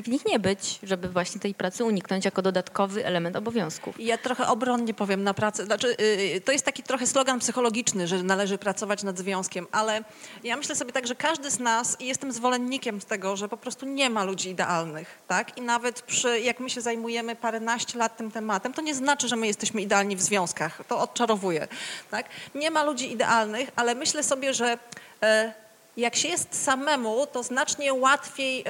w 0.02 0.08
nich 0.08 0.26
nie 0.26 0.40
być, 0.40 0.80
żeby 0.84 1.10
właśnie 1.10 1.42
tej 1.42 1.54
pracy 1.54 1.84
uniknąć 1.84 2.26
jako 2.26 2.42
dodatkowy 2.42 3.06
element 3.06 3.36
obowiązków. 3.36 4.00
Ja 4.00 4.18
trochę 4.18 4.48
obronnie 4.48 4.94
powiem 4.94 5.24
na 5.24 5.34
pracę. 5.34 5.66
Znaczy, 5.66 5.96
yy, 6.34 6.42
to 6.42 6.52
jest 6.52 6.66
taki 6.66 6.84
trochę 6.84 7.08
slogan 7.08 7.40
psychologiczny, 7.40 8.08
że 8.08 8.24
należy 8.24 8.58
pracować 8.58 9.04
nad 9.04 9.18
związkiem, 9.18 9.68
ale 9.72 10.04
ja 10.44 10.58
myślę 10.58 10.76
sobie 10.76 10.92
tak, 10.92 11.08
że 11.08 11.16
każdy 11.16 11.52
z 11.52 11.60
nas, 11.60 11.98
i 12.00 12.08
jestem 12.08 12.32
zwolennikiem 12.32 13.00
tego, 13.00 13.36
że 13.36 13.50
po 13.50 13.58
prostu 13.58 13.86
nie 13.86 14.10
ma 14.10 14.24
ludzi 14.24 14.50
idealnych, 14.50 15.20
tak? 15.28 15.58
I 15.58 15.62
nawet 15.62 16.02
przy, 16.02 16.40
jak 16.40 16.60
my 16.60 16.70
się 16.70 16.82
zajmujemy 16.82 17.36
paręnaście 17.36 17.98
lat 17.98 18.18
tym 18.18 18.32
tematem, 18.32 18.74
to 18.74 18.82
nie 18.82 18.96
znaczy, 18.96 19.28
że 19.28 19.36
my 19.36 19.48
jesteśmy 19.48 19.82
idealni 19.82 20.16
w 20.16 20.22
związkach. 20.22 20.82
To 20.88 21.00
odczarowuje, 21.00 21.68
tak? 22.12 22.26
Nie 22.56 22.72
ma 22.72 22.84
ludzi 22.84 23.12
idealnych, 23.12 23.70
ale 23.76 23.96
myślę 23.96 24.24
sobie, 24.24 24.54
że 24.54 24.78
e, 25.24 25.63
jak 25.98 26.16
się 26.16 26.28
jest 26.28 26.64
samemu, 26.64 27.28
to 27.28 27.44
znacznie 27.44 27.94
łatwiej 27.94 28.64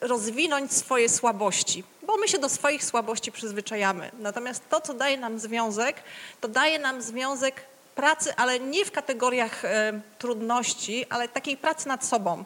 rozwinąć 0.00 0.72
swoje 0.72 1.08
słabości, 1.08 1.84
bo 2.02 2.16
my 2.16 2.28
się 2.28 2.38
do 2.38 2.48
swoich 2.48 2.84
słabości 2.84 3.32
przyzwyczajamy. 3.32 4.10
Natomiast 4.18 4.68
to, 4.70 4.80
co 4.80 4.94
daje 4.94 5.16
nam 5.16 5.38
związek, 5.38 5.96
to 6.40 6.48
daje 6.48 6.78
nam 6.78 7.02
związek 7.02 7.54
pracy, 7.94 8.34
ale 8.36 8.60
nie 8.60 8.84
w 8.84 8.92
kategoriach 8.92 9.62
trudności, 10.18 11.06
ale 11.10 11.28
takiej 11.28 11.56
pracy 11.56 11.88
nad 11.88 12.04
sobą. 12.04 12.44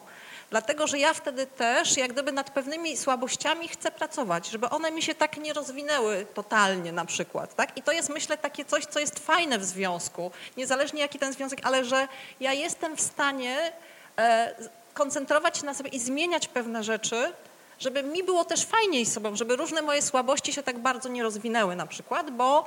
Dlatego, 0.51 0.87
że 0.87 0.99
ja 0.99 1.13
wtedy 1.13 1.47
też, 1.47 1.97
jak 1.97 2.13
gdyby 2.13 2.31
nad 2.31 2.49
pewnymi 2.49 2.97
słabościami 2.97 3.67
chcę 3.67 3.91
pracować, 3.91 4.47
żeby 4.47 4.69
one 4.69 4.91
mi 4.91 5.01
się 5.01 5.15
tak 5.15 5.37
nie 5.37 5.53
rozwinęły 5.53 6.25
totalnie 6.33 6.91
na 6.91 7.05
przykład. 7.05 7.55
Tak? 7.55 7.77
I 7.77 7.81
to 7.81 7.91
jest, 7.91 8.09
myślę, 8.09 8.37
takie 8.37 8.65
coś, 8.65 8.85
co 8.85 8.99
jest 8.99 9.19
fajne 9.19 9.59
w 9.59 9.65
związku, 9.65 10.31
niezależnie 10.57 11.01
jaki 11.01 11.19
ten 11.19 11.33
związek, 11.33 11.59
ale 11.63 11.85
że 11.85 12.07
ja 12.39 12.53
jestem 12.53 12.97
w 12.97 13.01
stanie 13.01 13.71
e, 14.17 14.55
koncentrować 14.93 15.57
się 15.57 15.65
na 15.65 15.73
sobie 15.73 15.89
i 15.89 15.99
zmieniać 15.99 16.47
pewne 16.47 16.83
rzeczy, 16.83 17.33
żeby 17.79 18.03
mi 18.03 18.23
było 18.23 18.45
też 18.45 18.65
fajniej 18.65 19.05
sobą, 19.05 19.35
żeby 19.35 19.55
różne 19.55 19.81
moje 19.81 20.01
słabości 20.01 20.53
się 20.53 20.63
tak 20.63 20.79
bardzo 20.79 21.09
nie 21.09 21.23
rozwinęły 21.23 21.75
na 21.75 21.87
przykład, 21.87 22.31
bo 22.31 22.65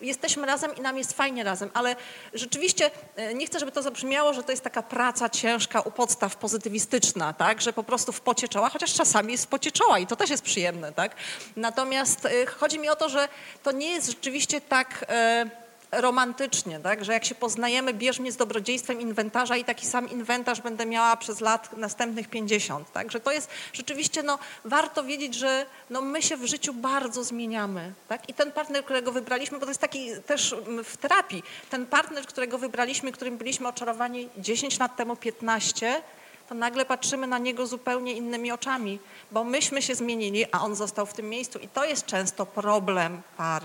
jesteśmy 0.00 0.46
razem 0.46 0.76
i 0.76 0.80
nam 0.80 0.98
jest 0.98 1.12
fajnie 1.12 1.44
razem, 1.44 1.70
ale 1.74 1.96
rzeczywiście 2.34 2.90
e, 3.16 3.34
nie 3.34 3.46
chcę, 3.46 3.58
żeby 3.58 3.72
to 3.72 3.82
zabrzmiało, 3.82 4.34
że 4.34 4.42
to 4.42 4.50
jest 4.52 4.64
taka 4.64 4.82
praca 4.82 5.28
ciężka 5.28 5.80
u 5.80 5.90
podstaw 5.90 6.36
pozytywistyczna, 6.36 7.32
tak, 7.32 7.60
że 7.60 7.72
po 7.72 7.84
prostu 7.84 8.12
w 8.12 8.20
pocie 8.20 8.48
czoła, 8.48 8.70
chociaż 8.70 8.94
czasami 8.94 9.32
jest 9.32 9.44
w 9.44 9.48
pocie 9.48 9.72
czoła 9.72 9.98
i 9.98 10.06
to 10.06 10.16
też 10.16 10.30
jest 10.30 10.42
przyjemne, 10.42 10.92
tak. 10.92 11.16
Natomiast 11.56 12.26
e, 12.26 12.46
chodzi 12.46 12.78
mi 12.78 12.88
o 12.88 12.96
to, 12.96 13.08
że 13.08 13.28
to 13.62 13.72
nie 13.72 13.90
jest 13.90 14.08
rzeczywiście 14.08 14.60
tak 14.60 15.04
e, 15.08 15.67
romantycznie, 15.92 16.80
tak? 16.80 17.04
że 17.04 17.12
jak 17.12 17.24
się 17.24 17.34
poznajemy, 17.34 17.94
bierz 17.94 18.18
mnie 18.18 18.32
z 18.32 18.36
dobrodziejstwem 18.36 19.00
inwentarza 19.00 19.56
i 19.56 19.64
taki 19.64 19.86
sam 19.86 20.10
inwentarz 20.10 20.60
będę 20.60 20.86
miała 20.86 21.16
przez 21.16 21.40
lat 21.40 21.76
następnych 21.76 22.28
50. 22.28 22.92
Tak? 22.92 23.12
Że 23.12 23.20
to 23.20 23.32
jest 23.32 23.50
rzeczywiście, 23.72 24.22
no, 24.22 24.38
warto 24.64 25.04
wiedzieć, 25.04 25.34
że 25.34 25.66
no, 25.90 26.02
my 26.02 26.22
się 26.22 26.36
w 26.36 26.46
życiu 26.46 26.74
bardzo 26.74 27.24
zmieniamy. 27.24 27.92
Tak? 28.08 28.28
I 28.28 28.34
ten 28.34 28.52
partner, 28.52 28.84
którego 28.84 29.12
wybraliśmy, 29.12 29.58
bo 29.58 29.66
to 29.66 29.70
jest 29.70 29.80
taki 29.80 30.10
też 30.26 30.52
mm, 30.52 30.84
w 30.84 30.96
terapii, 30.96 31.42
ten 31.70 31.86
partner, 31.86 32.26
którego 32.26 32.58
wybraliśmy, 32.58 33.12
którym 33.12 33.36
byliśmy 33.36 33.68
oczarowani 33.68 34.28
10 34.38 34.78
lat 34.78 34.96
temu, 34.96 35.16
15, 35.16 36.02
to 36.48 36.54
nagle 36.54 36.84
patrzymy 36.84 37.26
na 37.26 37.38
niego 37.38 37.66
zupełnie 37.66 38.12
innymi 38.12 38.52
oczami, 38.52 38.98
bo 39.30 39.44
myśmy 39.44 39.82
się 39.82 39.94
zmienili, 39.94 40.46
a 40.52 40.60
on 40.60 40.74
został 40.74 41.06
w 41.06 41.12
tym 41.12 41.28
miejscu 41.28 41.58
i 41.58 41.68
to 41.68 41.84
jest 41.84 42.06
często 42.06 42.46
problem 42.46 43.22
par. 43.36 43.62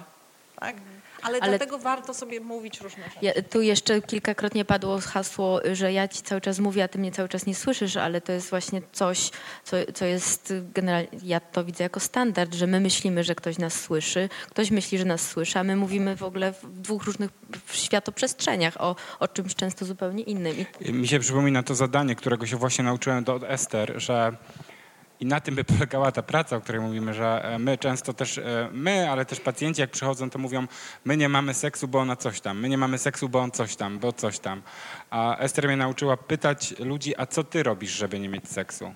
Tak? 0.59 0.75
Ale, 1.23 1.39
Ale- 1.41 1.49
dlatego 1.49 1.79
warto 1.79 2.13
sobie 2.13 2.39
mówić 2.39 2.81
różne 2.81 3.03
rzeczy. 3.03 3.17
Ja, 3.21 3.31
tu 3.49 3.61
jeszcze 3.61 4.01
kilkakrotnie 4.01 4.65
padło 4.65 4.99
hasło, 4.99 5.59
że 5.73 5.93
ja 5.93 6.07
ci 6.07 6.21
cały 6.21 6.41
czas 6.41 6.59
mówię, 6.59 6.83
a 6.83 6.87
ty 6.87 6.99
mnie 6.99 7.11
cały 7.11 7.29
czas 7.29 7.45
nie 7.45 7.55
słyszysz, 7.55 7.97
ale 7.97 8.21
to 8.21 8.31
jest 8.31 8.49
właśnie 8.49 8.81
coś, 8.91 9.29
co, 9.63 9.77
co 9.93 10.05
jest 10.05 10.53
generalnie, 10.73 11.07
ja 11.23 11.39
to 11.39 11.65
widzę 11.65 11.83
jako 11.83 11.99
standard, 11.99 12.53
że 12.53 12.67
my 12.67 12.79
myślimy, 12.79 13.23
że 13.23 13.35
ktoś 13.35 13.57
nas 13.57 13.81
słyszy, 13.81 14.29
ktoś 14.49 14.71
myśli, 14.71 14.97
że 14.97 15.05
nas 15.05 15.29
słyszy, 15.29 15.59
a 15.59 15.63
my 15.63 15.75
mówimy 15.75 16.15
w 16.15 16.23
ogóle 16.23 16.53
w 16.53 16.79
dwóch 16.79 17.03
różnych 17.03 17.29
światoprzestrzeniach 17.71 18.81
o, 18.81 18.95
o 19.19 19.27
czymś 19.27 19.55
często 19.55 19.85
zupełnie 19.85 20.23
innym. 20.23 20.55
Mi 20.81 21.07
się 21.07 21.19
przypomina 21.19 21.63
to 21.63 21.75
zadanie, 21.75 22.15
którego 22.15 22.45
się 22.45 22.57
właśnie 22.57 22.83
nauczyłem 22.83 23.23
do 23.23 23.33
od 23.35 23.43
Ester, 23.43 23.93
że 23.97 24.37
i 25.23 25.25
na 25.25 25.39
tym 25.39 25.55
by 25.55 25.63
polegała 25.73 26.11
ta 26.11 26.23
praca, 26.23 26.55
o 26.55 26.61
której 26.61 26.81
mówimy, 26.81 27.13
że 27.13 27.43
e, 27.43 27.59
my 27.59 27.77
często 27.77 28.13
też, 28.13 28.37
e, 28.37 28.69
my, 28.71 29.11
ale 29.11 29.25
też 29.25 29.39
pacjenci 29.39 29.81
jak 29.81 29.91
przychodzą, 29.91 30.29
to 30.29 30.39
mówią, 30.39 30.67
my 31.05 31.17
nie 31.17 31.29
mamy 31.29 31.53
seksu, 31.53 31.87
bo 31.87 31.99
ona 31.99 32.15
coś 32.15 32.41
tam, 32.41 32.59
my 32.59 32.69
nie 32.69 32.77
mamy 32.77 32.97
seksu, 32.97 33.29
bo 33.29 33.39
on 33.39 33.51
coś 33.51 33.75
tam, 33.75 33.99
bo 33.99 34.13
coś 34.13 34.39
tam. 34.39 34.61
A 35.09 35.37
Ester 35.37 35.67
mnie 35.67 35.77
nauczyła 35.77 36.17
pytać 36.17 36.79
ludzi, 36.79 37.13
a 37.17 37.25
co 37.25 37.43
ty 37.43 37.63
robisz, 37.63 37.91
żeby 37.91 38.19
nie 38.19 38.29
mieć 38.29 38.49
seksu? 38.49 38.93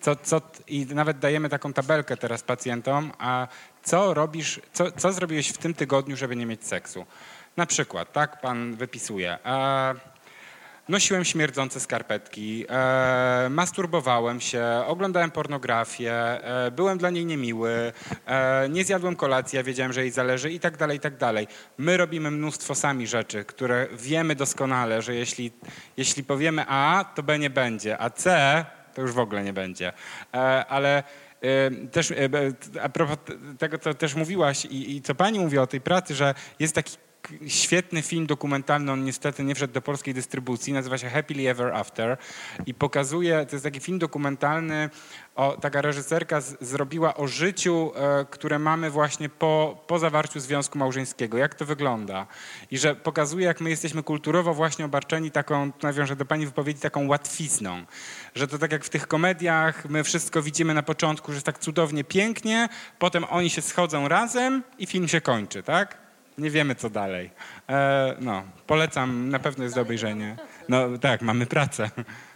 Co, 0.00 0.16
co, 0.16 0.40
I 0.66 0.86
nawet 0.86 1.18
dajemy 1.18 1.48
taką 1.48 1.72
tabelkę 1.72 2.16
teraz 2.16 2.42
pacjentom, 2.42 3.12
a 3.18 3.48
co 3.82 4.14
robisz, 4.14 4.60
co, 4.72 4.90
co 4.90 5.12
zrobiłeś 5.12 5.48
w 5.48 5.58
tym 5.58 5.74
tygodniu, 5.74 6.16
żeby 6.16 6.36
nie 6.36 6.46
mieć 6.46 6.66
seksu? 6.66 7.06
Na 7.56 7.66
przykład, 7.66 8.12
tak, 8.12 8.40
pan 8.40 8.74
wypisuje. 8.74 9.38
E, 9.44 10.15
nosiłem 10.88 11.24
śmierdzące 11.24 11.80
skarpetki, 11.80 12.64
e, 12.68 13.48
masturbowałem 13.50 14.40
się, 14.40 14.64
oglądałem 14.86 15.30
pornografię, 15.30 16.12
e, 16.12 16.70
byłem 16.70 16.98
dla 16.98 17.10
niej 17.10 17.26
niemiły, 17.26 17.92
e, 18.26 18.68
nie 18.68 18.84
zjadłem 18.84 19.16
kolacji, 19.16 19.56
ja 19.56 19.62
wiedziałem, 19.62 19.92
że 19.92 20.00
jej 20.00 20.10
zależy 20.10 20.50
i 20.50 20.60
tak 20.60 20.76
dalej, 20.76 20.96
i 20.96 21.00
tak 21.00 21.16
dalej. 21.16 21.46
My 21.78 21.96
robimy 21.96 22.30
mnóstwo 22.30 22.74
sami 22.74 23.06
rzeczy, 23.06 23.44
które 23.44 23.86
wiemy 23.92 24.34
doskonale, 24.34 25.02
że 25.02 25.14
jeśli, 25.14 25.52
jeśli 25.96 26.24
powiemy 26.24 26.64
A, 26.68 27.04
to 27.14 27.22
B 27.22 27.38
nie 27.38 27.50
będzie, 27.50 27.98
a 27.98 28.10
C 28.10 28.64
to 28.96 29.02
już 29.02 29.12
w 29.12 29.18
ogóle 29.18 29.44
nie 29.44 29.52
będzie. 29.52 29.92
E, 30.34 30.66
ale 30.66 31.02
e, 31.42 31.70
też 31.70 32.10
e, 32.10 32.14
a 32.82 32.88
propos 32.88 33.16
tego, 33.58 33.78
co 33.78 33.94
też 33.94 34.14
mówiłaś 34.14 34.64
i, 34.64 34.96
i 34.96 35.02
co 35.02 35.14
pani 35.14 35.38
mówi 35.38 35.58
o 35.58 35.66
tej 35.66 35.80
pracy, 35.80 36.14
że 36.14 36.34
jest 36.58 36.74
taki 36.74 36.96
świetny 37.46 38.02
film 38.02 38.26
dokumentalny, 38.26 38.92
on 38.92 39.04
niestety 39.04 39.44
nie 39.44 39.54
wszedł 39.54 39.74
do 39.74 39.82
polskiej 39.82 40.14
dystrybucji, 40.14 40.72
nazywa 40.72 40.98
się 40.98 41.08
Happily 41.08 41.50
Ever 41.50 41.74
After 41.74 42.16
i 42.66 42.74
pokazuje, 42.74 43.46
to 43.46 43.56
jest 43.56 43.64
taki 43.64 43.80
film 43.80 43.98
dokumentalny, 43.98 44.90
o, 45.36 45.56
taka 45.60 45.82
reżyserka 45.82 46.40
z, 46.40 46.56
zrobiła 46.60 47.14
o 47.14 47.26
życiu, 47.26 47.92
e, 47.94 48.24
które 48.30 48.58
mamy 48.58 48.90
właśnie 48.90 49.28
po, 49.28 49.84
po 49.86 49.98
zawarciu 49.98 50.40
związku 50.40 50.78
małżeńskiego, 50.78 51.38
jak 51.38 51.54
to 51.54 51.64
wygląda? 51.64 52.26
I 52.70 52.78
że 52.78 52.94
pokazuje, 52.94 53.46
jak 53.46 53.60
my 53.60 53.70
jesteśmy 53.70 54.02
kulturowo 54.02 54.54
właśnie 54.54 54.84
obarczeni 54.84 55.30
taką, 55.30 55.70
nawiążę 55.82 56.16
do 56.16 56.24
pani 56.24 56.46
wypowiedzi, 56.46 56.80
taką 56.80 57.08
łatwizną, 57.08 57.84
że 58.34 58.48
to 58.48 58.58
tak 58.58 58.72
jak 58.72 58.84
w 58.84 58.88
tych 58.88 59.06
komediach, 59.06 59.88
my 59.88 60.04
wszystko 60.04 60.42
widzimy 60.42 60.74
na 60.74 60.82
początku, 60.82 61.32
że 61.32 61.36
jest 61.36 61.46
tak 61.46 61.58
cudownie, 61.58 62.04
pięknie, 62.04 62.68
potem 62.98 63.24
oni 63.30 63.50
się 63.50 63.62
schodzą 63.62 64.08
razem 64.08 64.62
i 64.78 64.86
film 64.86 65.08
się 65.08 65.20
kończy, 65.20 65.62
tak? 65.62 66.05
Nie 66.38 66.50
wiemy, 66.50 66.74
co 66.74 66.90
dalej. 66.90 67.30
E, 67.68 68.16
no, 68.20 68.42
polecam, 68.66 69.28
na 69.28 69.38
pewno 69.38 69.64
jest 69.64 69.76
do 69.76 69.82
obejrzenia. 69.82 70.36
No 70.68 70.98
tak, 70.98 71.22
mamy 71.22 71.46
pracę. 71.46 71.90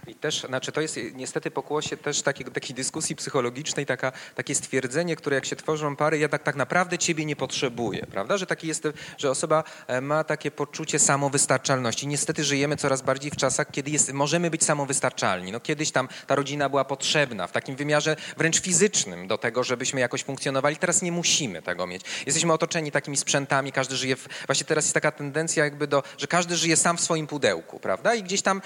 I 0.07 0.14
też, 0.14 0.40
znaczy 0.40 0.72
to 0.72 0.80
jest 0.80 0.98
niestety 1.14 1.51
pokłosie 1.51 1.96
też 1.96 2.22
takiego, 2.22 2.51
takiej 2.51 2.76
dyskusji 2.76 3.16
psychologicznej, 3.16 3.86
taka, 3.86 4.12
takie 4.34 4.55
stwierdzenie, 4.55 5.16
które 5.16 5.36
jak 5.36 5.44
się 5.44 5.57
tworzą 5.57 5.96
pary, 5.96 6.18
ja 6.18 6.28
tak, 6.28 6.42
tak 6.42 6.57
naprawdę 6.57 6.98
ciebie 6.98 7.24
nie 7.24 7.36
potrzebuję, 7.36 8.07
prawda? 8.07 8.38
Że 8.38 8.46
taki 8.46 8.68
jest, 8.68 8.88
że 9.18 9.30
osoba 9.30 9.64
e, 9.86 10.01
ma 10.01 10.24
takie 10.24 10.51
poczucie 10.51 10.98
samowystarczalności. 10.98 12.07
Niestety 12.07 12.44
żyjemy 12.44 12.76
coraz 12.76 13.03
bardziej 13.03 13.30
w 13.30 13.36
czasach, 13.36 13.70
kiedy 13.70 13.90
jest, 13.90 14.12
możemy 14.12 14.51
być 14.51 14.64
samowystarczalni. 14.64 15.53
No 15.53 15.61
kiedyś 15.61 15.90
tam 15.90 16.09
ta 16.26 16.34
rodzina 16.34 16.68
była 16.68 16.84
potrzebna 16.84 17.46
w 17.46 17.53
takim 17.53 17.76
wymiarze 17.76 18.16
wręcz 18.36 18.61
fizycznym 18.61 19.28
do 19.28 19.38
tego, 19.38 19.64
żebyśmy 19.64 20.01
jakoś 20.01 20.24
funkcjonowali. 20.24 20.76
Teraz 20.76 21.03
nie 21.03 21.12
musimy 21.12 21.62
tego 21.62 21.86
mieć. 21.86 22.03
Jesteśmy 22.26 22.53
otoczeni 22.53 22.90
takimi 22.92 23.16
sprzętami, 23.16 23.72
każdy 23.72 23.96
żyje 23.96 24.16
w, 24.16 24.28
właśnie 24.46 24.66
teraz 24.66 24.84
jest 24.84 24.94
taka 24.94 25.12
tendencja 25.12 25.64
jakby 25.64 25.86
do, 25.86 26.03
że 26.18 26.26
każdy 26.26 26.57
żyje 26.57 26.76
sam 26.76 26.96
w 26.96 27.01
swoim 27.01 27.26
pudełku, 27.26 27.80
prawda? 27.80 28.14
I 28.14 28.22
gdzieś 28.22 28.42
tam 28.42 28.62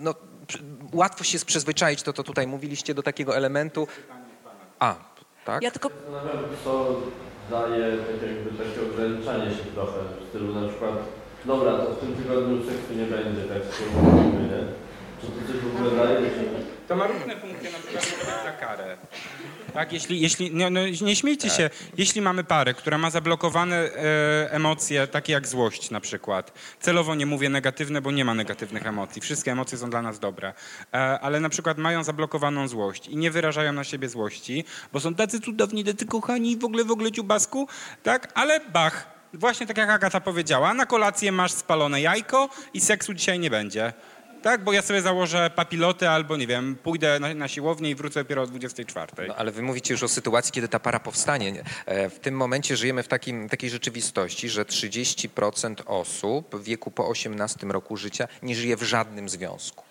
no, 0.00 0.14
łatwo 0.92 1.24
się 1.24 1.38
przyzwyczaić, 1.38 2.02
to, 2.02 2.12
to 2.12 2.22
tutaj 2.22 2.46
mówiliście 2.46 2.94
do 2.94 3.02
takiego 3.02 3.36
elementu. 3.36 3.88
A, 4.78 4.94
tak? 5.44 5.62
Ja 5.62 5.70
tylko 5.70 5.88
Zastanawiam, 5.88 6.44
co 6.64 7.00
daje 7.50 7.96
tak 7.96 8.30
jakby 8.30 8.64
takie 8.64 8.92
ograniczanie 8.92 9.50
się 9.50 9.64
trochę 9.74 9.98
w 10.24 10.28
stylu 10.28 10.60
na 10.60 10.68
przykład 10.68 10.94
dobra, 11.44 11.78
to 11.78 11.94
w 11.94 12.00
tym 12.00 12.14
tygodniu 12.14 12.58
seksu 12.58 12.94
nie 12.96 13.04
będzie, 13.04 13.42
tak 13.42 13.62
mówimy, 13.94 14.42
nie? 14.42 14.62
Czy 15.20 15.26
to 15.26 15.52
coś 15.52 15.56
w 15.60 15.76
ogóle 15.76 16.04
daje? 16.04 16.30
Czy... 16.30 16.77
To 16.88 16.96
ma 16.96 17.06
różne 17.06 17.36
funkcje, 17.36 17.70
na 17.70 17.78
przykład 17.78 18.04
może 18.10 18.32
być 18.32 18.44
za 18.44 18.52
karę. 18.52 18.96
Tak, 19.74 19.92
jeśli, 19.92 20.20
jeśli 20.20 20.50
no, 20.54 20.70
no, 20.70 20.80
nie 21.02 21.16
śmiejcie 21.16 21.50
się, 21.50 21.70
jeśli 21.96 22.20
mamy 22.20 22.44
parę, 22.44 22.74
która 22.74 22.98
ma 22.98 23.10
zablokowane 23.10 23.76
e, 23.76 24.52
emocje, 24.52 25.06
takie 25.06 25.32
jak 25.32 25.48
złość 25.48 25.90
na 25.90 26.00
przykład. 26.00 26.52
Celowo 26.80 27.14
nie 27.14 27.26
mówię 27.26 27.48
negatywne, 27.48 28.00
bo 28.00 28.10
nie 28.10 28.24
ma 28.24 28.34
negatywnych 28.34 28.86
emocji. 28.86 29.22
Wszystkie 29.22 29.52
emocje 29.52 29.78
są 29.78 29.90
dla 29.90 30.02
nas 30.02 30.18
dobre. 30.18 30.52
E, 30.94 31.20
ale 31.20 31.40
na 31.40 31.48
przykład 31.48 31.78
mają 31.78 32.04
zablokowaną 32.04 32.68
złość 32.68 33.08
i 33.08 33.16
nie 33.16 33.30
wyrażają 33.30 33.72
na 33.72 33.84
siebie 33.84 34.08
złości, 34.08 34.64
bo 34.92 35.00
są 35.00 35.14
tacy 35.14 35.40
cudowni, 35.40 35.84
tacy 35.84 36.06
kochani, 36.06 36.56
w 36.56 36.64
ogóle, 36.64 36.84
w 36.84 36.90
ogóle 36.90 37.12
ciubasku, 37.12 37.68
tak? 38.02 38.32
Ale 38.34 38.60
bach, 38.60 39.06
właśnie 39.34 39.66
tak 39.66 39.76
jak 39.76 39.90
Agata 39.90 40.20
powiedziała, 40.20 40.74
na 40.74 40.86
kolację 40.86 41.32
masz 41.32 41.52
spalone 41.52 42.00
jajko 42.00 42.48
i 42.74 42.80
seksu 42.80 43.14
dzisiaj 43.14 43.38
nie 43.38 43.50
będzie. 43.50 43.92
Tak, 44.42 44.64
bo 44.64 44.72
ja 44.72 44.82
sobie 44.82 45.02
założę 45.02 45.50
papiloty 45.54 46.08
albo, 46.08 46.36
nie 46.36 46.46
wiem, 46.46 46.76
pójdę 46.82 47.20
na, 47.20 47.34
na 47.34 47.48
siłownię 47.48 47.90
i 47.90 47.94
wrócę 47.94 48.20
dopiero 48.20 48.42
o 48.42 48.46
24. 48.46 49.28
No, 49.28 49.34
ale 49.36 49.52
wy 49.52 49.62
mówicie 49.62 49.94
już 49.94 50.02
o 50.02 50.08
sytuacji, 50.08 50.52
kiedy 50.52 50.68
ta 50.68 50.78
para 50.78 51.00
powstanie. 51.00 51.64
E, 51.86 52.10
W 52.10 52.18
tym 52.18 52.34
momencie 52.36 52.76
żyjemy 52.76 53.02
w 53.02 53.08
takim, 53.08 53.48
takiej 53.48 53.70
rzeczywistości, 53.70 54.48
że 54.48 54.64
30% 54.64 55.74
osób 55.86 56.56
w 56.56 56.64
wieku 56.64 56.90
po 56.90 57.08
18 57.08 57.66
roku 57.66 57.96
życia 57.96 58.28
nie 58.42 58.54
żyje 58.56 58.76
w 58.76 58.82
żadnym 58.82 59.28
związku. 59.28 59.87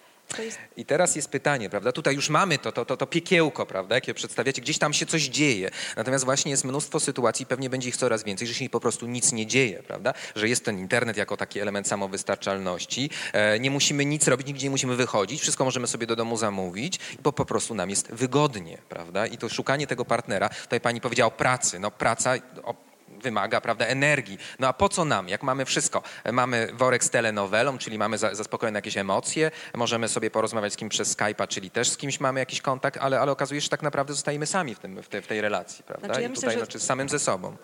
I 0.78 0.86
teraz 0.86 1.16
jest 1.16 1.30
pytanie, 1.30 1.70
prawda? 1.70 1.92
Tutaj 1.92 2.16
już 2.16 2.30
mamy 2.30 2.58
to, 2.58 2.72
to, 2.72 2.86
to, 2.86 2.98
to 2.98 3.08
piekiełko, 3.08 3.66
prawda? 3.66 3.96
Jakie 3.96 4.14
przedstawiacie, 4.14 4.62
gdzieś 4.62 4.78
tam 4.78 4.94
się 4.94 5.06
coś 5.06 5.24
dzieje. 5.24 5.70
Natomiast 5.96 6.26
właśnie 6.26 6.52
jest 6.52 6.66
mnóstwo 6.66 7.00
sytuacji, 7.00 7.46
pewnie 7.46 7.70
będzie 7.70 7.90
ich 7.90 7.98
coraz 7.98 8.24
więcej, 8.24 8.48
że 8.48 8.54
się 8.54 8.70
po 8.70 8.80
prostu 8.80 9.08
nic 9.08 9.32
nie 9.32 9.48
dzieje, 9.48 9.84
prawda? 9.84 10.14
Że 10.36 10.50
jest 10.50 10.66
ten 10.66 10.80
internet 10.80 11.18
jako 11.18 11.38
taki 11.38 11.60
element 11.60 11.88
samowystarczalności. 11.88 13.10
E, 13.34 13.60
nie 13.60 13.72
musimy 13.72 14.06
nic 14.06 14.28
robić, 14.28 14.48
nigdzie 14.48 14.66
nie 14.66 14.72
musimy 14.72 14.96
wychodzić, 14.96 15.42
wszystko 15.42 15.66
możemy 15.66 15.88
sobie 15.88 16.08
do 16.08 16.16
domu 16.16 16.38
zamówić, 16.38 17.00
bo 17.24 17.34
po 17.34 17.46
prostu 17.46 17.76
nam 17.76 17.90
jest 17.90 18.12
wygodnie, 18.12 18.78
prawda? 18.90 19.28
I 19.28 19.38
to 19.38 19.50
szukanie 19.50 19.88
tego 19.88 20.06
partnera, 20.06 20.50
tutaj 20.50 20.82
pani 20.82 21.02
powiedziała 21.02 21.28
o 21.28 21.38
pracy, 21.38 21.80
no 21.80 21.92
praca 21.92 22.34
o, 22.64 22.87
wymaga, 23.24 23.62
prawda, 23.62 23.86
energii. 23.86 24.38
No 24.60 24.68
a 24.68 24.74
po 24.74 24.90
co 24.90 25.06
nam, 25.06 25.30
jak 25.30 25.44
mamy 25.44 25.66
wszystko? 25.66 26.04
Mamy 26.32 26.68
worek 26.74 27.04
z 27.04 27.10
telenowelą, 27.10 27.78
czyli 27.78 27.98
mamy 27.98 28.18
za- 28.18 28.36
zaspokojone 28.36 28.78
jakieś 28.78 28.98
emocje, 28.98 29.52
możemy 29.76 30.08
sobie 30.08 30.32
porozmawiać 30.32 30.74
z 30.74 30.76
kimś 30.76 30.92
przez 30.92 31.18
Skype'a, 31.18 31.48
czyli 31.48 31.72
też 31.72 31.90
z 31.90 31.98
kimś 31.98 32.20
mamy 32.20 32.40
jakiś 32.40 32.62
kontakt, 32.62 32.98
ale, 33.02 33.20
ale 33.20 33.32
okazuje 33.32 33.62
się, 33.62 33.66
że 33.66 33.70
tak 33.70 33.82
naprawdę 33.84 34.14
zostajemy 34.14 34.46
sami 34.46 34.76
w, 34.76 34.80
tym, 34.80 35.04
w, 35.04 35.08
te, 35.08 35.22
w 35.22 35.28
tej 35.28 35.42
relacji, 35.42 35.84
prawda? 35.84 36.06
Znaczy, 36.08 36.22
ja 36.22 36.28
I 36.28 36.30
myślę, 36.30 36.42
tutaj 36.42 36.54
że- 36.60 36.66
znaczy 36.66 36.80
samym 36.80 37.10
ze 37.10 37.20
sobą. 37.20 37.56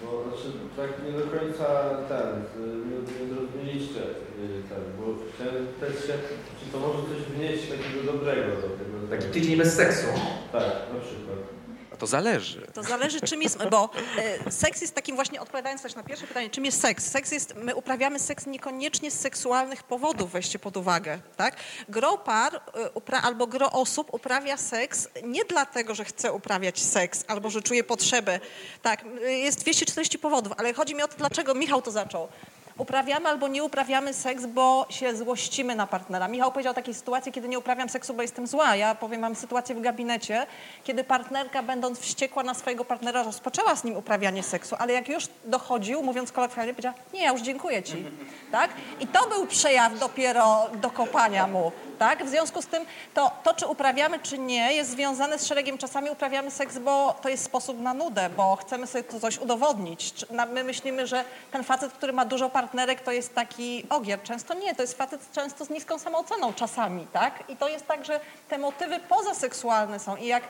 Bo 0.00 0.22
znaczy, 0.24 0.52
tak 0.76 1.04
nie 1.06 1.12
do 1.12 1.26
końca 1.38 1.64
ten, 2.08 2.44
nie, 2.90 2.96
nie 3.26 3.34
zrozumieliście 3.34 4.00
y, 4.00 4.62
ten, 4.68 4.82
bo 4.98 5.04
chciałem 5.34 5.66
też 5.80 6.06
się, 6.06 6.12
czy 6.60 6.72
to 6.72 6.78
może 6.78 6.98
coś 7.02 7.22
wnieść 7.36 7.62
takiego 7.68 8.12
dobrego 8.12 8.48
do 8.56 8.62
tego. 8.68 9.08
Taki 9.10 9.26
tydzień 9.32 9.56
bez 9.56 9.74
seksu. 9.76 10.06
Tak, 10.52 10.62
na 10.64 11.00
przykład. 11.00 11.38
A 11.94 11.96
to 11.96 12.06
zależy. 12.06 12.66
To 12.74 12.82
zależy, 12.82 13.20
czym 13.20 13.42
jest, 13.42 13.58
bo 13.70 13.90
e, 14.46 14.52
seks 14.52 14.80
jest 14.80 14.94
takim 14.94 15.16
właśnie, 15.16 15.40
odpowiadając 15.40 15.82
też 15.82 15.94
na 15.94 16.02
pierwsze 16.02 16.26
pytanie, 16.26 16.50
czym 16.50 16.64
jest 16.64 16.80
seks? 16.80 17.10
Seks 17.10 17.32
jest, 17.32 17.54
my 17.56 17.74
uprawiamy 17.74 18.18
seks 18.18 18.46
niekoniecznie 18.46 19.10
z 19.10 19.20
seksualnych 19.20 19.82
powodów, 19.82 20.30
weźcie 20.32 20.58
pod 20.58 20.76
uwagę, 20.76 21.18
tak? 21.36 21.56
Gro 21.88 22.18
par 22.18 22.54
e, 22.56 22.60
upra- 22.90 23.20
albo 23.22 23.46
gro 23.46 23.72
osób 23.72 24.14
uprawia 24.14 24.56
seks 24.56 25.08
nie 25.24 25.44
dlatego, 25.44 25.94
że 25.94 26.04
chce 26.04 26.32
uprawiać 26.32 26.82
seks 26.82 27.24
albo 27.28 27.50
że 27.50 27.62
czuje 27.62 27.84
potrzebę. 27.84 28.40
Tak, 28.82 29.04
jest 29.20 29.60
240 29.60 30.18
powodów, 30.18 30.52
ale 30.56 30.74
chodzi 30.74 30.94
mi 30.94 31.02
o 31.02 31.08
to, 31.08 31.16
dlaczego 31.18 31.54
Michał 31.54 31.82
to 31.82 31.90
zaczął. 31.90 32.28
Uprawiamy 32.78 33.28
albo 33.28 33.48
nie 33.48 33.64
uprawiamy 33.64 34.14
seks, 34.14 34.46
bo 34.46 34.86
się 34.88 35.16
złościmy 35.16 35.74
na 35.74 35.86
partnera. 35.86 36.28
Michał 36.28 36.52
powiedział 36.52 36.70
o 36.70 36.74
takiej 36.74 36.94
sytuacji, 36.94 37.32
kiedy 37.32 37.48
nie 37.48 37.58
uprawiam 37.58 37.88
seksu, 37.88 38.14
bo 38.14 38.22
jestem 38.22 38.46
zła. 38.46 38.76
Ja 38.76 38.94
powiem, 38.94 39.20
mam 39.20 39.34
sytuację 39.34 39.74
w 39.74 39.80
gabinecie, 39.80 40.46
kiedy 40.84 41.04
partnerka, 41.04 41.62
będąc 41.62 41.98
wściekła 42.00 42.42
na 42.42 42.54
swojego 42.54 42.84
partnera, 42.84 43.22
rozpoczęła 43.22 43.76
z 43.76 43.84
nim 43.84 43.96
uprawianie 43.96 44.42
seksu, 44.42 44.76
ale 44.78 44.92
jak 44.92 45.08
już 45.08 45.24
dochodził, 45.44 46.02
mówiąc 46.02 46.32
kolokwialnie, 46.32 46.74
powiedziała, 46.74 46.94
nie, 47.12 47.22
ja 47.22 47.32
już 47.32 47.40
dziękuję 47.40 47.82
ci. 47.82 48.04
Tak? 48.52 48.70
I 49.00 49.06
to 49.06 49.28
był 49.28 49.46
przejaw 49.46 49.98
dopiero 49.98 50.66
do 50.74 50.90
kopania 50.90 51.46
mu. 51.46 51.72
Tak? 51.98 52.24
W 52.24 52.28
związku 52.28 52.62
z 52.62 52.66
tym 52.66 52.86
to, 53.14 53.30
to, 53.42 53.54
czy 53.54 53.66
uprawiamy, 53.66 54.18
czy 54.20 54.38
nie, 54.38 54.72
jest 54.72 54.90
związane 54.90 55.38
z 55.38 55.46
szeregiem. 55.46 55.78
Czasami 55.78 56.10
uprawiamy 56.10 56.50
seks, 56.50 56.78
bo 56.78 57.14
to 57.22 57.28
jest 57.28 57.44
sposób 57.44 57.80
na 57.80 57.94
nudę, 57.94 58.30
bo 58.36 58.56
chcemy 58.56 58.86
sobie 58.86 59.04
to 59.04 59.20
coś 59.20 59.38
udowodnić. 59.38 60.14
My 60.52 60.64
myślimy, 60.64 61.06
że 61.06 61.24
ten 61.52 61.64
facet, 61.64 61.92
który 61.92 62.12
ma 62.12 62.24
dużo 62.24 62.50
partnerek, 62.50 63.00
to 63.00 63.12
jest 63.12 63.34
taki 63.34 63.86
ogier. 63.90 64.22
Często 64.22 64.54
nie, 64.54 64.74
to 64.74 64.82
jest 64.82 64.98
facet 64.98 65.32
często 65.32 65.64
z 65.64 65.70
niską 65.70 65.98
samooceną 65.98 66.52
czasami, 66.52 67.06
tak? 67.12 67.44
I 67.48 67.56
to 67.56 67.68
jest 67.68 67.86
tak, 67.86 68.04
że 68.04 68.20
te 68.48 68.58
motywy 68.58 69.00
pozaseksualne 69.00 69.98
są. 69.98 70.16
I 70.16 70.26
jak 70.26 70.42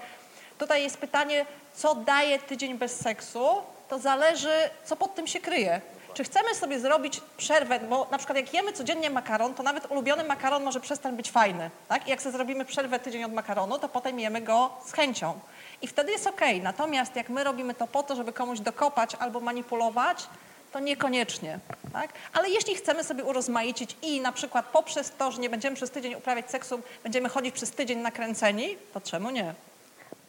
tutaj 0.59 0.82
jest 0.82 0.99
pytanie, 0.99 1.47
co 1.74 1.95
daje 1.95 2.38
tydzień 2.38 2.78
bez 2.78 3.01
seksu, 3.01 3.47
to 3.88 3.99
zależy, 3.99 4.70
co 4.84 4.96
pod 4.96 5.14
tym 5.14 5.26
się 5.26 5.41
kryje. 5.41 5.80
Czy 6.14 6.24
chcemy 6.24 6.54
sobie 6.54 6.80
zrobić 6.80 7.20
przerwę, 7.36 7.80
bo 7.80 8.08
na 8.11 8.18
przykład 8.18 8.36
jak 8.36 8.54
jemy 8.54 8.72
codziennie 8.72 9.11
makaron, 9.11 9.54
to 9.54 9.62
nawet 9.62 9.91
ulubiony 9.91 10.24
makaron 10.24 10.64
może 10.64 10.80
przestać 10.80 11.14
być 11.14 11.30
fajny, 11.30 11.70
tak? 11.88 12.07
I 12.07 12.11
jak 12.11 12.22
sobie 12.22 12.32
zrobimy 12.32 12.64
przerwę 12.64 13.00
tydzień 13.00 13.24
od 13.24 13.32
makaronu, 13.32 13.78
to 13.78 13.88
potem 13.88 14.20
jemy 14.20 14.41
go 14.41 14.70
z 14.86 14.92
chęcią. 14.92 15.41
I 15.82 15.86
wtedy 15.86 16.12
jest 16.12 16.26
okej. 16.26 16.61
Natomiast 16.61 17.16
jak 17.16 17.28
my 17.28 17.45
robimy 17.45 17.74
to 17.74 17.86
po 17.86 18.03
to, 18.03 18.16
żeby 18.16 18.32
komuś 18.32 18.61
dokopać 18.61 19.14
albo 19.14 19.41
manipulować, 19.41 20.26
to 20.72 20.80
niekoniecznie. 20.80 21.58
Tak? 21.92 22.12
Ale 22.32 22.50
jeśli 22.50 22.74
chcemy 22.74 23.04
sobie 23.04 23.24
urozmaicić 23.24 23.96
i 24.03 24.20
na 24.20 24.32
przykład 24.32 24.66
poprzez 24.66 25.12
to, 25.18 25.32
że 25.32 25.41
nie 25.41 25.50
będziemy 25.50 25.76
przez 25.76 25.91
tydzień 25.91 26.14
uprawiać 26.14 26.50
seksu, 26.50 26.80
będziemy 27.03 27.28
chodzić 27.28 27.54
przez 27.54 27.70
tydzień 27.70 27.99
nakręceni, 27.99 28.76
to 28.92 29.00
czemu 29.00 29.30
nie? 29.30 29.54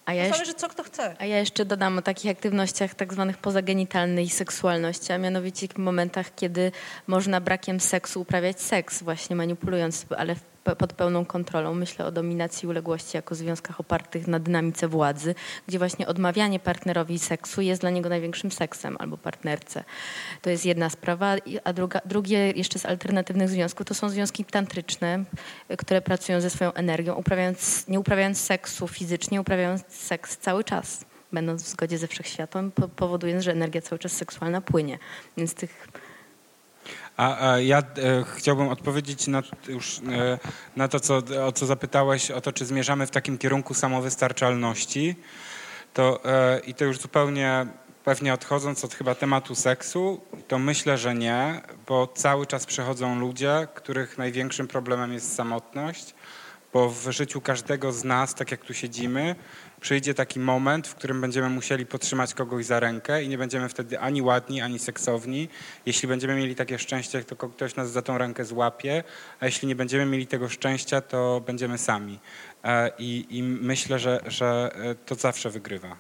A 0.06 0.14
ja 0.14 0.30
zależy, 0.30 0.54
co 0.54 0.70
kto 0.70 0.84
chce. 0.84 1.16
A 1.20 1.26
ja 1.26 1.38
jeszcze 1.40 1.66
dodam 1.66 1.98
o 1.98 2.02
takich 2.02 2.32
aktywnościach 2.32 2.94
tak 2.96 3.14
zwanych 3.14 3.38
pozagenitalnej 3.38 4.30
seksualności, 4.30 5.14
a 5.14 5.18
mianowicie 5.18 5.68
w 5.68 5.78
momentach, 5.78 6.36
kiedy 6.36 6.72
można 7.08 7.42
brakiem 7.42 7.80
seksu 7.80 8.22
uprawiać 8.22 8.62
seks, 8.62 9.04
właśnie 9.04 9.36
manipulując, 9.36 10.06
ale 10.18 10.36
w- 10.36 10.55
pod 10.78 10.94
pełną 10.94 11.26
kontrolą. 11.26 11.74
Myślę 11.74 12.06
o 12.06 12.12
dominacji 12.12 12.66
i 12.66 12.70
uległości 12.70 13.18
jako 13.18 13.36
związkach 13.36 13.80
opartych 13.80 14.28
na 14.28 14.40
dynamice 14.40 14.88
władzy, 14.88 15.36
gdzie 15.68 15.78
właśnie 15.78 16.08
odmawianie 16.08 16.60
partnerowi 16.60 17.20
seksu 17.20 17.62
jest 17.62 17.82
dla 17.82 17.90
niego 17.90 18.10
największym 18.10 18.52
seksem 18.52 18.96
albo 19.00 19.18
partnerce. 19.18 19.84
To 20.42 20.50
jest 20.50 20.66
jedna 20.66 20.90
sprawa, 20.90 21.36
a 21.64 21.74
druga, 21.74 22.02
drugie 22.06 22.52
jeszcze 22.52 22.80
z 22.80 22.86
alternatywnych 22.86 23.50
związków 23.50 23.86
to 23.86 23.94
są 23.94 24.10
związki 24.10 24.46
tantryczne, 24.46 25.24
które 25.78 26.02
pracują 26.02 26.42
ze 26.42 26.50
swoją 26.50 26.74
energią, 26.74 27.16
uprawiając, 27.16 27.88
nie 27.88 28.00
uprawiając 28.00 28.40
seksu 28.42 28.88
fizycznie, 28.88 29.42
uprawiając 29.42 29.84
seks 29.90 30.38
cały 30.38 30.64
czas 30.64 31.06
będąc 31.32 31.64
w 31.64 31.68
zgodzie 31.68 31.98
ze 31.98 32.08
wszechświatem, 32.08 32.72
po- 32.72 32.88
powodując, 32.88 33.44
że 33.44 33.52
energia 33.52 33.82
cały 33.82 34.00
czas 34.00 34.12
seksualna 34.12 34.62
płynie. 34.62 35.00
Więc 35.38 35.54
tych 35.54 35.88
A, 37.18 37.50
a 37.50 37.60
ja 37.60 37.80
e, 37.80 37.84
chciałbym 38.36 38.70
odpowiedzieć 38.70 39.28
na, 39.28 39.44
już, 39.68 40.00
e, 40.00 40.40
na 40.76 40.88
to, 40.88 41.00
co, 41.00 41.22
o 41.46 41.52
co 41.52 41.66
zapytałeś, 41.66 42.32
o 42.32 42.42
to, 42.42 42.52
czy 42.52 42.66
zmierzamy 42.66 43.08
w 43.08 43.12
takim 43.12 43.38
kierunku 43.38 43.74
samowystarczalności. 43.74 45.16
To, 45.94 46.26
e, 46.26 46.60
I 46.60 46.74
to 46.74 46.86
już 46.86 47.00
zupełnie 47.00 47.66
pewnie 48.04 48.34
odchodząc 48.34 48.86
od 48.86 48.94
chyba 48.94 49.16
tematu 49.16 49.56
seksu, 49.56 50.22
to 50.48 50.60
myślę, 50.60 50.98
że 50.98 51.16
nie, 51.16 51.62
bo 51.88 52.08
cały 52.08 52.46
czas 52.46 52.66
przychodzą 52.66 53.20
ludzie, 53.20 53.68
których 53.74 54.18
największym 54.18 54.68
problemem 54.68 55.14
jest 55.14 55.36
samotność, 55.36 56.16
bo 56.74 56.90
w 56.90 57.12
życiu 57.12 57.42
każdego 57.42 57.92
z 57.92 58.04
nas, 58.04 58.36
tak 58.36 58.52
jak 58.52 58.62
tu 58.62 58.74
siedzimy, 58.74 59.36
przyjdzie 59.86 60.14
taki 60.14 60.40
moment, 60.40 60.88
w 60.88 60.96
którym 60.96 61.22
będziemy 61.22 61.50
musieli 61.50 61.86
potrzymać 61.86 62.34
kogoś 62.34 62.66
za 62.66 62.80
rękę 62.80 63.24
i 63.24 63.30
nie 63.30 63.38
będziemy 63.38 63.70
wtedy 63.70 64.00
ani 64.00 64.22
ładni, 64.22 64.62
ani 64.62 64.80
seksowni. 64.80 65.50
Jeśli 65.86 66.08
będziemy 66.08 66.36
mieli 66.36 66.56
takie 66.56 66.80
szczęście, 66.80 67.24
to 67.24 67.36
ktoś 67.36 67.76
nas 67.76 67.92
za 67.92 68.02
tą 68.02 68.18
rękę 68.18 68.46
złapie, 68.46 69.04
a 69.40 69.46
jeśli 69.46 69.68
nie 69.68 69.76
będziemy 69.76 70.06
mieli 70.06 70.28
tego 70.28 70.50
szczęścia, 70.50 71.02
to 71.02 71.42
będziemy 71.46 71.78
sami. 71.78 72.20
E, 72.64 72.92
I, 73.00 73.26
i 73.30 73.44
myślę, 73.44 74.00
że, 74.00 74.22
że 74.28 74.72
e, 74.76 74.96
to 74.96 75.16
zawsze 75.16 75.50
wygrywa. 75.50 75.96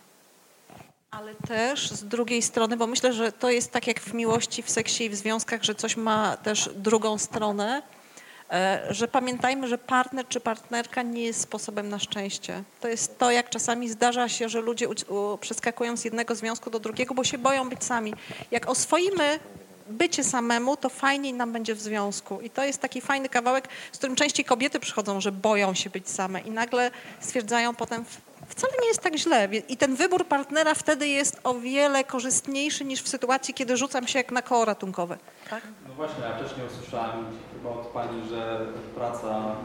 Ale 1.11 1.35
też 1.35 1.91
z 1.91 2.05
drugiej 2.05 2.41
strony, 2.41 2.77
bo 2.77 2.87
myślę, 2.87 3.13
że 3.13 3.31
to 3.31 3.49
jest 3.49 3.71
tak 3.71 3.87
jak 3.87 3.99
w 3.99 4.13
miłości, 4.13 4.63
w 4.63 4.69
seksie 4.69 5.05
i 5.05 5.09
w 5.09 5.15
związkach, 5.15 5.63
że 5.63 5.75
coś 5.75 5.97
ma 5.97 6.37
też 6.37 6.69
drugą 6.75 7.17
stronę, 7.17 7.81
że 8.89 9.07
pamiętajmy, 9.07 9.67
że 9.67 9.77
partner 9.77 10.27
czy 10.27 10.39
partnerka 10.39 11.01
nie 11.01 11.23
jest 11.23 11.41
sposobem 11.41 11.89
na 11.89 11.99
szczęście. 11.99 12.63
To 12.81 12.87
jest 12.87 13.19
to, 13.19 13.31
jak 13.31 13.49
czasami 13.49 13.89
zdarza 13.89 14.29
się, 14.29 14.49
że 14.49 14.61
ludzie 14.61 14.87
przeskakują 15.39 15.97
z 15.97 16.05
jednego 16.05 16.35
związku 16.35 16.69
do 16.69 16.79
drugiego, 16.79 17.13
bo 17.15 17.23
się 17.23 17.37
boją 17.37 17.69
być 17.69 17.83
sami. 17.83 18.13
Jak 18.51 18.69
oswoimy 18.69 19.39
bycie 19.89 20.23
samemu, 20.23 20.77
to 20.77 20.89
fajniej 20.89 21.33
nam 21.33 21.53
będzie 21.53 21.75
w 21.75 21.81
związku. 21.81 22.41
I 22.41 22.49
to 22.49 22.63
jest 22.63 22.81
taki 22.81 23.01
fajny 23.01 23.29
kawałek, 23.29 23.67
z 23.91 23.97
którym 23.97 24.15
częściej 24.15 24.45
kobiety 24.45 24.79
przychodzą, 24.79 25.21
że 25.21 25.31
boją 25.31 25.73
się 25.73 25.89
być 25.89 26.09
same 26.09 26.41
i 26.41 26.51
nagle 26.51 26.91
stwierdzają 27.19 27.75
potem, 27.75 28.05
wcale 28.47 28.73
nie 28.81 28.87
jest 28.87 29.01
tak 29.01 29.15
źle. 29.17 29.49
I 29.69 29.77
ten 29.77 29.95
wybór 29.95 30.25
partnera 30.25 30.73
wtedy 30.73 31.07
jest 31.07 31.39
o 31.43 31.53
wiele 31.53 32.03
korzystniejszy 32.03 32.85
niż 32.85 33.01
w 33.01 33.07
sytuacji, 33.07 33.53
kiedy 33.53 33.77
rzucam 33.77 34.07
się 34.07 34.19
jak 34.19 34.31
na 34.31 34.41
koło 34.41 34.65
ratunkowe. 34.65 35.17
Tak? 35.49 35.63
No 35.87 35.93
właśnie, 35.93 36.23
ja 36.23 36.37
wcześniej 36.37 36.67
usłyszałem 36.67 37.25
chyba 37.53 37.69
od 37.69 37.87
Pani, 37.87 38.29
że 38.29 38.59
praca 38.95 39.55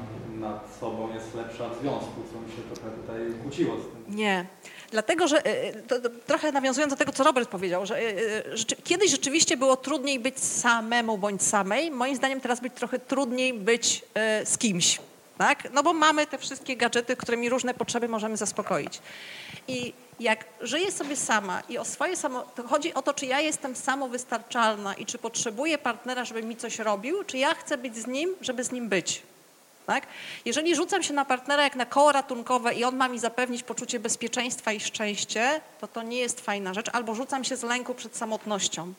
nad 0.41 0.77
sobą 0.81 1.15
jest 1.15 1.35
lepsza 1.35 1.67
od 1.67 1.81
związku, 1.81 2.15
co 2.33 2.41
mi 2.41 2.53
się 2.53 2.63
trochę 2.75 2.91
tutaj 2.97 3.21
kłóciło 3.43 3.77
z 3.77 3.83
tym. 3.83 4.17
Nie. 4.17 4.47
Dlatego, 4.91 5.29
że 5.29 5.47
y, 5.47 5.83
to, 5.89 6.01
to, 6.01 6.09
trochę 6.27 6.53
nawiązując 6.53 6.93
do 6.93 6.97
tego, 6.97 7.13
co 7.13 7.25
Robert 7.25 7.51
powiedział, 7.51 7.87
że 7.87 8.03
y, 8.03 8.57
rzeczy, 8.57 8.77
kiedyś 8.77 9.11
rzeczywiście 9.11 9.57
było 9.57 9.77
trudniej 9.77 10.21
być 10.21 10.41
samemu 10.41 11.19
bądź 11.19 11.43
samej. 11.43 11.91
Moim 11.91 12.17
zdaniem 12.17 12.41
teraz 12.41 12.61
być 12.61 12.73
trochę 12.75 12.99
trudniej 12.99 13.55
być 13.55 14.05
z 14.45 14.59
kimś. 14.59 15.01
Tak? 15.41 15.73
No 15.73 15.83
bo 15.83 15.93
mamy 15.93 16.27
te 16.27 16.39
wszystkie 16.39 16.77
gadżety, 16.77 17.17
którymi 17.17 17.49
różne 17.49 17.75
potrzeby 17.75 18.09
możemy 18.09 18.37
zaspokoić. 18.37 19.01
I 19.69 19.93
jak 20.21 20.45
żyję 20.61 20.93
sobie 20.93 21.17
sama 21.17 21.63
i 21.69 21.79
o 21.79 21.85
swoje 21.85 22.17
samo, 22.17 22.43
to 22.43 22.69
chodzi 22.69 22.95
o 22.95 23.03
to, 23.03 23.15
czy 23.15 23.27
ja 23.27 23.41
jestem 23.41 23.77
samowystarczalna 23.77 24.95
i 24.95 25.07
czy 25.07 25.19
potrzebuję 25.19 25.79
partnera, 25.79 26.25
żeby 26.25 26.43
mi 26.43 26.57
coś 26.57 26.79
robił, 26.79 27.25
czy 27.25 27.39
ja 27.39 27.55
chcę 27.55 27.79
być 27.79 27.97
z 27.97 28.07
nim, 28.07 28.31
żeby 28.41 28.65
z 28.65 28.73
nim 28.73 28.89
być. 28.89 29.23
Tak? 29.87 30.07
Jeżeli 30.45 30.77
rzucam 30.77 31.03
się 31.03 31.15
na 31.15 31.25
partnera 31.25 31.63
jak 31.63 31.77
na 31.77 31.87
koło 31.87 32.13
ratunkowe 32.13 32.75
i 32.75 32.85
on 32.85 32.97
ma 32.97 33.09
mi 33.09 33.19
zapewnić 33.19 33.63
poczucie 33.63 34.01
bezpieczeństwa 34.01 34.73
i 34.73 34.81
szczęście, 34.81 35.61
to 35.81 35.89
to 35.89 36.03
nie 36.03 36.19
jest 36.19 36.41
fajna 36.41 36.75
rzecz. 36.75 36.87
Albo 36.93 37.15
rzucam 37.15 37.45
się 37.45 37.57
z 37.57 37.63
lęku 37.63 37.95
przed 37.95 38.17
samotnością. 38.17 38.93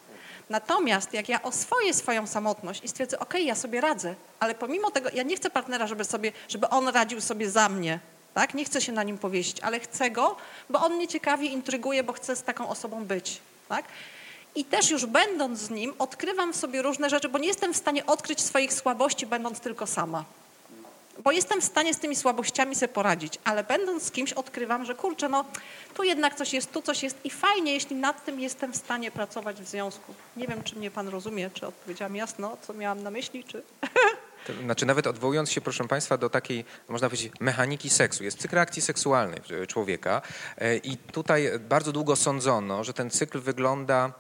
Natomiast 0.50 1.14
jak 1.14 1.30
ja 1.30 1.44
oswoję 1.44 1.94
swoją 1.94 2.28
samotność 2.28 2.84
i 2.84 2.88
stwierdzę, 2.88 3.20
okej, 3.20 3.46
ja 3.46 3.56
sobie 3.56 3.82
radzę, 3.82 4.16
ale 4.40 4.56
pomimo 4.56 4.92
tego, 4.92 5.10
ja 5.14 5.24
nie 5.24 5.36
chcę 5.36 5.50
partnera, 5.50 5.88
żeby, 5.88 6.04
sobie, 6.04 6.32
żeby 6.50 6.70
on 6.70 6.88
radził 6.88 7.22
sobie 7.22 7.50
za 7.50 7.70
mnie, 7.70 8.00
tak? 8.34 8.54
Nie 8.54 8.66
chcę 8.66 8.82
się 8.82 8.92
na 8.92 9.04
nim 9.04 9.18
powiesić, 9.18 9.60
ale 9.60 9.80
chcę 9.80 10.12
go, 10.12 10.36
bo 10.70 10.82
on 10.82 10.96
mnie 10.96 11.08
ciekawie 11.08 11.48
intryguje, 11.48 12.04
bo 12.04 12.14
chcę 12.14 12.36
z 12.36 12.44
taką 12.44 12.70
osobą 12.70 13.06
być, 13.06 13.42
tak? 13.70 13.86
I 14.56 14.66
też 14.66 14.92
już 14.92 15.06
będąc 15.06 15.60
z 15.60 15.70
nim, 15.70 15.94
odkrywam 16.00 16.54
w 16.54 16.56
sobie 16.56 16.82
różne 16.82 17.10
rzeczy, 17.10 17.30
bo 17.30 17.38
nie 17.38 17.48
jestem 17.48 17.74
w 17.74 17.78
stanie 17.78 18.06
odkryć 18.06 18.42
swoich 18.42 18.74
słabości, 18.74 19.26
będąc 19.26 19.60
tylko 19.60 19.88
sama 19.88 20.24
bo 21.24 21.32
jestem 21.32 21.62
w 21.62 21.64
stanie 21.64 21.94
z 21.94 22.00
tymi 22.00 22.16
słabościami 22.16 22.76
sobie 22.76 22.94
poradzić, 22.94 23.40
ale 23.44 23.64
będąc 23.64 24.04
z 24.04 24.12
kimś 24.12 24.34
odkrywam, 24.34 24.86
że 24.86 24.96
kurczę, 24.96 25.30
no 25.30 25.46
tu 25.94 26.04
jednak 26.04 26.36
coś 26.36 26.54
jest, 26.54 26.72
tu 26.72 26.82
coś 26.82 27.04
jest 27.04 27.18
i 27.24 27.30
fajnie, 27.30 27.74
jeśli 27.74 27.96
nad 27.96 28.26
tym 28.26 28.40
jestem 28.40 28.74
w 28.74 28.78
stanie 28.78 29.12
pracować 29.12 29.62
w 29.62 29.68
związku. 29.68 30.14
Nie 30.38 30.48
wiem, 30.48 30.64
czy 30.64 30.76
mnie 30.76 30.92
pan 30.92 31.08
rozumie, 31.08 31.50
czy 31.54 31.68
odpowiedziałam 31.68 32.16
jasno, 32.16 32.58
co 32.62 32.74
miałam 32.74 33.04
na 33.04 33.12
myśli, 33.12 33.44
czy... 33.44 33.64
Znaczy 34.64 34.86
nawet 34.86 35.08
odwołując 35.08 35.52
się, 35.52 35.62
proszę 35.62 35.88
Państwa, 35.88 36.18
do 36.18 36.30
takiej, 36.30 36.66
można 36.90 37.10
powiedzieć, 37.10 37.34
mechaniki 37.40 37.90
seksu. 37.90 38.24
Jest 38.24 38.40
cykl 38.40 38.56
reakcji 38.56 38.82
seksualnej 38.82 39.40
człowieka 39.68 40.22
e, 40.58 40.78
i 40.78 40.98
tutaj 40.98 41.50
bardzo 41.60 41.92
długo 41.92 42.16
sądzono, 42.16 42.84
że 42.84 42.94
ten 42.94 43.10
cykl 43.10 43.40
wygląda 43.40 44.14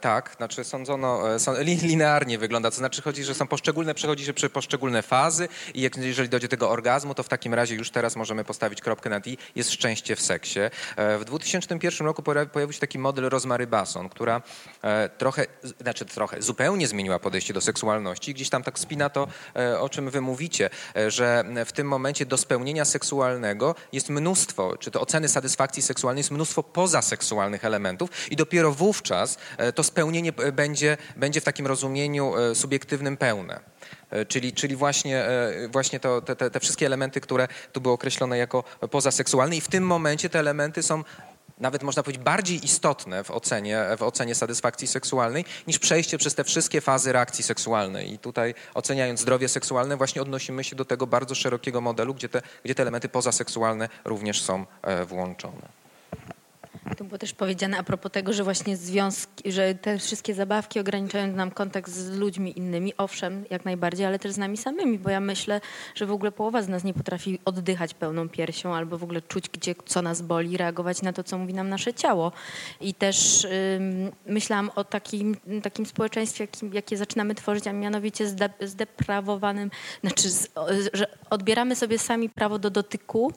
tak, 0.00 0.34
znaczy 0.36 0.64
sądzono, 0.64 1.34
e, 1.34 1.38
są- 1.40 1.54
li- 1.60 1.76
linearnie 1.76 2.38
wygląda, 2.38 2.70
to 2.70 2.76
znaczy 2.76 3.02
chodzi, 3.02 3.24
że 3.24 3.34
są 3.34 3.46
poszczególne, 3.46 3.94
przechodzi 3.94 4.24
się 4.24 4.32
przez 4.32 4.50
poszczególne 4.52 5.02
fazy 5.02 5.48
i 5.74 5.80
jak, 5.82 5.96
jeżeli 5.96 6.28
dojdzie 6.28 6.48
do 6.48 6.50
tego 6.50 6.70
orgazmu, 6.70 7.14
to 7.14 7.22
w 7.22 7.28
takim 7.28 7.54
razie 7.54 7.74
już 7.74 7.90
teraz 7.90 8.16
możemy 8.16 8.44
postawić 8.44 8.80
kropkę 8.80 9.10
nad 9.10 9.26
i, 9.26 9.38
jest 9.54 9.70
szczęście 9.70 10.16
w 10.16 10.20
seksie. 10.20 10.60
E, 10.96 11.18
W 11.18 11.24
2001 11.24 12.06
roku 12.06 12.22
pojawił 12.52 12.72
się 12.72 12.80
taki 12.80 12.98
model 12.98 13.28
Rozmary 13.28 13.66
Basson, 13.66 14.08
która 14.08 14.42
e, 14.82 15.08
trochę, 15.08 15.46
znaczy 15.80 16.04
trochę, 16.04 16.42
zupełnie 16.42 16.86
zmieniła 16.88 17.18
podejście 17.18 17.54
do 17.54 17.60
seksualności. 17.60 18.34
Gdzieś 18.34 18.50
tam 18.50 18.62
tak 18.62 18.78
spina 18.78 19.08
to, 19.10 19.28
e, 19.56 19.80
o 19.80 19.88
czym 19.88 20.10
wy 20.10 20.20
mówicie, 20.20 20.70
e, 20.96 21.10
że 21.10 21.44
w 21.66 21.72
tym 21.72 21.88
momencie 21.88 22.26
do 22.26 22.36
spełnienia 22.36 22.84
seksualnego 22.84 23.74
jest 23.92 24.08
mnóstwo, 24.08 24.76
czy 24.78 24.90
to 24.90 25.00
oceny 25.00 25.28
satysfakcji 25.28 25.82
seksualnej 25.82 26.20
jest 26.20 26.30
mnóstwo 26.30 26.62
pozaseksualnych 26.62 27.64
elementów 27.64 28.10
i 28.30 28.36
dopiero 28.36 28.72
wówczas 28.72 29.38
e, 29.58 29.61
to 29.74 29.84
spełnienie 29.84 30.32
e, 30.38 30.52
będzie, 30.52 30.96
będzie 31.16 31.40
w 31.40 31.44
takim 31.44 31.66
rozumieniu 31.66 32.36
e, 32.36 32.54
subiektywnym 32.54 33.16
pełne. 33.16 33.60
E, 34.10 34.26
Czyli, 34.26 34.52
czyli 34.52 34.76
właśnie, 34.76 35.18
e, 35.18 35.68
właśnie 35.68 36.00
to, 36.00 36.20
te, 36.20 36.50
te, 36.50 36.60
wszystkie 36.60 36.86
elementy, 36.86 37.20
które 37.20 37.48
tu 37.72 37.80
były 37.80 37.94
określone 37.94 38.38
jako 38.38 38.64
pozaseksualne 38.90 39.56
i 39.56 39.60
w 39.60 39.68
tym 39.68 39.86
momencie 39.86 40.28
te 40.28 40.38
elementy 40.38 40.82
są 40.82 41.04
nawet 41.58 41.82
można 41.82 42.02
powiedzieć 42.02 42.24
bardziej 42.24 42.64
istotne 42.64 43.24
w 43.24 43.30
ocenie, 43.30 43.84
w 43.98 44.02
ocenie 44.02 44.34
satysfakcji 44.34 44.88
seksualnej 44.88 45.44
niż 45.66 45.78
przejście 45.78 46.18
przez 46.18 46.34
te 46.34 46.44
wszystkie 46.44 46.80
fazy 46.80 47.12
reakcji 47.12 47.44
seksualnej. 47.44 48.12
I 48.12 48.18
tutaj 48.18 48.54
oceniając 48.74 49.20
zdrowie 49.20 49.48
seksualne 49.48 49.96
właśnie 49.96 50.22
odnosimy 50.22 50.64
się 50.64 50.76
do 50.76 50.84
tego 50.84 51.06
bardzo 51.06 51.34
szerokiego 51.34 51.80
modelu, 51.80 52.14
gdzie 52.14 52.28
te, 52.28 52.42
gdzie 52.64 52.74
te 52.74 52.82
elementy 52.82 53.08
pozaseksualne 53.08 53.88
również 54.04 54.42
są 54.42 54.66
e, 54.82 55.04
włączone. 55.04 55.81
To 56.96 57.04
było 57.04 57.18
też 57.18 57.32
powiedziane 57.32 57.78
a 57.78 57.82
propos 57.82 58.12
tego, 58.12 58.32
że 58.32 58.44
właśnie 58.44 58.76
związki, 58.76 59.52
że 59.52 59.74
te 59.74 59.98
wszystkie 59.98 60.34
zabawki 60.34 60.80
ograniczają 60.80 61.26
nam 61.26 61.50
kontakt 61.50 61.90
z 61.90 62.10
ludźmi 62.18 62.58
innymi. 62.58 62.92
Owszem, 62.96 63.44
jak 63.50 63.64
najbardziej, 63.64 64.06
ale 64.06 64.18
też 64.18 64.32
z 64.32 64.38
nami 64.38 64.56
samymi, 64.56 64.98
bo 64.98 65.10
ja 65.10 65.20
myślę, 65.20 65.60
że 65.94 66.06
w 66.06 66.12
ogóle 66.12 66.32
połowa 66.32 66.62
z 66.62 66.68
nas 66.68 66.84
nie 66.84 66.94
potrafi 66.94 67.38
oddychać 67.44 67.94
pełną 67.94 68.28
piersią 68.28 68.74
albo 68.74 68.98
w 68.98 69.04
ogóle 69.04 69.22
czuć, 69.22 69.48
gdzie 69.48 69.74
co 69.86 70.02
nas 70.02 70.22
boli, 70.22 70.56
reagować 70.56 71.02
na 71.02 71.12
to, 71.12 71.24
co 71.24 71.38
mówi 71.38 71.54
nam 71.54 71.68
nasze 71.68 71.94
ciało. 71.94 72.32
I 72.80 72.94
też 72.94 73.44
ym, 73.44 74.12
myślałam 74.26 74.70
o 74.74 74.84
takim, 74.84 75.36
takim 75.62 75.86
społeczeństwie, 75.86 76.44
jakim, 76.44 76.74
jakie 76.74 76.96
zaczynamy 76.96 77.34
tworzyć, 77.34 77.66
a 77.66 77.72
mianowicie 77.72 78.28
zde, 78.28 78.50
zdeprawowanym, 78.60 79.70
znaczy, 80.00 80.30
z, 80.30 80.48
że 80.92 81.06
odbieramy 81.30 81.76
sobie 81.76 81.98
sami 81.98 82.28
prawo 82.28 82.58
do 82.58 82.70
dotyku 82.70 83.32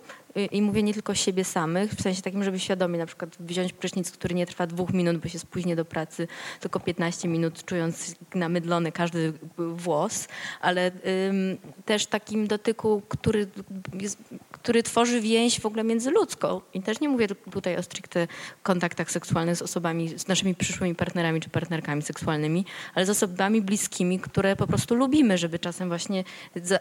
i 0.52 0.62
mówię 0.62 0.84
nie 0.84 0.94
tylko 0.94 1.16
siebie 1.16 1.44
samych, 1.44 1.92
w 1.92 2.02
sensie 2.02 2.22
takim, 2.22 2.44
żeby 2.44 2.60
świadomie 2.60 3.00
na 3.00 3.06
przykład 3.06 3.36
wziąć 3.40 3.74
prysznic, 3.74 4.12
który 4.12 4.36
nie 4.36 4.46
trwa 4.46 4.68
dwóch 4.68 4.94
minut, 4.94 5.18
bo 5.18 5.30
się 5.30 5.40
spóźnię 5.40 5.76
do 5.76 5.86
pracy, 5.86 6.28
tylko 6.60 6.80
15 6.80 7.28
minut, 7.28 7.66
czując 7.66 8.16
namydlony 8.36 8.92
każdy 8.92 9.34
włos, 9.58 10.28
ale 10.62 10.92
ym, 11.28 11.58
też 11.86 12.06
takim 12.06 12.48
dotyku, 12.48 13.02
który, 13.10 13.48
jest, 13.94 14.18
który 14.52 14.84
tworzy 14.84 15.22
więź 15.22 15.60
w 15.60 15.66
ogóle 15.66 15.84
międzyludzką. 15.84 16.62
I 16.74 16.82
też 16.82 17.00
nie 17.00 17.10
mówię 17.10 17.28
tutaj 17.28 17.78
o 17.78 17.84
stricte 17.84 18.28
kontaktach 18.64 19.12
seksualnych 19.12 19.56
z 19.56 19.62
osobami, 19.62 20.20
z 20.20 20.28
naszymi 20.28 20.56
przyszłymi 20.56 20.96
partnerami 20.96 21.42
czy 21.42 21.50
partnerkami 21.50 22.02
seksualnymi, 22.02 22.66
ale 22.96 23.06
z 23.06 23.10
osobami 23.10 23.62
bliskimi, 23.62 24.20
które 24.20 24.56
po 24.56 24.68
prostu 24.68 24.96
lubimy, 24.96 25.38
żeby 25.38 25.60
czasem 25.60 25.88
właśnie 25.88 26.24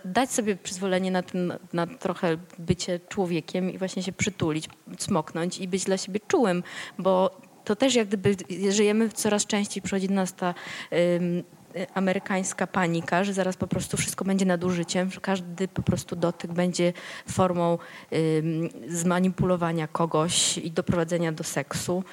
dać 0.05 0.31
sobie 0.31 0.57
przyzwolenie 0.57 1.11
na, 1.11 1.23
ten, 1.23 1.53
na 1.73 1.87
trochę 1.87 2.37
bycie 2.59 3.01
człowiekiem 3.09 3.44
i 3.55 3.79
właśnie 3.79 4.03
się 4.03 4.13
przytulić, 4.13 4.69
smoknąć 4.99 5.59
i 5.59 5.69
być 5.69 5.85
dla 5.85 5.97
siebie 5.97 6.21
czułym, 6.29 6.63
bo 6.99 7.41
to 7.65 7.77
też 7.77 7.95
jak 7.95 8.09
gdyby 8.09 8.37
żyjemy 8.71 9.09
coraz 9.09 9.47
częściej, 9.47 9.83
przychodzi 9.83 10.09
do 10.09 10.15
nas 10.15 10.35
ta 10.35 10.55
amerykańska 11.95 12.67
panika, 12.67 13.25
że 13.25 13.33
zaraz 13.33 13.57
po 13.57 13.67
prostu 13.67 13.97
wszystko 13.97 14.25
będzie 14.25 14.47
nadużyciem, 14.47 15.11
że 15.11 15.21
każdy 15.21 15.69
po 15.69 15.83
prostu 15.83 16.17
dotyk 16.17 16.53
będzie 16.53 16.93
formą 17.29 17.79
zmanipulowania 18.89 19.89
kogoś 19.89 20.59
i 20.59 20.71
doprowadzenia 20.71 21.33
do 21.33 21.45
seksu. 21.45 22.05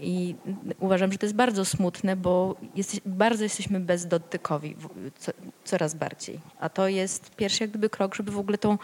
I 0.00 0.34
uważam, 0.80 1.12
że 1.12 1.18
to 1.18 1.26
jest 1.26 1.36
bardzo 1.36 1.64
smutne, 1.64 2.16
bo 2.16 2.56
jest, 2.74 3.00
bardzo 3.06 3.44
jesteśmy 3.44 3.80
bezdotykowi, 3.80 4.76
co, 5.18 5.32
coraz 5.64 5.94
bardziej. 5.94 6.40
A 6.60 6.68
to 6.68 6.88
jest 6.88 7.36
pierwszy 7.36 7.64
jak 7.64 7.70
gdyby 7.70 7.90
krok, 7.90 8.14
żeby 8.14 8.32
w 8.32 8.38
ogóle 8.38 8.58
tą, 8.58 8.78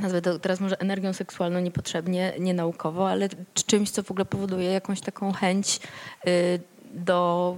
nazwę 0.00 0.22
to 0.22 0.38
teraz 0.38 0.60
może 0.60 0.80
energią 0.80 1.12
seksualną 1.12 1.60
niepotrzebnie, 1.60 2.32
nienaukowo, 2.38 3.10
ale 3.10 3.28
czymś, 3.66 3.90
co 3.90 4.02
w 4.02 4.10
ogóle 4.10 4.24
powoduje 4.24 4.70
jakąś 4.70 5.00
taką 5.00 5.32
chęć 5.32 5.80
y, 6.26 6.60
do 6.94 7.56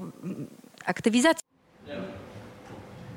aktywizacji. 0.87 1.45
Nie. 1.87 1.97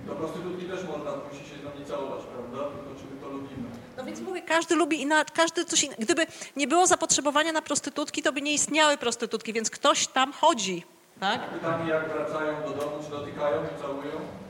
Do 0.08 0.16
prostytutki 0.16 0.66
też 0.66 0.84
można 0.84 1.12
pójść 1.12 1.46
i 1.46 1.50
się 1.50 1.56
z 1.62 1.64
nami 1.64 1.86
całować, 1.86 2.24
prawda? 2.26 2.58
Tylko 2.58 3.00
czy 3.00 3.16
my 3.16 3.22
to 3.22 3.30
lubimy. 3.30 3.70
No 3.98 4.04
więc 4.04 4.22
mówię, 4.22 4.42
każdy 4.42 4.76
lubi 4.76 5.02
inaczej, 5.02 5.36
każdy 5.36 5.66
coś 5.66 5.84
innego. 5.84 6.02
Gdyby 6.02 6.26
nie 6.56 6.68
było 6.68 6.88
zapotrzebowania 6.88 7.52
na 7.52 7.62
prostytutki, 7.62 8.22
to 8.22 8.32
by 8.32 8.42
nie 8.42 8.54
istniały 8.54 8.98
prostytutki, 8.98 9.54
więc 9.54 9.70
ktoś 9.70 10.08
tam 10.08 10.34
chodzi, 10.34 10.84
tak? 11.20 11.50
Pytanie, 11.50 11.90
jak 11.90 12.10
wracają 12.14 12.62
do 12.62 12.70
domu, 12.70 13.04
czy 13.04 13.10
dotykają 13.10 13.64
i 13.64 13.82
całują? 13.82 14.45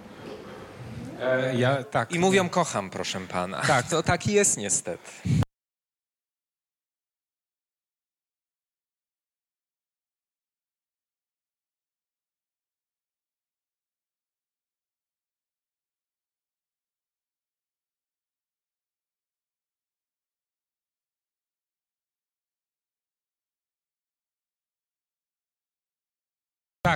E, 1.21 1.55
ja, 1.55 1.83
tak. 1.83 2.11
I 2.11 2.19
mówią 2.19 2.49
kocham, 2.49 2.89
proszę 2.89 3.19
pana. 3.19 3.61
Tak. 3.61 3.89
To 3.89 4.03
taki 4.03 4.33
jest 4.33 4.57
niestety. 4.57 5.11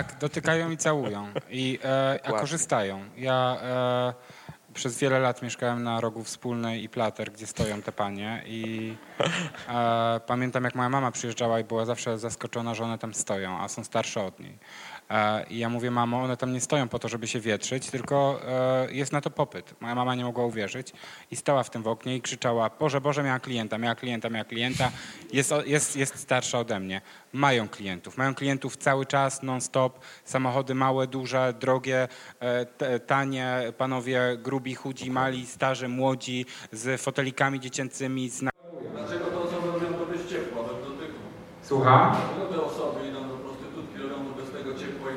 Tak, 0.04 0.18
dotykają 0.18 0.70
i 0.70 0.76
całują. 0.76 1.28
I 1.50 1.78
e, 1.84 2.20
a 2.24 2.32
korzystają. 2.32 3.04
Ja 3.16 3.56
e, 3.62 4.14
przez 4.74 4.98
wiele 4.98 5.18
lat 5.18 5.42
mieszkałem 5.42 5.82
na 5.82 6.00
rogu 6.00 6.24
wspólnej 6.24 6.84
i 6.84 6.88
plater, 6.88 7.32
gdzie 7.32 7.46
stoją 7.46 7.82
te 7.82 7.92
panie. 7.92 8.42
I 8.46 8.94
e, 9.68 10.20
pamiętam, 10.26 10.64
jak 10.64 10.74
moja 10.74 10.88
mama 10.88 11.10
przyjeżdżała 11.10 11.60
i 11.60 11.64
była 11.64 11.84
zawsze 11.84 12.18
zaskoczona, 12.18 12.74
że 12.74 12.84
one 12.84 12.98
tam 12.98 13.14
stoją, 13.14 13.58
a 13.60 13.68
są 13.68 13.84
starsze 13.84 14.24
od 14.24 14.40
niej. 14.40 14.58
E, 15.10 15.44
I 15.50 15.58
ja 15.58 15.68
mówię, 15.68 15.90
mamo, 15.90 16.22
one 16.22 16.36
tam 16.36 16.52
nie 16.52 16.60
stoją 16.60 16.88
po 16.88 16.98
to, 16.98 17.08
żeby 17.08 17.26
się 17.28 17.40
wietrzyć, 17.40 17.90
tylko 17.90 18.40
e, 18.48 18.92
jest 18.92 19.12
na 19.12 19.20
to 19.20 19.30
popyt. 19.30 19.74
Moja 19.80 19.94
mama 19.94 20.14
nie 20.14 20.24
mogła 20.24 20.44
uwierzyć 20.44 20.92
i 21.30 21.36
stała 21.36 21.62
w 21.62 21.70
tym 21.70 21.82
w 21.82 21.88
oknie 21.88 22.16
i 22.16 22.20
krzyczała, 22.22 22.70
Boże, 22.80 23.00
Boże, 23.00 23.22
miała 23.22 23.38
klienta, 23.38 23.78
miała 23.78 23.94
klienta, 23.94 24.30
miała 24.30 24.44
klienta, 24.44 24.90
jest, 25.32 25.52
jest, 25.66 25.96
jest 25.96 26.18
starsza 26.18 26.58
ode 26.58 26.80
mnie. 26.80 27.00
Mają 27.32 27.68
klientów, 27.68 28.16
mają 28.18 28.34
klientów 28.34 28.76
cały 28.76 29.06
czas, 29.06 29.42
non-stop, 29.42 29.98
samochody 30.24 30.74
małe, 30.74 31.06
duże, 31.06 31.54
drogie, 31.60 32.08
e, 32.40 33.00
tanie, 33.00 33.72
panowie 33.78 34.20
grubi, 34.38 34.74
chudzi, 34.74 35.10
mali, 35.10 35.46
starzy, 35.46 35.88
młodzi, 35.88 36.46
z 36.72 37.00
fotelikami 37.00 37.60
dziecięcymi, 37.60 38.28
z... 38.30 38.42
na- 38.42 38.50
Dlaczego 38.92 39.24
te 39.24 39.38
osoby 39.38 39.66
robią 39.72 39.94
to 39.98 40.06
bez 40.06 40.26
ciepła, 40.30 40.62
bez 40.62 40.72
dotyku? 40.88 41.18
Słucham? 41.62 42.16
Dlaczego 42.36 42.46
te 42.54 42.62
osoby 42.62 43.08
idą 43.08 43.28
do 43.28 43.34
prostytutki, 43.34 43.98
robią 44.02 44.14
to 44.24 44.40
bez 44.42 44.50
tego 44.50 44.74
ciepła 44.78 45.10
i 45.12 45.14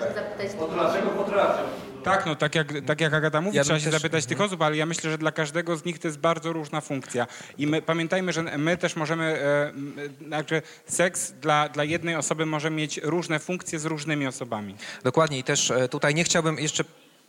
się 0.00 0.14
zapytać 0.14 0.56
Bo 0.58 0.68
dlaczego 0.68 1.10
potrafią? 1.10 1.62
Tak, 2.04 2.26
no 2.26 2.36
tak 2.36 2.54
jak, 2.54 2.72
tak 2.86 3.00
jak 3.00 3.14
Agata 3.14 3.40
mówi, 3.40 3.56
Ja 3.56 3.64
trzeba 3.64 3.78
się 3.78 3.84
też- 3.90 3.94
zapytać 3.94 4.26
tych 4.26 4.40
osób, 4.40 4.62
ale 4.62 4.76
ja 4.76 4.86
myślę, 4.86 5.10
że 5.10 5.18
dla 5.18 5.32
każdego 5.32 5.76
z 5.76 5.84
nich 5.84 5.98
to 5.98 6.08
jest 6.08 6.18
bardzo 6.18 6.52
różna 6.52 6.80
funkcja. 6.80 7.26
I 7.58 7.66
my 7.66 7.82
pamiętajmy, 7.82 8.32
że 8.32 8.42
my 8.42 8.76
też 8.76 8.96
możemy, 8.96 9.24
e, 9.24 9.68
m, 9.68 9.96
e, 10.22 10.26
znaczy 10.26 10.62
seks 10.86 11.32
dla, 11.32 11.68
dla 11.68 11.84
jednej 11.84 12.16
osoby 12.16 12.46
może 12.46 12.70
mieć 12.70 13.00
różne 13.02 13.38
funkcje 13.38 13.78
z 13.78 13.84
różnymi 13.84 14.26
osobami. 14.26 14.76
Dokładnie 15.04 15.38
i 15.38 15.42
też 15.44 15.70
e, 15.70 15.88
tutaj 15.88 16.14
nie 16.14 16.24
chciałbym 16.24 16.58
jeszcze... 16.58 16.84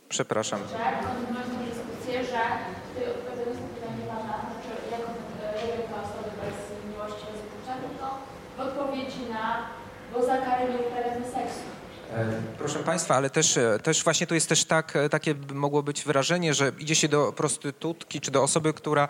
Przepraszam. 0.10 0.60
Dyskusję, 0.62 2.24
że 2.24 2.38
e, 2.98 3.14
odpowiedzi 8.64 9.30
na, 9.34 9.66
bo 10.14 10.26
za 10.26 10.38
karę 10.38 10.66
nie. 10.70 10.95
Proszę 12.58 12.80
Państwa, 12.80 13.16
ale 13.16 13.30
też, 13.30 13.58
e, 13.58 13.80
też 13.84 14.04
właśnie 14.04 14.28
to 14.28 14.36
jest 14.36 14.50
też 14.50 14.66
tak, 14.66 14.96
e, 14.96 15.10
takie 15.10 15.36
mogło 15.54 15.84
być 15.84 16.04
wrażenie, 16.04 16.54
że 16.54 16.72
idzie 16.80 16.96
się 16.96 17.08
do 17.08 17.34
prostytutki 17.34 18.22
czy 18.22 18.32
do 18.32 18.44
osoby, 18.44 18.74
która, 18.74 19.08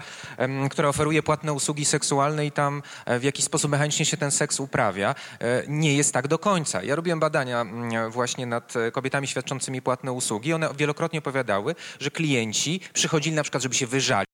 która 0.72 0.90
oferuje 0.90 1.24
płatne 1.24 1.54
usługi 1.54 1.86
seksualne 1.86 2.46
i 2.46 2.52
tam 2.52 2.84
e, 3.06 3.20
w 3.20 3.24
jakiś 3.24 3.46
sposób 3.46 3.72
mechanicznie 3.72 4.06
się 4.06 4.18
ten 4.18 4.32
seks 4.32 4.60
uprawia. 4.60 5.16
E, 5.40 5.64
Nie 5.68 5.96
jest 5.96 6.14
tak 6.14 6.28
do 6.28 6.40
końca. 6.40 6.84
Ja 6.84 6.96
robiłem 6.96 7.20
badania 7.20 7.62
mm, 7.62 8.12
właśnie 8.12 8.46
nad 8.46 8.76
e, 8.76 8.92
kobietami 8.92 9.28
świadczącymi 9.28 9.82
płatne 9.82 10.12
usługi. 10.12 10.54
One 10.54 10.70
wielokrotnie 10.78 11.20
opowiadały, 11.20 11.76
że 12.00 12.12
klienci 12.12 12.80
przychodzili 12.94 13.36
na 13.36 13.44
przykład, 13.44 13.64
żeby 13.64 13.76
się 13.76 13.88
wyżalić. 13.88 14.25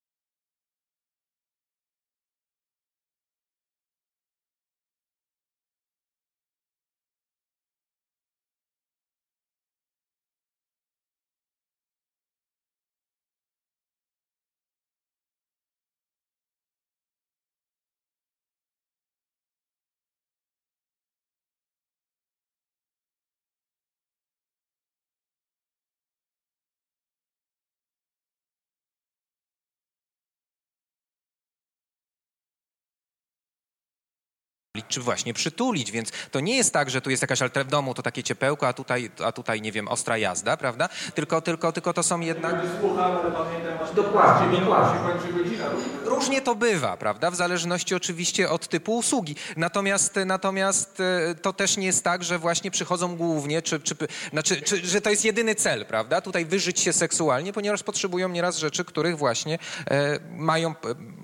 Czy 34.88 35.02
właśnie 35.02 35.34
przytulić, 35.34 35.91
więc 35.91 36.11
to 36.31 36.39
nie 36.39 36.56
jest 36.56 36.73
tak, 36.73 36.89
że 36.89 37.02
tu 37.02 37.10
jest 37.10 37.22
jakaś 37.22 37.41
alter 37.41 37.65
w 37.65 37.69
domu, 37.69 37.93
to 37.93 38.02
takie 38.02 38.23
ciepełko, 38.23 38.68
a 38.68 38.73
tutaj, 38.73 39.11
a 39.26 39.31
tutaj 39.31 39.61
nie 39.61 39.72
wiem, 39.72 39.88
ostra 39.88 40.18
jazda, 40.18 40.57
prawda? 40.57 40.89
Tylko, 41.15 41.41
tylko, 41.41 41.72
tylko 41.72 41.93
to 41.93 42.03
są 42.03 42.19
jednak... 42.19 42.56
Słucham, 42.80 43.11
ale 43.11 43.31
pamiętam, 43.31 43.88
aż 43.88 43.95
Dokładnie, 43.95 44.57
15 44.57 45.27
minut 45.27 45.57
dokładnie. 45.57 46.06
Różnie 46.06 46.41
to 46.41 46.56
bywa, 46.56 46.98
prawda? 46.98 47.31
W 47.31 47.35
zależności 47.35 47.95
oczywiście 47.95 48.49
od 48.49 48.68
typu 48.68 48.98
usługi. 48.98 49.35
Natomiast, 49.57 50.19
natomiast 50.26 50.99
e, 50.99 51.35
to 51.35 51.53
też 51.53 51.77
nie 51.77 51.85
jest 51.85 52.03
tak, 52.03 52.23
że 52.23 52.39
właśnie 52.39 52.72
przychodzą 52.72 53.15
głównie, 53.15 53.61
czy, 53.61 53.80
czy, 53.80 53.95
znaczy, 54.31 54.61
czy, 54.61 54.88
że 54.88 55.02
to 55.02 55.10
jest 55.10 55.26
jedyny 55.26 55.56
cel, 55.56 55.85
prawda? 55.85 56.22
Tutaj 56.22 56.45
wyżyć 56.45 56.80
się 56.80 56.93
seksualnie, 56.93 57.53
ponieważ 57.53 57.84
potrzebują 57.84 58.30
nieraz 58.30 58.57
rzeczy, 58.57 58.85
których 58.85 59.18
właśnie 59.18 59.60
e, 59.91 60.19
mają... 60.38 60.69
e, 60.69 61.22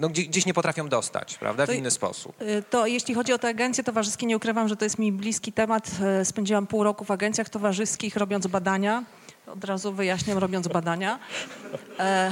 no, 0.00 0.08
gdzie- 0.08 0.22
gdzieś 0.22 0.46
nie 0.46 0.54
potrafią 0.54 0.88
dostać, 0.88 1.38
prawda, 1.38 1.64
w 1.64 1.66
To- 1.66 1.72
inny 1.72 1.90
sposób. 1.90 2.42
Y, 2.42 2.62
To 2.70 2.86
jeśli 2.86 3.14
chodzi 3.14 3.32
o 3.32 3.38
te 3.38 3.48
agencje 3.48 3.84
towarzyskie, 3.84 4.26
nie 4.26 4.36
ukrywam, 4.36 4.68
że 4.68 4.76
to 4.76 4.84
jest 4.84 4.98
mi 4.98 5.12
bliski 5.12 5.52
temat. 5.52 5.90
E, 6.20 6.24
Spędziłam 6.24 6.66
pół 6.66 6.84
roku 6.84 7.04
w 7.04 7.10
agencjach 7.10 7.48
towarzyskich 7.48 8.16
robiąc 8.16 8.46
badania. 8.46 9.04
Od 9.46 9.64
razu 9.64 9.92
wyjaśniam, 9.92 10.38
robiąc 10.38 10.68
badania. 10.68 11.18
E, 11.98 12.30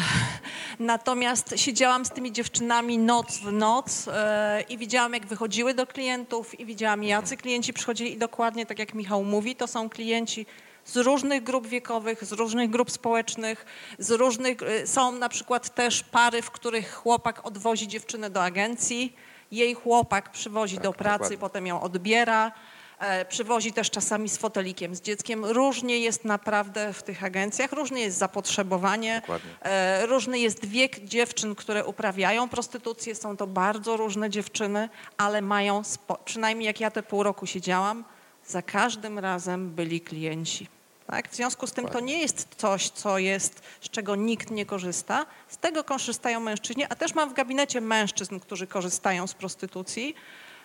natomiast 0.79 1.55
siedziałam 1.57 2.05
z 2.05 2.11
tymi 2.11 2.33
dziewczynami 2.33 2.99
noc 2.99 3.39
w 3.39 3.53
noc 3.53 4.09
e, 4.09 4.61
i 4.69 4.79
widziałam, 4.79 5.15
jak 5.15 5.27
wychodziły 5.27 5.75
do 5.75 5.87
klientów 5.87 6.61
i 6.61 6.67
widziałam, 6.67 7.05
jacy 7.05 7.37
klienci 7.37 7.73
przychodzili 7.73 8.13
i 8.13 8.19
dokładnie 8.19 8.67
tak 8.67 8.79
jak 8.79 8.95
Michał 8.95 9.25
mówi, 9.25 9.57
to 9.57 9.67
są 9.67 9.89
klienci 9.89 10.47
z 10.89 10.97
różnych 10.97 11.43
grup 11.43 11.67
wiekowych, 11.67 12.25
z 12.25 12.33
różnych 12.33 12.71
grup 12.71 12.91
społecznych, 12.91 13.67
z 13.99 14.11
różnych, 14.11 14.63
e, 14.63 14.87
są 14.87 15.13
na 15.13 15.29
przykład 15.29 15.75
też 15.75 16.03
pary, 16.03 16.43
w 16.43 16.51
których 16.51 16.95
chłopak 16.95 17.47
odwozi 17.47 17.89
dziewczynę 17.89 18.31
do 18.31 18.43
agencji, 18.43 19.17
jej 19.53 19.75
chłopak 19.75 20.33
przywozi 20.33 20.79
do 20.79 20.93
pracy, 20.93 21.19
dokładnie. 21.19 21.39
potem 21.39 21.67
ją 21.67 21.81
odbiera. 21.81 22.53
E, 22.99 23.25
przywozi 23.25 23.73
też 23.73 23.91
czasami 23.91 24.29
z 24.29 24.37
fotelikiem, 24.37 24.95
z 24.95 25.01
dzieckiem. 25.01 25.45
Różnie 25.45 25.99
jest 25.99 26.25
naprawdę 26.25 26.93
w 26.93 27.03
tych 27.03 27.25
agencjach, 27.25 27.73
różnie 27.73 28.01
jest 28.01 28.19
zapotrzebowanie, 28.19 29.23
e, 29.63 30.07
różny 30.07 30.39
jest 30.39 30.67
wiek 30.67 31.05
dziewczyn, 31.05 31.55
które 31.55 31.85
uprawiają 31.85 32.49
prostytucję. 32.49 33.15
Są 33.15 33.37
to 33.37 33.47
bardzo 33.47 33.97
różne 33.97 34.31
dziewczyny, 34.31 34.89
ale 35.17 35.43
mają, 35.43 35.85
spo, 35.85 36.19
przynajmniej 36.25 36.67
jak 36.67 36.81
ja 36.81 36.91
te 36.91 37.03
pół 37.03 37.23
roku 37.23 37.47
siedziałam, 37.47 38.05
za 38.47 38.63
każdym 38.63 39.19
razem 39.19 39.71
byli 39.71 40.01
klienci. 40.01 40.78
Tak? 41.11 41.29
W 41.29 41.35
związku 41.35 41.67
z 41.67 41.73
tym 41.73 41.89
to 41.89 42.01
nie 42.01 42.19
jest 42.19 42.55
coś, 42.57 42.91
co 42.91 43.19
jest, 43.19 43.63
z 43.81 43.91
czego 43.91 44.17
nikt 44.17 44.51
nie 44.51 44.67
korzysta. 44.67 45.27
Z 45.49 45.57
tego 45.59 45.85
korzystają 45.85 46.41
mężczyźni, 46.41 46.85
a 46.89 46.95
też 46.95 47.15
mam 47.15 47.31
w 47.31 47.35
gabinecie 47.35 47.81
mężczyzn, 47.81 48.41
którzy 48.41 48.67
korzystają 48.67 49.27
z 49.27 49.35
prostytucji, 49.35 50.15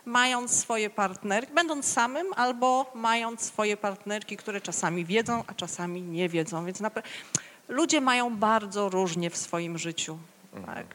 mając 0.06 0.60
swoje 0.60 0.90
partnerki, 0.90 1.53
będąc 1.53 1.86
samym 1.86 2.28
albo 2.36 2.91
mając 2.95 3.41
swoje 3.41 3.78
partnerki, 3.78 4.38
które 4.38 4.61
czasami 4.61 5.06
wiedzą, 5.06 5.44
a 5.48 5.53
czasami 5.53 6.02
nie 6.02 6.30
wiedzą. 6.30 6.65
Więc 6.65 6.82
ludzie 7.68 8.02
mają 8.02 8.38
bardzo 8.38 8.90
różnie 8.90 9.30
w 9.30 9.38
swoim 9.38 9.78
życiu. 9.78 10.18
Tak? 10.65 10.86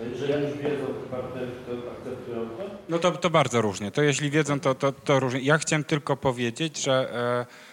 A 0.00 0.04
jeżeli 0.04 0.48
już 0.48 0.58
wiedzą 0.58 0.86
partnerzy, 1.10 1.52
to 1.66 1.90
akceptują 1.92 2.48
to? 2.48 2.70
No 2.88 2.98
to, 2.98 3.12
to 3.12 3.30
bardzo 3.30 3.60
różnie. 3.60 3.90
To 3.90 4.02
jeśli 4.02 4.30
wiedzą, 4.30 4.60
to, 4.60 4.74
to, 4.74 4.92
to 4.92 5.20
różnie. 5.20 5.40
Ja 5.40 5.58
chciałem 5.58 5.84
tylko 5.84 6.16
powiedzieć, 6.16 6.82
że 6.82 7.14
e, 7.14 7.65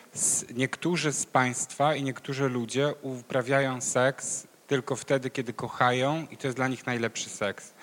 niektórzy 0.56 1.14
z 1.14 1.26
Państwa 1.26 1.96
i 1.96 2.04
niektórzy 2.04 2.50
ludzie 2.50 2.94
uprawiają 3.02 3.82
seks 3.82 4.48
tylko 4.68 4.96
wtedy, 4.96 5.30
kiedy 5.30 5.54
kochają 5.54 6.28
i 6.32 6.38
to 6.38 6.48
jest 6.48 6.58
dla 6.58 6.68
nich 6.68 6.86
najlepszy 6.86 7.30
seks. 7.30 7.74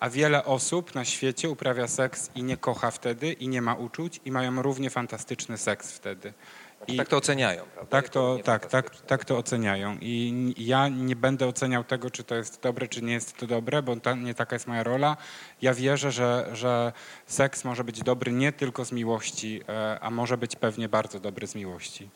A 0.00 0.10
wiele 0.10 0.44
osób 0.44 0.94
na 0.94 1.04
świecie 1.04 1.50
uprawia 1.50 1.88
seks 1.88 2.30
i 2.34 2.42
nie 2.42 2.56
kocha 2.56 2.90
wtedy 2.90 3.32
i 3.32 3.48
nie 3.48 3.62
ma 3.62 3.74
uczuć 3.74 4.20
i 4.24 4.32
mają 4.32 4.62
równie 4.62 4.90
fantastyczny 4.90 5.58
seks 5.58 5.92
wtedy. 5.92 6.32
I 6.86 6.96
Tak 6.96 7.08
to 7.08 7.16
oceniają, 7.16 7.64
prawda? 7.74 7.90
tak 7.90 8.08
to, 8.08 8.38
tak, 8.44 8.66
tak, 8.66 9.00
tak 9.00 9.24
to 9.24 9.38
oceniają. 9.38 9.96
I 10.00 10.54
ja 10.56 10.88
nie 10.88 11.16
będę 11.16 11.46
oceniał 11.46 11.84
tego, 11.84 12.10
czy 12.10 12.24
to 12.24 12.34
jest 12.34 12.62
dobre, 12.62 12.88
czy 12.88 13.02
nie 13.02 13.12
jest 13.12 13.36
to 13.36 13.46
dobre, 13.46 13.82
bo 13.82 13.96
ta, 13.96 14.14
nie 14.14 14.34
taka 14.34 14.56
jest 14.56 14.66
moja 14.66 14.82
rola. 14.82 15.16
Ja 15.62 15.74
wierzę, 15.74 16.12
że, 16.12 16.48
że 16.52 16.92
seks 17.26 17.64
może 17.64 17.84
być 17.84 18.02
dobry 18.02 18.32
nie 18.32 18.52
tylko 18.52 18.84
z 18.84 18.92
miłości, 18.92 19.62
e, 19.68 19.98
a 20.00 20.10
może 20.10 20.38
być 20.38 20.56
pewnie 20.56 20.88
bardzo 20.88 21.20
dobry 21.20 21.46
z 21.46 21.54
miłości. 21.54 22.10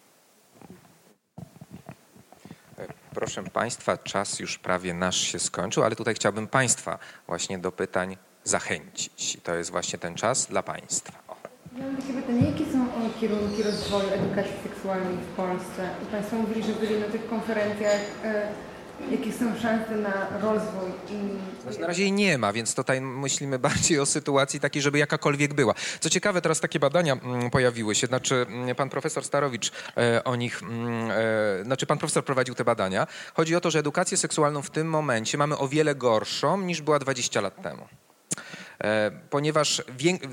Proszę 3.15 3.43
Państwa, 3.43 3.99
czas 3.99 4.41
już 4.41 4.59
prawie 4.59 4.95
nasz 4.95 5.17
się 5.17 5.39
skończył, 5.39 5.83
ale 5.83 5.97
tutaj 5.97 6.15
chciałbym 6.15 6.49
Państwa 6.49 6.99
właśnie 7.27 7.59
do 7.59 7.73
pytań 7.73 8.17
zachęcić. 8.45 9.35
I 9.35 9.41
to 9.41 9.55
jest 9.55 9.71
właśnie 9.71 9.99
ten 9.99 10.15
czas 10.15 10.47
dla 10.47 10.63
Państwa. 10.63 11.22
Mam 11.79 11.97
takie 11.97 12.13
pytanie, 12.13 12.51
jakie 12.51 12.73
są 12.73 12.87
kierunki 13.21 13.63
rozwoju 13.63 14.09
edukacji 14.13 14.55
seksualnej 14.63 15.17
w 15.17 15.37
Polsce? 15.37 15.89
Państwo 16.11 16.37
mówili, 16.37 16.63
że 16.63 16.73
byli 16.73 17.01
na 17.01 17.07
tych 17.07 17.29
konferencjach. 17.29 18.01
E, 18.25 18.49
jakie 19.11 19.33
są 19.33 19.61
szanse 19.61 19.97
na 19.97 20.29
rozwój? 20.41 20.91
I 21.11 21.63
Znaczy, 21.63 21.81
na 21.81 21.87
razie 21.87 22.03
jej 22.03 22.13
nie 22.13 22.39
ma, 22.39 22.53
więc 22.53 22.75
tutaj 22.75 23.01
myślimy 23.01 23.59
bardziej 23.59 24.01
o 24.01 24.07
sytuacji 24.07 24.61
takiej, 24.61 24.83
żeby 24.83 24.99
jakakolwiek 24.99 25.55
była. 25.55 25.75
Co 26.01 26.11
ciekawe, 26.11 26.41
teraz 26.43 26.61
takie 26.61 26.81
badania 26.81 27.13
mm, 27.13 27.51
pojawiły 27.51 27.95
się, 27.95 28.07
znaczy 28.07 28.47
mm, 28.49 28.75
pan 28.75 28.89
profesor 28.91 29.25
Starowicz 29.25 29.73
e, 29.97 30.25
o 30.25 30.37
nich, 30.37 30.63
mm, 30.63 31.11
e, 31.11 31.65
znaczy 31.65 31.87
pan 31.87 31.99
profesor 31.99 32.25
prowadził 32.25 32.55
te 32.55 32.65
badania. 32.65 33.07
Chodzi 33.35 33.57
o 33.57 33.61
to, 33.61 33.71
że 33.71 33.79
edukację 33.79 34.17
seksualną 34.17 34.63
w 34.63 34.71
tym 34.71 34.89
momencie 34.89 35.39
mamy 35.39 35.59
o 35.59 35.69
wiele 35.69 35.95
gorszą 35.95 36.61
niż 36.61 36.83
była 36.83 36.99
20 36.99 37.41
lat 37.41 37.63
temu. 37.63 37.89
E, 38.83 39.11
ponieważ 39.31 39.83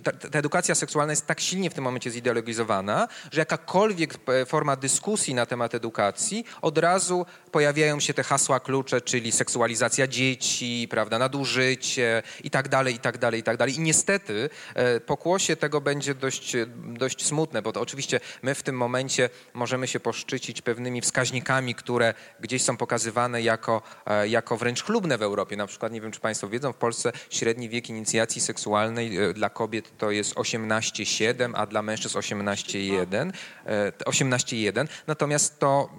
ta, 0.03 0.38
edukacja 0.39 0.76
seksualna 0.76 1.13
jest 1.13 1.26
tak 1.26 1.39
silnie 1.39 1.69
w 1.69 1.73
tym 1.73 1.84
momencie 1.84 2.11
zideologizowana, 2.11 3.07
że 3.31 3.41
jakakolwiek 3.41 4.13
e, 4.27 4.45
forma 4.45 4.76
dyskusji 4.76 5.34
na 5.34 5.45
temat 5.45 5.76
edukacji, 5.76 6.45
od 6.61 6.77
razu 6.77 7.26
pojawiają 7.51 7.99
się 7.99 8.13
te 8.13 8.23
hasła 8.23 8.59
klucze, 8.59 9.01
czyli 9.01 9.31
seksualizacja 9.31 10.07
dzieci, 10.07 10.88
prawda, 10.89 11.19
nadużycie 11.19 12.23
i 12.43 12.49
tak 12.49 12.69
dalej, 12.69 12.95
i 12.95 12.99
tak 12.99 13.17
dalej, 13.17 13.39
i 13.39 13.43
tak 13.43 13.57
dalej. 13.57 13.76
I 13.76 13.80
niestety 13.80 14.49
e, 14.76 14.99
pokłosie 14.99 15.55
tego 15.55 15.81
będzie 15.81 16.15
dość, 16.15 16.55
dość 16.84 17.26
smutne, 17.26 17.61
bo 17.61 17.71
to 17.71 17.81
oczywiście 17.81 18.19
my 18.41 18.55
w 18.55 18.63
tym 18.63 18.77
momencie 18.77 19.30
możemy 19.53 19.88
się 19.88 19.99
poszczycić 19.99 20.61
pewnymi 20.61 21.01
wskaźnikami, 21.01 21.76
które 21.76 22.13
gdzieś 22.39 22.61
są 22.63 22.77
pokazywane 22.77 23.41
jako, 23.41 23.81
jako 24.27 24.57
wręcz 24.57 24.84
chlubne 24.84 25.17
w 25.17 25.21
Europie. 25.21 25.57
Na 25.57 25.67
przykład, 25.67 25.91
nie 25.91 26.01
wiem, 26.01 26.11
czy 26.11 26.19
Państwo 26.19 26.49
wiedzą, 26.49 26.73
w 26.73 26.76
Polsce 26.77 27.11
średni 27.30 27.69
wiek 27.69 27.89
inicjacji 27.89 28.39
seksualnej 28.40 29.18
e, 29.18 29.34
dla 29.34 29.49
kobiet 29.49 29.98
to 29.98 30.11
jest 30.11 30.36
18,7, 30.36 31.52
a 31.56 31.66
dla 31.66 31.82
mężczyzn 31.82 32.18
18,1. 32.18 33.32
e, 33.66 33.91
18,1. 33.91 34.88
Natomiast 35.07 35.60
to 35.60 35.90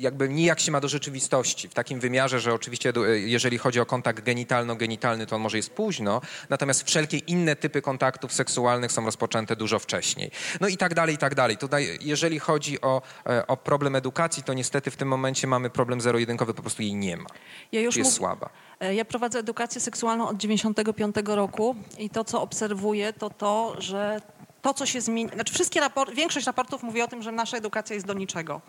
jakby 0.00 0.28
nijak 0.28 0.60
się 0.60 0.72
ma 0.72 0.80
do 0.80 0.88
rzeczywistości, 0.88 1.68
w 1.68 1.74
takim 1.74 2.00
wymiarze, 2.00 2.40
że 2.40 2.54
oczywiście 2.54 2.92
edu- 2.92 3.04
jeżeli 3.04 3.58
chodzi 3.58 3.80
o 3.80 3.86
kontakt 3.86 4.24
genitalno-genitalny, 4.24 5.26
to 5.26 5.36
on 5.36 5.42
może 5.42 5.56
jest 5.56 5.70
późno, 5.70 6.20
natomiast 6.48 6.82
wszelkie 6.82 7.18
inne 7.18 7.56
typy 7.56 7.82
kontaktów 7.82 8.32
seksualnych 8.32 8.92
są 8.92 9.04
rozpoczęte 9.04 9.56
dużo 9.56 9.78
wcześniej. 9.78 10.30
No 10.60 10.68
i 10.68 10.76
tak 10.76 10.94
dalej, 10.94 11.14
i 11.14 11.18
tak 11.18 11.34
dalej. 11.34 11.56
Tutaj, 11.56 11.98
jeżeli 12.00 12.38
chodzi 12.38 12.80
o, 12.80 13.02
e, 13.26 13.46
o 13.46 13.56
problem 13.56 13.96
edukacji, 13.96 14.42
to 14.42 14.52
niestety 14.54 14.90
w 14.90 14.96
tym 14.96 15.08
momencie 15.08 15.46
mamy 15.46 15.70
problem 15.70 16.00
zero-jedynkowy, 16.00 16.54
po 16.54 16.62
prostu 16.62 16.82
jej 16.82 16.94
nie 16.94 17.16
ma. 17.16 17.26
Ja 17.72 17.80
jest 17.80 17.98
mów- 17.98 18.08
słaba. 18.12 18.50
E, 18.80 18.94
Ja 18.94 19.04
prowadzę 19.04 19.38
edukację 19.38 19.80
seksualną 19.80 20.28
od 20.28 20.36
95 20.36 21.16
roku 21.36 21.76
i 21.98 22.10
to, 22.10 22.24
co 22.24 22.42
obserwuję, 22.42 23.12
to 23.12 23.30
to, 23.30 23.76
że 23.78 24.20
to, 24.62 24.74
co 24.74 24.86
się 24.86 25.00
zmieni, 25.00 25.30
znaczy 25.34 25.54
wszystkie 25.54 25.80
rapor- 25.80 26.14
większość 26.14 26.46
raportów 26.46 26.82
mówi 26.82 27.02
o 27.02 27.08
tym, 27.08 27.22
że 27.22 27.32
nasza 27.32 27.56
edukacja 27.56 27.94
jest 27.94 28.06
do 28.06 28.14
niczego. 28.14 28.60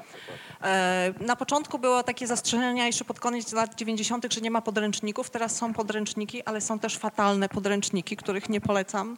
E, 0.64 1.14
Na 1.20 1.36
początku 1.36 1.80
było 1.80 2.04
takie 2.04 2.28
zastrzeżenia 2.28 2.86
jeszcze 2.86 3.06
pod 3.06 3.20
koniec 3.20 3.54
lat 3.54 3.76
90., 3.76 4.34
że 4.34 4.42
nie 4.42 4.52
ma 4.52 4.62
podręczników. 4.62 5.30
Teraz 5.30 5.56
są 5.56 5.74
podręczniki, 5.74 6.44
ale 6.46 6.62
są 6.62 6.80
też 6.80 6.98
fatalne 6.98 7.50
podręczniki, 7.50 8.18
których 8.18 8.50
nie 8.50 8.62
polecam. 8.62 9.18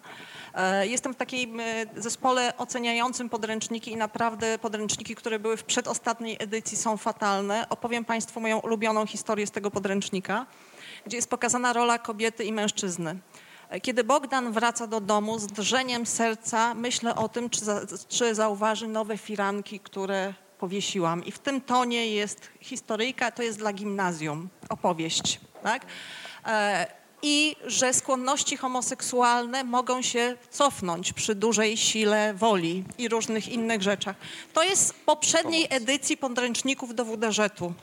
E, 0.55 0.87
Jestem 0.87 1.13
w 1.13 1.17
takim 1.17 1.59
e, 1.59 1.63
zespole 1.95 2.57
oceniającym 2.57 3.29
podręczniki 3.29 3.91
i 3.91 3.95
naprawdę 3.97 4.57
podręczniki, 4.59 5.15
które 5.15 5.39
były 5.39 5.57
w 5.57 5.63
przedostatniej 5.63 6.37
edycji 6.39 6.77
są 6.77 6.97
fatalne. 6.97 7.69
Opowiem 7.69 8.05
Państwu 8.05 8.39
moją 8.41 8.59
ulubioną 8.59 9.05
historię 9.05 9.47
z 9.47 9.51
tego 9.51 9.71
podręcznika, 9.71 10.45
gdzie 11.05 11.17
jest 11.17 11.29
pokazana 11.29 11.73
rola 11.73 11.97
kobiety 11.99 12.43
i 12.43 12.53
mężczyzny. 12.53 13.15
E, 13.69 13.81
Kiedy 13.81 14.03
Bogdan 14.03 14.51
wraca 14.51 14.87
do 14.87 15.01
domu, 15.01 15.39
z 15.39 15.47
drżeniem 15.47 16.05
serca 16.05 16.73
myślę 16.73 17.15
o 17.15 17.29
tym, 17.29 17.49
czy, 17.49 17.65
za, 17.65 17.81
czy 18.09 18.35
zauważy 18.35 18.87
nowe 18.87 19.17
firanki, 19.17 19.79
które 19.79 20.33
powiesiłam. 20.59 21.25
I 21.25 21.31
w 21.31 21.39
tym 21.39 21.61
tonie 21.61 22.07
jest 22.07 22.49
historyjka, 22.61 23.31
to 23.31 23.43
jest 23.43 23.57
dla 23.57 23.73
gimnazjum, 23.73 24.49
opowieść. 24.69 25.39
Tak? 25.63 25.85
E, 26.45 26.87
I 27.21 27.55
że 27.65 27.93
skłonności 27.93 28.57
homoseksualne 28.57 29.63
mogą 29.63 30.01
się 30.01 30.37
cofnąć 30.49 31.13
przy 31.13 31.35
dużej 31.35 31.77
sile 31.77 32.33
woli 32.33 32.83
i 32.97 33.09
różnych 33.09 33.49
innych 33.49 33.81
rzeczach. 33.81 34.15
To 34.53 34.63
jest 34.63 34.87
z 34.87 34.93
poprzedniej 34.93 35.67
edycji 35.69 36.17
podręczników 36.17 36.95
do 36.95 37.05
WDŻ-u. 37.05 37.73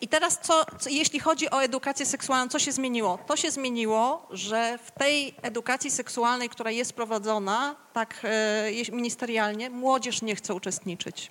I 0.00 0.08
teraz, 0.08 0.38
co, 0.42 0.64
co, 0.78 0.90
jeśli 0.90 1.20
chodzi 1.20 1.50
o 1.50 1.62
edukację 1.62 2.06
seksualną, 2.06 2.48
co 2.48 2.58
się 2.58 2.72
zmieniło? 2.72 3.18
To 3.26 3.36
się 3.36 3.50
zmieniło, 3.50 4.26
że 4.30 4.78
w 4.84 4.90
tej 4.90 5.34
edukacji 5.42 5.90
seksualnej, 5.90 6.48
która 6.48 6.70
jest 6.70 6.92
prowadzona 6.92 7.76
tak 7.92 8.20
e, 8.24 8.92
ministerialnie, 8.92 9.70
młodzież 9.70 10.22
nie 10.22 10.36
chce 10.36 10.54
uczestniczyć. 10.54 11.30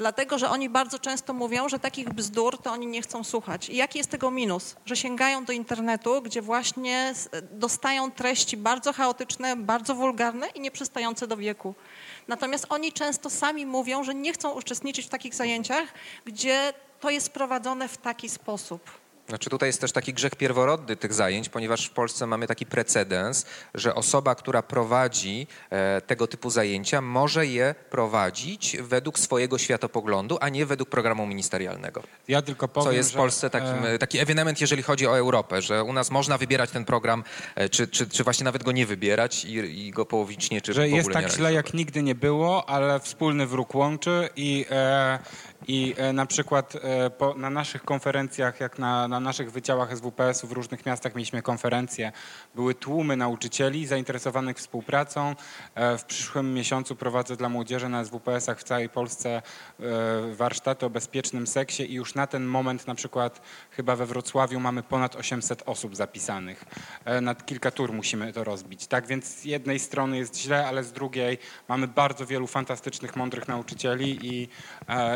Dlatego, 0.00 0.38
że 0.38 0.50
oni 0.50 0.68
bardzo 0.68 0.98
często 0.98 1.32
mówią, 1.32 1.68
że 1.68 1.78
takich 1.78 2.08
bzdur 2.08 2.58
to 2.58 2.72
oni 2.72 2.86
nie 2.86 3.02
chcą 3.02 3.24
słuchać. 3.24 3.68
I 3.68 3.76
jaki 3.76 3.98
jest 3.98 4.10
tego 4.10 4.30
minus? 4.30 4.76
Że 4.86 4.96
sięgają 4.96 5.44
do 5.44 5.52
internetu, 5.52 6.22
gdzie 6.22 6.42
właśnie 6.42 7.14
dostają 7.52 8.10
treści 8.10 8.56
bardzo 8.56 8.92
chaotyczne, 8.92 9.56
bardzo 9.56 9.94
wulgarne 9.94 10.48
i 10.48 10.60
nieprzystające 10.60 11.26
do 11.26 11.36
wieku. 11.36 11.74
Natomiast 12.28 12.66
oni 12.68 12.92
często 12.92 13.30
sami 13.30 13.66
mówią, 13.66 14.04
że 14.04 14.14
nie 14.14 14.32
chcą 14.32 14.50
uczestniczyć 14.50 15.06
w 15.06 15.08
takich 15.08 15.34
zajęciach, 15.34 15.88
gdzie 16.24 16.72
to 17.00 17.10
jest 17.10 17.30
prowadzone 17.30 17.88
w 17.88 17.96
taki 17.96 18.28
sposób. 18.28 18.99
Znaczy 19.30 19.50
tutaj 19.50 19.68
jest 19.68 19.80
też 19.80 19.92
taki 19.92 20.14
grzech 20.14 20.34
pierworodny 20.36 20.96
tych 20.96 21.14
zajęć, 21.14 21.48
ponieważ 21.48 21.86
w 21.86 21.90
Polsce 21.90 22.26
mamy 22.26 22.46
taki 22.46 22.66
precedens, 22.66 23.46
że 23.74 23.94
osoba, 23.94 24.34
która 24.34 24.62
prowadzi 24.62 25.46
e, 25.70 26.00
tego 26.00 26.26
typu 26.26 26.50
zajęcia, 26.50 27.00
może 27.00 27.46
je 27.46 27.74
prowadzić 27.90 28.76
według 28.80 29.18
swojego 29.18 29.58
światopoglądu, 29.58 30.38
a 30.40 30.48
nie 30.48 30.66
według 30.66 30.90
programu 30.90 31.26
ministerialnego. 31.26 32.02
Ja 32.28 32.42
tylko 32.42 32.68
powiem, 32.68 32.90
Co 32.90 32.92
jest 32.92 33.12
w 33.12 33.16
Polsce 33.16 33.50
takim, 33.50 33.84
e, 33.84 33.92
e, 33.92 33.98
taki 33.98 34.18
ewenement, 34.18 34.60
jeżeli 34.60 34.82
chodzi 34.82 35.06
o 35.06 35.18
Europę, 35.18 35.62
że 35.62 35.84
u 35.84 35.92
nas 35.92 36.10
można 36.10 36.38
wybierać 36.38 36.70
ten 36.70 36.84
program, 36.84 37.24
e, 37.54 37.68
czy, 37.68 37.88
czy, 37.88 38.08
czy 38.08 38.24
właśnie 38.24 38.44
nawet 38.44 38.62
go 38.62 38.72
nie 38.72 38.86
wybierać 38.86 39.44
i, 39.44 39.86
i 39.86 39.90
go 39.90 40.06
połowicznie, 40.06 40.60
czy 40.60 40.72
że 40.72 40.88
jest 40.88 41.12
tak 41.12 41.32
źle, 41.32 41.52
jak 41.52 41.74
nigdy 41.74 42.02
nie 42.02 42.14
było, 42.14 42.68
ale 42.68 43.00
wspólny 43.00 43.46
wróg 43.46 43.74
łączy 43.74 44.28
i, 44.36 44.66
e, 44.70 45.18
i 45.68 45.94
e, 45.96 46.12
na 46.12 46.26
przykład 46.26 46.76
e, 46.76 47.10
po, 47.10 47.34
na 47.34 47.50
naszych 47.50 47.84
konferencjach, 47.84 48.60
jak 48.60 48.78
na, 48.78 49.08
na 49.08 49.19
naszych 49.20 49.52
wydziałach 49.52 49.96
SWPS-u 49.96 50.46
w 50.46 50.52
różnych 50.52 50.86
miastach 50.86 51.14
mieliśmy 51.14 51.42
konferencje, 51.42 52.12
były 52.54 52.74
tłumy 52.74 53.16
nauczycieli 53.16 53.86
zainteresowanych 53.86 54.56
współpracą. 54.56 55.34
E, 55.74 55.98
w 55.98 56.04
przyszłym 56.04 56.54
miesiącu 56.54 56.96
prowadzę 56.96 57.36
dla 57.36 57.48
młodzieży 57.48 57.88
na 57.88 58.04
SWPS-ach 58.04 58.58
w 58.58 58.64
całej 58.64 58.88
Polsce 58.88 59.30
e, 59.36 59.42
warsztaty 60.34 60.86
o 60.86 60.90
bezpiecznym 60.90 61.46
seksie 61.46 61.92
i 61.92 61.94
już 61.94 62.14
na 62.14 62.26
ten 62.26 62.44
moment 62.44 62.86
na 62.86 62.94
przykład 62.94 63.40
chyba 63.70 63.96
we 63.96 64.06
Wrocławiu 64.06 64.60
mamy 64.60 64.82
ponad 64.82 65.16
800 65.16 65.62
osób 65.66 65.96
zapisanych. 65.96 66.64
E, 67.04 67.20
Na 67.20 67.34
kilka 67.34 67.70
tur 67.70 67.92
musimy 67.92 68.32
to 68.32 68.44
rozbić. 68.44 68.86
Tak 68.86 69.06
więc 69.06 69.24
z 69.24 69.44
jednej 69.44 69.78
strony 69.78 70.18
jest 70.18 70.36
źle, 70.36 70.66
ale 70.66 70.84
z 70.84 70.92
drugiej 70.92 71.38
mamy 71.68 71.88
bardzo 71.88 72.26
wielu 72.26 72.46
fantastycznych, 72.46 73.16
mądrych 73.16 73.48
nauczycieli 73.48 74.18
i, 74.22 74.48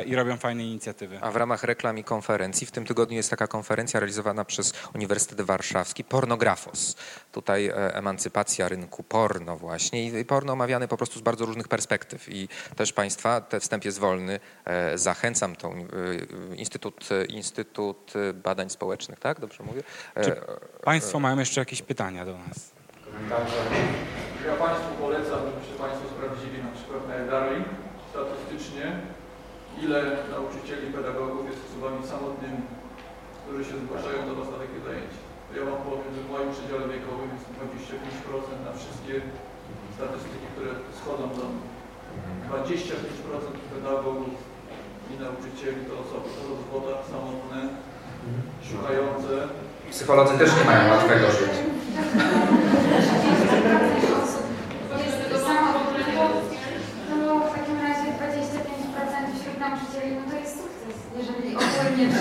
i 0.06 0.16
robią 0.16 0.36
fajne 0.36 0.64
inicjatywy. 0.64 1.18
A 1.20 1.30
w 1.30 1.36
ramach 1.36 1.64
reklam 1.64 1.98
i 1.98 2.04
konferencji 2.04 2.66
w 2.66 2.70
tym 2.70 2.86
tygodniu 2.86 3.16
jest 3.16 3.30
taka 3.30 3.46
konferencja 3.46 3.93
realizowana 4.00 4.44
przez 4.44 4.72
Uniwersytet 4.94 5.40
Warszawski 5.40 6.04
Pornografos. 6.04 6.96
Tutaj 7.32 7.66
e, 7.66 7.94
emancypacja 7.94 8.68
rynku 8.68 9.02
porno 9.02 9.56
właśnie 9.56 10.20
i 10.20 10.24
porno 10.24 10.52
omawiane 10.52 10.88
po 10.88 10.96
prostu 10.96 11.18
z 11.18 11.22
bardzo 11.22 11.46
różnych 11.46 11.68
perspektyw 11.68 12.28
i 12.28 12.48
też 12.76 12.92
Państwa, 12.92 13.40
ten 13.40 13.60
wstęp 13.60 13.84
jest 13.84 13.98
wolny, 13.98 14.40
e, 14.64 14.98
zachęcam 14.98 15.56
to 15.56 15.68
e, 15.68 16.54
Instytut, 16.54 17.08
Instytut 17.28 18.12
Badań 18.34 18.70
Społecznych, 18.70 19.20
tak? 19.20 19.40
Dobrze 19.40 19.62
mówię? 19.62 19.82
Czy 20.24 20.36
Państwo 20.84 21.20
mają 21.20 21.38
jeszcze 21.38 21.60
jakieś 21.60 21.82
pytania 21.82 22.24
do 22.24 22.38
nas? 22.38 22.74
Ja 24.46 24.56
Państwu 24.56 24.94
polecam, 25.00 25.40
żebyście 25.50 25.74
Państwo 25.78 26.08
sprawdzili 26.08 26.62
na 26.62 26.70
przykład 26.70 27.08
na 27.08 27.14
Edarli 27.14 27.64
statystycznie, 28.10 28.86
ile 29.82 30.16
nauczycieli, 30.30 30.92
pedagogów 30.92 31.50
jest 31.50 31.60
osobami 31.70 32.06
samotnymi, 32.06 32.60
którzy 33.44 33.62
się 33.68 33.76
zgłaszają 33.84 34.18
do 34.28 34.34
Was 34.40 34.48
na 34.54 34.58
takie 34.64 34.78
zajęcia. 34.86 35.22
Ja 35.56 35.62
Wam 35.68 35.80
powiem, 35.88 36.10
że 36.14 36.20
w 36.26 36.30
moim 36.34 36.50
przedziale 36.54 36.84
wiekowym 36.94 37.28
jest 37.34 37.46
25% 37.56 38.66
na 38.66 38.72
wszystkie 38.78 39.14
statystyki, 39.96 40.46
które 40.54 40.70
schodzą 41.00 41.24
do 41.38 41.44
mnie. 41.50 41.66
25% 42.50 43.64
pedagogów 43.74 44.34
i 45.10 45.14
nauczycieli 45.24 45.80
to 45.88 45.94
osoby 46.04 46.28
po 46.36 46.42
rozwodach, 46.50 47.00
samotne, 47.12 47.60
szukające. 48.68 49.32
Psycholodzy 49.90 50.34
też 50.38 50.50
nie 50.58 50.64
mają 50.70 50.82
łatwego 50.92 51.26
życia. 51.38 51.62
To 57.10 57.40
w 57.40 57.52
takim 57.54 57.78
razie 57.86 58.06
25% 58.18 59.40
wśród 59.40 59.56
nauczycieli, 59.60 60.16
no 60.16 60.30
to 60.30 60.36
jest 60.36 60.73
sukces. 60.86 61.02
Jeżeli 61.18 61.56
ogólnie 61.56 62.06
30% 62.08 62.14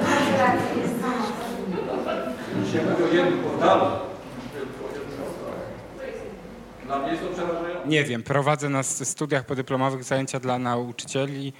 populacji 0.00 0.80
jest 0.80 1.00
samo. 1.00 1.24
Dzisiaj 2.64 2.84
mówię 2.84 3.04
o 3.04 3.14
jednym 3.14 3.44
portalu. 3.44 3.86
Dla 6.86 6.98
mnie 6.98 7.10
jest 7.10 7.22
to 7.22 7.28
przerażające. 7.28 7.88
Nie 7.88 8.04
wiem, 8.04 8.22
prowadzę 8.22 8.68
na 8.68 8.82
studiach 8.82 9.46
podyplomowych 9.46 10.04
zajęcia 10.04 10.40
dla 10.40 10.58
nauczycieli, 10.58 11.52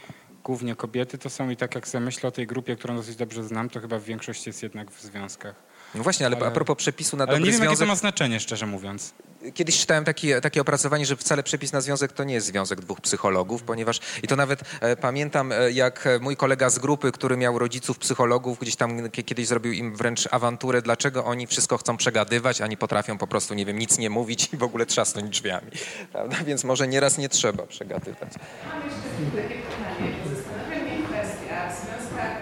głównie 0.44 0.76
kobiety 0.76 1.18
to 1.18 1.30
są 1.30 1.50
i 1.50 1.56
tak 1.56 1.74
jak 1.74 1.88
sobie 1.88 2.04
myślę 2.04 2.28
o 2.28 2.32
tej 2.32 2.46
grupie, 2.46 2.76
którą 2.76 2.96
dosyć 2.96 3.16
dobrze 3.16 3.44
znam, 3.44 3.68
to 3.68 3.80
chyba 3.80 3.98
w 3.98 4.02
większości 4.02 4.48
jest 4.48 4.62
jednak 4.62 4.90
w 4.90 5.02
związkach. 5.02 5.69
No 5.94 6.02
właśnie, 6.02 6.26
ale, 6.26 6.36
Ale- 6.36 6.46
a 6.46 6.50
propos 6.50 6.76
przepisu 6.76 7.16
na 7.16 7.24
Ale 7.24 7.32
dobry 7.32 7.44
nie 7.46 7.52
wiem, 7.52 7.60
jakie 7.64 7.76
związek, 7.76 7.86
to 7.88 7.92
ma 7.92 7.96
znaczenie, 7.96 8.40
szczerze 8.40 8.66
mówiąc. 8.66 9.12
Kiedyś 9.54 9.80
czytałem 9.80 10.04
taki, 10.04 10.28
takie 10.42 10.60
opracowanie, 10.60 11.06
że 11.06 11.16
wcale 11.16 11.42
przepis 11.42 11.72
na 11.72 11.80
związek 11.80 12.12
to 12.12 12.24
nie 12.24 12.34
jest 12.34 12.46
związek 12.46 12.80
dwóch 12.80 13.00
psychologów, 13.00 13.62
ponieważ 13.62 14.00
i 14.22 14.26
to 14.28 14.36
nawet 14.36 14.60
e, 14.80 14.96
pamiętam, 14.96 15.52
e, 15.52 15.70
jak 15.72 16.06
e, 16.06 16.18
mój 16.18 16.36
kolega 16.36 16.70
z 16.70 16.78
grupy, 16.78 17.12
który 17.12 17.36
miał 17.36 17.58
rodziców 17.58 17.98
psychologów, 17.98 18.58
gdzieś 18.58 18.76
tam 18.76 19.10
k- 19.10 19.22
kiedyś 19.22 19.46
zrobił 19.46 19.72
im 19.72 19.96
wręcz 19.96 20.28
awanturę, 20.30 20.82
dlaczego 20.82 21.24
oni 21.24 21.46
wszystko 21.46 21.78
chcą 21.78 21.96
przegadywać, 21.96 22.60
a 22.60 22.66
nie 22.66 22.76
potrafią 22.76 23.18
po 23.18 23.26
prostu, 23.26 23.54
nie 23.54 23.66
wiem, 23.66 23.78
nic 23.78 23.98
nie 23.98 24.10
mówić 24.10 24.48
i 24.52 24.56
w 24.56 24.62
ogóle 24.62 24.86
trzasnąć 24.86 25.30
drzwiami. 25.30 25.70
Prawda? 26.12 26.36
Więc 26.46 26.64
może 26.64 26.88
nieraz 26.88 27.18
nie 27.18 27.28
trzeba 27.28 27.66
przegadywać. 27.66 28.32
Mam 28.66 28.82
jeszcze 28.84 29.00
takie 29.42 29.54
pytanie. 29.54 30.12
Zastanawia 30.36 30.84
mnie 30.84 31.06
kwestia 31.08 31.70
w 31.70 31.74
związkach 31.80 32.36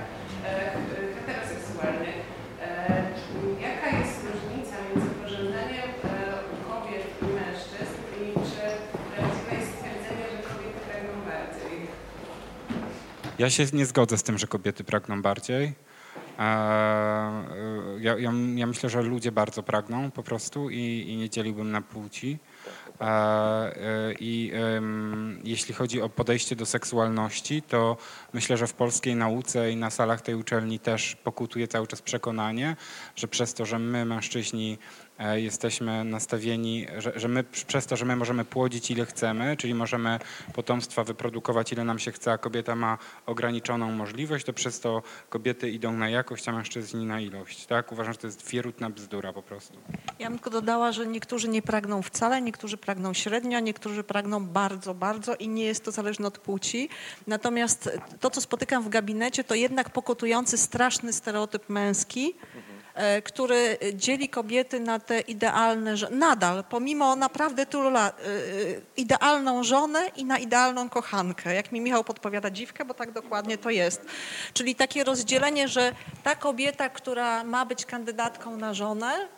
e, 0.44 0.70
heteroseksualnych. 1.14 2.16
E, 2.62 3.02
jaka 3.60 3.98
jest 3.98 4.16
różnica 4.32 4.76
między 4.94 5.10
pożądaniem 5.22 5.88
e, 6.04 6.38
u 6.52 6.70
kobiet 6.70 7.04
i 7.22 7.24
mężczyzn 7.24 7.94
i 8.22 8.24
czy 8.50 8.62
prawdziwe 9.14 9.52
jest 9.60 9.70
stwierdzenie, 9.76 10.24
że 10.32 10.38
kobiety 10.48 10.78
pragną 10.88 11.14
bardziej? 11.30 11.78
Ja 13.38 13.50
się 13.50 13.66
nie 13.72 13.86
zgodzę 13.86 14.18
z 14.18 14.22
tym, 14.22 14.38
że 14.38 14.46
kobiety 14.46 14.84
pragną 14.84 15.22
bardziej. 15.22 15.64
Eee, 16.38 16.42
Ja, 18.00 18.18
ja, 18.18 18.32
ja 18.54 18.66
myślę, 18.66 18.90
że 18.90 19.02
ludzie 19.02 19.32
bardzo 19.32 19.62
pragną 19.62 20.10
po 20.10 20.22
prostu 20.22 20.70
i, 20.70 21.04
i 21.08 21.16
nie 21.16 21.30
dzieliłbym 21.30 21.70
na 21.70 21.82
płci. 21.82 22.38
Eee, 23.00 24.16
I 24.20 24.52
jeśli 25.44 25.74
chodzi 25.74 26.02
o 26.02 26.08
podejście 26.08 26.56
do 26.56 26.66
seksualności, 26.66 27.62
to 27.62 27.96
myślę, 28.32 28.56
że 28.56 28.66
w 28.66 28.72
polskiej 28.72 29.16
nauce 29.16 29.70
i 29.72 29.76
na 29.76 29.90
salach 29.90 30.20
tej 30.20 30.34
uczelni 30.34 30.78
też 30.78 31.16
pokutuje 31.16 31.68
cały 31.68 31.86
czas 31.86 32.02
przekonanie, 32.02 32.76
że 33.16 33.28
przez 33.28 33.54
to, 33.54 33.66
że 33.66 33.78
my 33.78 34.04
mężczyźni 34.04 34.78
e, 34.78 35.07
jesteśmy 35.18 36.04
nastawieni, 36.04 36.86
że, 36.98 37.12
że 37.16 37.28
my 37.28 37.44
przez 37.44 37.86
to, 37.86 37.96
że 37.96 38.04
my 38.04 38.16
możemy 38.16 38.44
płodzić 38.44 38.90
ile 38.90 39.06
chcemy, 39.06 39.56
czyli 39.56 39.74
możemy 39.74 40.18
potomstwa 40.52 41.04
wyprodukować 41.04 41.72
ile 41.72 41.84
nam 41.84 41.98
się 41.98 42.12
chce, 42.12 42.32
a 42.32 42.38
kobieta 42.38 42.76
ma 42.76 42.98
ograniczoną 43.26 43.92
możliwość, 43.92 44.44
to 44.46 44.52
przez 44.52 44.80
to 44.80 45.02
kobiety 45.28 45.70
idą 45.70 45.92
na 45.92 46.08
jakość, 46.08 46.48
a 46.48 46.52
mężczyźni 46.52 47.06
na 47.06 47.20
ilość. 47.20 47.66
Tak? 47.66 47.92
Uważam, 47.92 48.12
że 48.12 48.18
to 48.18 48.26
jest 48.26 48.50
wierutna 48.50 48.90
bzdura 48.90 49.32
po 49.32 49.42
prostu. 49.42 49.78
Ja 50.18 50.28
bym 50.28 50.38
tylko 50.38 50.50
dodała, 50.50 50.92
że 50.92 51.06
niektórzy 51.06 51.48
nie 51.48 51.62
pragną 51.62 52.02
wcale, 52.02 52.42
niektórzy 52.42 52.76
pragną 52.76 53.14
średnio, 53.14 53.60
niektórzy 53.60 54.04
pragną 54.04 54.46
bardzo, 54.46 54.94
bardzo 54.94 55.34
i 55.34 55.48
nie 55.48 55.64
jest 55.64 55.84
to 55.84 55.90
zależne 55.90 56.26
od 56.26 56.38
płci. 56.38 56.88
Natomiast 57.26 57.90
to, 58.20 58.30
co 58.30 58.40
spotykam 58.40 58.82
w 58.82 58.88
gabinecie, 58.88 59.44
to 59.44 59.54
jednak 59.54 59.90
pokutujący 59.90 60.58
straszny 60.58 61.12
stereotyp 61.12 61.68
męski, 61.68 62.34
e, 62.54 62.67
który 63.24 63.78
dzieli 63.94 64.28
kobiety 64.28 64.80
na 64.80 64.98
te 64.98 65.20
idealne, 65.20 65.94
nadal, 66.10 66.64
pomimo 66.64 67.16
naprawdę 67.16 67.66
tylu 67.66 67.90
lat, 67.90 68.20
e, 68.20 68.24
idealną 68.96 69.64
żonę 69.64 70.10
i 70.16 70.24
na 70.24 70.38
idealną 70.38 70.88
kochankę. 70.88 71.54
Jak 71.54 71.72
mi 71.72 71.80
Michał 71.80 72.04
podpowiada 72.04 72.50
dziwkę, 72.50 72.84
bo 72.84 72.94
tak 72.94 73.12
dokładnie 73.12 73.58
to 73.58 73.70
jest. 73.70 74.06
Czyli 74.52 74.74
takie 74.74 75.04
rozdzielenie, 75.04 75.68
że 75.68 75.92
ta 76.22 76.34
kobieta, 76.34 76.88
która 76.88 77.44
ma 77.44 77.66
być 77.66 77.84
kandydatką 77.86 78.56
na 78.56 78.74
żonę, 78.74 79.28
E, 79.28 79.37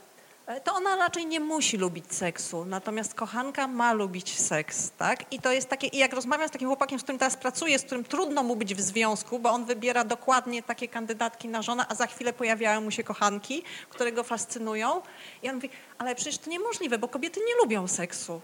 to 0.65 0.75
ona 0.75 0.97
raczej 0.97 1.27
nie 1.27 1.41
musi 1.41 1.77
lubić 1.77 2.15
seksu, 2.15 2.65
natomiast 2.65 3.15
kochanka 3.15 3.67
ma 3.67 3.93
lubić 3.93 4.41
seks, 4.41 4.91
tak? 4.99 5.33
I 5.33 5.41
to 5.41 5.53
jest 5.53 5.69
takie, 5.69 5.87
i 5.87 5.99
jak 5.99 6.13
rozmawiam 6.13 6.49
z 6.49 6.51
takim 6.51 6.69
chłopakiem, 6.69 6.99
z 6.99 7.03
którym 7.03 7.19
teraz 7.19 7.37
pracuję, 7.37 7.79
z 7.79 7.83
którym 7.83 8.05
trudno 8.05 8.43
mu 8.43 8.57
być 8.57 8.75
w 8.75 8.81
związku, 8.81 9.39
bo 9.39 9.51
on 9.51 9.65
wybiera 9.65 10.05
dokładnie 10.05 10.63
takie 10.63 10.89
kandydatki 10.89 11.49
na 11.49 11.63
żonę, 11.63 11.85
a 11.89 11.95
za 11.95 12.07
chwilę 12.07 12.33
pojawiają 12.33 12.81
mu 12.81 12.91
się 12.91 13.05
kochanki, 13.05 13.63
które 13.91 14.13
go 14.13 14.23
fascynują. 14.23 15.03
I 15.43 15.49
on 15.49 15.55
mówi, 15.55 15.71
ale 15.99 16.15
przecież 16.15 16.39
to 16.39 16.51
niemożliwe, 16.51 16.99
bo 16.99 17.09
kobiety 17.09 17.41
nie 17.41 17.55
lubią 17.63 17.89
seksu. 17.89 18.41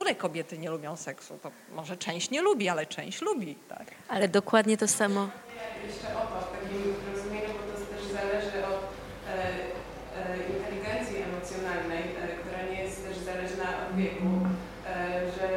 Które 0.00 0.14
kobiety 0.14 0.58
nie 0.58 0.70
lubią 0.70 0.96
seksu? 0.96 1.38
To 1.42 1.50
może 1.72 1.96
część 1.96 2.30
nie 2.30 2.42
lubi, 2.42 2.68
ale 2.68 2.86
część 2.86 3.22
lubi, 3.22 3.54
tak? 3.68 3.86
Ale 4.08 4.28
dokładnie 4.28 4.76
to 4.76 4.88
samo. 4.88 5.28
Jeszcze 5.86 6.06
o 6.16 6.20
to 6.20 6.46
w 6.46 6.50
takim 6.52 6.94
rozumieniu, 7.14 7.48
bo 7.48 7.72
to 7.72 7.86
też 7.94 8.04
zależy 8.12 8.66
od 8.66 8.80
e, 9.28 9.34
e, 10.16 10.36
inteligencji 10.54 11.16
emocjonalnej, 11.22 12.02
e, 12.02 12.28
która 12.40 12.62
nie 12.72 12.82
jest 12.82 13.04
też 13.06 13.16
zależna 13.18 13.86
od 13.86 13.89
wieku, 14.00 14.26
e, 14.86 15.20
że 15.36 15.48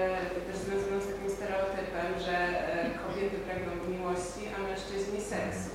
też 0.47 0.55
związaną 0.57 1.01
z 1.01 1.07
takim 1.07 1.29
stereotypem, 1.29 2.07
że 2.25 2.37
e, 2.37 2.89
kobiety 3.07 3.37
pragną 3.37 3.71
miłości, 3.89 4.41
a 4.57 4.61
mężczyźni 4.67 5.21
seksu. 5.21 5.69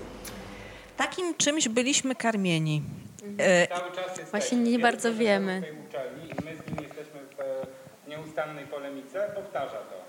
Takim 0.96 1.34
czymś 1.34 1.68
byliśmy 1.68 2.14
karmieni. 2.14 2.82
E, 3.38 3.66
Cały 3.66 3.92
czas 3.92 4.18
jest 4.18 4.30
Właśnie 4.30 4.58
nie 4.58 4.78
bardzo 4.78 5.14
wiemy. 5.14 5.62
tej 5.62 5.72
uczelni 5.86 6.24
i 6.30 6.44
my 6.44 6.56
z 6.56 6.66
nim 6.66 6.76
jesteśmy 6.88 7.20
w 8.04 8.08
nieustannej 8.08 8.66
polemice, 8.66 9.30
powtarza 9.34 9.76
to. 9.90 10.07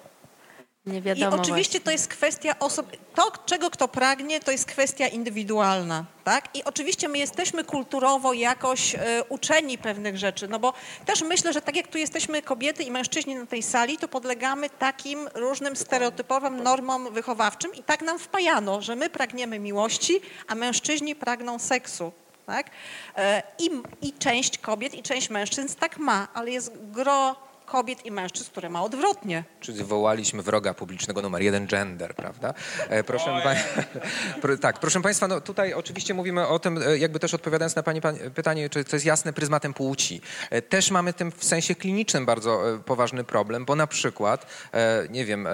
Nie 0.90 0.98
I 0.98 1.02
wiadomo 1.02 1.38
oczywiście 1.38 1.80
to 1.80 1.92
jest 1.92 2.08
kwestia 2.08 2.60
osób, 2.60 2.92
to 3.16 3.32
czego 3.46 3.70
kto 3.70 3.88
pragnie, 3.88 4.40
to 4.40 4.52
jest 4.52 4.66
kwestia 4.66 5.08
indywidualna, 5.08 6.06
tak? 6.24 6.56
I 6.56 6.64
oczywiście 6.64 7.08
my 7.08 7.18
jesteśmy 7.18 7.64
kulturowo 7.64 8.34
jakoś 8.34 8.96
e, 8.96 9.00
uczeni 9.30 9.78
pewnych 9.78 10.18
rzeczy, 10.18 10.48
no 10.48 10.60
bo 10.60 10.74
też 11.06 11.22
myślę, 11.22 11.54
że 11.54 11.62
tak 11.62 11.76
jak 11.76 11.88
tu 11.88 11.98
jesteśmy 11.98 12.42
kobiety 12.42 12.84
i 12.84 12.92
mężczyźni 12.92 13.36
na 13.36 13.46
tej 13.46 13.64
sali, 13.64 13.98
to 13.98 14.08
podlegamy 14.08 14.70
takim 14.70 15.30
różnym 15.34 15.76
stereotypowym 15.76 16.64
normom 16.64 17.14
wychowawczym 17.14 17.76
i 17.76 17.84
tak 17.84 18.02
nam 18.02 18.20
wpajano, 18.20 18.82
że 18.82 18.96
my 18.96 19.10
pragniemy 19.10 19.60
miłości, 19.60 20.22
a 20.48 20.56
mężczyźni 20.56 21.16
pragną 21.16 21.60
seksu. 21.60 22.12
Tak? 22.46 22.70
E, 23.18 23.44
I, 23.60 23.70
I 24.02 24.14
część 24.14 24.58
kobiet 24.58 24.94
i 24.94 25.04
część 25.04 25.30
mężczyzn 25.30 25.76
tak 25.80 25.98
ma, 25.98 26.28
ale 26.34 26.52
jest 26.52 26.72
gro 26.92 27.49
kobiet 27.72 28.06
i 28.06 28.12
mężczyzn, 28.12 28.52
które 28.52 28.70
ma 28.70 28.84
odwrotnie. 28.84 29.44
Czyli 29.60 29.78
wywołaliśmy 29.78 30.44
wroga 30.44 30.74
publicznego 30.74 31.22
numer 31.22 31.42
jeden, 31.42 31.68
gender, 31.68 32.16
prawda? 32.16 32.54
E, 32.90 33.04
proszę 33.04 33.42
pa... 33.44 33.56
Tak, 34.62 34.80
proszę 34.80 35.02
Państwa, 35.02 35.28
no 35.28 35.42
tutaj 35.42 35.74
oczywiście 35.74 36.14
mówimy 36.14 36.48
o 36.48 36.60
tym, 36.60 36.78
e, 36.88 36.98
jakby 36.98 37.20
też 37.20 37.34
odpowiadając 37.34 37.76
na 37.76 37.84
Pani 37.84 38.02
pan- 38.02 38.18
pytanie, 38.36 38.70
czy 38.70 38.84
to 38.86 38.96
jest 38.96 39.06
jasne 39.06 39.34
pryzmatem 39.34 39.74
płci. 39.74 40.22
E, 40.50 40.62
Też 40.62 40.92
mamy 40.92 41.14
tym 41.14 41.32
w 41.32 41.44
sensie 41.44 41.76
klinicznym 41.76 42.26
bardzo 42.26 42.74
e, 42.76 42.80
poważny 42.80 43.24
problem, 43.24 43.66
bo 43.66 43.76
na 43.76 43.88
przykład, 43.88 44.46
e, 44.74 45.08
nie 45.10 45.26
wiem, 45.26 45.48
e, 45.48 45.52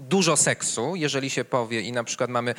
dużo 0.00 0.36
seksu, 0.36 0.96
jeżeli 0.96 1.30
się 1.30 1.44
powie 1.44 1.80
i 1.80 1.92
na 1.92 2.04
przykład 2.04 2.30
mamy 2.30 2.54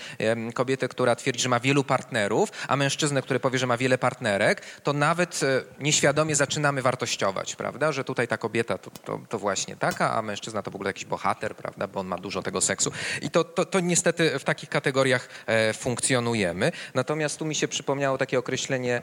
kobietę, 0.54 0.88
która 0.88 1.16
twierdzi, 1.16 1.44
że 1.44 1.50
ma 1.50 1.60
wielu 1.60 1.84
partnerów, 1.84 2.52
a 2.68 2.76
mężczyznę, 2.76 3.22
który 3.22 3.40
powie, 3.40 3.60
że 3.60 3.68
ma 3.68 3.78
wiele 3.78 3.98
partnerek, 3.98 4.62
to 4.84 4.94
nawet 4.94 5.44
e, 5.44 5.62
nieświadomie 5.80 6.36
zaczynamy 6.36 6.82
wartościować, 6.82 7.56
prawda, 7.56 7.92
że 7.92 8.04
tutaj 8.04 8.28
ta 8.28 8.38
kobieta 8.38 8.78
to, 8.78 8.92
to, 8.92 9.20
to 9.30 9.40
właśnie 9.40 9.76
taka, 9.76 10.14
a 10.14 10.22
mężczyzna 10.22 10.62
to 10.62 10.72
w 10.72 10.76
ogóle 10.76 10.90
jakiś 10.90 11.06
bohater, 11.06 11.56
prawda, 11.56 11.88
bo 11.88 12.00
on 12.00 12.08
ma 12.08 12.18
dużo 12.18 12.42
tego 12.42 12.62
seksu. 12.62 12.92
I 13.22 13.30
to, 13.30 13.44
to, 13.44 13.66
to 13.66 13.80
niestety 13.80 14.40
w 14.40 14.44
takich 14.44 14.70
kategoriach 14.70 15.30
e, 15.46 15.74
funkcjonujemy. 15.74 16.72
Natomiast 16.94 17.40
tu 17.40 17.46
mi 17.46 17.56
się 17.56 17.68
przypomniało 17.68 18.18
takie 18.18 18.40
określenie, 18.40 19.02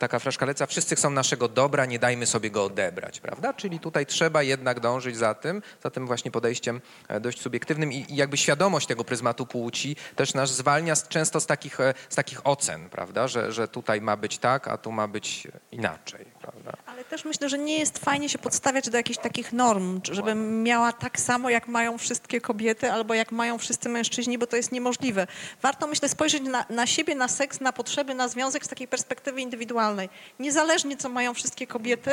taka 0.00 0.18
fraszka 0.18 0.46
leca, 0.46 0.66
wszyscy 0.66 0.96
chcą 0.96 1.10
naszego 1.10 1.48
dobra, 1.48 1.86
nie 1.86 1.98
dajmy 1.98 2.26
sobie 2.26 2.50
go 2.50 2.64
odebrać, 2.64 3.20
prawda? 3.20 3.54
Czyli 3.54 3.80
tutaj 3.80 4.06
trzeba 4.06 4.42
jednak 4.42 4.80
dążyć 4.80 5.16
za 5.16 5.34
tym, 5.34 5.62
za 5.82 5.90
tym 5.90 6.06
właśnie 6.06 6.30
podejściem 6.30 6.80
e, 7.08 7.20
dość 7.38 7.42
subiektywnym 7.42 7.92
i, 7.92 8.06
i 8.08 8.16
jakby 8.16 8.36
świadomość 8.36 8.86
tego 8.86 9.04
pryzmatu 9.04 9.46
płci 9.46 9.96
też 10.16 10.34
nas 10.34 10.50
zwalnia 10.50 10.94
z, 10.94 11.08
często 11.08 11.40
z 11.40 11.46
takich, 11.46 11.80
e, 11.80 11.94
z 12.08 12.14
takich 12.14 12.46
ocen, 12.46 12.88
prawda? 12.90 13.28
Że, 13.28 13.52
że 13.52 13.68
tutaj 13.68 14.00
ma 14.00 14.16
być 14.16 14.38
tak, 14.38 14.68
a 14.68 14.76
tu 14.76 14.92
ma 14.92 15.08
być 15.08 15.48
inaczej, 15.72 16.24
prawda? 16.40 16.72
Ale 16.86 17.04
też 17.04 17.24
myślę, 17.24 17.48
że 17.48 17.58
nie 17.58 17.78
jest 17.78 17.98
fajnie 17.98 18.28
się 18.28 18.38
podstawiać 18.38 18.90
do 18.90 18.96
jakichś 18.96 19.18
takich 19.18 19.52
norm, 19.52 20.00
żebym 20.12 20.62
miała 20.62 20.92
tak 20.92 21.20
samo, 21.20 21.50
jak 21.50 21.68
mają 21.68 21.98
wszystkie 21.98 22.40
kobiety, 22.40 22.92
albo 22.92 23.14
jak 23.14 23.32
mają 23.32 23.58
wszyscy 23.58 23.88
mężczyźni, 23.88 24.38
bo 24.38 24.46
to 24.46 24.56
jest 24.56 24.72
niemożliwe. 24.72 25.26
Warto, 25.62 25.86
myślę, 25.86 26.08
spojrzeć 26.08 26.42
na, 26.42 26.64
na 26.70 26.86
siebie, 26.86 27.14
na 27.14 27.28
seks, 27.28 27.60
na 27.60 27.72
potrzeby, 27.72 28.14
na 28.14 28.28
związek 28.28 28.64
z 28.64 28.68
takiej 28.68 28.88
perspektywy 28.88 29.40
indywidualnej. 29.40 30.08
Niezależnie, 30.38 30.96
co 30.96 31.08
mają 31.08 31.34
wszystkie 31.34 31.66
kobiety, 31.66 32.10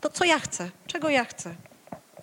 to 0.00 0.10
co 0.10 0.24
ja 0.24 0.38
chcę, 0.38 0.70
czego 0.86 1.08
ja 1.08 1.24
chcę. 1.24 1.54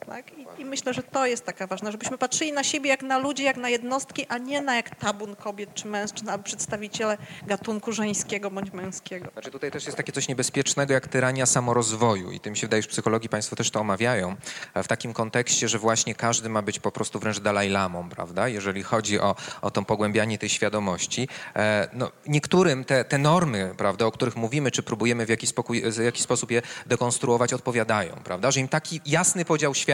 Tak? 0.05 0.37
I, 0.37 0.61
I 0.61 0.65
myślę, 0.65 0.93
że 0.93 1.03
to 1.03 1.25
jest 1.25 1.45
taka 1.45 1.67
ważna, 1.67 1.91
żebyśmy 1.91 2.17
patrzyli 2.17 2.53
na 2.53 2.63
siebie 2.63 2.89
jak 2.89 3.03
na 3.03 3.17
ludzi, 3.17 3.43
jak 3.43 3.57
na 3.57 3.69
jednostki, 3.69 4.25
a 4.29 4.37
nie 4.37 4.61
na 4.61 4.75
jak 4.75 4.95
tabun 4.95 5.35
kobiet 5.35 5.73
czy 5.73 5.87
mężczyzn, 5.87 6.29
albo 6.29 6.43
przedstawiciele 6.43 7.17
gatunku 7.47 7.91
żeńskiego 7.91 8.51
bądź 8.51 8.73
męskiego. 8.73 9.29
Znaczy 9.33 9.51
tutaj 9.51 9.71
też 9.71 9.85
jest 9.85 9.97
takie 9.97 10.11
coś 10.11 10.27
niebezpiecznego 10.27 10.93
jak 10.93 11.07
tyrania 11.07 11.45
samorozwoju 11.45 12.31
i 12.31 12.39
tym 12.39 12.55
się 12.55 12.67
wydaje, 12.67 12.83
że 12.83 12.89
psychologii 12.89 13.29
Państwo 13.29 13.55
też 13.55 13.71
to 13.71 13.79
omawiają 13.79 14.35
e, 14.73 14.83
w 14.83 14.87
takim 14.87 15.13
kontekście, 15.13 15.67
że 15.67 15.79
właśnie 15.79 16.15
każdy 16.15 16.49
ma 16.49 16.61
być 16.61 16.79
po 16.79 16.91
prostu 16.91 17.19
wręcz 17.19 17.39
Dalajlamą, 17.39 18.09
prawda? 18.09 18.47
Jeżeli 18.47 18.83
chodzi 18.83 19.19
o, 19.19 19.35
o 19.61 19.71
to 19.71 19.83
pogłębianie 19.83 20.37
tej 20.37 20.49
świadomości. 20.49 21.27
E, 21.55 21.89
no, 21.93 22.11
niektórym 22.27 22.83
te, 22.83 23.05
te 23.05 23.17
normy, 23.17 23.73
prawda, 23.77 24.05
o 24.05 24.11
których 24.11 24.35
mówimy, 24.35 24.71
czy 24.71 24.83
próbujemy 24.83 25.25
w 25.25 25.29
jakiś, 25.29 25.49
spokój, 25.49 25.83
w 25.91 25.97
jakiś 25.97 26.21
sposób 26.21 26.51
je 26.51 26.61
dekonstruować, 26.85 27.53
odpowiadają, 27.53 28.15
prawda? 28.23 28.51
Że 28.51 28.59
im 28.59 28.67
taki 28.67 29.01
jasny 29.05 29.45
podział 29.45 29.75
świata 29.75 29.90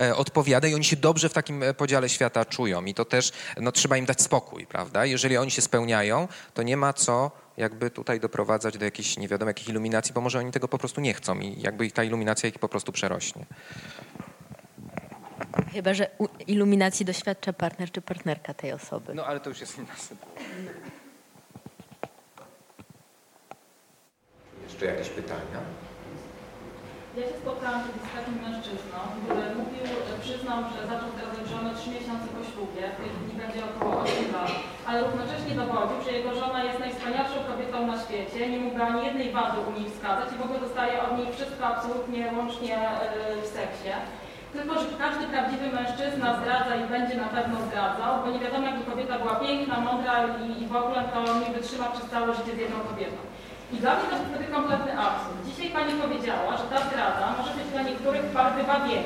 e, 0.00 0.16
odpowiada 0.16 0.68
i 0.68 0.74
oni 0.74 0.84
się 0.84 0.96
dobrze 0.96 1.28
w 1.28 1.32
takim 1.32 1.62
e, 1.62 1.74
podziale 1.74 2.08
świata 2.08 2.44
czują 2.44 2.84
i 2.84 2.94
to 2.94 3.04
też 3.04 3.32
no, 3.60 3.72
trzeba 3.72 3.96
im 3.96 4.06
dać 4.06 4.20
spokój, 4.22 4.66
prawda? 4.66 5.04
Jeżeli 5.06 5.36
oni 5.36 5.50
się 5.50 5.62
spełniają, 5.62 6.28
to 6.54 6.62
nie 6.62 6.76
ma 6.76 6.92
co 6.92 7.30
jakby 7.56 7.90
tutaj 7.90 8.20
doprowadzać 8.20 8.78
do 8.78 8.84
jakiejś 8.84 9.16
nie 9.16 9.28
wiadomo 9.28 9.50
jakich 9.50 9.68
iluminacji, 9.68 10.14
bo 10.14 10.20
może 10.20 10.38
oni 10.38 10.50
tego 10.52 10.68
po 10.68 10.78
prostu 10.78 11.00
nie 11.00 11.14
chcą 11.14 11.40
i 11.40 11.60
jakby 11.62 11.90
ta 11.90 12.04
iluminacja 12.04 12.48
ich 12.48 12.58
po 12.58 12.68
prostu 12.68 12.92
przerośnie. 12.92 13.46
Chyba, 15.72 15.94
że 15.94 16.10
u- 16.18 16.28
iluminacji 16.46 17.06
doświadcza 17.06 17.52
partner 17.52 17.90
czy 17.90 18.02
partnerka 18.02 18.54
tej 18.54 18.72
osoby. 18.72 19.14
No 19.14 19.26
ale 19.26 19.40
to 19.40 19.48
już 19.48 19.60
jest 19.60 19.78
inna 19.78 19.96
sytuacja. 19.96 20.42
Jeszcze 24.64 24.86
jakieś 24.86 25.08
pytania? 25.08 25.60
Ja 27.16 27.24
się 27.28 27.36
spotkałam 27.44 27.80
kiedyś 27.84 28.04
z 28.08 28.14
takim 28.16 28.36
mężczyzną, 28.46 28.98
który 29.22 29.44
mówił, 29.58 29.82
że 30.08 30.14
przyznał, 30.24 30.58
że 30.72 30.80
zaczął 30.90 31.08
zdradzać 31.12 31.44
żonę 31.52 31.70
3 31.74 31.82
miesiące 31.96 32.26
po 32.36 32.42
ślubie, 32.50 32.82
w 32.90 32.98
tej 32.98 33.10
chwili 33.12 33.32
będzie 33.42 33.60
około 33.70 33.94
8 34.02 34.32
lat, 34.36 34.50
ale 34.88 34.96
równocześnie 35.06 35.54
dowodził, 35.62 35.98
że 36.02 36.10
jego 36.18 36.32
żona 36.40 36.58
jest 36.68 36.80
najwspanialszą 36.84 37.38
kobietą 37.50 37.76
na 37.92 37.96
świecie, 38.04 38.40
nie 38.52 38.60
mógłby 38.64 38.82
ani 38.88 39.00
jednej 39.08 39.28
wady 39.36 39.58
u 39.68 39.70
niej 39.76 39.88
wskazać 39.90 40.28
i 40.30 40.38
w 40.40 40.44
ogóle 40.46 40.58
dostaje 40.66 40.94
od 41.06 41.12
niej 41.16 41.28
wszystko 41.30 41.62
absolutnie 41.72 42.22
łącznie 42.36 42.76
yy, 42.82 43.42
w 43.44 43.48
seksie. 43.58 43.92
Tylko, 44.54 44.72
że 44.80 44.86
każdy 45.04 45.24
prawdziwy 45.32 45.66
mężczyzna 45.78 46.28
zdradza 46.38 46.72
i 46.82 46.84
będzie 46.94 47.16
na 47.24 47.30
pewno 47.36 47.56
zdradzał, 47.66 48.12
bo 48.22 48.26
nie 48.34 48.42
wiadomo, 48.44 48.64
jaka 48.66 48.90
kobieta 48.90 49.14
była 49.22 49.34
piękna, 49.44 49.76
mądra 49.88 50.14
i, 50.44 50.46
i 50.62 50.64
w 50.72 50.76
ogóle 50.80 51.00
to 51.12 51.18
nie 51.42 51.50
wytrzyma 51.56 51.86
przez 51.94 52.06
całe 52.12 52.28
życie 52.38 52.52
z 52.56 52.62
jedną 52.64 52.78
kobietą. 52.90 53.20
I 53.72 53.76
dla 53.76 53.94
mnie 53.94 54.04
to 54.10 54.16
jest 54.16 54.28
wtedy 54.28 54.44
kompletny 54.44 54.98
absurd. 54.98 55.36
Dzisiaj 55.46 55.70
Pani 55.70 55.92
powiedziała, 56.02 56.56
że 56.56 56.64
ta 56.64 56.86
zdrada 56.88 57.34
może 57.38 57.54
być 57.54 57.66
dla 57.72 57.82
niektórych 57.82 58.22
wybawieniem. 58.56 59.04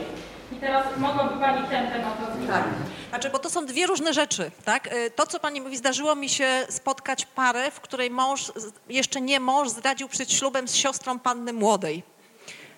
I 0.53 0.57
teraz 0.57 0.87
mogłaby 0.97 1.41
Pani 1.41 1.69
ten 1.69 1.91
temat 1.91 2.15
rozwinąć. 2.21 2.51
Tak. 2.51 2.65
Znaczy, 3.09 3.31
bo 3.31 3.39
to 3.39 3.51
są 3.51 3.67
dwie 3.67 3.87
różne 3.87 4.13
rzeczy, 4.15 4.51
tak? 4.65 4.93
Y, 4.95 5.11
To, 5.11 5.27
co 5.27 5.41
pani 5.41 5.61
mówi, 5.61 5.77
zdarzyło 5.77 6.15
mi 6.15 6.29
się 6.29 6.67
spotkać 6.71 7.27
parę, 7.27 7.71
w 7.71 7.81
której 7.81 8.11
mąż, 8.11 8.53
jeszcze 8.89 9.21
nie 9.21 9.41
mąż, 9.41 9.69
zdradził 9.69 10.09
przed 10.09 10.33
ślubem 10.33 10.69
z 10.69 10.75
siostrą 10.75 11.19
panny 11.19 11.53
młodej. 11.53 12.03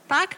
Tak? 0.09 0.35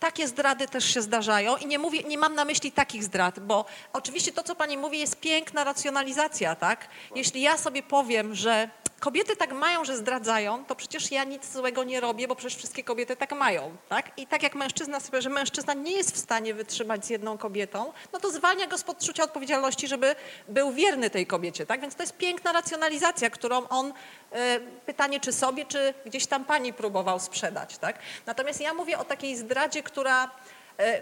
Takie 0.00 0.28
zdrady 0.28 0.68
też 0.68 0.84
się 0.94 1.02
zdarzają 1.02 1.56
i 1.56 1.66
nie 1.66 1.78
mówię, 1.78 2.02
nie 2.02 2.18
mam 2.18 2.34
na 2.34 2.44
myśli 2.44 2.72
takich 2.72 3.04
zdrad, 3.04 3.40
bo 3.40 3.64
oczywiście 3.92 4.32
to, 4.32 4.42
co 4.42 4.54
pani 4.54 4.76
mówi, 4.78 4.98
jest 4.98 5.20
piękna 5.20 5.64
racjonalizacja, 5.64 6.54
tak? 6.54 6.88
Jeśli 7.14 7.40
ja 7.42 7.56
sobie 7.58 7.82
powiem, 7.82 8.34
że 8.34 8.68
kobiety 9.04 9.36
tak 9.36 9.52
mają, 9.52 9.84
że 9.84 9.96
zdradzają, 9.96 10.64
to 10.64 10.74
przecież 10.76 11.10
ja 11.10 11.24
nic 11.24 11.52
złego 11.52 11.84
nie 11.84 12.00
robię, 12.00 12.28
bo 12.28 12.36
przecież 12.36 12.58
wszystkie 12.58 12.84
kobiety 12.84 13.16
tak 13.16 13.32
mają, 13.32 13.76
tak? 13.88 14.18
I 14.18 14.26
tak 14.26 14.42
jak 14.42 14.54
mężczyzna 14.54 15.00
sobie, 15.00 15.22
że 15.22 15.30
mężczyzna 15.30 15.74
nie 15.74 15.92
jest 15.92 16.14
w 16.14 16.18
stanie 16.18 16.54
wytrzymać 16.54 17.06
z 17.06 17.10
jedną 17.10 17.38
kobietą, 17.38 17.92
no 18.12 18.20
to 18.20 18.30
zwalnia 18.30 18.66
go 18.66 18.78
z 18.78 18.84
poczucia 18.84 19.24
odpowiedzialności, 19.24 19.88
żeby 19.88 20.14
był 20.48 20.72
wierny 20.72 21.10
tej 21.10 21.26
kobiecie, 21.26 21.66
tak? 21.66 21.80
Więc 21.80 21.94
to 21.94 22.02
jest 22.02 22.16
piękna 22.16 22.52
racjonalizacja, 22.52 23.30
którą 23.30 23.68
on, 23.68 23.92
e, 24.32 24.60
pytanie 24.86 25.20
czy 25.20 25.32
sobie, 25.32 25.64
czy 25.64 25.94
gdzieś 26.06 26.26
tam 26.26 26.44
pani 26.44 26.72
próbował 26.72 27.20
sprzedać, 27.20 27.78
tak? 27.78 27.98
Natomiast 28.26 28.60
ja 28.60 28.74
mówię 28.74 28.98
o 28.98 29.04
takiej 29.04 29.36
zdradzie, 29.36 29.82
która 29.82 30.30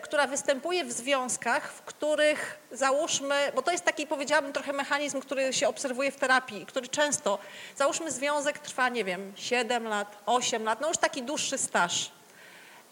która 0.02 0.26
występuje 0.26 0.84
w 0.84 0.92
związkach, 0.92 1.72
w 1.72 1.82
których 1.82 2.58
załóżmy, 2.72 3.34
bo 3.54 3.62
to 3.62 3.72
jest 3.72 3.84
taki 3.84 4.06
powiedziałabym 4.06 4.52
trochę 4.52 4.72
mechanizm, 4.72 5.20
który 5.20 5.52
się 5.52 5.68
obserwuje 5.68 6.12
w 6.12 6.16
terapii, 6.16 6.66
który 6.66 6.88
często, 6.88 7.38
załóżmy 7.76 8.10
związek 8.10 8.58
trwa, 8.58 8.88
nie 8.88 9.04
wiem, 9.04 9.32
7 9.36 9.88
lat, 9.88 10.18
8 10.26 10.64
lat, 10.64 10.80
no 10.80 10.88
już 10.88 10.96
taki 10.96 11.22
dłuższy 11.22 11.58
staż. 11.58 12.10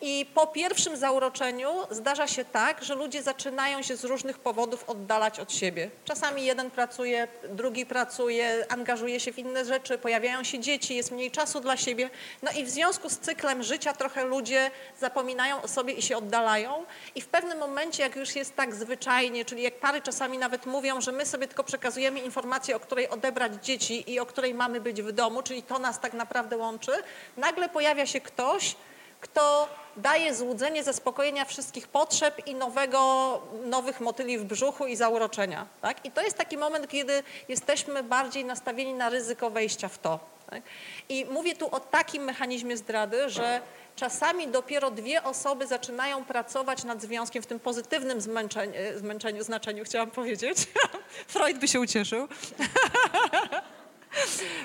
I 0.02 0.26
po 0.34 0.46
pierwszym 0.46 0.96
zauroczeniu 0.96 1.70
zdarza 1.90 2.26
się 2.26 2.44
tak, 2.44 2.84
że 2.84 2.94
ludzie 2.94 3.22
zaczynają 3.22 3.82
się 3.82 3.96
z 3.96 4.04
różnych 4.04 4.38
powodów 4.38 4.84
oddalać 4.90 5.40
od 5.40 5.52
siebie. 5.52 5.90
Czasami 6.04 6.44
jeden 6.44 6.70
pracuje, 6.70 7.28
drugi 7.48 7.86
pracuje, 7.86 8.66
angażuje 8.68 9.20
się 9.20 9.32
w 9.32 9.38
inne 9.38 9.64
rzeczy, 9.64 9.98
pojawiają 9.98 10.44
się 10.44 10.58
dzieci, 10.58 10.96
jest 10.96 11.10
mniej 11.10 11.30
czasu 11.30 11.60
dla 11.60 11.76
siebie. 11.76 12.10
No 12.42 12.50
i 12.52 12.64
w 12.64 12.70
związku 12.70 13.10
z 13.10 13.18
cyklem 13.18 13.62
życia 13.62 13.92
trochę 13.92 14.24
ludzie 14.24 14.70
zapominają 15.00 15.62
o 15.62 15.68
sobie 15.68 15.92
i 15.92 16.02
się 16.02 16.16
oddalają. 16.16 16.84
I 17.14 17.20
w 17.20 17.28
pewnym 17.28 17.58
momencie, 17.58 18.02
jak 18.02 18.16
już 18.16 18.36
jest 18.36 18.56
tak 18.56 18.74
zwyczajnie, 18.74 19.44
czyli 19.44 19.62
jak 19.62 19.80
pary 19.80 20.02
czasami 20.02 20.38
nawet 20.38 20.66
mówią, 20.66 21.00
że 21.00 21.12
my 21.12 21.26
sobie 21.26 21.48
tylko 21.48 21.64
przekazujemy 21.64 22.20
informację, 22.20 22.76
o 22.76 22.80
której 22.80 23.08
odebrać 23.08 23.52
dzieci 23.62 24.12
i 24.12 24.20
o 24.20 24.26
której 24.26 24.54
mamy 24.54 24.80
być 24.80 25.02
w 25.02 25.12
domu, 25.12 25.42
czyli 25.42 25.62
to 25.62 25.78
nas 25.78 26.00
tak 26.00 26.12
naprawdę 26.12 26.56
łączy, 26.56 26.92
nagle 27.36 27.68
pojawia 27.68 28.06
się 28.06 28.20
ktoś, 28.20 28.76
kto 29.20 29.68
daje 29.96 30.34
złudzenie 30.34 30.84
zaspokojenia 30.84 31.44
wszystkich 31.44 31.88
potrzeb 31.88 32.46
i 32.46 32.54
nowego, 32.54 33.42
nowych 33.64 34.00
motyli 34.00 34.38
w 34.38 34.44
brzuchu 34.44 34.86
i 34.86 34.96
zauroczenia. 34.96 35.66
Tak? 35.80 36.04
I 36.04 36.10
to 36.10 36.22
jest 36.22 36.36
taki 36.36 36.56
moment, 36.56 36.88
kiedy 36.88 37.22
jesteśmy 37.48 38.02
bardziej 38.02 38.44
nastawieni 38.44 38.94
na 38.94 39.08
ryzyko 39.08 39.50
wejścia 39.50 39.88
w 39.88 39.98
to. 39.98 40.20
Tak? 40.50 40.62
I 41.08 41.24
mówię 41.24 41.56
tu 41.56 41.74
o 41.74 41.80
takim 41.80 42.24
mechanizmie 42.24 42.76
zdrady, 42.76 43.30
że 43.30 43.60
czasami 43.96 44.48
dopiero 44.48 44.90
dwie 44.90 45.22
osoby 45.22 45.66
zaczynają 45.66 46.24
pracować 46.24 46.84
nad 46.84 47.02
związkiem 47.02 47.42
w 47.42 47.46
tym 47.46 47.60
pozytywnym 47.60 48.20
zmęczeniu, 48.20 48.72
zmęczeniu 48.96 49.42
znaczeniu, 49.42 49.84
chciałam 49.84 50.10
powiedzieć. 50.10 50.58
Freud 51.28 51.58
by 51.58 51.68
się 51.68 51.80
ucieszył. 51.80 52.28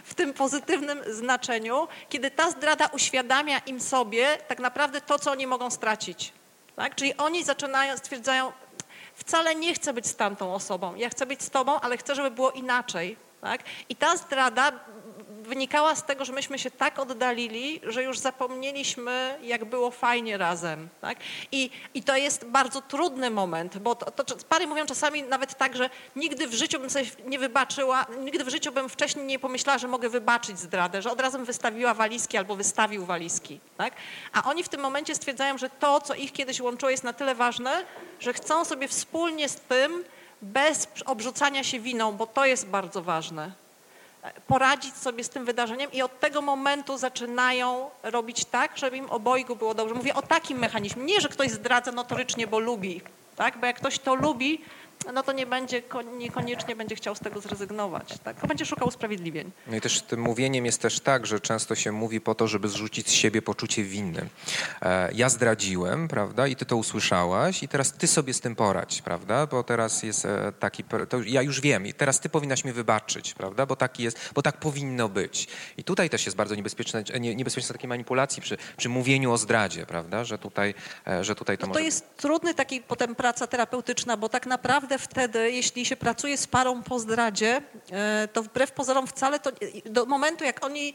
w 0.04 0.14
tym 0.14 0.34
pozytywnym 0.34 1.02
znaczeniu, 1.08 1.88
kiedy 2.10 2.32
ta 2.32 2.52
zdrada 2.52 2.86
uświadamia 2.86 3.60
im 3.60 3.82
sobie 3.82 4.38
tak 4.48 4.60
naprawdę 4.60 5.02
to, 5.02 5.20
co 5.20 5.32
oni 5.32 5.48
mogą 5.48 5.72
stracić. 5.72 6.34
Tak? 6.76 6.96
Czyli 6.96 7.18
oni 7.18 7.44
zaczynają, 7.44 7.98
stwierdzają, 7.98 8.52
wcale 9.16 9.56
nie 9.56 9.74
chcę 9.74 9.94
być 9.94 10.08
z 10.08 10.16
tamtą 10.16 10.54
osobą, 10.54 10.96
ja 10.96 11.10
chcę 11.10 11.26
być 11.26 11.44
z 11.44 11.50
tobą, 11.50 11.80
ale 11.80 11.98
chcę, 11.98 12.16
żeby 12.16 12.32
było 12.32 12.52
inaczej. 12.52 13.18
Tak? 13.42 13.64
I 13.90 13.96
ta 13.96 14.18
zdrada 14.18 14.72
wynikała 15.46 15.96
z 15.96 16.04
tego, 16.04 16.26
że 16.26 16.34
myśmy 16.34 16.60
się 16.60 16.72
tak 16.72 17.00
oddalili, 17.00 17.82
że 17.84 18.04
już 18.04 18.20
zapomnieliśmy, 18.20 19.38
jak 19.42 19.66
było 19.66 19.92
fajnie 19.92 20.38
razem. 20.38 20.90
Tak? 21.02 21.18
I, 21.52 21.70
I 21.94 22.04
to 22.04 22.16
jest 22.16 22.46
bardzo 22.46 22.82
trudny 22.82 23.30
moment, 23.30 23.78
bo 23.78 23.96
to, 23.96 24.24
to, 24.24 24.36
pary 24.50 24.68
mówią 24.68 24.86
czasami 24.86 25.24
nawet 25.24 25.58
tak, 25.58 25.76
że 25.76 25.90
nigdy 26.16 26.48
w 26.48 26.54
życiu 26.54 26.80
bym 26.80 26.90
sobie 26.90 27.06
nie 27.26 27.40
wybaczyła, 27.40 28.06
nigdy 28.20 28.44
w 28.44 28.50
życiu 28.50 28.72
bym 28.72 28.90
wcześniej 28.90 29.26
nie 29.26 29.40
pomyślała, 29.40 29.78
że 29.78 29.88
mogę 29.88 30.10
wybaczyć 30.10 30.60
zdradę, 30.60 31.02
że 31.02 31.12
od 31.12 31.22
razu 31.22 31.46
wystawiła 31.46 31.94
walizki 31.94 32.38
albo 32.38 32.56
wystawił 32.56 33.06
walizki. 33.06 33.60
Tak? 33.78 33.94
A 34.34 34.44
oni 34.44 34.64
w 34.64 34.70
tym 34.70 34.82
momencie 34.82 35.16
stwierdzają, 35.16 35.58
że 35.58 35.70
to, 35.70 36.02
co 36.02 36.14
ich 36.14 36.32
kiedyś 36.32 36.62
łączyło, 36.62 36.90
jest 36.90 37.04
na 37.04 37.14
tyle 37.14 37.36
ważne, 37.36 37.86
że 38.20 38.34
chcą 38.34 38.66
sobie 38.66 38.88
wspólnie 38.88 39.50
z 39.50 39.56
tym, 39.56 40.04
bez 40.42 40.88
obrzucania 41.06 41.64
się 41.64 41.80
winą, 41.80 42.12
bo 42.12 42.28
to 42.28 42.46
jest 42.46 42.68
bardzo 42.68 43.02
ważne 43.02 43.65
poradzić 44.48 44.96
sobie 44.96 45.24
z 45.24 45.30
tym 45.30 45.46
wydarzeniem 45.46 45.92
i 45.92 46.02
od 46.02 46.20
tego 46.20 46.42
momentu 46.42 46.98
zaczynają 46.98 47.90
robić 48.04 48.46
tak, 48.46 48.78
żeby 48.78 48.98
im 48.98 49.10
obojgu 49.10 49.56
było 49.56 49.74
dobrze. 49.74 49.96
Mówię 49.96 50.14
o 50.14 50.22
takim 50.22 50.58
mechanizmie. 50.58 51.04
Nie, 51.04 51.22
że 51.22 51.30
ktoś 51.30 51.52
zdradza 51.52 51.92
notorycznie, 51.92 52.48
bo 52.48 52.60
lubi, 52.60 53.02
tak? 53.36 53.58
bo 53.58 53.66
jak 53.66 53.76
ktoś 53.76 54.00
to 54.00 54.16
lubi, 54.16 54.62
no 55.14 55.24
to 55.24 55.32
nie 55.32 55.46
będzie, 55.46 55.82
niekoniecznie 56.18 56.76
będzie 56.76 56.96
chciał 56.96 57.16
z 57.16 57.20
tego 57.20 57.42
zrezygnować, 57.42 58.20
tak? 58.24 58.48
będzie 58.48 58.66
szukał 58.66 58.88
usprawiedliwień. 58.88 59.52
No 59.68 59.76
i 59.76 59.82
też 59.82 60.02
tym 60.02 60.22
mówieniem 60.22 60.66
jest 60.66 60.82
też 60.82 61.00
tak, 61.00 61.26
że 61.26 61.40
często 61.40 61.76
się 61.76 61.92
mówi 61.92 62.22
po 62.22 62.36
to, 62.36 62.48
żeby 62.48 62.68
zrzucić 62.68 63.08
z 63.08 63.12
siebie 63.12 63.42
poczucie 63.42 63.84
winy. 63.84 64.30
E, 64.82 65.12
ja 65.14 65.30
zdradziłem, 65.30 66.08
prawda, 66.08 66.48
i 66.48 66.56
ty 66.56 66.66
to 66.66 66.78
usłyszałaś 66.78 67.64
i 67.64 67.68
teraz 67.68 67.92
ty 67.92 68.08
sobie 68.08 68.34
z 68.34 68.42
tym 68.42 68.56
poradź, 68.56 69.02
prawda, 69.02 69.48
bo 69.48 69.64
teraz 69.64 70.04
jest 70.04 70.26
e, 70.26 70.52
taki, 70.60 70.84
ja 71.26 71.42
już 71.42 71.62
wiem 71.62 71.88
i 71.88 71.94
teraz 71.94 72.20
ty 72.20 72.30
powinnaś 72.30 72.66
mi 72.66 72.72
wybaczyć, 72.72 73.34
prawda, 73.34 73.66
bo 73.66 73.76
tak 73.76 74.00
jest, 74.00 74.30
bo 74.34 74.42
tak 74.42 74.58
powinno 74.58 75.10
być. 75.10 75.48
I 75.78 75.84
tutaj 75.84 76.10
też 76.10 76.26
jest 76.26 76.38
bardzo 76.38 76.56
niebezpieczne, 76.56 77.04
niebezpieczne 77.20 77.74
takiej 77.74 77.90
manipulacji 77.90 78.42
przy, 78.42 78.58
przy 78.78 78.90
mówieniu 78.90 79.32
o 79.32 79.38
zdradzie, 79.38 79.86
prawda, 79.86 80.24
że 80.24 80.38
tutaj, 80.38 80.74
e, 81.08 81.24
że 81.24 81.36
tutaj 81.36 81.58
to 81.58 81.62
no 81.62 81.68
może... 81.68 81.80
To 81.80 81.86
jest 81.86 82.18
trudny 82.18 82.54
taki 82.54 82.82
potem 82.82 83.16
praca 83.16 83.48
terapeutyczna, 83.48 84.18
bo 84.18 84.30
tak 84.30 84.46
naprawdę 84.46 84.85
naprawdę 84.86 85.08
wtedy, 85.08 85.52
jeśli 85.52 85.86
się 85.86 85.96
pracuje 85.96 86.38
z 86.38 86.48
parą 86.48 86.84
po 86.84 87.00
zdradzie, 87.00 87.62
e, 87.92 88.28
to 88.34 88.44
wbrew 88.44 88.72
pozorom 88.72 89.08
wcale 89.08 89.40
to 89.40 89.52
do 89.86 90.06
momentu, 90.06 90.44
jak 90.44 90.66
oni 90.66 90.94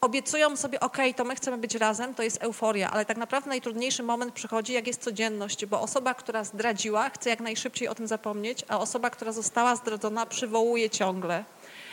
obiecują 0.00 0.56
sobie, 0.56 0.80
ok, 0.80 0.96
to 1.16 1.24
my 1.24 1.34
chcemy 1.36 1.58
być 1.58 1.74
razem, 1.74 2.14
to 2.14 2.22
jest 2.22 2.42
euforia, 2.42 2.90
ale 2.90 3.04
tak 3.04 3.16
naprawdę 3.16 3.48
najtrudniejszy 3.48 4.02
moment 4.02 4.34
przychodzi, 4.34 4.72
jak 4.72 4.86
jest 4.86 5.02
codzienność, 5.02 5.66
bo 5.66 5.80
osoba, 5.80 6.14
która 6.14 6.44
zdradziła, 6.44 7.10
chce 7.10 7.30
jak 7.30 7.40
najszybciej 7.40 7.88
o 7.88 7.94
tym 7.94 8.06
zapomnieć, 8.06 8.64
a 8.68 8.78
osoba, 8.78 9.10
która 9.10 9.32
została 9.32 9.76
zdradzona, 9.76 10.26
przywołuje 10.26 10.90
ciągle. 10.90 11.44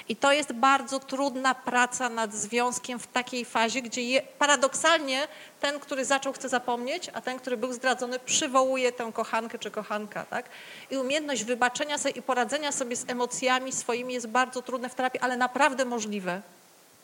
I 0.09 0.15
to 0.15 0.31
jest 0.31 0.53
bardzo 0.53 0.99
trudna 0.99 1.55
praca 1.55 2.09
nad 2.09 2.33
związkiem 2.33 2.99
w 2.99 3.07
takiej 3.07 3.45
fazie, 3.45 3.81
gdzie 3.81 4.01
je, 4.01 4.21
paradoksalnie 4.39 5.27
ten, 5.61 5.79
który 5.79 6.05
zaczął, 6.05 6.33
chce 6.33 6.49
zapomnieć, 6.49 7.09
a 7.13 7.21
ten, 7.21 7.39
który 7.39 7.57
był 7.57 7.73
zdradzony, 7.73 8.19
przywołuje 8.19 8.91
tę 8.91 9.11
kochankę 9.13 9.59
czy 9.59 9.71
kochanka. 9.71 10.25
Tak? 10.25 10.49
I 10.91 10.97
umiejętność 10.97 11.43
wybaczenia 11.43 11.97
sobie 11.97 12.15
i 12.15 12.21
poradzenia 12.21 12.71
sobie 12.71 12.95
z 12.95 13.09
emocjami 13.09 13.71
swoimi 13.71 14.13
jest 14.13 14.27
bardzo 14.27 14.61
trudne 14.61 14.89
w 14.89 14.95
terapii, 14.95 15.19
ale 15.19 15.37
naprawdę 15.37 15.85
możliwe. 15.85 16.41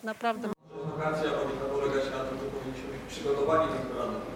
Naprawdę. 0.04 0.50
Edukacja 0.84 1.32
powinna 1.32 1.66
polegać 1.66 2.04
na 2.06 2.20
tym, 2.20 2.40
że 2.40 2.46
powinniśmy 2.46 2.88
być 2.94 3.14
przygotowani 3.14 3.72
do 3.72 3.94
zdrady 3.94 4.35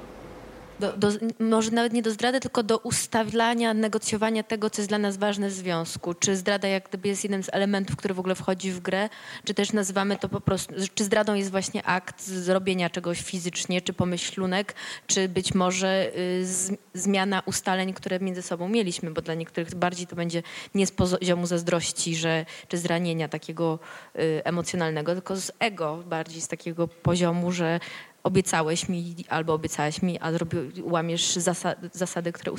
do, 0.80 0.98
do, 0.98 1.12
może 1.40 1.72
nawet 1.72 1.94
nie 1.94 2.02
do 2.02 2.12
zdrady, 2.12 2.40
tylko 2.40 2.64
do 2.64 2.78
ustawiania, 2.78 3.74
negocjowania 3.74 4.44
tego, 4.44 4.70
co 4.70 4.82
jest 4.82 4.90
dla 4.90 4.98
nas 4.98 5.18
ważne 5.18 5.50
w 5.50 5.54
związku. 5.54 6.14
Czy 6.14 6.36
zdrada 6.36 6.68
jak 6.68 6.90
gdyby 6.90 7.08
jest 7.08 7.24
jednym 7.24 7.44
z 7.44 7.50
elementów, 7.54 7.96
który 7.96 8.14
w 8.14 8.20
ogóle 8.20 8.36
wchodzi 8.36 8.72
w 8.72 8.80
grę, 8.80 9.10
czy 9.44 9.54
też 9.54 9.74
nazywamy 9.74 10.18
to 10.18 10.30
po 10.30 10.42
prostu, 10.42 10.74
czy 10.96 11.04
zdradą 11.04 11.34
jest 11.34 11.52
właśnie 11.52 11.84
akt 11.84 12.24
zrobienia 12.24 12.90
czegoś 12.90 13.22
fizycznie, 13.22 13.82
czy 13.82 13.94
pomyślunek, 13.94 14.76
czy 15.08 15.30
być 15.30 15.54
może 15.54 16.12
y, 16.18 16.46
z, 16.46 16.72
zmiana 16.94 17.42
ustaleń, 17.46 17.94
które 17.94 18.20
między 18.20 18.42
sobą 18.42 18.70
mieliśmy, 18.70 19.12
bo 19.12 19.22
dla 19.22 19.34
niektórych 19.34 19.76
bardziej 19.76 20.08
to 20.08 20.16
będzie 20.16 20.44
nie 20.76 20.88
z 20.88 20.92
poziomu 20.92 21.46
zazdrości, 21.46 22.16
że, 22.16 22.46
czy 22.68 22.78
zranienia 22.78 23.28
takiego 23.28 23.80
y, 24.16 24.42
emocjonalnego, 24.44 25.14
tylko 25.14 25.36
z 25.36 25.52
ego, 25.60 26.04
bardziej 26.06 26.42
z 26.42 26.48
takiego 26.48 26.88
poziomu, 26.88 27.52
że 27.52 27.80
obiecałeś 28.24 28.90
mi 28.90 29.16
albo 29.30 29.54
obiecałaś 29.54 30.02
mi, 30.02 30.20
a 30.20 30.32
zrobi, 30.32 30.58
łamiesz 30.84 31.36
zasady, 31.36 31.90
zasady 31.94 32.32
które 32.32 32.52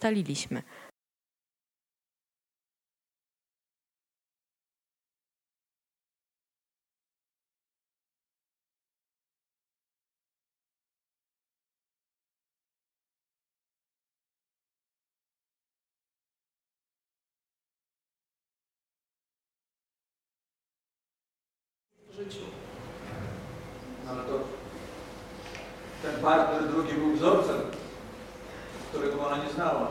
ustaliliśmy. 0.00 0.62
Życiu. 22.20 22.44
No 24.04 24.10
ale 24.10 24.22
to 24.22 24.34
ten 26.02 26.22
partner 26.22 26.68
drugi 26.68 26.92
był 26.92 27.12
wzorcem, 27.12 27.60
którego 28.90 29.26
ona 29.26 29.44
nie 29.44 29.50
znała. 29.50 29.88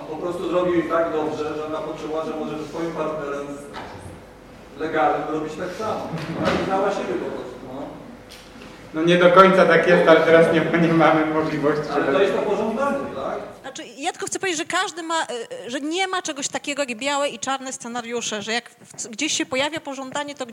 On 0.00 0.06
po 0.06 0.16
prostu 0.16 0.48
zrobił 0.48 0.88
tak 0.88 1.12
dobrze, 1.12 1.54
że 1.56 1.66
ona 1.66 1.78
poczuła, 1.78 2.24
że 2.24 2.36
może 2.36 2.58
ze 2.58 2.68
swoim 2.68 2.92
partnerem 2.92 3.46
legalnym 4.78 5.28
robić 5.28 5.52
tak 5.52 5.72
samo. 5.78 6.08
Ona 6.42 6.50
nie 6.58 6.64
znała 6.64 6.90
siebie 6.90 7.14
po 7.14 7.30
prostu. 7.30 7.54
No. 7.66 7.82
No 8.94 9.02
nie 9.02 9.16
do 9.16 9.30
końca 9.30 9.66
tak 9.66 9.88
jest, 9.88 10.08
ale 10.08 10.20
teraz 10.20 10.46
nie, 10.54 10.80
nie 10.88 10.94
mamy 10.94 11.26
możliwości. 11.26 11.92
Ale 11.92 12.12
to 12.12 12.22
jest 12.22 12.34
to 12.34 12.42
pożądanie, 12.42 13.06
tak? 13.14 13.38
Znaczy, 13.62 13.84
ja 13.98 14.12
tylko 14.12 14.26
chcę 14.26 14.38
powiedzieć, 14.38 14.58
że 14.58 14.64
każdy 14.64 15.02
ma, 15.02 15.22
y, 15.66 15.70
że 15.70 15.80
nie 15.80 16.08
ma 16.08 16.22
czegoś 16.22 16.48
takiego 16.48 16.82
jak 16.82 16.98
białe 16.98 17.28
i 17.28 17.38
czarne 17.38 17.72
scenariusze, 17.72 18.42
że 18.42 18.52
jak 18.52 18.70
gdzieś 19.10 19.32
się 19.32 19.46
pojawia 19.46 19.80
pożądanie, 19.80 20.34
to 20.34 20.46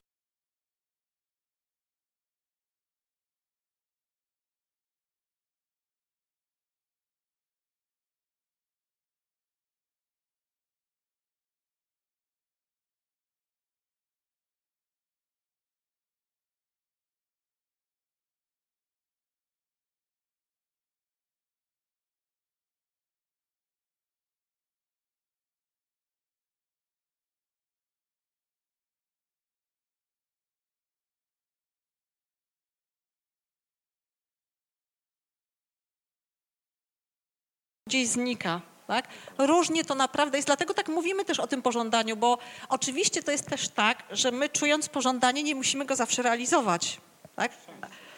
gdzieś 37.90 38.08
znika. 38.08 38.62
Tak? 38.88 39.08
Różnie 39.38 39.86
to 39.86 39.96
naprawdę 39.96 40.38
jest, 40.38 40.48
dlatego 40.48 40.74
tak 40.74 40.88
mówimy 40.88 41.26
też 41.26 41.40
o 41.40 41.48
tym 41.48 41.62
pożądaniu, 41.62 42.18
bo 42.18 42.38
oczywiście 42.70 43.24
to 43.24 43.32
jest 43.32 43.50
też 43.50 43.70
tak, 43.70 44.04
że 44.12 44.32
my 44.32 44.50
czując 44.50 44.90
pożądanie 44.90 45.44
nie 45.44 45.56
musimy 45.56 45.86
go 45.86 45.96
zawsze 45.96 46.22
realizować. 46.22 47.00
Tak? 47.36 47.52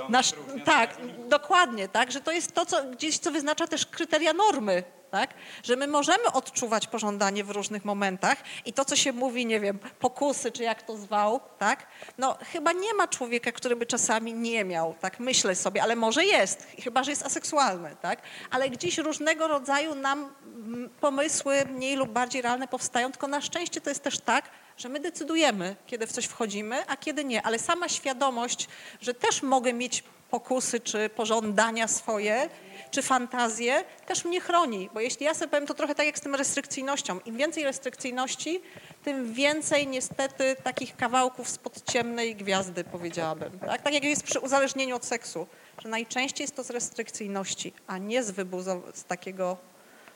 Nasz, 0.10 0.34
tak, 0.65 0.98
dokładnie, 1.30 1.88
tak, 1.88 2.11
że 2.11 2.22
to 2.22 2.31
jest 2.31 2.56
to, 2.56 2.65
co 2.65 2.84
gdzieś 2.84 3.18
co 3.18 3.31
wyznacza 3.31 3.68
też 3.68 3.85
kryteria 3.85 4.34
normy, 4.34 4.84
tak? 5.11 5.34
Że 5.63 5.75
my 5.75 5.88
możemy 5.88 6.31
odczuwać 6.31 6.88
pożądanie 6.88 7.43
w 7.43 7.49
różnych 7.49 7.85
momentach 7.85 8.38
i 8.65 8.73
to, 8.73 8.85
co 8.85 8.95
się 8.95 9.13
mówi, 9.13 9.45
nie 9.45 9.59
wiem, 9.59 9.79
pokusy, 9.99 10.51
czy 10.51 10.63
jak 10.63 10.84
to 10.84 10.97
zwał, 10.97 11.39
tak? 11.59 11.88
No 12.17 12.38
chyba 12.51 12.71
nie 12.71 12.93
ma 12.93 13.07
człowieka, 13.07 13.51
który 13.51 13.75
by 13.75 13.85
czasami 13.85 14.34
nie 14.34 14.65
miał, 14.65 14.95
tak 15.01 15.19
myślę 15.19 15.55
sobie, 15.55 15.84
ale 15.84 15.95
może 15.95 16.25
jest, 16.25 16.67
chyba, 16.84 17.03
że 17.03 17.11
jest 17.11 17.25
aseksualny, 17.25 17.95
tak? 18.01 18.21
Ale 18.51 18.69
gdzieś 18.69 18.97
różnego 18.97 19.47
rodzaju 19.47 19.95
nam 19.95 20.29
mm, 20.45 20.89
pomysły 21.01 21.65
mniej 21.65 21.95
lub 21.95 22.09
bardziej 22.09 22.41
realne 22.41 22.67
powstają, 22.67 23.11
tylko 23.11 23.27
na 23.27 23.41
szczęście 23.41 23.81
to 23.81 23.89
jest 23.89 24.03
też 24.03 24.19
tak, 24.19 24.49
że 24.77 24.89
my 24.89 24.99
decydujemy, 24.99 25.75
kiedy 25.85 26.07
w 26.07 26.11
coś 26.11 26.25
wchodzimy, 26.25 26.88
a 26.88 26.97
kiedy 26.97 27.25
nie. 27.25 27.41
Ale 27.41 27.59
sama 27.59 27.89
świadomość, 27.89 28.67
że 29.01 29.13
też 29.13 29.43
mogę 29.43 29.73
mieć 29.73 30.03
pokusy 30.29 30.79
czy 30.79 31.09
pożądania 31.09 31.88
swoje, 31.88 32.49
czy 32.91 33.01
fantazje, 33.01 33.84
też 34.05 34.26
mnie 34.26 34.41
chroni. 34.41 34.89
Bo 34.93 34.99
jeśli 34.99 35.26
ja 35.26 35.34
sobie 35.34 35.47
powiem, 35.47 35.68
to 35.68 35.73
trochę 35.73 35.95
tak 35.95 36.05
jak 36.05 36.18
z 36.18 36.22
tym 36.22 36.35
restrykcyjnością. 36.35 37.19
Im 37.26 37.38
więcej 37.38 37.64
restrykcyjności, 37.64 38.61
tym 39.03 39.34
więcej 39.34 39.88
niestety 39.88 40.55
takich 40.64 40.95
kawałków 40.95 41.49
spod 41.49 41.84
ciemnej 41.91 42.35
gwiazdy, 42.35 42.84
powiedziałabym. 42.84 43.59
Tak, 43.59 43.81
tak 43.81 43.93
jak 43.93 44.03
jest 44.03 44.23
przy 44.23 44.39
uzależnieniu 44.39 44.95
od 44.95 45.05
seksu, 45.05 45.47
że 45.84 45.89
najczęściej 45.89 46.43
jest 46.43 46.55
to 46.55 46.64
z 46.64 46.69
restrykcyjności, 46.69 47.73
a 47.88 47.97
nie 47.97 48.23
z 48.23 48.31
wybuzo- 48.31 48.81
z 48.93 49.03
takiego 49.03 49.57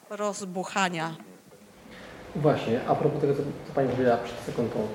rozbuchania. 0.09 1.15
Właśnie, 2.35 2.81
a 2.87 2.95
propos 2.95 3.21
tego, 3.21 3.35
co 3.35 3.41
Pani 3.75 3.89
powiedziała 3.89 4.17
przed 4.17 4.39
sekundą, 4.45 4.87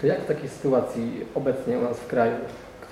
to 0.00 0.06
jak 0.06 0.20
w 0.24 0.26
takiej 0.26 0.48
sytuacji 0.48 1.26
obecnie 1.34 1.78
u 1.78 1.82
nas 1.82 1.98
w 1.98 2.06
kraju, 2.06 2.36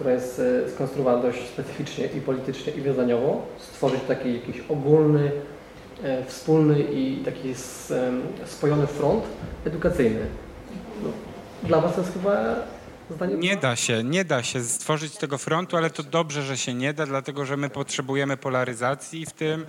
która 0.01 0.12
jest 0.12 0.39
e, 0.66 0.70
skonstruowana 0.70 1.22
dość 1.22 1.48
specyficznie 1.48 2.06
i 2.06 2.20
politycznie 2.20 2.72
i 2.72 2.82
wiązaniowo, 2.82 3.43
stworzyć 3.59 4.01
taki 4.09 4.35
jakiś 4.35 4.60
ogólny, 4.68 5.31
e, 6.02 6.24
wspólny 6.24 6.81
i 6.81 7.16
taki 7.24 7.55
spojony 8.47 8.86
front 8.86 9.24
edukacyjny? 9.66 10.27
No, 11.02 11.09
dla 11.68 11.81
Was 11.81 11.94
to 11.94 12.01
jest 12.01 12.12
chyba 12.12 12.55
zdanie... 13.15 13.35
Nie 13.35 13.57
da 13.57 13.77
się, 13.77 14.05
nie 14.05 14.24
da 14.24 14.43
się 14.43 14.62
stworzyć 14.62 15.16
tego 15.16 15.39
frontu, 15.39 15.77
ale 15.77 15.91
to 15.91 16.03
dobrze, 16.03 16.43
że 16.43 16.57
się 16.57 16.74
nie 16.74 16.93
da, 16.93 17.07
dlatego 17.07 17.45
że 17.45 17.57
my 17.57 17.70
potrzebujemy 17.70 18.37
polaryzacji 18.37 19.27
w 19.27 19.32
tym. 19.32 19.66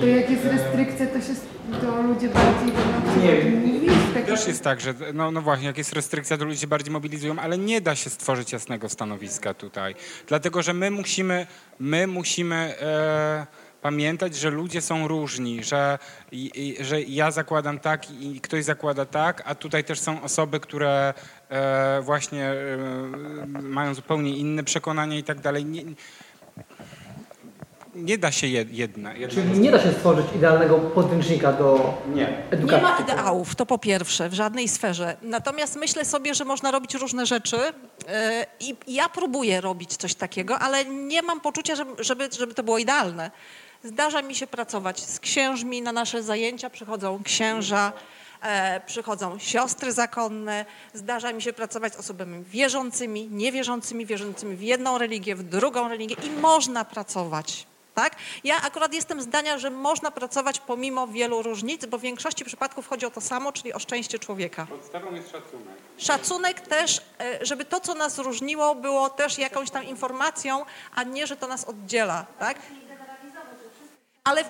To 0.00 0.06
jak 0.06 0.30
jest 0.30 0.44
restrykcja, 0.44 1.06
to 1.06 1.20
się 1.20 1.34
to 1.80 2.02
ludzie 2.02 2.28
bardziej 2.28 2.72
będą 2.72 3.22
Nie, 3.22 3.50
mówić. 3.50 3.90
Tak 4.14 4.24
Też 4.24 4.46
jest 4.46 4.64
tak, 4.64 4.80
że 4.80 4.94
no, 5.14 5.30
no 5.30 5.42
właśnie, 5.42 5.66
jak 5.66 5.78
jest 5.78 5.92
restrykcja, 5.92 6.38
to 6.38 6.44
ludzie 6.44 6.58
się 6.58 6.66
bardziej 6.66 6.92
mobilizują, 6.92 7.38
ale 7.38 7.58
nie 7.58 7.80
da 7.80 7.94
się 7.94 8.10
stworzyć 8.10 8.52
jasnego 8.52 8.88
stanowiska 8.88 9.54
tutaj. 9.54 9.94
Dlatego, 10.26 10.62
że 10.62 10.74
my 10.74 10.90
musimy, 10.90 11.46
my 11.78 12.06
musimy 12.06 12.74
e, 12.80 13.46
pamiętać, 13.82 14.36
że 14.36 14.50
ludzie 14.50 14.80
są 14.80 15.08
różni, 15.08 15.64
że, 15.64 15.98
i, 16.32 16.50
i, 16.54 16.84
że 16.84 17.02
ja 17.02 17.30
zakładam 17.30 17.78
tak 17.78 18.10
i 18.10 18.40
ktoś 18.40 18.64
zakłada 18.64 19.06
tak, 19.06 19.42
a 19.44 19.54
tutaj 19.54 19.84
też 19.84 20.00
są 20.00 20.22
osoby, 20.22 20.60
które 20.60 21.14
właśnie 22.02 22.44
e, 22.44 22.56
mają 23.62 23.94
zupełnie 23.94 24.36
inne 24.36 24.64
przekonania 24.64 25.18
i 25.18 25.22
tak 25.24 25.40
dalej. 25.40 25.64
Nie, 25.64 25.82
nie 27.94 28.18
da 28.18 28.32
się 28.32 28.46
jed- 28.46 28.70
jedne. 28.72 29.18
jedne 29.18 29.42
Czyli 29.44 29.60
nie 29.60 29.70
da 29.70 29.82
się 29.82 29.92
stworzyć 29.92 30.26
idealnego 30.36 30.78
podręcznika 30.78 31.52
do 31.52 31.94
Nie. 32.14 32.42
edukacji. 32.50 32.76
Nie 32.76 32.82
ma 32.82 32.98
ideałów, 32.98 33.54
to 33.56 33.66
po 33.66 33.78
pierwsze, 33.78 34.28
w 34.28 34.34
żadnej 34.34 34.68
sferze. 34.68 35.16
Natomiast 35.22 35.76
myślę 35.76 36.04
sobie, 36.04 36.34
że 36.34 36.44
można 36.44 36.70
robić 36.70 36.94
różne 36.94 37.26
rzeczy 37.26 37.56
e, 38.08 38.46
i 38.60 38.76
ja 38.86 39.08
próbuję 39.08 39.60
robić 39.60 39.96
coś 39.96 40.14
takiego, 40.14 40.58
ale 40.58 40.84
nie 40.84 41.22
mam 41.22 41.40
poczucia, 41.40 41.74
żeby, 41.98 42.28
żeby, 42.32 42.54
to 42.54 42.62
było 42.62 42.78
idealne. 42.78 43.30
Zdarza 43.84 44.22
mi 44.22 44.34
się 44.34 44.46
pracować 44.46 45.00
z 45.00 45.20
księżmi 45.20 45.82
na 45.82 45.92
nasze 45.92 46.22
zajęcia, 46.22 46.70
przychodzą 46.70 47.22
księża, 47.24 47.92
e, 47.96 48.13
przychodzą 48.86 49.38
siostry 49.38 49.92
zakonne, 49.92 50.64
zdarza 50.94 51.32
mi 51.32 51.42
się 51.42 51.52
pracować 51.52 51.94
z 51.94 51.96
osobami 51.96 52.44
wierzącymi, 52.44 53.28
niewierzącymi, 53.30 54.06
wierzącymi 54.06 54.56
w 54.56 54.62
jedną 54.62 54.98
religię, 54.98 55.36
w 55.36 55.42
drugą 55.42 55.88
religię 55.88 56.16
i 56.26 56.30
można 56.30 56.84
pracować. 56.84 57.66
Tak? 57.94 58.16
Ja 58.44 58.62
akurat 58.62 58.94
jestem 58.94 59.22
zdania, 59.22 59.58
że 59.58 59.70
można 59.70 60.10
pracować 60.10 60.60
pomimo 60.60 61.06
wielu 61.06 61.42
różnic, 61.42 61.86
bo 61.86 61.98
w 61.98 62.00
większości 62.00 62.44
przypadków 62.44 62.88
chodzi 62.88 63.06
o 63.06 63.10
to 63.10 63.20
samo, 63.20 63.52
czyli 63.52 63.72
o 63.72 63.78
szczęście 63.78 64.18
człowieka. 64.18 64.66
Podstawą 64.66 65.14
jest 65.14 65.30
szacunek. 65.30 65.74
Szacunek 65.98 66.60
też, 66.60 67.00
e, 67.20 67.46
żeby 67.46 67.64
to, 67.64 67.80
co 67.80 67.94
nas 67.94 68.18
różniło, 68.18 68.74
było 68.74 69.10
też 69.10 69.38
jakąś 69.38 69.70
tam 69.70 69.84
informacją, 69.84 70.64
a 70.94 71.02
nie, 71.02 71.26
że 71.26 71.36
to 71.36 71.46
nas 71.46 71.64
oddziela. 71.64 72.26
Tak? 72.38 72.58
Ale 74.24 74.44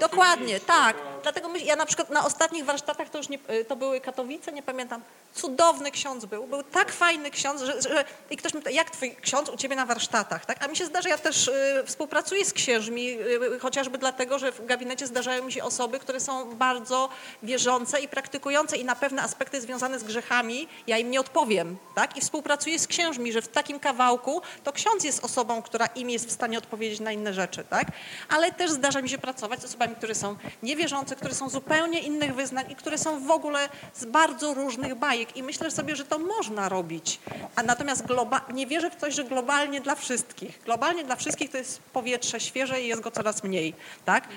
dokładnie, 0.00 0.60
tak. 0.60 0.96
Dlatego 1.26 1.48
my, 1.48 1.58
ja 1.58 1.76
na 1.76 1.86
przykład 1.86 2.10
na 2.10 2.24
ostatnich 2.24 2.64
warsztatach, 2.64 3.10
to 3.10 3.18
już 3.18 3.28
nie, 3.28 3.38
y, 3.50 3.64
to 3.64 3.76
były 3.76 4.00
Katowice, 4.00 4.52
nie 4.52 4.62
pamiętam, 4.62 5.02
cudowny 5.34 5.90
ksiądz 5.90 6.24
był, 6.24 6.46
był 6.46 6.62
tak 6.62 6.92
fajny 6.92 7.30
ksiądz, 7.30 7.62
że, 7.62 7.82
że 7.82 8.04
i 8.30 8.36
ktoś 8.36 8.54
mi 8.54 8.60
pyta, 8.60 8.70
jak 8.70 8.90
twój 8.90 9.16
ksiądz 9.16 9.48
u 9.48 9.56
ciebie 9.56 9.76
na 9.76 9.86
warsztatach, 9.86 10.46
tak? 10.46 10.64
A 10.64 10.68
mi 10.68 10.76
się 10.76 10.86
zdarza, 10.86 11.08
ja 11.08 11.18
też 11.18 11.48
y, 11.48 11.82
współpracuję 11.86 12.44
z 12.44 12.52
księżmi, 12.52 13.18
y, 13.54 13.58
chociażby 13.60 13.98
dlatego, 13.98 14.38
że 14.38 14.52
w 14.52 14.66
gabinecie 14.66 15.06
zdarzają 15.06 15.44
mi 15.44 15.52
się 15.52 15.64
osoby, 15.64 15.98
które 15.98 16.20
są 16.20 16.54
bardzo 16.54 17.08
wierzące 17.42 18.00
i 18.00 18.08
praktykujące 18.08 18.76
i 18.76 18.84
na 18.84 18.96
pewne 18.96 19.22
aspekty 19.22 19.60
związane 19.60 19.98
z 19.98 20.04
grzechami 20.04 20.68
ja 20.86 20.98
im 20.98 21.10
nie 21.10 21.20
odpowiem, 21.20 21.76
tak? 21.94 22.16
I 22.16 22.20
współpracuję 22.20 22.78
z 22.78 22.86
księżmi, 22.86 23.32
że 23.32 23.42
w 23.42 23.48
takim 23.48 23.80
kawałku 23.80 24.42
to 24.64 24.72
ksiądz 24.72 25.04
jest 25.04 25.24
osobą, 25.24 25.62
która 25.62 25.86
im 25.86 26.10
jest 26.10 26.28
w 26.28 26.32
stanie 26.32 26.58
odpowiedzieć 26.58 27.00
na 27.00 27.12
inne 27.12 27.34
rzeczy, 27.34 27.64
tak? 27.64 27.86
Ale 28.28 28.52
też 28.52 28.70
zdarza 28.70 29.02
mi 29.02 29.08
się 29.08 29.18
pracować 29.18 29.60
z 29.60 29.64
osobami, 29.64 29.94
które 29.94 30.14
są 30.14 30.36
niewierzące, 30.62 31.15
które 31.16 31.34
są 31.34 31.48
zupełnie 31.48 32.00
innych 32.00 32.34
wyznań 32.34 32.64
i 32.70 32.76
które 32.76 32.98
są 32.98 33.26
w 33.26 33.30
ogóle 33.30 33.68
z 33.94 34.04
bardzo 34.04 34.54
różnych 34.54 34.94
bajek 34.94 35.36
i 35.36 35.42
myślę 35.42 35.70
sobie, 35.70 35.96
że 35.96 36.04
to 36.04 36.18
można 36.18 36.68
robić. 36.68 37.20
A 37.56 37.62
natomiast 37.62 38.04
nie 38.52 38.66
wierzę 38.66 38.90
w 38.90 38.96
coś, 38.96 39.14
że 39.14 39.24
globalnie 39.24 39.80
dla 39.80 39.94
wszystkich. 39.94 40.62
Globalnie 40.64 41.04
dla 41.04 41.16
wszystkich 41.16 41.50
to 41.50 41.58
jest 41.58 41.82
powietrze 41.82 42.40
świeże 42.40 42.82
i 42.82 42.88
jest 42.88 43.00
go 43.00 43.10
coraz 43.10 43.44
mniej, 43.44 43.74
tak? 44.04 44.28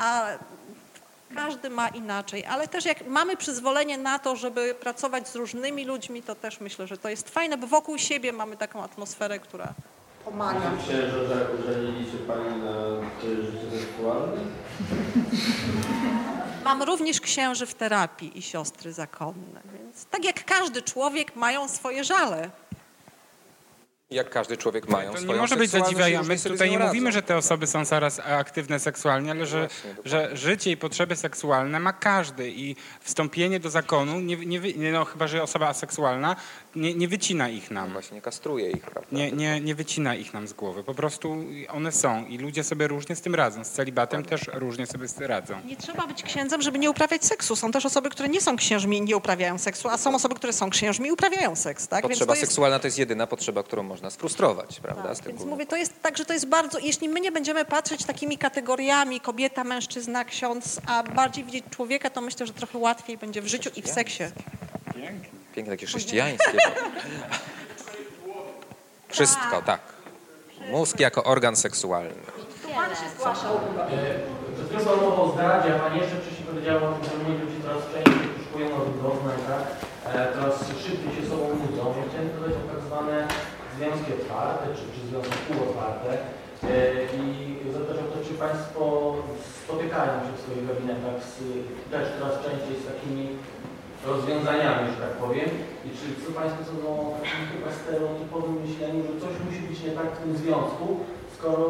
A 0.00 0.26
każdy 1.34 1.70
ma 1.70 1.88
inaczej, 1.88 2.44
ale 2.44 2.68
też 2.68 2.84
jak 2.84 3.06
mamy 3.06 3.36
przyzwolenie 3.36 3.98
na 3.98 4.18
to, 4.18 4.36
żeby 4.36 4.74
pracować 4.74 5.28
z 5.28 5.34
różnymi 5.34 5.84
ludźmi, 5.84 6.22
to 6.22 6.34
też 6.34 6.60
myślę, 6.60 6.86
że 6.86 6.98
to 6.98 7.08
jest 7.08 7.30
fajne, 7.30 7.56
bo 7.56 7.66
wokół 7.66 7.98
siebie 7.98 8.32
mamy 8.32 8.56
taką 8.56 8.82
atmosferę, 8.82 9.38
która 9.38 9.74
pomaga. 10.24 10.72
Księża, 10.84 11.24
że, 11.28 11.46
że 11.66 11.80
nie 11.80 11.92
liczy 11.98 12.18
Pani 12.18 12.62
na 12.62 12.72
życie 13.22 13.80
seksualne? 13.80 14.40
Mam 16.64 16.82
również 16.82 17.20
księży 17.20 17.66
w 17.66 17.74
terapii 17.74 18.38
i 18.38 18.42
siostry 18.42 18.92
zakonne, 18.92 19.60
więc 19.78 20.04
tak 20.04 20.24
jak 20.24 20.44
każdy 20.44 20.82
człowiek 20.82 21.36
mają 21.36 21.68
swoje 21.68 22.04
żale. 22.04 22.50
Jak 24.10 24.30
każdy 24.30 24.56
człowiek 24.56 24.88
mają 24.88 25.14
To 25.14 25.20
nie 25.20 25.34
może 25.34 25.56
być 25.56 25.70
zadziwiające. 25.70 26.50
tutaj 26.50 26.70
nie 26.70 26.78
mówimy, 26.78 27.12
że 27.12 27.22
te 27.22 27.36
osoby 27.36 27.66
są 27.66 27.84
zaraz 27.84 28.20
aktywne 28.20 28.78
seksualnie, 28.80 29.30
ale 29.30 29.46
że, 29.46 29.68
że 30.04 30.36
życie 30.36 30.70
i 30.70 30.76
potrzeby 30.76 31.16
seksualne 31.16 31.80
ma 31.80 31.92
każdy 31.92 32.50
i 32.50 32.76
wstąpienie 33.00 33.60
do 33.60 33.70
zakonu, 33.70 34.20
nie, 34.20 34.36
nie, 34.76 34.92
no, 34.92 35.04
chyba 35.04 35.26
że 35.26 35.42
osoba 35.42 35.68
aseksualna, 35.68 36.36
nie, 36.76 36.94
nie 36.94 37.08
wycina 37.08 37.48
ich 37.48 37.70
nam. 37.70 37.92
Właśnie 37.92 38.14
nie 38.14 38.22
kastruje 38.22 38.70
ich, 38.70 38.80
prawda? 38.80 39.10
Nie, 39.12 39.32
nie, 39.32 39.60
nie 39.60 39.74
wycina 39.74 40.14
ich 40.14 40.34
nam 40.34 40.48
z 40.48 40.52
głowy. 40.52 40.84
Po 40.84 40.94
prostu 40.94 41.36
one 41.68 41.92
są 41.92 42.26
i 42.26 42.38
ludzie 42.38 42.64
sobie 42.64 42.88
różnie 42.88 43.16
z 43.16 43.20
tym 43.20 43.34
radzą. 43.34 43.64
Z 43.64 43.70
celibatem 43.70 44.24
też 44.24 44.40
różnie 44.52 44.86
sobie 44.86 45.08
z 45.08 45.14
tym 45.14 45.24
radzą. 45.26 45.60
Nie 45.64 45.76
trzeba 45.76 46.06
być 46.06 46.22
księdzem, 46.22 46.62
żeby 46.62 46.78
nie 46.78 46.90
uprawiać 46.90 47.24
seksu. 47.24 47.56
Są 47.56 47.72
też 47.72 47.86
osoby, 47.86 48.10
które 48.10 48.28
nie 48.28 48.40
są 48.40 48.56
księżmi 48.56 48.96
i 48.96 49.02
nie 49.02 49.16
uprawiają 49.16 49.58
seksu, 49.58 49.88
a 49.88 49.98
są 49.98 50.14
osoby, 50.14 50.34
które 50.34 50.52
są 50.52 50.70
księżmi 50.70 51.08
i 51.08 51.12
uprawiają 51.12 51.56
seks. 51.56 51.88
Tak? 51.88 52.02
Potrzeba 52.02 52.32
to 52.32 52.32
jest, 52.32 52.48
seksualna 52.48 52.78
to 52.78 52.86
jest 52.86 52.98
jedyna 52.98 53.26
potrzeba, 53.26 53.62
którą 53.62 53.82
można 53.82 54.10
sfrustrować, 54.10 54.80
prawda? 54.80 55.14
z 55.14 55.18
tak, 55.18 55.28
więc 55.28 55.44
mówię, 55.44 55.66
to 55.66 55.76
jest 55.76 56.02
tak, 56.02 56.18
że 56.18 56.24
to 56.24 56.32
jest 56.32 56.46
bardzo, 56.46 56.78
jeśli 56.78 57.08
my 57.08 57.20
nie 57.20 57.32
będziemy 57.32 57.64
patrzeć 57.64 58.04
takimi 58.04 58.38
kategoriami 58.38 59.20
kobieta, 59.20 59.64
mężczyzna, 59.64 60.24
ksiądz, 60.24 60.80
a 60.86 61.02
bardziej 61.02 61.44
widzieć 61.44 61.64
człowieka, 61.70 62.10
to 62.10 62.20
myślę, 62.20 62.46
że 62.46 62.52
trochę 62.52 62.78
łatwiej 62.78 63.18
będzie 63.18 63.42
w 63.42 63.46
życiu 63.46 63.70
i 63.76 63.82
w 63.82 63.88
seksie. 63.88 64.24
Piękne, 65.54 65.72
takie 65.74 65.86
chrześcijańskie. 65.86 66.58
Wszystko, 69.08 69.62
tak. 69.62 69.80
Mózg 70.70 71.00
jako 71.00 71.24
organ 71.24 71.56
seksualny. 71.56 72.10
Przed 74.68 74.80
chwilą 74.80 74.98
Pan 74.98 75.20
o 75.20 75.32
zdradzie, 75.34 75.68
a 75.74 75.78
Pani 75.78 75.96
jeszcze 76.00 76.16
wcześniej 76.22 76.46
powiedziała 76.50 76.80
o 76.88 76.92
tym, 76.92 77.04
że 77.04 77.16
młodzi 77.24 77.42
ludzie 77.44 77.58
coraz 77.66 77.82
częściej 77.94 78.28
poszukują 78.36 78.66
nowych 78.78 78.98
doznań, 79.06 79.38
tak? 79.52 79.62
E, 80.14 80.32
Coraz 80.34 80.56
szybciej 80.84 81.10
się 81.16 81.22
sobą 81.30 81.44
nudzą. 81.62 81.82
Ja 81.98 82.04
chciałem 82.08 82.28
dodać 82.36 82.54
o 82.62 82.64
tak 82.72 82.80
zwane 82.88 83.16
związki 83.76 84.10
otwarte, 84.20 84.64
czy, 84.76 84.84
czy 84.94 85.00
związki 85.08 85.38
półotwarte. 85.48 86.10
E, 86.72 86.76
I 87.18 87.22
zapytać 87.74 87.98
o 88.04 88.08
to, 88.12 88.18
czy 88.26 88.32
Państwo 88.44 88.82
spotykają 89.64 90.12
się 90.24 90.32
w 90.36 90.40
swoich 90.44 90.64
gabinetach 90.70 91.18
z, 91.30 91.34
też 91.92 92.04
coraz 92.18 92.34
częściej 92.46 92.74
z 92.82 92.84
takimi 92.92 93.24
rozwiązaniami, 94.12 94.84
że 94.94 95.00
tak 95.06 95.14
powiem. 95.24 95.48
I 95.86 95.88
czy 95.98 96.06
co 96.22 96.32
Państwo 96.40 96.60
sądzą 96.64 96.88
o 96.88 97.14
takim 97.18 97.44
chyba 97.52 97.70
stereotypowym 97.80 98.54
myśleniu, 98.66 99.00
że 99.08 99.20
coś 99.22 99.34
musi 99.44 99.60
być 99.68 99.78
nie 99.86 99.90
tak 99.90 100.08
w 100.12 100.18
tym 100.22 100.36
związku, 100.36 100.86
skoro 101.36 101.64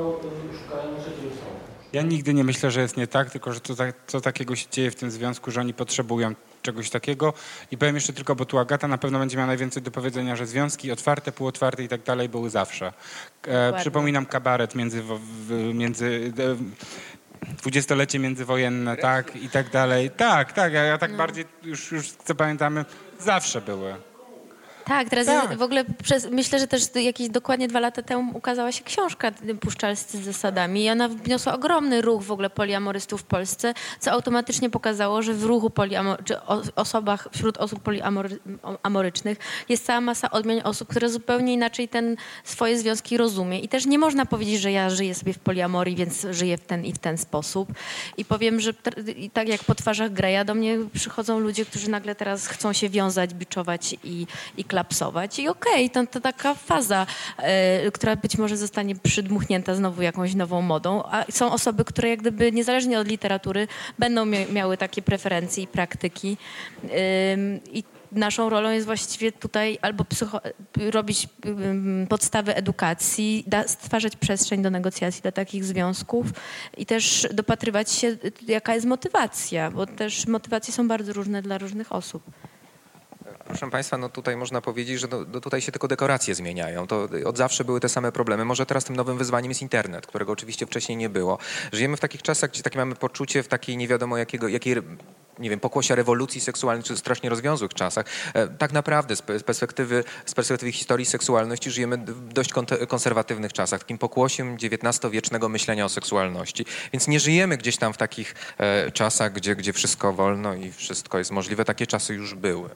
y, 0.52 0.58
szukają 0.58 0.88
trzeciej 1.00 1.26
osoby? 1.32 1.58
Ja 1.92 2.02
nigdy 2.02 2.34
nie 2.34 2.44
myślę, 2.44 2.70
że 2.70 2.80
jest 2.80 2.96
nie 2.96 3.06
tak, 3.06 3.30
tylko 3.30 3.52
że 3.52 3.60
to, 3.60 3.74
tak, 3.74 3.96
co 4.06 4.20
takiego 4.20 4.56
się 4.56 4.66
dzieje 4.70 4.90
w 4.90 4.94
tym 4.94 5.10
związku, 5.10 5.50
że 5.50 5.60
oni 5.60 5.74
potrzebują 5.74 6.34
czegoś 6.62 6.90
takiego. 6.90 7.32
I 7.70 7.78
powiem 7.78 7.94
jeszcze 7.94 8.12
tylko, 8.12 8.34
bo 8.34 8.44
tu 8.44 8.58
Agata 8.58 8.88
na 8.88 8.98
pewno 8.98 9.18
będzie 9.18 9.36
miała 9.36 9.46
najwięcej 9.46 9.82
do 9.82 9.90
powiedzenia, 9.90 10.36
że 10.36 10.46
związki 10.46 10.92
otwarte, 10.92 11.32
półotwarte 11.32 11.82
i 11.82 11.88
tak 11.88 12.02
dalej 12.02 12.28
były 12.28 12.50
zawsze. 12.50 12.92
E, 13.46 13.72
przypominam 13.72 14.26
kabaret 14.26 14.74
między, 14.74 15.02
między 15.74 16.32
dwudziestolecie 17.56 18.18
międzywojenne, 18.18 18.96
tak, 18.96 19.36
i 19.36 19.48
tak 19.48 19.70
dalej. 19.70 20.10
Tak, 20.10 20.52
tak, 20.52 20.72
ja, 20.72 20.84
ja 20.84 20.98
tak 20.98 21.10
no. 21.10 21.18
bardziej 21.18 21.44
już, 21.62 21.92
już 21.92 22.10
co 22.10 22.34
pamiętamy, 22.34 22.84
zawsze 23.20 23.60
były. 23.60 24.07
Tak, 24.88 25.08
teraz 25.08 25.26
tak. 25.26 25.56
w 25.56 25.62
ogóle 25.62 25.84
przez, 26.02 26.30
myślę, 26.30 26.58
że 26.58 26.66
też 26.66 26.82
jakieś 26.94 27.28
dokładnie 27.28 27.68
dwa 27.68 27.80
lata 27.80 28.02
temu 28.02 28.36
ukazała 28.36 28.72
się 28.72 28.84
książka 28.84 29.32
Puszczalscy 29.60 30.18
z 30.18 30.24
zasadami 30.24 30.84
i 30.84 30.90
ona 30.90 31.08
wniosła 31.08 31.54
ogromny 31.54 32.02
ruch 32.02 32.22
w 32.22 32.32
ogóle 32.32 32.50
poliamorystów 32.50 33.20
w 33.20 33.24
Polsce, 33.24 33.74
co 34.00 34.12
automatycznie 34.12 34.70
pokazało, 34.70 35.22
że 35.22 35.34
w 35.34 35.44
ruchu 35.44 35.70
poliamor, 35.70 36.24
czy 36.24 36.34
osobach, 36.76 37.28
wśród 37.32 37.56
osób 37.56 37.80
poliamorycznych 37.80 39.38
jest 39.68 39.86
cała 39.86 40.00
masa 40.00 40.30
odmian 40.30 40.60
osób, 40.64 40.88
które 40.88 41.08
zupełnie 41.08 41.54
inaczej 41.54 41.88
ten 41.88 42.16
swoje 42.44 42.78
związki 42.78 43.16
rozumie 43.16 43.60
i 43.60 43.68
też 43.68 43.86
nie 43.86 43.98
można 43.98 44.26
powiedzieć, 44.26 44.60
że 44.60 44.72
ja 44.72 44.90
żyję 44.90 45.14
sobie 45.14 45.32
w 45.32 45.38
poliamorii, 45.38 45.96
więc 45.96 46.26
żyję 46.30 46.56
w 46.56 46.64
ten 46.64 46.84
i 46.84 46.92
w 46.92 46.98
ten 46.98 47.18
sposób. 47.18 47.68
I 48.16 48.24
powiem, 48.24 48.60
że 48.60 48.72
tak 49.32 49.48
jak 49.48 49.64
po 49.64 49.74
twarzach 49.74 50.12
Greja 50.12 50.44
do 50.44 50.54
mnie 50.54 50.78
przychodzą 50.94 51.38
ludzie, 51.38 51.64
którzy 51.64 51.90
nagle 51.90 52.14
teraz 52.14 52.46
chcą 52.46 52.72
się 52.72 52.88
wiązać, 52.88 53.34
biczować 53.34 53.96
i, 54.04 54.26
i 54.56 54.64
i 55.38 55.48
okej, 55.48 55.86
okay, 55.86 55.90
to, 55.90 56.12
to 56.12 56.20
taka 56.20 56.54
faza, 56.54 57.06
y, 57.86 57.92
która 57.92 58.16
być 58.16 58.38
może 58.38 58.56
zostanie 58.56 58.96
przydmuchnięta 58.96 59.74
znowu 59.74 60.02
jakąś 60.02 60.34
nową 60.34 60.62
modą, 60.62 61.02
a 61.02 61.24
są 61.30 61.52
osoby, 61.52 61.84
które 61.84 62.08
jak 62.08 62.20
gdyby 62.20 62.52
niezależnie 62.52 63.00
od 63.00 63.08
literatury 63.08 63.68
będą 63.98 64.26
miały 64.26 64.76
takie 64.76 65.02
preferencje 65.02 65.62
i 65.62 65.66
praktyki 65.66 66.36
y, 66.84 66.88
i 67.72 67.84
naszą 68.12 68.50
rolą 68.50 68.70
jest 68.70 68.86
właściwie 68.86 69.32
tutaj 69.32 69.78
albo 69.82 70.04
robić 70.90 71.28
podstawy 72.08 72.54
edukacji, 72.54 73.44
stwarzać 73.66 74.16
przestrzeń 74.16 74.62
do 74.62 74.70
negocjacji 74.70 75.22
dla 75.22 75.32
takich 75.32 75.64
związków 75.64 76.26
i 76.76 76.86
też 76.86 77.28
dopatrywać 77.34 77.92
się, 77.92 78.16
jaka 78.48 78.74
jest 78.74 78.86
motywacja, 78.86 79.70
bo 79.70 79.86
też 79.86 80.26
motywacje 80.26 80.74
są 80.74 80.88
bardzo 80.88 81.12
różne 81.12 81.42
dla 81.42 81.58
różnych 81.58 81.92
osób. 81.92 82.22
Proszę 83.48 83.70
Państwa, 83.70 83.98
no 83.98 84.08
tutaj 84.08 84.36
można 84.36 84.60
powiedzieć, 84.60 85.00
że 85.00 85.08
no, 85.10 85.24
no 85.32 85.40
tutaj 85.40 85.60
się 85.60 85.72
tylko 85.72 85.88
dekoracje 85.88 86.34
zmieniają. 86.34 86.86
To 86.86 87.08
od 87.24 87.38
zawsze 87.38 87.64
były 87.64 87.80
te 87.80 87.88
same 87.88 88.12
problemy. 88.12 88.44
Może 88.44 88.66
teraz 88.66 88.84
tym 88.84 88.96
nowym 88.96 89.18
wyzwaniem 89.18 89.50
jest 89.50 89.62
internet, 89.62 90.06
którego 90.06 90.32
oczywiście 90.32 90.66
wcześniej 90.66 90.98
nie 90.98 91.08
było. 91.08 91.38
Żyjemy 91.72 91.96
w 91.96 92.00
takich 92.00 92.22
czasach, 92.22 92.50
gdzie 92.50 92.62
takie 92.62 92.78
mamy 92.78 92.94
poczucie 92.94 93.42
w 93.42 93.48
takiej 93.48 93.76
nie 93.76 93.88
wiadomo 93.88 94.16
jakiego, 94.16 94.48
jakiej 94.48 94.76
nie 95.38 95.50
wiem, 95.50 95.60
pokłosia 95.60 95.94
rewolucji 95.94 96.40
seksualnej, 96.40 96.84
czy 96.84 96.96
strasznie 96.96 97.30
rozwiązłych 97.30 97.74
czasach. 97.74 98.06
E, 98.34 98.48
tak 98.48 98.72
naprawdę 98.72 99.16
z 99.16 99.22
perspektywy, 99.22 100.04
z 100.26 100.34
perspektywy 100.34 100.72
historii 100.72 101.06
seksualności 101.06 101.70
żyjemy 101.70 101.96
w 101.96 102.32
dość 102.32 102.50
konserwatywnych 102.88 103.52
czasach, 103.52 103.80
takim 103.80 103.98
pokłosiem 103.98 104.56
XIX-wiecznego 104.62 105.48
myślenia 105.48 105.84
o 105.84 105.88
seksualności. 105.88 106.64
Więc 106.92 107.08
nie 107.08 107.20
żyjemy 107.20 107.56
gdzieś 107.56 107.76
tam 107.76 107.92
w 107.92 107.96
takich 107.96 108.34
e, 108.58 108.90
czasach, 108.90 109.32
gdzie, 109.32 109.56
gdzie 109.56 109.72
wszystko 109.72 110.12
wolno 110.12 110.54
i 110.54 110.72
wszystko 110.72 111.18
jest 111.18 111.30
możliwe. 111.30 111.64
Takie 111.64 111.86
czasy 111.86 112.14
już 112.14 112.34
były. 112.34 112.68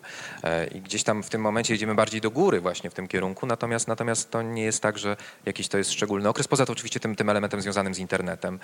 E, 0.63 0.67
I 0.67 0.81
gdzieś 0.81 1.03
tam 1.03 1.23
w 1.23 1.31
tym 1.31 1.41
momencie 1.41 1.75
jedziemy 1.75 1.95
bardziej 1.95 2.21
do 2.21 2.31
góry 2.31 2.61
właśnie 2.61 2.91
w 2.91 2.95
tym 2.95 3.09
kierunku, 3.09 3.47
natomiast, 3.47 3.89
natomiast 3.89 4.31
to 4.31 4.43
nie 4.43 4.63
jest 4.63 4.83
tak, 4.83 4.99
że 4.99 5.17
jakiś 5.47 5.69
to 5.69 5.79
jest 5.79 5.93
szczególny 5.93 6.29
okres, 6.29 6.49
poza 6.49 6.67
to 6.67 6.73
oczywiście 6.73 7.01
tym, 7.01 7.17
tym 7.17 7.29
elementem 7.29 7.63
związanym 7.63 7.95
z 7.95 7.99
internetem. 7.99 8.59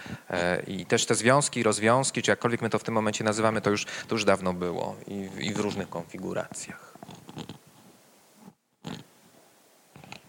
I 0.67 0.87
też 0.87 1.07
te 1.07 1.15
związki, 1.15 1.63
rozwiązki, 1.63 2.23
czy 2.23 2.31
jakkolwiek 2.31 2.63
my 2.63 2.71
to 2.71 2.79
w 2.79 2.85
tym 2.85 2.95
momencie 2.95 3.25
nazywamy, 3.25 3.61
to 3.61 3.71
już 3.71 3.85
to 3.85 4.15
już 4.15 4.25
dawno 4.25 4.53
było 4.53 4.97
i, 5.07 5.29
i 5.39 5.55
w 5.55 5.59
różnych 5.59 5.89
konfiguracjach. 5.89 6.95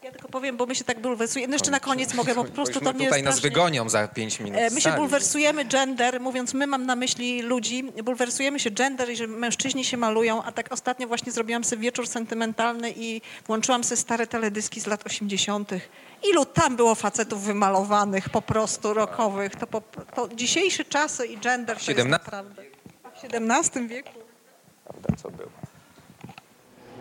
Ja 0.03 0.11
tylko 0.11 0.18
powiem, 0.30 0.57
bo 0.57 0.65
my 0.65 0.76
się 0.76 0.84
tak 0.84 0.99
bulwersujemy. 0.99 1.53
Jeszcze 1.53 1.72
na 1.72 1.80
koniec 1.80 2.14
mogę, 2.14 2.35
bo 2.35 2.43
po 2.43 2.51
prostu 2.51 2.80
to 2.80 2.93
mnie 2.93 3.06
tutaj 3.06 3.23
nas 3.23 3.35
strasznie... 3.35 3.49
wygonią 3.49 3.89
za 3.89 4.07
pięć 4.07 4.39
minut. 4.39 4.60
E, 4.60 4.69
my 4.69 4.81
się 4.81 4.91
bulwersujemy 4.91 5.65
gender, 5.65 6.22
mówiąc 6.22 6.53
my 6.53 6.68
mam 6.68 6.85
na 6.85 6.95
myśli 6.95 7.41
ludzi, 7.41 7.84
bulwersujemy 8.03 8.60
się 8.60 8.72
gender 8.72 9.10
i 9.10 9.15
że 9.15 9.27
mężczyźni 9.27 9.85
się 9.85 9.97
malują, 9.97 10.43
a 10.43 10.51
tak 10.51 10.73
ostatnio 10.73 11.07
właśnie 11.07 11.31
zrobiłam 11.31 11.64
sobie 11.64 11.81
wieczór 11.81 12.07
sentymentalny 12.07 12.93
i 12.95 13.22
włączyłam 13.47 13.84
sobie 13.84 13.97
stare 13.97 14.27
teledyski 14.27 14.81
z 14.81 14.88
lat 14.88 15.06
80. 15.06 15.72
Ilu 16.31 16.45
tam 16.45 16.76
było 16.76 16.95
facetów 16.95 17.43
wymalowanych 17.43 18.30
po 18.30 18.41
prostu 18.41 18.93
rokowych. 18.93 19.56
To, 19.56 19.68
po, 19.68 19.81
to 20.15 20.30
dzisiejsze 20.35 20.85
czasy 20.85 21.26
i 21.26 21.38
gender 21.38 21.77
to 21.77 21.84
17... 21.84 21.93
jest 21.93 22.26
naprawdę... 22.26 22.64
W 23.19 23.23
XVII 23.34 23.88
wieku. 23.88 24.11
Prawda, 24.84 25.15
co 25.23 25.31
było. 25.31 25.49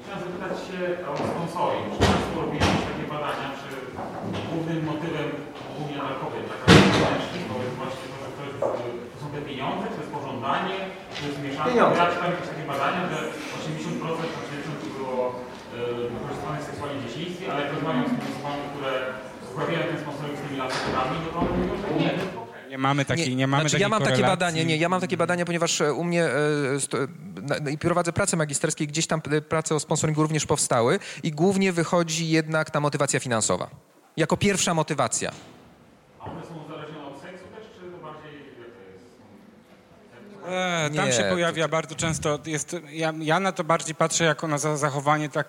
Chciałem 0.03 0.25
zapytać 0.25 0.59
się 0.59 1.07
o 1.09 1.17
sponsoring. 1.17 1.93
Czy 1.93 1.99
Państwo 1.99 2.41
takie 3.29 3.47
badania, 3.47 3.59
czy 3.61 3.69
głównym 4.51 4.81
motywem 4.91 5.29
głównie 5.77 5.97
dla 6.05 6.15
kobiet, 6.23 6.45
taka 6.53 6.67
mężczyzn, 7.05 7.45
to 7.51 7.55
jest 7.65 7.77
właśnie 7.81 8.07
to, 8.13 8.17
że 8.25 8.31
to, 8.37 8.43
jest, 8.49 8.61
to 9.13 9.17
są 9.21 9.27
te 9.35 9.41
pieniądze, 9.49 9.85
to 9.95 9.99
jest 10.03 10.15
pożądanie, 10.19 10.77
czy 11.15 11.21
jest 11.29 11.39
mieszanka? 11.45 11.75
Ja 12.01 12.07
czytam 12.13 12.31
jakieś 12.33 12.49
takie 12.53 12.67
badania, 12.73 13.01
że 13.11 13.19
80% 13.57 14.33
na 14.37 14.43
70 14.45 14.79
było 14.99 15.19
e, 15.29 15.33
wykorzystywanych 16.13 16.65
seksualnie 16.69 16.97
w 16.99 17.05
dzieciństwie, 17.05 17.45
ale 17.51 17.59
jak 17.63 17.71
rozmawiam 17.75 18.05
z 18.09 18.13
osobami, 18.31 18.63
które 18.73 18.93
sprawiają 19.51 19.83
ten 19.91 19.99
sponsoring 20.05 20.37
z 20.39 20.43
tymi 20.45 20.57
latami, 20.63 21.17
no 21.25 21.29
to 21.35 21.39
mówią, 21.57 21.75
że 21.83 21.89
nie. 22.01 22.11
Nie 22.70 22.78
mamy 22.78 23.05
takiej, 23.05 23.28
nie, 23.28 23.36
nie 23.36 23.47
mamy 23.47 23.69
znaczy, 23.69 23.82
Ja 23.82 23.89
mam 23.89 23.99
korelacji. 23.99 24.23
takie 24.23 24.36
badanie, 24.36 24.65
nie, 24.65 24.77
ja 24.77 24.89
mam 24.89 25.01
takie 25.01 25.16
badania, 25.16 25.45
ponieważ 25.45 25.81
e, 25.81 25.93
u 25.93 26.05
mnie 26.05 26.24
e, 26.24 27.70
i 27.70 27.78
prowadzę 27.78 28.12
pracę 28.12 28.36
magisterską, 28.36 28.85
gdzieś 28.85 29.07
tam 29.07 29.20
e, 29.31 29.40
prace 29.40 29.74
o 29.74 29.81
sponsoringu 29.81 30.23
również 30.23 30.47
powstały 30.47 30.99
i 31.23 31.31
głównie 31.31 31.73
wychodzi 31.73 32.28
jednak 32.28 32.70
ta 32.70 32.81
motywacja 32.81 33.20
finansowa. 33.20 33.70
Jako 34.16 34.36
pierwsza 34.36 34.74
motywacja. 34.74 35.32
A 36.20 36.24
one 36.24 36.43
są 36.47 36.65
uzależnione 36.65 37.07
od 37.07 37.23
seksu 37.23 37.45
też, 37.57 37.66
czy 37.74 37.90
to 37.90 37.99
bardziej 37.99 38.39
E, 40.49 40.90
tam 40.97 41.07
nie, 41.07 41.12
się 41.12 41.24
pojawia 41.24 41.65
to... 41.65 41.69
bardzo 41.69 41.95
często, 41.95 42.39
jest, 42.47 42.77
ja, 42.90 43.12
ja, 43.19 43.40
na 43.40 43.53
to 43.53 43.65
bardziej 43.65 43.95
patrzę 43.95 44.24
jako 44.24 44.49
na 44.49 44.59
zachowanie 44.59 45.28
tak 45.28 45.49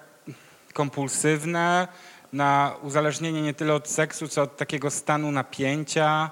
kompulsywne, 0.73 1.87
na 2.33 2.75
uzależnienie 2.81 3.41
nie 3.41 3.53
tyle 3.53 3.73
od 3.73 3.89
seksu, 3.89 4.27
co 4.27 4.41
od 4.41 4.57
takiego 4.57 4.91
stanu 4.91 5.31
napięcia, 5.31 6.31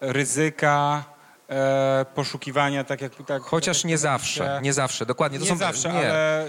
ryzyka, 0.00 1.04
e, 1.48 2.06
poszukiwania, 2.14 2.84
tak 2.84 3.00
jak... 3.00 3.12
Tak, 3.26 3.42
Chociaż 3.42 3.84
nie 3.84 3.98
zawsze, 3.98 4.60
nie 4.62 4.72
zawsze, 4.72 5.06
dokładnie. 5.06 5.38
To 5.38 5.44
nie 5.44 5.50
są, 5.50 5.56
zawsze, 5.56 5.92
nie. 5.92 5.98
ale 5.98 6.46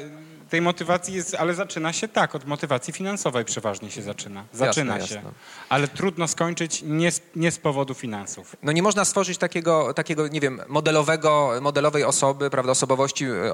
tej 0.50 0.62
motywacji 0.62 1.14
jest, 1.14 1.36
ale 1.36 1.54
zaczyna 1.54 1.94
się 1.94 2.08
tak, 2.08 2.36
od 2.36 2.46
motywacji 2.46 2.94
finansowej 2.94 3.46
przeważnie 3.46 3.92
się 3.92 4.02
zaczyna. 4.02 4.44
Zaczyna 4.54 4.94
jasne, 4.94 5.08
się. 5.08 5.16
Jasne. 5.16 5.32
Ale 5.70 5.88
trudno 5.88 6.28
skończyć 6.28 6.82
nie 6.86 7.12
z, 7.12 7.22
nie 7.36 7.52
z 7.52 7.58
powodu 7.60 7.94
finansów. 7.94 8.56
No 8.64 8.72
nie 8.72 8.84
można 8.84 9.06
stworzyć 9.06 9.38
takiego, 9.38 9.94
takiego 9.94 10.28
nie 10.28 10.40
wiem, 10.40 10.62
modelowego, 10.68 11.52
modelowej 11.62 12.04
osoby, 12.04 12.50
prawda, 12.50 12.72
osobowości 12.72 13.26
e, 13.26 13.54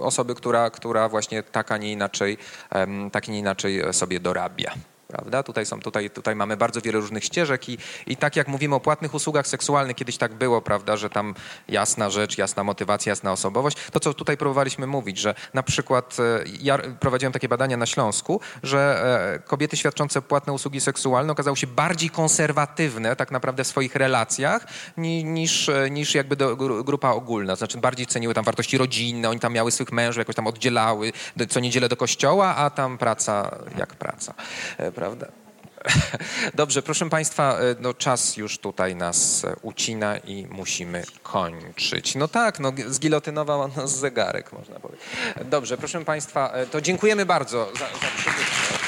osoby, 0.00 0.34
która, 0.34 0.70
która 0.70 1.08
właśnie 1.08 1.42
tak, 1.42 1.72
a 1.72 1.76
nie 1.76 1.92
inaczej, 1.92 2.38
tak, 3.12 3.28
nie 3.28 3.38
inaczej 3.38 3.82
sobie 3.92 4.20
dorabia 4.20 4.72
prawda? 5.12 5.42
Tutaj, 5.42 5.66
są, 5.66 5.80
tutaj, 5.80 6.10
tutaj 6.10 6.36
mamy 6.36 6.56
bardzo 6.56 6.80
wiele 6.80 7.00
różnych 7.00 7.24
ścieżek 7.24 7.68
i, 7.68 7.78
i 8.06 8.16
tak 8.16 8.36
jak 8.36 8.48
mówimy 8.48 8.74
o 8.74 8.80
płatnych 8.80 9.14
usługach 9.14 9.46
seksualnych, 9.46 9.96
kiedyś 9.96 10.16
tak 10.16 10.34
było, 10.34 10.62
prawda, 10.62 10.96
że 10.96 11.10
tam 11.10 11.34
jasna 11.68 12.10
rzecz, 12.10 12.38
jasna 12.38 12.64
motywacja, 12.64 13.10
jasna 13.10 13.32
osobowość, 13.32 13.76
to 13.92 14.00
co 14.00 14.14
tutaj 14.14 14.36
próbowaliśmy 14.36 14.86
mówić, 14.86 15.18
że 15.18 15.34
na 15.54 15.62
przykład 15.62 16.16
e, 16.20 16.44
ja 16.60 16.78
prowadziłem 16.78 17.32
takie 17.32 17.48
badania 17.48 17.76
na 17.76 17.86
Śląsku, 17.86 18.40
że 18.62 18.80
e, 19.34 19.38
kobiety 19.38 19.76
świadczące 19.76 20.22
płatne 20.22 20.52
usługi 20.52 20.80
seksualne 20.80 21.32
okazały 21.32 21.56
się 21.56 21.66
bardziej 21.66 22.10
konserwatywne 22.10 23.16
tak 23.16 23.30
naprawdę 23.30 23.64
w 23.64 23.66
swoich 23.66 23.94
relacjach 23.94 24.66
niż, 24.96 25.68
e, 25.68 25.90
niż 25.90 26.14
jakby 26.14 26.36
do, 26.36 26.56
grupa 26.84 27.10
ogólna, 27.10 27.56
znaczy 27.56 27.78
bardziej 27.78 28.06
ceniły 28.06 28.34
tam 28.34 28.44
wartości 28.44 28.78
rodzinne, 28.78 29.30
oni 29.30 29.40
tam 29.40 29.52
miały 29.52 29.70
swych 29.70 29.92
mężów, 29.92 30.18
jakoś 30.18 30.36
tam 30.36 30.46
oddzielały 30.46 31.12
co 31.48 31.60
niedzielę 31.60 31.88
do 31.88 31.96
kościoła, 31.96 32.56
a 32.56 32.70
tam 32.70 32.98
praca 32.98 33.56
jak 33.78 33.94
praca 33.94 34.34
prawda? 35.02 35.26
Dobrze, 36.54 36.82
proszę 36.82 37.08
Państwa, 37.08 37.58
e, 37.58 37.74
no 37.80 37.94
czas 37.94 38.36
już 38.36 38.58
tutaj 38.58 38.96
nas 38.96 39.44
e, 39.44 39.56
ucina 39.62 40.16
i 40.16 40.46
musimy 40.50 41.04
kończyć. 41.22 42.14
No 42.14 42.28
tak, 42.28 42.60
no 42.60 42.72
zgilotynował 42.86 43.68
nas 43.76 43.98
zegarek, 43.98 44.52
można 44.52 44.80
powiedzieć. 44.80 45.06
Dobrze, 45.44 45.78
proszę 45.78 46.04
Państwa, 46.04 46.52
e, 46.52 46.66
to 46.66 46.80
dziękujemy 46.80 47.26
bardzo 47.26 47.72
za, 47.72 47.78
za 47.78 48.08
przybycie. 48.16 48.81